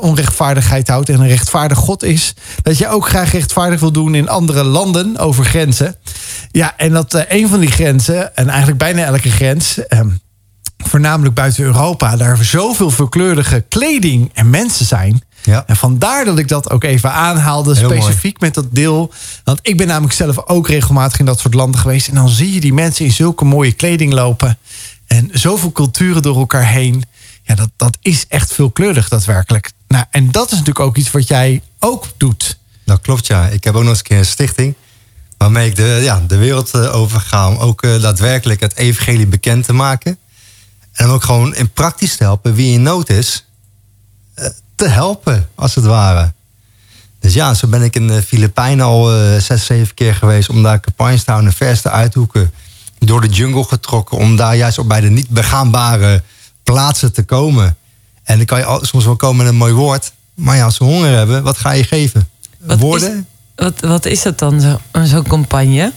onrechtvaardigheid 0.00 0.88
houdt 0.88 1.08
en 1.08 1.20
een 1.20 1.28
rechtvaardig 1.28 1.78
God 1.78 2.02
is, 2.02 2.34
dat 2.62 2.78
je 2.78 2.88
ook 2.88 3.08
graag 3.08 3.32
rechtvaardig 3.32 3.80
wil 3.80 3.92
doen 3.92 4.14
in 4.14 4.28
andere 4.28 4.64
landen 4.64 5.18
over 5.18 5.44
grenzen. 5.44 5.96
Ja, 6.50 6.74
en 6.76 6.92
dat 6.92 7.24
een 7.28 7.48
van 7.48 7.60
die 7.60 7.70
grenzen, 7.70 8.36
en 8.36 8.48
eigenlijk 8.48 8.78
bijna 8.78 9.04
elke 9.04 9.30
grens, 9.30 9.86
ehm, 9.86 10.08
voornamelijk 10.76 11.34
buiten 11.34 11.64
Europa, 11.64 12.16
daar 12.16 12.44
zoveel 12.44 12.90
veelkleurige 12.90 13.64
kleding 13.68 14.30
en 14.34 14.50
mensen 14.50 14.86
zijn. 14.86 15.22
Ja. 15.48 15.64
En 15.66 15.76
vandaar 15.76 16.24
dat 16.24 16.38
ik 16.38 16.48
dat 16.48 16.70
ook 16.70 16.84
even 16.84 17.12
aanhaalde, 17.12 17.74
Heel 17.74 17.88
mooi. 17.88 18.00
specifiek 18.00 18.40
met 18.40 18.54
dat 18.54 18.66
deel. 18.70 19.12
Want 19.44 19.58
ik 19.62 19.76
ben 19.76 19.86
namelijk 19.86 20.14
zelf 20.14 20.46
ook 20.46 20.68
regelmatig 20.68 21.18
in 21.18 21.24
dat 21.24 21.40
soort 21.40 21.54
landen 21.54 21.80
geweest. 21.80 22.08
En 22.08 22.14
dan 22.14 22.28
zie 22.28 22.52
je 22.52 22.60
die 22.60 22.72
mensen 22.72 23.04
in 23.04 23.12
zulke 23.12 23.44
mooie 23.44 23.72
kleding 23.72 24.12
lopen. 24.12 24.58
En 25.06 25.30
zoveel 25.32 25.72
culturen 25.72 26.22
door 26.22 26.36
elkaar 26.36 26.66
heen. 26.66 27.04
Ja, 27.42 27.54
dat, 27.54 27.70
dat 27.76 27.98
is 28.00 28.26
echt 28.28 28.52
veelkleurig 28.52 29.08
daadwerkelijk. 29.08 29.70
Nou, 29.88 30.04
en 30.10 30.30
dat 30.30 30.46
is 30.46 30.50
natuurlijk 30.50 30.80
ook 30.80 30.96
iets 30.96 31.10
wat 31.10 31.28
jij 31.28 31.62
ook 31.78 32.06
doet. 32.16 32.58
Dat 32.84 33.00
klopt, 33.00 33.26
ja. 33.26 33.46
Ik 33.46 33.64
heb 33.64 33.74
ook 33.74 33.80
nog 33.80 33.90
eens 33.90 33.98
een 33.98 34.04
keer 34.04 34.18
een 34.18 34.24
stichting. 34.24 34.74
Waarmee 35.38 35.68
ik 35.68 35.76
de, 35.76 36.00
ja, 36.02 36.22
de 36.26 36.36
wereld 36.36 36.70
eh, 36.70 36.94
over 36.96 37.20
ga. 37.20 37.48
Om 37.48 37.56
ook 37.56 37.82
eh, 37.82 38.00
daadwerkelijk 38.00 38.60
het 38.60 38.76
evangelie 38.76 39.26
bekend 39.26 39.64
te 39.64 39.72
maken. 39.72 40.18
En 40.92 41.06
om 41.06 41.12
ook 41.12 41.24
gewoon 41.24 41.54
in 41.54 41.70
praktisch 41.70 42.16
te 42.16 42.22
helpen 42.24 42.54
wie 42.54 42.72
in 42.72 42.82
nood 42.82 43.10
is. 43.10 43.47
Eh, 44.80 44.86
te 44.86 44.92
helpen, 44.92 45.48
als 45.54 45.74
het 45.74 45.84
ware. 45.84 46.32
Dus 47.20 47.34
ja, 47.34 47.54
zo 47.54 47.66
ben 47.66 47.82
ik 47.82 47.96
in 47.96 48.06
de 48.06 48.22
Filipijnen 48.22 48.86
al 48.86 49.14
eh, 49.14 49.40
zes, 49.40 49.66
zeven 49.66 49.94
keer 49.94 50.14
geweest. 50.14 50.48
Om 50.48 50.62
daar 50.62 50.80
campagnes 50.80 51.24
te 51.24 51.30
houden, 51.30 51.52
verste 51.52 51.90
uithoeken. 51.90 52.52
Door 52.98 53.20
de 53.20 53.28
jungle 53.28 53.64
getrokken. 53.64 54.18
Om 54.18 54.36
daar 54.36 54.56
juist 54.56 54.78
ook 54.78 54.88
bij 54.88 55.00
de 55.00 55.10
niet 55.10 55.28
begaanbare 55.28 56.22
plaatsen 56.62 57.12
te 57.12 57.22
komen. 57.22 57.76
En 58.24 58.36
dan 58.36 58.46
kan 58.46 58.58
je 58.58 58.78
soms 58.82 59.04
wel 59.04 59.16
komen 59.16 59.36
met 59.36 59.46
een 59.46 59.58
mooi 59.58 59.72
woord. 59.72 60.12
Maar 60.34 60.56
ja, 60.56 60.64
als 60.64 60.76
ze 60.76 60.84
honger 60.84 61.16
hebben, 61.16 61.42
wat 61.42 61.56
ga 61.58 61.70
je 61.70 61.84
geven? 61.84 62.28
Wat 62.58 62.78
Woorden? 62.78 63.26
Is, 63.56 63.64
wat, 63.64 63.80
wat 63.80 64.04
is 64.04 64.22
dat 64.22 64.38
dan, 64.38 64.60
zo- 64.60 64.80
zo'n 65.04 65.22
campagne? 65.28 65.92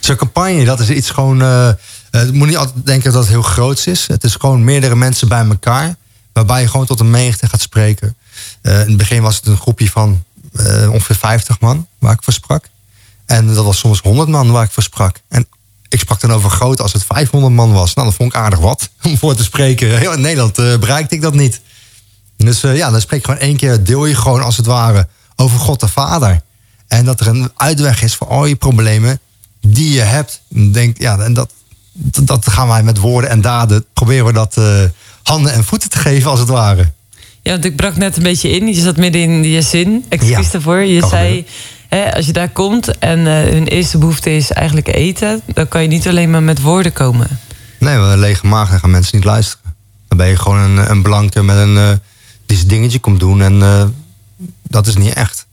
Zo'n 0.00 0.16
campagne, 0.16 0.64
dat 0.64 0.80
is 0.80 0.90
iets 0.90 1.10
gewoon... 1.10 1.42
eh 1.42 1.68
eh, 2.10 2.24
je 2.26 2.32
moet 2.32 2.46
niet 2.46 2.56
altijd 2.56 2.86
denken 2.86 3.12
dat 3.12 3.20
het 3.22 3.30
heel 3.32 3.42
groots 3.42 3.86
is. 3.86 4.06
Het 4.06 4.24
is 4.24 4.34
gewoon 4.34 4.64
meerdere 4.64 4.96
mensen 4.96 5.28
bij 5.28 5.44
elkaar. 5.46 5.94
Waarbij 6.32 6.60
je 6.60 6.68
gewoon 6.68 6.86
tot 6.86 7.00
een 7.00 7.10
menigte 7.10 7.48
gaat 7.48 7.60
spreken. 7.60 8.16
Eh, 8.62 8.80
in 8.80 8.88
het 8.88 8.96
begin 8.96 9.22
was 9.22 9.36
het 9.36 9.46
een 9.46 9.56
groepje 9.56 9.90
van 9.90 10.24
eh, 10.52 10.92
ongeveer 10.92 11.16
50 11.16 11.60
man 11.60 11.86
waar 11.98 12.12
ik 12.12 12.22
voor 12.22 12.32
sprak. 12.32 12.64
En 13.26 13.54
dat 13.54 13.64
was 13.64 13.78
soms 13.78 14.00
100 14.00 14.28
man 14.28 14.50
waar 14.50 14.64
ik 14.64 14.70
voor 14.70 14.82
sprak. 14.82 15.20
En 15.28 15.46
ik 15.88 15.98
sprak 15.98 16.20
dan 16.20 16.32
over 16.32 16.50
groot 16.50 16.80
als 16.80 16.92
het 16.92 17.04
500 17.04 17.54
man 17.54 17.72
was. 17.72 17.94
Nou, 17.94 18.08
dat 18.08 18.16
vond 18.16 18.34
ik 18.34 18.38
aardig 18.38 18.58
wat 18.58 18.90
om 19.02 19.18
voor 19.18 19.34
te 19.34 19.42
spreken. 19.42 19.98
Heel 19.98 20.12
in 20.12 20.20
Nederland 20.20 20.58
eh, 20.58 20.78
bereikte 20.78 21.14
ik 21.14 21.22
dat 21.22 21.34
niet. 21.34 21.60
Dus 22.36 22.60
ja, 22.60 22.90
dan 22.90 23.00
spreek 23.00 23.20
je 23.20 23.26
gewoon 23.26 23.40
één 23.40 23.56
keer, 23.56 23.84
deel 23.84 24.06
je 24.06 24.14
gewoon 24.14 24.42
als 24.42 24.56
het 24.56 24.66
ware 24.66 25.08
over 25.36 25.58
God 25.58 25.80
de 25.80 25.88
Vader. 25.88 26.40
En 26.88 27.04
dat 27.04 27.20
er 27.20 27.26
een 27.26 27.50
uitweg 27.56 28.02
is 28.02 28.14
voor 28.14 28.26
al 28.26 28.46
je 28.46 28.56
problemen 28.56 29.20
die 29.60 29.92
je 29.92 30.00
hebt. 30.00 30.40
Denk, 30.48 30.98
ja, 30.98 31.18
en 31.18 31.34
dat, 31.34 31.52
dat 32.22 32.50
gaan 32.50 32.68
wij 32.68 32.82
met 32.82 32.98
woorden 32.98 33.30
en 33.30 33.40
daden, 33.40 33.84
proberen 33.92 34.26
we 34.26 34.32
dat 34.32 34.56
handen 35.22 35.52
en 35.52 35.64
voeten 35.64 35.90
te 35.90 35.98
geven 35.98 36.30
als 36.30 36.40
het 36.40 36.48
ware. 36.48 36.92
Ja, 37.50 37.56
want 37.56 37.68
ik 37.68 37.76
brak 37.76 37.96
net 37.96 38.16
een 38.16 38.22
beetje 38.22 38.50
in. 38.50 38.66
Je 38.66 38.80
zat 38.80 38.96
midden 38.96 39.20
in 39.20 39.44
je 39.44 39.62
zin. 39.62 40.04
Excuus 40.08 40.46
Ja, 40.46 40.52
daarvoor. 40.52 40.80
Je 40.80 41.06
zei, 41.06 41.46
hè, 41.88 42.14
als 42.14 42.26
je 42.26 42.32
daar 42.32 42.48
komt 42.48 42.98
en 42.98 43.26
eh, 43.26 43.52
hun 43.52 43.66
eerste 43.66 43.98
behoefte 43.98 44.36
is 44.36 44.52
eigenlijk 44.52 44.88
eten... 44.88 45.40
dan 45.54 45.68
kan 45.68 45.82
je 45.82 45.88
niet 45.88 46.08
alleen 46.08 46.30
maar 46.30 46.42
met 46.42 46.60
woorden 46.60 46.92
komen. 46.92 47.38
Nee, 47.78 47.94
een 47.94 48.18
lege 48.18 48.46
maag 48.46 48.80
gaan 48.80 48.90
mensen 48.90 49.16
niet 49.16 49.24
luisteren. 49.24 49.74
Dan 50.08 50.18
ben 50.18 50.28
je 50.28 50.36
gewoon 50.36 50.58
een, 50.58 50.90
een 50.90 51.02
blanke 51.02 51.42
met 51.42 51.56
een 51.56 51.76
eh, 51.76 51.90
die 52.46 52.56
zijn 52.56 52.68
dingetje 52.68 52.98
komt 52.98 53.20
doen 53.20 53.42
en 53.42 53.62
eh, 53.62 53.84
dat 54.68 54.86
is 54.86 54.96
niet 54.96 55.14
echt. 55.14 55.46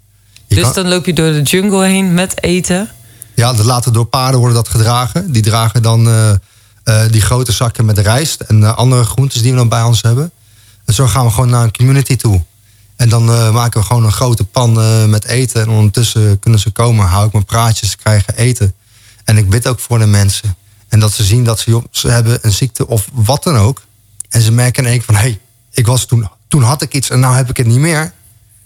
Je 0.47 0.55
dus 0.55 0.63
kan- 0.63 0.73
dan 0.73 0.87
loop 0.87 1.05
je 1.05 1.13
door 1.13 1.31
de 1.31 1.41
jungle 1.41 1.85
heen 1.85 2.13
met 2.13 2.43
eten. 2.43 2.89
Ja, 3.33 3.53
dat 3.53 3.65
later 3.65 3.93
door 3.93 4.05
paarden 4.05 4.39
worden 4.39 4.57
dat 4.57 4.67
gedragen. 4.67 5.31
Die 5.31 5.41
dragen 5.41 5.81
dan 5.81 6.09
die 7.11 7.21
grote 7.21 7.51
zakken 7.51 7.85
met 7.85 7.97
rijst 7.97 8.41
en 8.41 8.75
andere 8.75 9.03
groentes 9.03 9.41
die 9.41 9.51
we 9.51 9.57
dan 9.57 9.69
bij 9.69 9.81
ons 9.81 10.01
hebben. 10.01 10.31
En 10.87 10.93
zo 10.93 11.07
gaan 11.07 11.25
we 11.25 11.31
gewoon 11.31 11.49
naar 11.49 11.63
een 11.63 11.75
community 11.75 12.15
toe. 12.15 12.43
En 12.95 13.09
dan 13.09 13.29
eh, 13.29 13.53
maken 13.53 13.79
we 13.79 13.85
gewoon 13.85 14.03
een 14.05 14.11
grote 14.11 14.43
pan 14.43 14.81
eh, 14.81 15.05
met 15.05 15.25
eten. 15.25 15.61
En 15.61 15.69
ondertussen 15.69 16.39
kunnen 16.39 16.59
ze 16.59 16.71
komen, 16.71 17.05
hou 17.05 17.25
ik 17.25 17.31
mijn 17.31 17.45
praatjes, 17.45 17.89
ze 17.89 17.97
krijgen 17.97 18.35
eten. 18.35 18.73
En 19.23 19.37
ik 19.37 19.49
bid 19.49 19.67
ook 19.67 19.79
voor 19.79 19.99
de 19.99 20.05
mensen. 20.05 20.55
En 20.87 20.99
dat 20.99 21.13
ze 21.13 21.23
zien 21.23 21.43
dat 21.43 21.59
ze, 21.59 21.69
joh, 21.69 21.83
ze 21.91 22.07
hebben 22.07 22.39
een 22.41 22.51
ziekte 22.51 22.87
of 22.87 23.09
wat 23.13 23.43
dan 23.43 23.57
ook. 23.57 23.81
En 24.29 24.41
ze 24.41 24.51
merken 24.51 24.83
in 24.83 24.89
één 24.89 24.97
keer 24.97 25.05
van, 25.05 25.15
hé, 25.15 25.21
hey, 25.21 25.39
ik 25.71 25.85
was 25.85 26.05
toen, 26.05 26.29
toen 26.47 26.63
had 26.63 26.81
ik 26.81 26.93
iets 26.93 27.09
en 27.09 27.19
nou 27.19 27.35
heb 27.35 27.49
ik 27.49 27.57
het 27.57 27.67
niet 27.67 27.79
meer. 27.79 28.13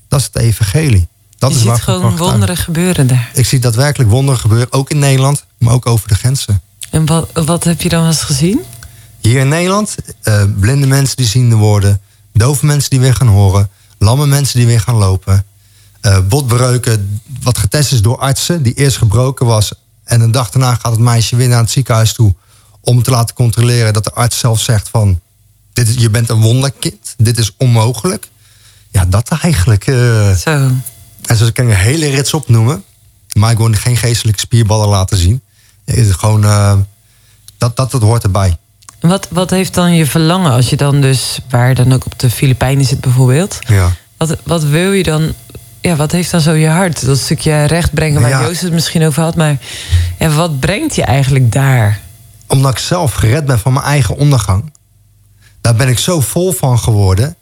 Dat 0.08 0.20
is 0.20 0.26
het 0.26 0.38
evangelie. 0.38 1.08
Dat 1.38 1.52
je 1.52 1.56
is 1.56 1.62
ziet 1.62 1.82
gewoon 1.82 2.18
wonderen 2.18 2.58
gebeuren 2.58 3.08
daar. 3.08 3.32
Ik 3.34 3.46
zie 3.46 3.60
daadwerkelijk 3.60 4.10
wonderen 4.10 4.40
gebeuren, 4.40 4.72
ook 4.72 4.90
in 4.90 5.00
Nederland, 5.00 5.46
maar 5.58 5.74
ook 5.74 5.86
over 5.86 6.08
de 6.08 6.16
grenzen. 6.16 6.62
En 6.90 7.06
wat, 7.06 7.30
wat 7.34 7.64
heb 7.64 7.82
je 7.82 7.90
dan 7.90 8.08
eens 8.08 8.22
gezien? 8.22 8.62
Hier 9.20 9.40
in 9.40 9.48
Nederland, 9.48 9.96
eh, 10.22 10.44
blinde 10.60 10.88
mensen 10.88 11.18
die 11.18 11.26
ziende 11.26 11.56
worden, 11.56 12.02
dove 12.42 12.66
mensen 12.66 12.90
die 12.90 13.00
weer 13.00 13.16
gaan 13.16 13.28
horen, 13.28 13.70
lamme 13.98 14.26
mensen 14.26 14.58
die 14.58 14.68
weer 14.68 14.80
gaan 14.82 14.96
lopen, 14.96 15.46
eh, 16.02 16.20
botbreuken, 16.28 17.22
wat 17.42 17.58
getest 17.58 17.92
is 17.92 18.02
door 18.02 18.18
artsen, 18.18 18.64
die 18.64 18.74
eerst 18.74 18.98
gebroken 18.98 19.46
was. 19.46 19.74
En 20.04 20.22
een 20.22 20.32
dag 20.32 20.50
daarna 20.50 20.76
gaat 20.76 20.92
het 20.92 21.00
meisje 21.02 21.36
weer 21.36 21.48
naar 21.48 21.60
het 21.62 21.72
ziekenhuis 21.72 22.14
toe 22.14 22.36
om 22.82 23.04
te 23.04 23.12
laten 23.12 23.36
controleren 23.36 23.94
dat 23.94 24.04
de 24.04 24.12
arts 24.14 24.40
zelf 24.40 24.60
zegt 24.60 24.90
van, 24.90 25.20
dit 25.74 25.88
is, 25.88 25.96
je 25.96 26.10
bent 26.10 26.30
een 26.30 26.42
wonderkind, 26.42 27.14
dit 27.18 27.38
is 27.38 27.52
onmogelijk. 27.58 28.30
Ja, 28.90 29.06
dat 29.06 29.30
eigenlijk. 29.30 29.88
eh, 29.88 30.36
Zo. 30.36 30.52
en 31.26 31.36
zo 31.36 31.50
kan 31.54 31.66
ik 31.66 31.72
een 31.72 31.78
hele 31.78 32.10
rits 32.10 32.34
opnoemen. 32.34 32.84
Maar 33.34 33.52
ik 33.52 33.58
wil 33.58 33.74
geen 33.74 33.98
geestelijke 33.98 34.40
spierballen 34.40 34.88
laten 34.88 35.18
zien. 35.18 35.42
Het 35.86 35.98
is 35.98 36.12
gewoon, 36.12 36.44
eh, 36.44 36.78
dat, 37.58 37.76
dat, 37.76 37.92
dat 37.92 38.02
hoort 38.02 38.24
erbij. 38.24 38.58
Wat, 39.02 39.28
wat 39.30 39.50
heeft 39.50 39.74
dan 39.74 39.96
je 39.96 40.06
verlangen 40.06 40.52
als 40.52 40.70
je 40.70 40.78
dan 40.78 41.02
dus, 41.02 41.40
waar 41.50 41.76
dan 41.76 41.94
ook 41.94 42.06
op 42.06 42.20
de 42.20 42.30
Filipijnen 42.30 42.86
zit 42.86 43.02
bijvoorbeeld? 43.02 43.60
Ja. 43.68 43.92
Wat, 44.18 44.38
wat 44.44 44.64
wil 44.64 44.92
je 44.92 45.04
dan, 45.04 45.34
ja, 45.82 45.96
wat 45.96 46.12
heeft 46.12 46.32
dan 46.32 46.42
zo 46.42 46.52
je 46.52 46.68
hart? 46.68 47.06
Dat 47.06 47.18
stukje 47.18 47.64
recht 47.64 47.94
brengen 47.94 48.22
waar 48.22 48.30
Ja. 48.30 48.42
Joost 48.42 48.62
het 48.62 48.74
misschien 48.74 49.06
over 49.06 49.24
had. 49.24 49.36
Maar 49.36 49.58
ja, 50.20 50.30
wat 50.30 50.60
brengt 50.60 50.96
je 50.96 51.04
eigenlijk 51.04 51.52
daar? 51.52 52.00
Omdat 52.48 52.72
ik 52.72 52.78
zelf 52.78 53.14
gered 53.14 53.46
ben 53.46 53.60
van 53.60 53.74
mijn 53.74 53.86
eigen 53.86 54.16
ondergang. 54.16 54.72
Daar 55.62 55.76
ben 55.76 55.88
ik 55.88 56.00
zo 56.00 56.22
vol 56.22 56.52
van 56.52 56.80
geworden. 56.80 57.36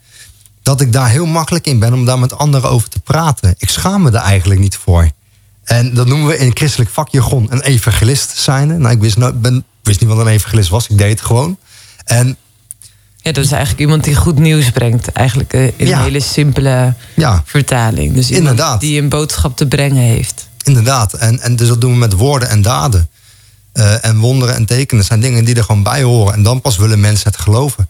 Dat 0.62 0.80
ik 0.80 0.92
daar 0.92 1.08
heel 1.08 1.26
makkelijk 1.26 1.66
in 1.66 1.78
ben 1.78 1.92
om 1.92 2.04
daar 2.04 2.18
met 2.18 2.38
anderen 2.38 2.70
over 2.70 2.88
te 2.88 3.00
praten. 3.00 3.54
Ik 3.58 3.70
schaam 3.70 4.02
me 4.02 4.10
daar 4.10 4.24
eigenlijk 4.24 4.60
niet 4.60 4.76
voor. 4.76 5.08
En 5.64 5.94
dat 5.94 6.06
noemen 6.06 6.26
we 6.26 6.38
in 6.38 6.56
christelijk 6.56 6.90
vakjargon 6.90 7.46
een 7.50 7.60
evangelist 7.60 8.36
zijnde. 8.36 8.74
Nou, 8.74 8.94
ik 8.94 9.00
wist, 9.00 9.16
no- 9.16 9.32
ben, 9.32 9.64
wist 9.82 10.00
niet 10.00 10.08
wat 10.08 10.18
een 10.18 10.26
evangelist 10.26 10.68
was. 10.68 10.86
Ik 10.88 10.98
deed 10.98 11.10
het 11.10 11.20
gewoon. 11.20 11.58
En 12.04 12.36
Ja, 13.22 13.32
dat 13.32 13.44
is 13.44 13.50
eigenlijk 13.52 13.80
iemand 13.80 14.04
die 14.04 14.14
goed 14.14 14.38
nieuws 14.38 14.70
brengt. 14.70 15.12
Eigenlijk 15.12 15.52
eh, 15.52 15.64
in 15.66 15.86
Ja. 15.86 15.96
een 15.98 16.02
hele 16.04 16.20
simpele 16.20 16.94
ja, 17.16 17.42
vertaling. 17.46 18.14
Dus 18.14 18.30
iemand 18.30 18.48
Inderdaad. 18.50 18.80
die 18.80 19.00
een 19.00 19.08
boodschap 19.08 19.56
te 19.56 19.66
brengen 19.66 20.02
heeft. 20.02 20.48
Inderdaad. 20.64 21.12
En, 21.12 21.40
en 21.40 21.56
dus 21.56 21.68
dat 21.68 21.80
doen 21.80 21.92
we 21.92 21.98
met 21.98 22.12
woorden 22.12 22.48
en 22.48 22.62
daden. 22.62 23.08
Eh, 23.72 24.04
en 24.04 24.18
wonderen 24.18 24.54
en 24.54 24.64
tekenen 24.66 25.04
zijn 25.04 25.20
dingen 25.20 25.44
die 25.44 25.54
er 25.54 25.64
gewoon 25.64 25.82
bij 25.82 26.02
horen. 26.02 26.34
En 26.34 26.42
dan 26.42 26.60
pas 26.60 26.76
willen 26.76 27.00
mensen 27.00 27.30
het 27.30 27.40
geloven. 27.40 27.88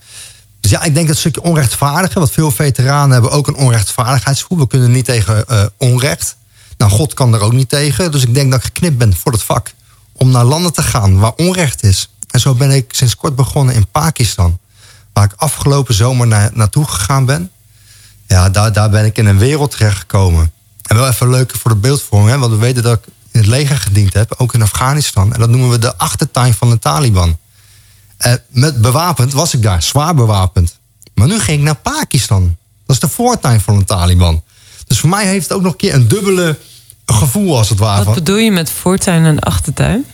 Dus 0.61 0.71
ja, 0.71 0.83
ik 0.83 0.95
denk 0.95 1.09
dat 1.09 1.17
stukje 1.17 1.43
onrechtvaardige, 1.43 2.19
wat 2.19 2.31
veel 2.31 2.51
veteranen 2.51 3.11
hebben, 3.11 3.31
ook 3.31 3.47
een 3.47 3.55
onrechtvaardigheidsgevoel. 3.57 4.59
We 4.59 4.67
kunnen 4.67 4.91
niet 4.91 5.05
tegen 5.05 5.47
eh, 5.49 5.63
onrecht. 5.77 6.37
Nou, 6.77 6.91
God 6.93 7.15
kan 7.15 7.35
er 7.35 7.41
ook 7.41 7.53
niet 7.53 7.69
tegen. 7.69 8.13
Dus 8.13 8.23
ik 8.23 8.35
denk 8.35 8.51
dat 8.51 8.59
ik 8.61 8.65
geknipt 8.65 8.99
ben 8.99 9.17
voor 9.17 9.33
het 9.33 9.43
vak. 9.43 9.73
Om 10.23 10.31
naar 10.31 10.45
landen 10.45 10.73
te 10.73 10.83
gaan 10.83 11.19
waar 11.19 11.33
onrecht 11.37 11.83
is. 11.83 12.11
En 12.31 12.41
zo 12.41 12.55
ben 12.55 12.71
ik 12.71 12.93
sinds 12.95 13.17
kort 13.17 13.37
begonnen 13.37 13.75
in 13.75 13.87
Pakistan. 13.91 14.59
Waar 15.13 15.25
ik 15.25 15.33
afgelopen 15.37 15.95
zomer 15.95 16.27
naar, 16.27 16.51
naartoe 16.55 16.87
gegaan 16.87 17.25
ben. 17.25 17.51
Ja, 18.27 18.51
daar, 18.51 18.73
daar 18.73 18.91
ben 18.91 19.05
ik 19.05 19.19
in 19.19 19.27
een 19.27 19.39
wereld 19.39 19.71
terechtgekomen. 19.71 20.53
En 20.83 20.97
wel 20.97 21.09
even 21.09 21.31
leuk 21.31 21.55
voor 21.57 21.71
de 21.71 21.77
beeldvorming, 21.77 22.31
hè, 22.31 22.39
want 22.39 22.53
we 22.53 22.59
weten 22.59 22.83
dat 22.83 22.99
ik 22.99 23.05
in 23.31 23.41
het 23.41 23.49
leger 23.49 23.77
gediend 23.77 24.15
heb, 24.15 24.35
ook 24.37 24.55
in 24.55 24.63
Afghanistan. 24.63 25.33
En 25.33 25.41
dat 25.41 25.49
noemen 25.49 25.71
we 25.71 25.79
de 25.79 25.97
achtertuin 25.97 26.55
van 26.55 26.71
de 26.71 26.79
Taliban. 26.79 27.39
Eh, 28.17 28.33
met 28.49 28.81
bewapend 28.81 29.33
was 29.33 29.55
ik 29.55 29.63
daar, 29.63 29.83
zwaar 29.83 30.15
bewapend. 30.15 30.79
Maar 31.15 31.27
nu 31.27 31.39
ging 31.39 31.59
ik 31.59 31.65
naar 31.65 31.75
Pakistan. 31.75 32.57
Dat 32.87 32.97
is 32.97 33.01
de 33.01 33.09
voortuin 33.09 33.61
van 33.61 33.79
de 33.79 33.85
Taliban. 33.85 34.43
Dus 34.87 35.01
voor 35.01 35.09
mij 35.09 35.27
heeft 35.27 35.49
het 35.49 35.57
ook 35.57 35.63
nog 35.63 35.73
een 35.73 35.79
keer 35.79 35.95
een 35.95 36.09
dubbele 36.09 36.59
gevoel 37.13 37.57
als 37.57 37.69
het 37.69 37.79
ware. 37.79 38.05
Wat 38.05 38.15
bedoel 38.15 38.37
je 38.37 38.51
met 38.51 38.71
voortuin 38.71 39.25
en 39.25 39.39
achtertuin? 39.39 40.05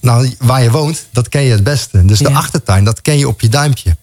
nou, 0.00 0.34
waar 0.38 0.62
je 0.62 0.70
woont, 0.70 1.06
dat 1.12 1.28
ken 1.28 1.42
je 1.42 1.50
het 1.50 1.64
beste. 1.64 2.04
Dus 2.04 2.18
de 2.18 2.34
achtertuin, 2.34 2.84
dat 2.84 3.02
ken 3.02 3.18
je 3.18 3.28
op 3.28 3.40
je 3.40 3.48
duimpje. 3.48 3.96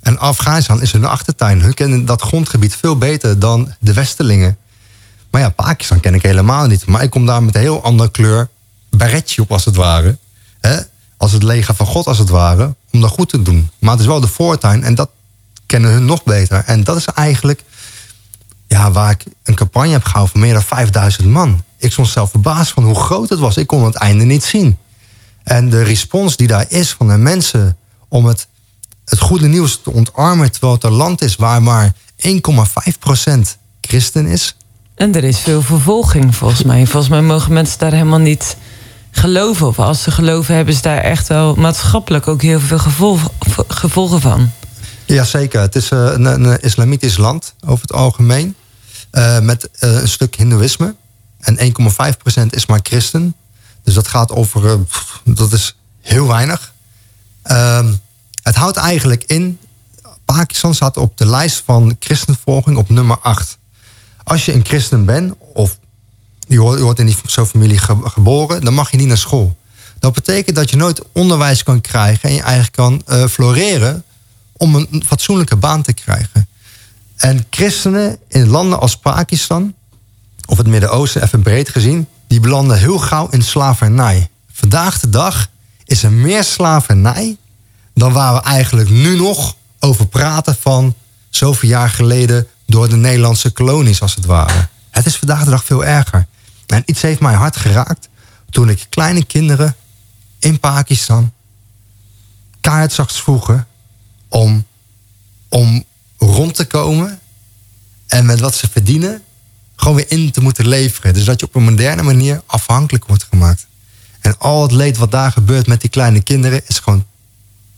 En 0.00 0.18
Afghanistan 0.18 0.82
is 0.82 0.92
hun 0.92 1.04
achtertuin. 1.04 1.60
Hun 1.60 1.74
kennen 1.74 2.04
dat 2.04 2.22
grondgebied 2.22 2.76
veel 2.76 2.98
beter 2.98 3.38
dan 3.38 3.74
de 3.78 3.92
Westerlingen. 3.92 4.56
Maar 5.30 5.40
ja, 5.40 5.48
Pakistan 5.48 6.00
ken 6.00 6.14
ik 6.14 6.22
helemaal 6.22 6.66
niet. 6.66 6.86
Maar 6.86 7.02
ik 7.02 7.10
kom 7.10 7.26
daar 7.26 7.42
met 7.42 7.54
een 7.54 7.60
heel 7.60 7.82
andere 7.82 8.10
kleur 8.10 8.48
beretje 8.90 9.42
op, 9.42 9.52
als 9.52 9.64
het 9.64 9.76
ware. 9.76 10.18
Hè? 10.60 10.78
Als 11.16 11.32
het 11.32 11.42
leger 11.42 11.74
van 11.74 11.86
God, 11.86 12.06
als 12.06 12.18
het 12.18 12.28
ware. 12.28 12.74
Om 12.92 13.00
dat 13.00 13.10
goed 13.10 13.28
te 13.28 13.42
doen. 13.42 13.70
Maar 13.78 13.90
het 13.90 14.00
is 14.00 14.06
wel 14.06 14.20
de 14.20 14.28
voortuin 14.28 14.84
en 14.84 14.94
dat 14.94 15.10
kennen 15.66 15.90
hun 15.90 16.04
nog 16.04 16.24
beter. 16.24 16.62
En 16.66 16.84
dat 16.84 16.96
is 16.96 17.04
eigenlijk 17.04 17.62
ja, 18.68 18.90
waar 18.90 19.10
ik 19.10 19.24
een 19.42 19.54
campagne 19.54 19.92
heb 19.92 20.04
gehouden 20.04 20.32
van 20.32 20.40
meer 20.40 20.52
dan 20.52 20.62
5000 20.62 21.26
man. 21.26 21.62
Ik 21.76 21.92
stond 21.92 22.08
zelf 22.08 22.30
verbaasd 22.30 22.72
van 22.72 22.84
hoe 22.84 22.94
groot 22.94 23.28
het 23.28 23.38
was. 23.38 23.56
Ik 23.56 23.66
kon 23.66 23.84
het 23.84 23.94
einde 23.94 24.24
niet 24.24 24.44
zien. 24.44 24.78
En 25.42 25.70
de 25.70 25.82
respons 25.82 26.36
die 26.36 26.46
daar 26.46 26.64
is 26.68 26.90
van 26.92 27.08
de 27.08 27.16
mensen 27.16 27.76
om 28.08 28.26
het, 28.26 28.46
het 29.04 29.20
goede 29.20 29.46
nieuws 29.46 29.80
te 29.82 29.92
ontarmen, 29.92 30.52
terwijl 30.52 30.72
het 30.72 30.84
een 30.84 30.92
land 30.92 31.22
is 31.22 31.36
waar 31.36 31.62
maar 31.62 31.92
1,5% 32.26 32.32
christen 33.80 34.26
is. 34.26 34.56
En 34.94 35.14
er 35.14 35.24
is 35.24 35.38
veel 35.38 35.62
vervolging 35.62 36.36
volgens 36.36 36.62
mij. 36.62 36.86
Volgens 36.86 37.12
mij 37.12 37.22
mogen 37.22 37.52
mensen 37.52 37.78
daar 37.78 37.92
helemaal 37.92 38.18
niet 38.18 38.56
geloven. 39.10 39.66
Of 39.66 39.78
als 39.78 40.02
ze 40.02 40.10
geloven, 40.10 40.54
hebben 40.54 40.74
ze 40.74 40.82
daar 40.82 40.98
echt 40.98 41.28
wel 41.28 41.54
maatschappelijk 41.54 42.28
ook 42.28 42.42
heel 42.42 42.60
veel 42.60 42.78
gevolgen, 42.78 43.30
gevolgen 43.68 44.20
van. 44.20 44.50
Jazeker, 45.14 45.60
het 45.60 45.74
is 45.76 45.90
eh, 45.90 45.98
een, 46.04 46.24
een 46.24 46.60
islamitisch 46.60 47.16
land 47.16 47.54
over 47.66 47.82
het 47.82 47.92
algemeen. 47.92 48.54
eh, 49.10 49.38
met 49.40 49.70
eh, 49.70 49.92
een 50.00 50.08
stuk 50.08 50.34
hindoeïsme. 50.36 50.94
En 51.38 51.58
1,5% 51.58 52.46
is 52.50 52.66
maar 52.66 52.80
christen. 52.82 53.34
Dus 53.82 53.94
dat 53.94 54.08
gaat 54.08 54.30
over, 54.32 54.78
dat 55.24 55.52
is 55.52 55.76
heel 56.00 56.26
weinig. 56.26 56.72
Ehm, 57.42 57.92
het 58.42 58.54
houdt 58.54 58.76
eigenlijk 58.76 59.24
in, 59.26 59.58
Pakistan 60.24 60.74
staat 60.74 60.96
op 60.96 61.16
de 61.18 61.26
lijst 61.26 61.62
van 61.64 61.96
christenvervolging 62.00 62.76
op 62.76 62.88
nummer 62.88 63.18
8. 63.18 63.58
Als 64.24 64.44
je 64.44 64.52
een 64.52 64.64
christen 64.64 65.04
bent, 65.04 65.34
of 65.52 65.78
je 66.48 66.58
wordt, 66.60 66.98
in 67.00 67.14
zo'n 67.26 67.46
familie 67.46 67.78
ge- 67.78 68.00
geboren, 68.02 68.60
dan 68.60 68.74
mag 68.74 68.90
je 68.90 68.96
niet 68.96 69.06
naar 69.06 69.18
school. 69.18 69.56
Dat 69.98 70.12
betekent 70.12 70.56
dat 70.56 70.70
je 70.70 70.76
nooit 70.76 71.02
onderwijs 71.12 71.62
kan 71.62 71.80
krijgen 71.80 72.28
en 72.28 72.34
je 72.34 72.42
eigenlijk 72.42 72.72
kan 72.72 73.02
floreren 73.28 74.04
om 74.58 74.74
een 74.74 75.02
fatsoenlijke 75.06 75.56
baan 75.56 75.82
te 75.82 75.92
krijgen. 75.92 76.48
En 77.16 77.46
christenen 77.50 78.18
in 78.28 78.48
landen 78.48 78.80
als 78.80 78.96
Pakistan, 78.96 79.74
of 80.46 80.58
het 80.58 80.66
Midden-Oosten 80.66 81.22
even 81.22 81.42
breed 81.42 81.68
gezien, 81.68 82.08
die 82.26 82.40
belanden 82.40 82.78
heel 82.78 82.98
gauw 82.98 83.28
in 83.28 83.42
slavernij. 83.42 84.28
Vandaag 84.52 85.00
de 85.00 85.08
dag 85.08 85.48
is 85.84 86.02
er 86.02 86.12
meer 86.12 86.44
slavernij 86.44 87.36
dan 87.94 88.12
waar 88.12 88.34
we 88.34 88.40
eigenlijk 88.40 88.90
nu 88.90 89.16
nog 89.16 89.56
over 89.78 90.06
praten 90.06 90.56
van 90.60 90.94
zoveel 91.30 91.68
jaar 91.68 91.90
geleden 91.90 92.46
door 92.66 92.88
de 92.88 92.96
Nederlandse 92.96 93.50
kolonies 93.50 94.00
als 94.00 94.14
het 94.14 94.24
ware. 94.24 94.68
Het 94.90 95.06
is 95.06 95.16
vandaag 95.16 95.44
de 95.44 95.50
dag 95.50 95.64
veel 95.64 95.84
erger. 95.84 96.26
En 96.66 96.82
iets 96.86 97.02
heeft 97.02 97.20
mij 97.20 97.34
hard 97.34 97.56
geraakt 97.56 98.08
toen 98.50 98.68
ik 98.68 98.86
kleine 98.88 99.24
kinderen 99.24 99.76
in 100.38 100.60
Pakistan 100.60 101.32
kaart 102.60 102.92
zag 102.92 103.12
vroegen 103.12 103.66
om, 104.28 104.66
om 105.48 105.84
rond 106.18 106.54
te 106.54 106.64
komen 106.64 107.18
en 108.06 108.26
met 108.26 108.40
wat 108.40 108.54
ze 108.54 108.68
verdienen 108.68 109.22
gewoon 109.76 109.96
weer 109.96 110.10
in 110.10 110.30
te 110.30 110.40
moeten 110.40 110.68
leveren. 110.68 111.14
Dus 111.14 111.24
dat 111.24 111.40
je 111.40 111.46
op 111.46 111.54
een 111.54 111.62
moderne 111.62 112.02
manier 112.02 112.42
afhankelijk 112.46 113.06
wordt 113.06 113.26
gemaakt. 113.30 113.66
En 114.20 114.38
al 114.38 114.62
het 114.62 114.72
leed 114.72 114.96
wat 114.96 115.10
daar 115.10 115.32
gebeurt 115.32 115.66
met 115.66 115.80
die 115.80 115.90
kleine 115.90 116.22
kinderen 116.22 116.62
is 116.66 116.78
gewoon 116.78 117.06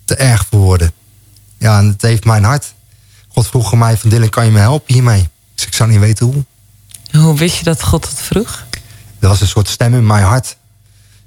te 0.05 0.15
erg 0.15 0.47
voor 0.51 0.59
woorden. 0.59 0.93
Ja, 1.59 1.79
en 1.79 1.87
het 1.87 2.03
heeft 2.03 2.25
mijn 2.25 2.45
hart. 2.45 2.75
God 3.29 3.47
vroeg 3.47 3.75
mij 3.75 3.97
van 3.97 4.11
Dylan, 4.11 4.29
kan 4.29 4.45
je 4.45 4.51
me 4.51 4.59
helpen 4.59 4.95
hiermee? 4.95 5.29
Dus 5.55 5.67
ik 5.67 5.75
zou 5.75 5.91
niet 5.91 5.99
weten 5.99 6.27
hoe. 6.27 6.45
Hoe 7.23 7.37
wist 7.37 7.57
je 7.57 7.65
dat 7.65 7.83
God 7.83 8.09
het 8.09 8.19
vroeg? 8.19 8.67
Er 9.19 9.29
was 9.29 9.41
een 9.41 9.49
soort 9.49 9.69
stem 9.69 9.95
in 9.95 10.07
mijn 10.07 10.25
hart. 10.25 10.57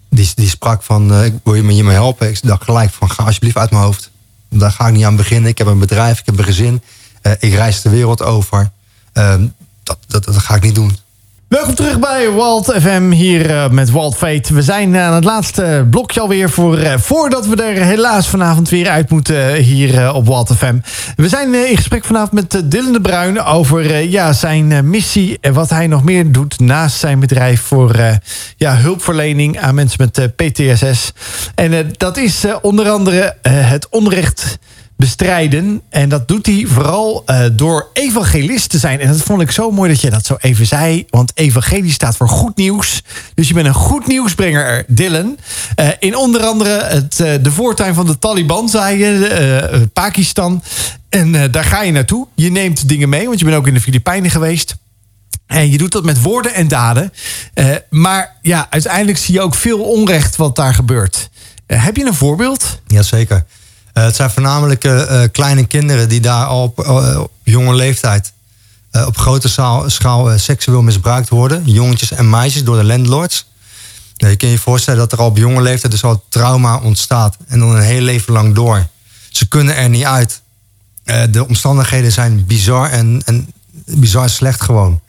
Die, 0.09 0.31
die 0.35 0.49
sprak 0.49 0.83
van, 0.83 1.13
eh, 1.13 1.31
wil 1.43 1.55
je 1.55 1.63
me 1.63 1.71
hiermee 1.71 1.93
helpen? 1.93 2.29
Ik 2.29 2.39
dacht 2.41 2.63
gelijk 2.63 2.91
van, 2.91 3.11
ga 3.11 3.23
alsjeblieft 3.23 3.57
uit 3.57 3.71
mijn 3.71 3.83
hoofd. 3.83 4.11
Daar 4.59 4.71
ga 4.71 4.87
ik 4.87 4.93
niet 4.93 5.05
aan 5.05 5.15
beginnen. 5.15 5.49
Ik 5.49 5.57
heb 5.57 5.67
een 5.67 5.79
bedrijf, 5.79 6.19
ik 6.19 6.25
heb 6.25 6.37
een 6.37 6.43
gezin. 6.43 6.81
Eh, 7.21 7.31
ik 7.39 7.53
reis 7.53 7.81
de 7.81 7.89
wereld 7.89 8.21
over. 8.21 8.71
Ehm, 9.13 9.47
dat, 9.83 9.97
dat, 10.07 10.23
dat 10.23 10.37
ga 10.37 10.55
ik 10.55 10.63
niet 10.63 10.75
doen. 10.75 10.97
Welkom 11.53 11.75
terug 11.75 11.99
bij 11.99 12.29
Walt 12.29 12.73
FM 12.79 13.09
hier 13.09 13.49
eh, 13.49 13.69
met 13.69 13.89
Walt 13.91 14.15
Fate. 14.15 14.53
We 14.53 14.61
zijn 14.61 14.97
aan 14.97 15.13
het 15.13 15.23
laatste 15.23 15.87
blokje 15.89 16.19
alweer 16.19 16.49
voor, 16.49 16.77
eh, 16.77 16.97
voordat 16.97 17.47
we 17.47 17.55
er 17.55 17.83
helaas 17.83 18.27
vanavond 18.27 18.69
weer 18.69 18.89
uit 18.89 19.09
moeten 19.09 19.53
eh, 19.53 19.63
hier 19.63 19.97
eh, 19.97 20.15
op 20.15 20.27
Walt 20.27 20.51
FM. 20.57 20.75
We 21.15 21.29
zijn 21.29 21.53
eh, 21.53 21.69
in 21.69 21.75
gesprek 21.75 22.05
vanavond 22.05 22.31
met 22.31 22.55
eh, 22.55 22.61
Dylan 22.65 22.93
de 22.93 23.01
Bruin 23.01 23.41
over 23.41 23.91
eh, 23.91 24.11
ja, 24.11 24.33
zijn 24.33 24.71
eh, 24.71 24.81
missie 24.81 25.37
en 25.41 25.53
wat 25.53 25.69
hij 25.69 25.87
nog 25.87 26.03
meer 26.03 26.31
doet 26.31 26.59
naast 26.59 26.97
zijn 26.97 27.19
bedrijf 27.19 27.61
voor 27.61 27.91
eh, 27.95 28.15
ja, 28.57 28.75
hulpverlening 28.75 29.59
aan 29.59 29.75
mensen 29.75 29.97
met 29.99 30.17
eh, 30.17 30.25
PTSS. 30.35 31.11
En 31.55 31.73
eh, 31.73 31.79
dat 31.97 32.17
is 32.17 32.43
eh, 32.43 32.55
onder 32.61 32.89
andere 32.89 33.35
eh, 33.41 33.51
het 33.69 33.87
onrecht 33.89 34.57
bestrijden. 35.03 35.81
En 35.89 36.09
dat 36.09 36.27
doet 36.27 36.45
hij 36.45 36.65
vooral 36.67 37.23
eh, 37.25 37.45
door 37.53 37.89
evangelist 37.93 38.69
te 38.69 38.77
zijn. 38.77 38.99
En 38.99 39.07
dat 39.07 39.21
vond 39.21 39.41
ik 39.41 39.51
zo 39.51 39.71
mooi 39.71 39.89
dat 39.89 40.01
je 40.01 40.09
dat 40.09 40.25
zo 40.25 40.35
even 40.39 40.65
zei. 40.65 41.05
Want 41.09 41.31
evangelie 41.35 41.91
staat 41.91 42.17
voor 42.17 42.29
goed 42.29 42.55
nieuws. 42.55 43.03
Dus 43.35 43.47
je 43.47 43.53
bent 43.53 43.67
een 43.67 43.73
goed 43.73 44.07
nieuwsbrenger, 44.07 44.85
Dylan. 44.87 45.37
Eh, 45.75 45.87
in 45.99 46.15
onder 46.15 46.41
andere 46.41 46.83
het, 46.83 47.19
eh, 47.19 47.33
de 47.41 47.51
voortuin 47.51 47.93
van 47.93 48.05
de 48.05 48.19
Taliban, 48.19 48.69
zei 48.69 48.97
je, 48.97 49.89
Pakistan. 49.93 50.63
En 51.09 51.51
daar 51.51 51.63
ga 51.63 51.81
je 51.81 51.91
naartoe. 51.91 52.27
Je 52.35 52.51
neemt 52.51 52.87
dingen 52.87 53.09
mee, 53.09 53.25
want 53.25 53.39
je 53.39 53.45
bent 53.45 53.57
ook 53.57 53.67
in 53.67 53.73
de 53.73 53.81
Filipijnen 53.81 54.31
geweest. 54.31 54.75
En 55.47 55.71
je 55.71 55.77
doet 55.77 55.91
dat 55.91 56.03
met 56.03 56.21
woorden 56.21 56.53
en 56.53 56.67
daden. 56.67 57.13
Maar 57.89 58.35
ja, 58.41 58.67
uiteindelijk 58.69 59.17
zie 59.17 59.33
je 59.33 59.41
ook 59.41 59.55
veel 59.55 59.79
onrecht 59.79 60.35
wat 60.35 60.55
daar 60.55 60.73
gebeurt. 60.73 61.29
Heb 61.65 61.97
je 61.97 62.05
een 62.05 62.13
voorbeeld? 62.13 62.79
Jazeker. 62.87 63.45
Uh, 63.93 64.03
het 64.03 64.15
zijn 64.15 64.29
voornamelijk 64.29 64.83
uh, 64.83 65.21
kleine 65.31 65.65
kinderen 65.65 66.09
die 66.09 66.21
daar 66.21 66.45
al 66.45 66.63
op, 66.63 66.87
op 67.17 67.31
jonge 67.43 67.73
leeftijd 67.73 68.31
op 69.05 69.17
grote 69.17 69.49
schaal, 69.49 69.89
schaal 69.89 70.39
seksueel 70.39 70.81
misbruikt 70.81 71.29
worden. 71.29 71.63
Jongetjes 71.65 72.11
en 72.11 72.29
meisjes 72.29 72.63
door 72.63 72.77
de 72.77 72.83
landlords. 72.83 73.45
Nou, 74.17 74.31
je 74.31 74.37
kan 74.37 74.49
je 74.49 74.59
voorstellen 74.59 74.99
dat 74.99 75.11
er 75.11 75.17
al 75.17 75.27
op 75.27 75.37
jonge 75.37 75.61
leeftijd 75.61 75.91
dus 75.91 76.03
al 76.03 76.23
trauma 76.29 76.79
ontstaat. 76.79 77.37
En 77.47 77.59
dan 77.59 77.75
een 77.75 77.81
heel 77.81 78.01
leven 78.01 78.33
lang 78.33 78.55
door. 78.55 78.87
Ze 79.29 79.47
kunnen 79.47 79.75
er 79.75 79.89
niet 79.89 80.03
uit. 80.03 80.41
De 81.29 81.45
omstandigheden 81.47 82.11
zijn 82.11 82.45
bizar 82.45 82.89
en, 82.89 83.21
en 83.25 83.53
bizar 83.85 84.29
slecht 84.29 84.61
gewoon. 84.61 85.01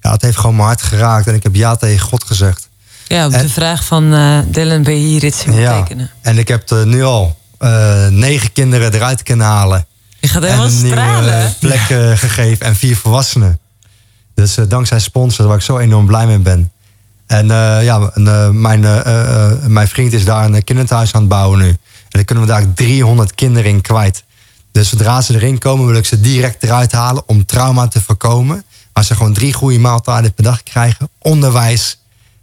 Ja, 0.00 0.12
het 0.12 0.22
heeft 0.22 0.36
gewoon 0.36 0.56
mijn 0.56 0.66
hart 0.66 0.82
geraakt 0.82 1.26
en 1.26 1.34
ik 1.34 1.42
heb 1.42 1.54
ja 1.54 1.76
tegen 1.76 2.06
God 2.06 2.24
gezegd. 2.24 2.68
Ja, 3.06 3.26
op 3.26 3.32
en, 3.32 3.42
de 3.42 3.52
vraag 3.52 3.84
van 3.84 4.14
uh, 4.14 4.38
Dylan 4.46 4.82
ben 4.82 4.94
je 4.94 5.06
hier 5.06 5.24
iets 5.24 5.44
in 5.44 5.52
ja, 5.52 5.74
betekenen. 5.74 6.10
En 6.20 6.38
ik 6.38 6.48
heb 6.48 6.70
er 6.70 6.86
nu 6.86 7.02
al 7.02 7.38
negen 8.10 8.52
kinderen 8.52 8.94
eruit 8.94 9.22
kunnen 9.22 9.46
halen. 9.46 9.86
Je 10.20 10.28
gaat 10.28 10.42
helemaal 10.42 10.66
en 10.66 10.70
een 10.72 10.78
stralen. 10.78 11.38
nieuwe 11.38 11.54
plek 11.58 11.88
uh, 11.88 12.16
gegeven 12.16 12.66
en 12.66 12.76
vier 12.76 12.96
volwassenen. 12.96 13.58
Dus 14.34 14.58
uh, 14.58 14.64
dankzij 14.68 14.98
sponsors 14.98 15.48
waar 15.48 15.56
ik 15.56 15.62
zo 15.62 15.78
enorm 15.78 16.06
blij 16.06 16.26
mee 16.26 16.38
ben. 16.38 16.72
En 17.26 17.46
ja, 17.84 18.10
en, 18.14 18.60
mijn, 18.60 18.80
mijn 19.72 19.88
vriend 19.88 20.12
is 20.12 20.24
daar 20.24 20.44
een 20.44 20.64
kinderthuis 20.64 21.12
aan 21.12 21.20
het 21.20 21.30
bouwen 21.30 21.58
nu. 21.58 21.68
En 21.68 21.78
dan 22.08 22.24
kunnen 22.24 22.44
we 22.44 22.50
daar 22.50 22.72
300 22.74 23.34
kinderen 23.34 23.70
in 23.70 23.80
kwijt. 23.80 24.24
Dus 24.72 24.88
zodra 24.88 25.20
ze 25.20 25.34
erin 25.34 25.58
komen 25.58 25.86
wil 25.86 25.96
ik 25.96 26.06
ze 26.06 26.20
direct 26.20 26.62
eruit 26.62 26.92
halen 26.92 27.22
om 27.26 27.46
trauma 27.46 27.88
te 27.88 28.00
voorkomen. 28.00 28.64
Maar 28.92 29.04
ze 29.04 29.14
gewoon 29.14 29.32
drie 29.32 29.52
goede 29.52 29.78
maaltijden 29.78 30.34
per 30.34 30.44
dag 30.44 30.62
krijgen. 30.62 31.08
Onderwijs 31.18 31.98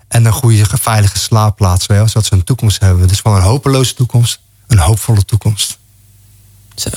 en 0.07 0.25
een 0.25 0.33
goede 0.33 0.65
veilige 0.81 1.19
slaapplaats. 1.19 1.85
Zodat 1.85 2.25
ze 2.25 2.33
een 2.33 2.43
toekomst 2.43 2.79
hebben. 2.79 3.07
Dus 3.07 3.19
van 3.19 3.35
een 3.35 3.41
hopeloze 3.41 3.93
toekomst 3.93 4.39
een 4.69 4.77
hoopvolle 4.77 5.25
toekomst. 5.25 5.77
Zo. 6.75 6.89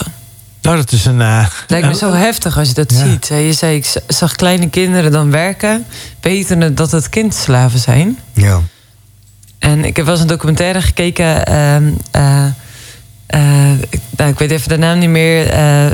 Nou, 0.63 0.77
dat 0.77 0.93
is 0.93 1.05
een. 1.05 1.21
Uh, 1.21 1.47
Lijkt 1.67 1.87
me 1.87 1.95
zo 1.95 2.13
heftig 2.13 2.59
als 2.59 2.69
je 2.69 2.75
dat 2.75 2.93
ja. 2.93 3.05
ziet. 3.07 3.27
Je 3.27 3.53
zei, 3.53 3.77
ik 3.77 3.93
zag 4.09 4.35
kleine 4.35 4.69
kinderen 4.69 5.13
dan 5.13 5.31
werken, 5.31 5.87
wetende 6.21 6.75
dat 6.75 6.91
het 6.91 7.09
kindslaven 7.09 7.79
zijn. 7.79 8.19
Ja. 8.33 8.61
En 9.59 9.85
ik 9.85 9.97
heb 9.97 10.05
wel 10.05 10.15
eens 10.15 10.23
een 10.23 10.29
documentaire 10.29 10.83
gekeken. 10.83 11.53
Uh, 11.53 11.77
uh, 12.17 12.51
nou, 14.17 14.31
ik 14.31 14.39
weet 14.39 14.51
even 14.51 14.69
de 14.69 14.77
naam 14.77 14.99
niet 14.99 15.09
meer. 15.09 15.55
Uh, 15.55 15.91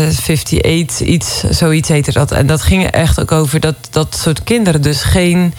58, 0.00 1.00
iets, 1.00 1.44
zoiets 1.50 1.88
heette 1.88 2.12
dat. 2.12 2.32
En 2.32 2.46
dat 2.46 2.62
ging 2.62 2.86
echt 2.86 3.20
ook 3.20 3.32
over 3.32 3.60
dat 3.60 3.76
dat 3.90 4.18
soort 4.22 4.42
kinderen 4.42 4.82
dus 4.82 5.02
geen 5.02 5.54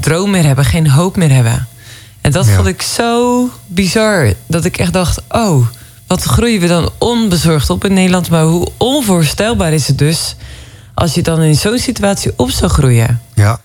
droom 0.00 0.30
meer 0.30 0.44
hebben, 0.44 0.64
geen 0.64 0.90
hoop 0.90 1.16
meer 1.16 1.32
hebben. 1.32 1.68
En 2.20 2.32
dat 2.32 2.46
ja. 2.46 2.54
vond 2.54 2.66
ik 2.66 2.82
zo 2.82 3.50
bizar. 3.66 4.32
Dat 4.46 4.64
ik 4.64 4.78
echt 4.78 4.92
dacht, 4.92 5.20
oh, 5.28 5.66
wat 6.06 6.22
groeien 6.22 6.60
we 6.60 6.66
dan 6.66 6.90
onbezorgd 6.98 7.70
op 7.70 7.84
in 7.84 7.92
Nederland. 7.92 8.30
Maar 8.30 8.44
hoe 8.44 8.68
onvoorstelbaar 8.76 9.72
is 9.72 9.86
het 9.86 9.98
dus 9.98 10.36
als 10.94 11.14
je 11.14 11.22
dan 11.22 11.42
in 11.42 11.54
zo'n 11.54 11.78
situatie 11.78 12.32
op 12.36 12.50
zou 12.50 12.70
groeien. 12.70 13.22
Ja, 13.34 13.60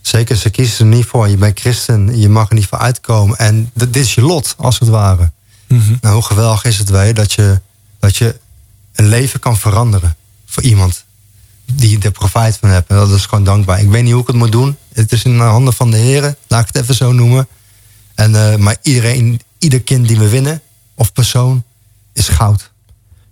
zeker. 0.00 0.36
Ze 0.36 0.50
kiezen 0.50 0.86
er 0.86 0.96
niet 0.96 1.06
voor. 1.06 1.28
Je 1.28 1.36
bent 1.36 1.60
christen, 1.60 2.18
je 2.18 2.28
mag 2.28 2.48
er 2.48 2.54
niet 2.54 2.66
voor 2.66 2.78
uitkomen. 2.78 3.38
En 3.38 3.70
dit 3.74 3.96
is 3.96 4.14
je 4.14 4.22
lot, 4.22 4.54
als 4.58 4.78
het 4.78 4.88
ware. 4.88 5.30
Mm 5.68 5.80
-hmm. 5.80 5.98
Nou, 6.00 6.14
hoe 6.14 6.24
geweldig 6.24 6.64
is 6.64 6.78
het 6.78 6.90
wij 6.90 7.12
dat 7.12 7.32
je, 7.32 7.60
dat 7.98 8.16
je 8.16 8.36
een 8.94 9.06
leven 9.06 9.40
kan 9.40 9.56
veranderen 9.56 10.16
voor 10.46 10.62
iemand 10.62 11.04
die 11.64 11.98
er 11.98 12.10
profijt 12.10 12.56
van 12.56 12.68
hebt. 12.68 12.90
En 12.90 12.96
dat 12.96 13.10
is 13.10 13.26
gewoon 13.26 13.44
dankbaar. 13.44 13.80
Ik 13.80 13.88
weet 13.88 14.02
niet 14.02 14.12
hoe 14.12 14.20
ik 14.20 14.26
het 14.26 14.36
moet 14.36 14.52
doen. 14.52 14.76
Het 14.92 15.12
is 15.12 15.22
in 15.22 15.36
de 15.36 15.42
handen 15.42 15.74
van 15.74 15.90
de 15.90 15.96
heren, 15.96 16.36
laat 16.46 16.60
ik 16.60 16.66
het 16.66 16.82
even 16.82 16.94
zo 16.94 17.12
noemen. 17.12 17.48
En, 18.14 18.30
uh, 18.32 18.56
maar 18.56 18.76
iedereen, 18.82 19.40
ieder 19.58 19.82
kind 19.82 20.08
die 20.08 20.18
we 20.18 20.28
winnen, 20.28 20.60
of 20.94 21.12
persoon, 21.12 21.64
is 22.12 22.28
goud. 22.28 22.70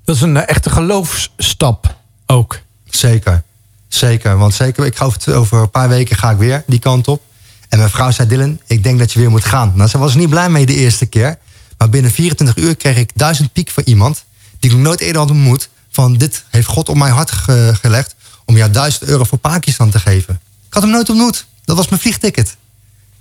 Dat 0.04 0.16
is 0.16 0.22
een 0.22 0.34
uh, 0.36 0.48
echte 0.48 0.70
geloofsstap 0.70 1.96
ook. 2.26 2.60
Zeker. 2.84 3.42
Zeker, 3.88 4.38
want 4.38 4.54
zeker, 4.54 4.86
ik 4.86 4.96
ga 4.96 5.04
over, 5.04 5.34
over 5.34 5.58
een 5.60 5.70
paar 5.70 5.88
weken 5.88 6.16
ga 6.16 6.30
ik 6.30 6.36
weer 6.36 6.64
die 6.66 6.78
kant 6.78 7.08
op. 7.08 7.22
En 7.68 7.78
mijn 7.78 7.90
vrouw 7.90 8.10
zei, 8.10 8.28
Dylan, 8.28 8.60
ik 8.66 8.82
denk 8.82 8.98
dat 8.98 9.12
je 9.12 9.18
weer 9.18 9.30
moet 9.30 9.44
gaan. 9.44 9.72
Nou, 9.74 9.88
ze 9.88 9.98
was 9.98 10.14
niet 10.14 10.28
blij 10.28 10.50
mee 10.50 10.66
de 10.66 10.74
eerste 10.74 11.06
keer. 11.06 11.38
Maar 11.78 11.88
binnen 11.88 12.10
24 12.10 12.56
uur 12.56 12.76
kreeg 12.76 12.96
ik 12.96 13.10
duizend 13.14 13.52
piek 13.52 13.70
van 13.70 13.82
iemand... 13.86 14.24
die 14.58 14.70
ik 14.70 14.76
nog 14.76 14.84
nooit 14.86 15.00
eerder 15.00 15.20
had 15.20 15.30
ontmoet. 15.30 15.68
Van, 15.90 16.16
dit 16.16 16.44
heeft 16.48 16.66
God 16.66 16.88
op 16.88 16.96
mijn 16.96 17.12
hart 17.12 17.30
ge- 17.30 17.74
gelegd... 17.80 18.14
om 18.44 18.56
jou 18.56 18.70
1000 18.70 19.02
euro 19.04 19.24
voor 19.24 19.38
Pakistan 19.38 19.90
te 19.90 19.98
geven. 20.00 20.40
Ik 20.66 20.74
had 20.74 20.82
hem 20.82 20.92
nooit 20.92 21.08
ontmoet. 21.10 21.46
Dat 21.64 21.76
was 21.76 21.88
mijn 21.88 22.00
vliegticket. 22.00 22.56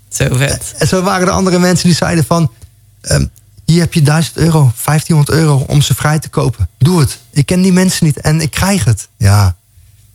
Zo 0.10 0.36
vet. 0.36 0.73
En 0.77 0.88
zo 0.88 1.02
waren 1.02 1.27
er 1.27 1.34
andere 1.34 1.60
mensen 1.60 1.88
die 1.88 1.95
zeiden 1.98 2.26
van... 2.26 2.52
ehm, 3.02 3.26
hier 3.65 3.80
heb 3.80 3.94
je 3.94 4.02
1000 4.02 4.38
euro, 4.38 4.72
1500 4.86 5.30
euro 5.30 5.64
om 5.68 5.81
ze 5.81 5.95
vrij 5.95 6.19
te 6.19 6.30
kopen. 6.30 6.69
Doe 6.77 6.99
het. 6.99 7.19
Ik 7.31 7.45
ken 7.45 7.61
die 7.61 7.73
mensen 7.73 8.06
niet 8.06 8.22
en 8.22 8.41
ik 8.41 8.52
krijg 8.52 8.84
het. 8.84 9.07
Ja, 9.18 9.56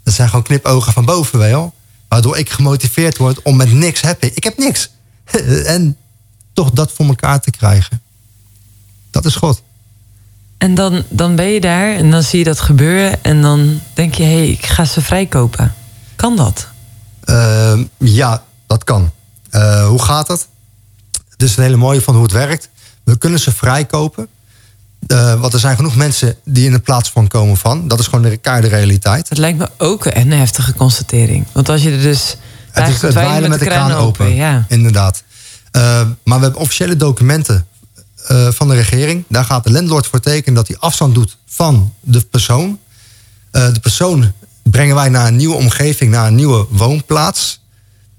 dat 0.02 0.14
zijn 0.14 0.28
gewoon 0.28 0.44
knipogen 0.44 0.92
van 0.92 1.04
boven, 1.04 1.38
wel. 1.38 1.74
Waardoor 2.08 2.38
ik 2.38 2.50
gemotiveerd 2.50 3.16
word 3.16 3.42
om 3.42 3.56
met 3.56 3.72
niks 3.72 4.02
happy. 4.02 4.30
Ik 4.34 4.44
heb 4.44 4.58
niks. 4.58 4.90
en 5.64 5.96
toch 6.52 6.70
dat 6.70 6.92
voor 6.92 7.06
elkaar 7.06 7.40
te 7.40 7.50
krijgen. 7.50 8.02
Dat 9.10 9.24
is 9.24 9.36
God. 9.36 9.62
En 10.58 10.74
dan, 10.74 11.02
dan 11.08 11.36
ben 11.36 11.46
je 11.46 11.60
daar 11.60 11.94
en 11.94 12.10
dan 12.10 12.22
zie 12.22 12.38
je 12.38 12.44
dat 12.44 12.60
gebeuren. 12.60 13.24
En 13.24 13.42
dan 13.42 13.80
denk 13.92 14.14
je, 14.14 14.22
hé, 14.22 14.36
hey, 14.36 14.48
ik 14.48 14.66
ga 14.66 14.84
ze 14.84 15.00
vrijkopen. 15.00 15.74
Kan 16.16 16.36
dat? 16.36 16.68
Ehm, 17.24 17.84
ja, 17.98 18.44
dat 18.66 18.84
kan. 18.84 19.10
Eh, 19.54 19.86
hoe 19.86 20.02
gaat 20.02 20.26
dat? 20.26 20.48
Het 21.30 21.42
is 21.42 21.56
een 21.56 21.62
hele 21.62 21.76
mooie 21.76 22.02
van 22.02 22.14
hoe 22.14 22.22
het 22.22 22.32
werkt. 22.32 22.68
We 23.04 23.18
kunnen 23.18 23.40
ze 23.40 23.52
vrijkopen. 23.52 24.28
Eh, 25.06 25.40
want 25.40 25.52
er 25.52 25.58
zijn 25.58 25.76
genoeg 25.76 25.96
mensen 25.96 26.36
die 26.44 26.66
in 26.66 26.72
de 26.72 26.78
plaats 26.78 27.10
van 27.10 27.28
komen 27.28 27.56
van. 27.56 27.88
Dat 27.88 27.98
is 27.98 28.06
gewoon 28.06 28.22
de 28.22 28.36
keiharde 28.36 28.68
realiteit. 28.68 29.28
Dat 29.28 29.38
lijkt 29.38 29.58
me 29.58 29.68
ook 29.78 30.04
een 30.04 30.32
heftige 30.32 30.74
constatering. 30.74 31.46
Want 31.52 31.68
als 31.68 31.82
je 31.82 31.90
er 31.90 32.02
dus... 32.02 32.36
Het 32.70 32.88
is 32.88 33.02
het 33.02 33.10
dweilen 33.10 33.50
met 33.50 33.58
de 33.58 33.64
kraan 33.64 33.92
open. 33.92 34.34
Ja. 34.34 34.64
Inderdaad. 34.68 35.22
Eh, 35.70 35.82
maar 36.24 36.38
we 36.38 36.44
hebben 36.44 36.60
officiële 36.60 36.96
documenten 36.96 37.66
van 38.48 38.68
de 38.68 38.74
regering. 38.74 39.24
Daar 39.28 39.44
gaat 39.44 39.64
de 39.64 39.70
landlord 39.70 40.06
voor 40.06 40.20
tekenen 40.20 40.54
dat 40.54 40.68
hij 40.68 40.76
afstand 40.78 41.14
doet 41.14 41.36
van 41.46 41.92
de 42.00 42.20
persoon. 42.20 42.78
De 43.50 43.80
persoon 43.80 44.32
brengen 44.62 44.94
wij 44.94 45.08
naar 45.08 45.26
een 45.26 45.36
nieuwe 45.36 45.54
omgeving, 45.54 46.10
naar 46.10 46.26
een 46.26 46.34
nieuwe 46.34 46.66
woonplaats. 46.70 47.63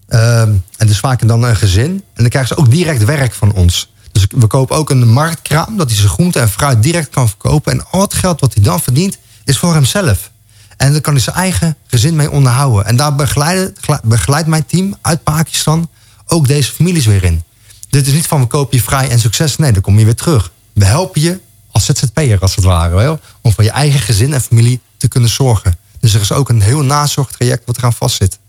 Eh, 0.08 0.42
en 0.42 0.88
dus 0.88 1.00
vaak 1.00 1.28
dan 1.28 1.44
een 1.44 1.56
gezin. 1.56 1.92
En 1.92 2.02
dan 2.14 2.30
krijgen 2.30 2.56
ze 2.56 2.62
ook 2.62 2.72
direct 2.72 3.04
werk 3.04 3.34
van 3.34 3.54
ons. 3.54 3.94
Dus 4.12 4.28
we 4.30 4.48
kopen 4.48 4.76
ook 4.76 4.90
een 4.90 5.08
marktkraam, 5.08 5.78
dat 5.78 5.88
hij 5.88 5.98
zijn 5.98 6.10
groente 6.10 6.40
en 6.40 6.50
fruit 6.50 6.84
direct 6.84 7.10
kan 7.10 7.28
verkopen. 7.28 7.72
En 7.72 7.86
al 7.92 8.02
het 8.02 8.14
geld 8.14 8.40
wat 8.40 8.54
hij 8.54 8.64
dan 8.64 8.80
verdient, 8.80 9.18
is 9.44 9.58
voor 9.58 9.74
hemzelf. 9.74 10.32
En 10.78 10.92
dan 10.92 11.02
kan 11.02 11.14
hij 11.14 11.22
zijn 11.22 11.36
eigen 11.36 11.76
gezin 11.88 12.16
mee 12.16 12.32
onderhouden. 12.32 12.86
En 12.86 12.96
daar 12.96 13.16
begeleidt, 13.16 13.80
begeleidt 14.04 14.48
mijn 14.48 14.66
team 14.66 14.96
uit 15.02 15.24
Pakistan 15.24 15.90
ook 16.26 16.48
deze 16.48 16.72
families 16.72 17.06
weer 17.06 17.24
in. 17.24 17.44
Dit 17.90 18.08
is 18.08 18.14
niet 18.14 18.28
van 18.28 18.40
we 18.40 18.48
kopen 18.48 18.78
je 18.78 18.84
vrij 18.84 19.10
en 19.10 19.20
succes. 19.20 19.58
Nee, 19.58 19.72
dan 19.72 19.82
kom 19.82 20.00
je 20.00 20.06
weer 20.06 20.16
terug. 20.16 20.52
We 20.74 20.86
helpen 20.86 21.22
je 21.22 21.40
als 21.72 21.86
ZZP'er 21.86 22.40
als 22.40 22.56
het 22.56 22.64
ware. 22.64 22.96
Wel, 22.96 23.20
om 23.42 23.54
voor 23.54 23.64
je 23.64 23.70
eigen 23.70 24.00
gezin 24.00 24.34
en 24.34 24.42
familie 24.42 24.80
te 24.98 25.08
kunnen 25.08 25.30
zorgen. 25.30 25.78
Dus 26.00 26.14
er 26.14 26.22
is 26.22 26.32
ook 26.32 26.50
een 26.50 26.62
heel 26.62 26.82
nazorgtraject 26.82 27.66
wat 27.66 27.78
eraan 27.78 27.94
vastzit. 27.94 28.40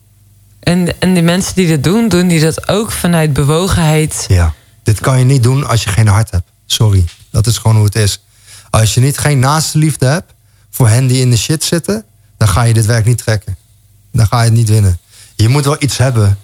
En, 0.67 1.01
en 1.01 1.15
die 1.15 1.23
mensen 1.23 1.55
die 1.55 1.69
dat 1.69 1.83
doen, 1.83 2.09
doen 2.09 2.29
die 2.29 2.41
dat 2.41 2.69
ook 2.69 2.93
vanuit 2.93 3.33
bewogenheid. 3.33 4.25
Ja. 4.29 4.55
Dit 4.83 5.01
kan 5.01 5.19
je 5.19 5.25
niet 5.25 5.43
doen 5.43 5.67
als 5.67 5.85
je 5.85 5.91
geen 5.91 6.07
hart 6.07 6.31
hebt. 6.31 6.49
Sorry, 6.67 7.05
dat 7.31 7.47
is 7.47 7.59
gewoon 7.59 7.77
hoe 7.77 7.85
het 7.85 7.95
is. 7.95 8.21
Als 8.71 8.95
je 8.95 9.01
niet 9.01 9.19
geen 9.19 9.39
naaste 9.39 9.79
liefde 9.79 10.07
hebt 10.07 10.33
voor 10.71 10.89
hen 10.89 11.07
die 11.07 11.21
in 11.21 11.31
de 11.31 11.37
shit 11.37 11.65
zitten, 11.65 12.05
dan 12.37 12.49
ga 12.49 12.63
je 12.63 12.75
dit 12.75 12.87
werk 12.87 13.05
niet 13.05 13.19
trekken. 13.19 13.57
Dan 14.13 14.27
ga 14.27 14.39
je 14.39 14.45
het 14.45 14.59
niet 14.59 14.69
winnen. 14.69 14.99
Je 15.35 15.49
moet 15.49 15.65
wel 15.65 15.77
iets 15.79 15.97
hebben 15.97 16.39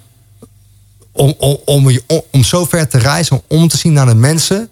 om, 1.12 1.34
om, 1.64 1.90
om, 2.30 2.44
zo 2.44 2.64
ver 2.64 2.88
te 2.88 2.98
reizen, 2.98 3.36
om 3.46 3.58
om 3.60 3.68
te 3.68 3.76
zien 3.76 3.92
naar 3.92 4.06
de 4.06 4.14
mensen 4.14 4.68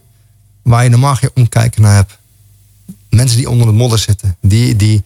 waar 0.62 0.82
je 0.82 0.90
normaal 0.90 1.14
geen 1.14 1.30
omkijken 1.34 1.82
naar 1.82 1.94
hebt. 1.94 2.18
Mensen 3.08 3.36
die 3.36 3.50
onder 3.50 3.66
de 3.66 3.72
modder 3.72 3.98
zitten, 3.98 4.36
die, 4.40 4.76
die, 4.76 5.02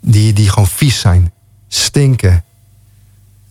die, 0.00 0.32
die 0.32 0.48
gewoon 0.48 0.68
vies 0.68 1.00
zijn, 1.00 1.32
stinken, 1.68 2.44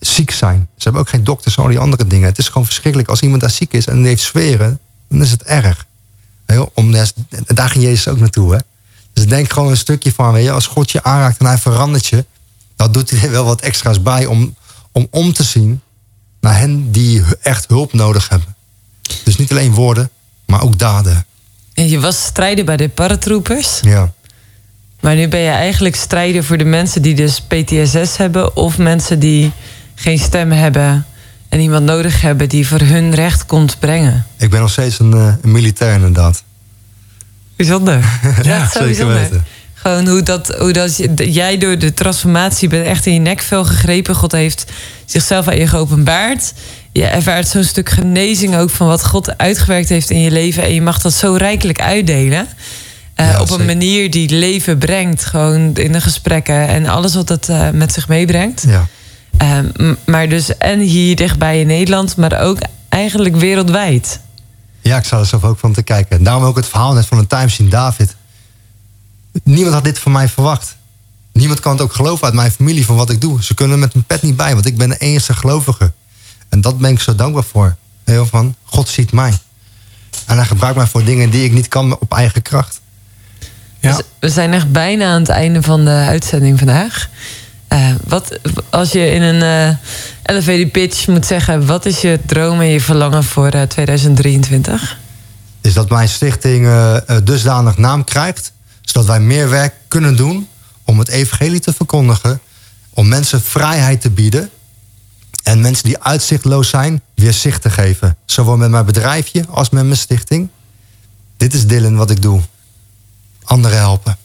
ziek 0.06 0.30
zijn. 0.30 0.68
Ze 0.76 0.82
hebben 0.82 1.00
ook 1.00 1.08
geen 1.08 1.24
dokters 1.24 1.56
en 1.56 1.62
al 1.62 1.68
die 1.68 1.78
andere 1.78 2.06
dingen. 2.06 2.28
Het 2.28 2.38
is 2.38 2.48
gewoon 2.48 2.66
verschrikkelijk. 2.66 3.08
Als 3.08 3.20
iemand 3.20 3.40
daar 3.40 3.50
ziek 3.50 3.72
is 3.72 3.86
en 3.86 4.04
heeft 4.04 4.22
zweren, 4.22 4.78
dan 5.08 5.22
is 5.22 5.30
het 5.30 5.42
erg. 5.42 5.86
Je, 6.46 6.68
Om, 6.74 6.92
daar 7.46 7.70
ging 7.70 7.84
Jezus 7.84 8.08
ook 8.08 8.18
naartoe. 8.18 8.54
Hè? 8.54 8.58
Dus 9.12 9.26
denk 9.26 9.52
gewoon 9.52 9.70
een 9.70 9.76
stukje 9.76 10.12
van, 10.12 10.32
weet 10.32 10.44
je, 10.44 10.50
als 10.50 10.66
God 10.66 10.90
je 10.90 11.02
aanraakt 11.02 11.38
en 11.38 11.46
hij 11.46 11.58
verandert 11.58 12.06
je, 12.06 12.24
dan 12.76 12.92
doet 12.92 13.10
hij 13.10 13.20
er 13.20 13.30
wel 13.38 13.44
wat 13.44 13.60
extra's 13.60 14.02
bij 14.02 14.26
om 14.26 14.54
om, 14.96 15.06
om 15.10 15.32
te 15.32 15.42
zien 15.42 15.80
naar 16.40 16.58
hen 16.58 16.90
die 16.90 17.22
echt 17.40 17.68
hulp 17.68 17.92
nodig 17.92 18.28
hebben. 18.28 18.54
Dus 19.24 19.36
niet 19.36 19.50
alleen 19.50 19.74
woorden, 19.74 20.10
maar 20.46 20.62
ook 20.62 20.78
daden. 20.78 21.26
En 21.74 21.88
je 21.88 22.00
was 22.00 22.24
strijder 22.24 22.64
bij 22.64 22.76
de 22.76 22.88
paratroopers. 22.88 23.80
Ja. 23.82 24.12
Maar 25.00 25.14
nu 25.14 25.28
ben 25.28 25.40
je 25.40 25.50
eigenlijk 25.50 25.96
strijder 25.96 26.44
voor 26.44 26.58
de 26.58 26.64
mensen 26.64 27.02
die 27.02 27.14
dus 27.14 27.40
PTSS 27.40 28.16
hebben. 28.16 28.56
Of 28.56 28.78
mensen 28.78 29.18
die 29.18 29.52
geen 29.98 30.18
stem 30.18 30.52
hebben. 30.52 31.06
En 31.48 31.60
iemand 31.60 31.84
nodig 31.84 32.20
hebben 32.20 32.48
die 32.48 32.66
voor 32.68 32.80
hun 32.80 33.14
recht 33.14 33.46
komt 33.46 33.76
brengen. 33.78 34.26
Ik 34.38 34.50
ben 34.50 34.60
nog 34.60 34.70
steeds 34.70 34.98
een, 34.98 35.12
eh, 35.12 35.32
een 35.42 35.52
militair 35.52 35.94
inderdaad. 35.94 36.42
Bijzonder. 37.56 37.98
Ja, 38.42 38.60
zo 38.64 38.72
zeker 38.72 38.84
bijzonder. 38.86 39.20
weten. 39.20 39.44
Gewoon 39.74 40.06
hoe, 40.08 40.22
dat, 40.22 40.56
hoe 40.58 40.72
dat, 40.72 41.02
jij 41.16 41.58
door 41.58 41.78
de 41.78 41.94
transformatie 41.94 42.68
bent 42.68 42.86
echt 42.86 43.06
in 43.06 43.12
je 43.12 43.20
nekvel 43.20 43.64
gegrepen. 43.64 44.14
God 44.14 44.32
heeft 44.32 44.72
zichzelf 45.04 45.48
aan 45.48 45.56
je 45.56 45.66
geopenbaard. 45.66 46.52
Je 46.92 47.04
ervaart 47.04 47.48
zo'n 47.48 47.64
stuk 47.64 47.88
genezing 47.90 48.56
ook 48.56 48.70
van 48.70 48.86
wat 48.86 49.04
God 49.06 49.38
uitgewerkt 49.38 49.88
heeft 49.88 50.10
in 50.10 50.20
je 50.20 50.30
leven. 50.30 50.62
En 50.62 50.74
je 50.74 50.82
mag 50.82 50.98
dat 51.00 51.12
zo 51.12 51.34
rijkelijk 51.34 51.80
uitdelen. 51.80 52.46
Eh, 53.14 53.30
Ja, 53.30 53.40
op 53.40 53.50
een 53.50 53.66
manier 53.66 54.10
die 54.10 54.28
leven 54.28 54.78
brengt. 54.78 55.24
Gewoon 55.24 55.74
in 55.74 55.92
de 55.92 56.00
gesprekken 56.00 56.68
en 56.68 56.86
alles 56.86 57.14
wat 57.14 57.26
dat 57.28 57.48
eh, 57.48 57.70
met 57.70 57.92
zich 57.92 58.08
meebrengt. 58.08 58.64
Ja. 58.66 58.86
Eh, 59.38 59.58
m- 59.76 59.96
maar 60.06 60.28
dus 60.28 60.56
en 60.58 60.80
hier 60.80 61.16
dichtbij 61.16 61.60
in 61.60 61.66
Nederland, 61.66 62.16
maar 62.16 62.40
ook 62.40 62.58
eigenlijk 62.88 63.36
wereldwijd. 63.36 64.20
Ja, 64.80 64.96
ik 64.96 65.04
zou 65.04 65.20
er 65.20 65.26
zelf 65.26 65.44
ook 65.44 65.58
van 65.58 65.72
te 65.72 65.82
kijken. 65.82 66.22
Daarom 66.22 66.44
ook 66.44 66.56
het 66.56 66.66
verhaal 66.66 66.92
net 66.92 67.06
van 67.06 67.18
een 67.18 67.26
timescene 67.26 67.68
David. 67.68 68.16
Niemand 69.42 69.74
had 69.74 69.84
dit 69.84 69.98
van 69.98 70.12
mij 70.12 70.28
verwacht. 70.28 70.76
Niemand 71.32 71.60
kan 71.60 71.72
het 71.72 71.80
ook 71.80 71.92
geloven 71.92 72.24
uit 72.24 72.34
mijn 72.34 72.50
familie 72.50 72.84
van 72.84 72.96
wat 72.96 73.10
ik 73.10 73.20
doe. 73.20 73.42
Ze 73.42 73.54
kunnen 73.54 73.78
met 73.78 73.94
een 73.94 74.04
pet 74.04 74.22
niet 74.22 74.36
bij, 74.36 74.54
want 74.54 74.66
ik 74.66 74.76
ben 74.76 74.88
de 74.88 74.96
enige 74.98 75.34
gelovige. 75.34 75.92
En 76.48 76.60
dat 76.60 76.78
ben 76.78 76.90
ik 76.90 77.00
zo 77.00 77.14
dankbaar 77.14 77.44
voor. 77.44 77.76
Heel 78.04 78.26
van, 78.26 78.54
God 78.64 78.88
ziet 78.88 79.12
mij. 79.12 79.32
En 80.26 80.36
hij 80.36 80.44
gebruikt 80.46 80.76
mij 80.76 80.86
voor 80.86 81.04
dingen 81.04 81.30
die 81.30 81.44
ik 81.44 81.52
niet 81.52 81.68
kan 81.68 81.98
op 81.98 82.12
eigen 82.14 82.42
kracht. 82.42 82.80
Ja. 83.80 83.96
Dus 83.96 84.04
we 84.20 84.28
zijn 84.28 84.52
echt 84.52 84.72
bijna 84.72 85.12
aan 85.12 85.20
het 85.20 85.28
einde 85.28 85.62
van 85.62 85.84
de 85.84 85.90
uitzending 85.90 86.58
vandaag. 86.58 87.08
Eh, 87.68 87.94
wat, 88.06 88.38
als 88.70 88.92
je 88.92 89.10
in 89.10 89.22
een 89.22 89.42
eh, 89.42 89.76
elevator 90.22 90.66
pitch 90.66 91.06
moet 91.06 91.26
zeggen... 91.26 91.66
wat 91.66 91.86
is 91.86 92.00
je 92.00 92.20
droom 92.26 92.60
en 92.60 92.66
je 92.66 92.80
verlangen 92.80 93.24
voor 93.24 93.48
eh, 93.48 93.62
2023? 93.62 94.98
Is 95.60 95.74
dat 95.74 95.90
mijn 95.90 96.08
stichting 96.08 96.66
eh, 96.66 96.96
eh, 96.96 97.24
dusdanig 97.24 97.76
naam 97.76 98.04
krijgt. 98.04 98.52
Zodat 98.80 99.06
wij 99.06 99.20
meer 99.20 99.48
werk 99.50 99.74
kunnen 99.88 100.16
doen 100.16 100.48
om 100.84 100.98
het 100.98 101.08
evangelie 101.08 101.60
te 101.60 101.72
verkondigen. 101.72 102.40
Om 102.90 103.08
mensen 103.08 103.42
vrijheid 103.42 104.00
te 104.00 104.10
bieden. 104.10 104.50
En 105.42 105.60
mensen 105.60 105.84
die 105.84 106.02
uitzichtloos 106.02 106.68
zijn, 106.68 107.02
weer 107.14 107.32
zicht 107.32 107.62
te 107.62 107.70
geven. 107.70 108.16
Zowel 108.24 108.56
met 108.56 108.70
mijn 108.70 108.84
bedrijfje 108.84 109.44
als 109.50 109.70
met 109.70 109.84
mijn 109.84 109.96
stichting. 109.96 110.48
Dit 111.36 111.54
is 111.54 111.66
Dylan 111.66 111.96
wat 111.96 112.10
ik 112.10 112.22
doe. 112.22 112.40
Anderen 113.44 113.78
helpen. 113.78 114.16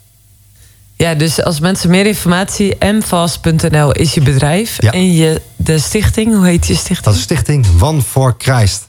Ja, 1.02 1.14
dus 1.16 1.44
als 1.44 1.60
mensen 1.60 1.90
meer 1.90 2.06
informatie... 2.06 2.76
mvast.nl 2.86 3.92
is 3.92 4.14
je 4.14 4.22
bedrijf. 4.22 4.82
Ja. 4.82 4.92
En 4.92 5.14
je, 5.14 5.42
de 5.56 5.80
stichting, 5.80 6.34
hoe 6.36 6.46
heet 6.46 6.68
je 6.68 6.74
stichting? 6.76 7.00
Dat 7.00 7.16
is 7.16 7.22
Stichting 7.22 7.66
One 7.80 8.02
for 8.02 8.36
Christ. 8.38 8.88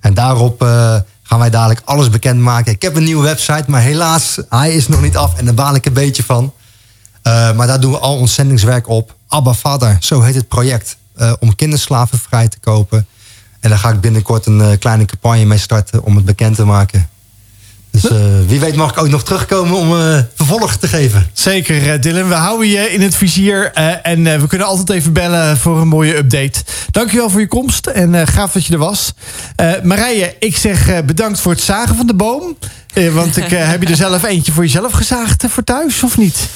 En 0.00 0.14
daarop 0.14 0.62
eh, 0.62 0.96
gaan 1.22 1.38
wij 1.38 1.50
dadelijk 1.50 1.80
alles 1.84 2.10
bekendmaken. 2.10 2.72
Ik 2.72 2.82
heb 2.82 2.96
een 2.96 3.04
nieuwe 3.04 3.22
website, 3.22 3.64
maar 3.66 3.80
helaas, 3.80 4.38
hij 4.48 4.74
is 4.74 4.88
nog 4.88 5.02
niet 5.02 5.16
af. 5.16 5.38
En 5.38 5.44
daar 5.44 5.54
baal 5.54 5.74
ik 5.74 5.86
een 5.86 5.92
beetje 5.92 6.22
van. 6.22 6.52
Eh, 7.22 7.52
maar 7.52 7.66
daar 7.66 7.80
doen 7.80 7.92
we 7.92 7.98
al 7.98 8.16
ons 8.16 8.34
zendingswerk 8.34 8.88
op. 8.88 9.14
Abba 9.28 9.52
Vader, 9.52 9.96
zo 10.00 10.20
heet 10.20 10.34
het 10.34 10.48
project. 10.48 10.96
eh, 11.14 11.32
om 11.38 11.54
kinderslaven 11.54 12.18
vrij 12.18 12.48
te 12.48 12.58
kopen. 12.58 13.06
En 13.60 13.70
daar 13.70 13.78
ga 13.78 13.90
ik 13.90 14.00
binnenkort 14.00 14.46
een 14.46 14.78
kleine 14.78 15.04
campagne 15.04 15.44
mee 15.44 15.58
starten 15.58 16.02
om 16.02 16.16
het 16.16 16.24
bekend 16.24 16.56
te 16.56 16.64
maken. 16.64 17.08
Dus 17.90 18.10
eh, 18.10 18.18
wie 18.46 18.60
weet 18.60 18.76
mag 18.76 18.90
ik 18.90 18.98
ook 18.98 19.08
nog 19.08 19.24
terugkomen 19.24 19.76
om 19.76 20.00
eh, 20.00 20.18
vervolg 20.34 20.76
te 20.76 20.88
geven. 20.88 21.30
Zeker, 21.32 21.92
eh, 21.92 22.00
Dylan. 22.00 22.28
We 22.28 22.34
houden 22.34 22.68
je 22.68 22.92
in 22.92 23.00
het 23.00 23.14
vizier. 23.14 23.72
en 24.02 24.40
we 24.40 24.46
kunnen 24.46 24.66
altijd 24.66 24.90
even 24.90 25.12
bellen 25.12 25.56
voor 25.56 25.80
een 25.80 25.88
mooie 25.88 26.16
update. 26.16 26.62
Dankjewel 26.90 27.30
voor 27.30 27.40
je 27.40 27.48
komst 27.48 27.86
en 27.86 28.26
gaaf 28.26 28.52
dat 28.52 28.66
je 28.66 28.72
er 28.72 28.78
was. 28.78 29.12
Marije, 29.82 30.36
ik 30.38 30.56
zeg 30.56 31.04
bedankt 31.04 31.40
voor 31.40 31.52
het 31.52 31.60
zagen 31.60 31.96
van 31.96 32.06
de 32.06 32.14
boom. 32.14 32.56
Want 33.12 33.36
ik, 33.36 33.48
heb 33.48 33.82
je 33.82 33.88
er 33.88 33.96
zelf 33.96 34.22
eentje 34.22 34.52
voor 34.52 34.64
jezelf 34.64 34.92
gezaagd 34.92 35.44
voor 35.48 35.64
thuis, 35.64 36.02
of 36.02 36.18
niet? 36.18 36.48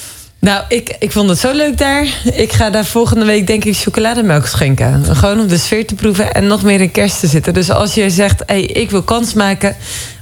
Nou, 0.44 0.64
ik, 0.68 0.96
ik 0.98 1.12
vond 1.12 1.28
het 1.28 1.38
zo 1.38 1.52
leuk 1.52 1.78
daar. 1.78 2.06
Ik 2.34 2.52
ga 2.52 2.70
daar 2.70 2.84
volgende 2.84 3.24
week 3.24 3.46
denk 3.46 3.64
ik 3.64 3.76
chocolademelk 3.76 4.46
schenken. 4.46 5.16
Gewoon 5.16 5.40
om 5.40 5.48
de 5.48 5.58
sfeer 5.58 5.86
te 5.86 5.94
proeven 5.94 6.34
en 6.34 6.46
nog 6.46 6.62
meer 6.62 6.80
in 6.80 6.90
kerst 6.90 7.20
te 7.20 7.26
zitten. 7.26 7.54
Dus 7.54 7.70
als 7.70 7.94
je 7.94 8.10
zegt, 8.10 8.42
hey, 8.46 8.62
ik 8.62 8.90
wil 8.90 9.02
kans 9.02 9.34
maken 9.34 9.76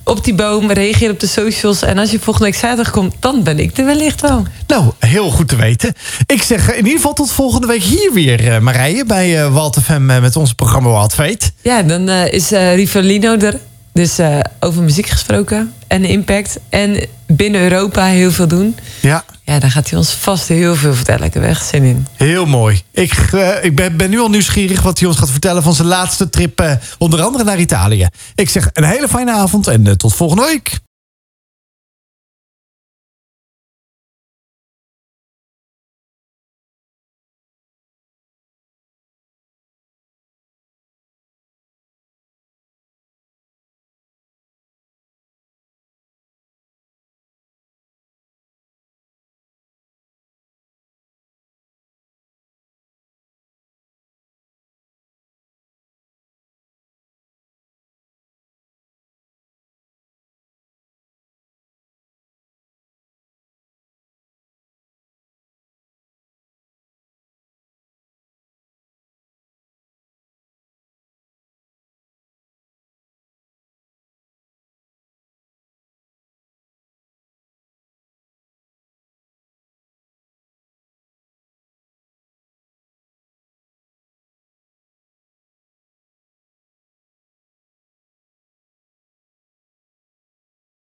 op 0.05 0.25
die 0.25 0.35
boom, 0.35 0.71
reageer 0.71 1.11
op 1.11 1.21
de 1.21 1.27
socials. 1.27 1.83
En 1.83 1.99
als 1.99 2.11
je 2.11 2.19
volgende 2.19 2.51
week 2.51 2.59
zaterdag 2.59 2.91
komt, 2.91 3.15
dan 3.19 3.43
ben 3.43 3.59
ik 3.59 3.79
er 3.79 3.85
wellicht 3.85 4.21
wel. 4.21 4.43
Nou, 4.67 4.91
heel 4.99 5.31
goed 5.31 5.49
te 5.49 5.57
weten. 5.57 5.95
Ik 6.27 6.43
zeg 6.43 6.69
eh, 6.69 6.79
in 6.79 6.85
ieder 6.85 6.97
geval 6.97 7.13
tot 7.13 7.33
volgende 7.33 7.67
week 7.67 7.83
hier 7.83 8.13
weer, 8.13 8.53
eh, 8.53 8.59
Marije, 8.59 9.05
bij 9.05 9.43
eh, 9.43 9.53
Walt 9.53 9.79
FM 9.83 10.07
met 10.07 10.37
ons 10.37 10.53
programma 10.53 10.91
Wild 10.91 11.15
Fate. 11.15 11.51
Ja, 11.63 11.83
dan 11.83 12.09
is 12.09 12.53
eh, 12.53 12.75
Rivalino 12.75 13.37
er. 13.37 13.55
Dus 14.01 14.19
eh, 14.19 14.39
over 14.61 14.83
muziek 14.83 15.07
gesproken 15.07 15.73
en 15.87 16.05
impact. 16.05 16.59
En 16.69 17.07
binnen 17.27 17.61
Europa 17.61 18.05
heel 18.05 18.31
veel 18.31 18.49
doen. 18.49 18.77
Ja, 19.01 19.25
Ja, 19.45 19.59
daar 19.59 19.71
gaat 19.71 19.91
hij 19.91 19.99
ons 19.99 20.11
vast 20.11 20.49
heel 20.49 20.77
veel 20.77 20.95
vertellen. 20.95 21.25
Ik 21.25 21.35
heb 21.35 21.43
echt 21.43 21.67
zin 21.67 21.83
in. 21.83 22.07
heel 22.17 22.47
mooi. 22.47 22.83
Ik, 22.93 23.13
eh, 23.33 23.65
ik 23.65 23.75
ben, 23.75 23.97
ben 23.97 24.11
nu 24.11 24.21
al 24.21 24.31
nieuwsgierig 24.31 24.83
wat 24.83 24.99
hij 24.99 25.09
ons 25.09 25.17
gaat 25.19 25.31
vertellen 25.31 25.63
van 25.63 25.75
zijn 25.75 25.89
laatste 25.89 26.29
trip, 26.29 26.61
eh, 26.61 26.73
onder 26.99 27.23
andere 27.23 27.45
naar 27.45 27.59
Italië. 27.59 28.07
Ik 28.35 28.49
zeg 28.49 28.69
een 28.73 28.85
hele 28.85 29.09
fijne 29.09 29.33
avond 29.33 29.67
en 29.67 29.99
tot 29.99 30.15
volgende 30.15 30.43
week. 30.43 30.81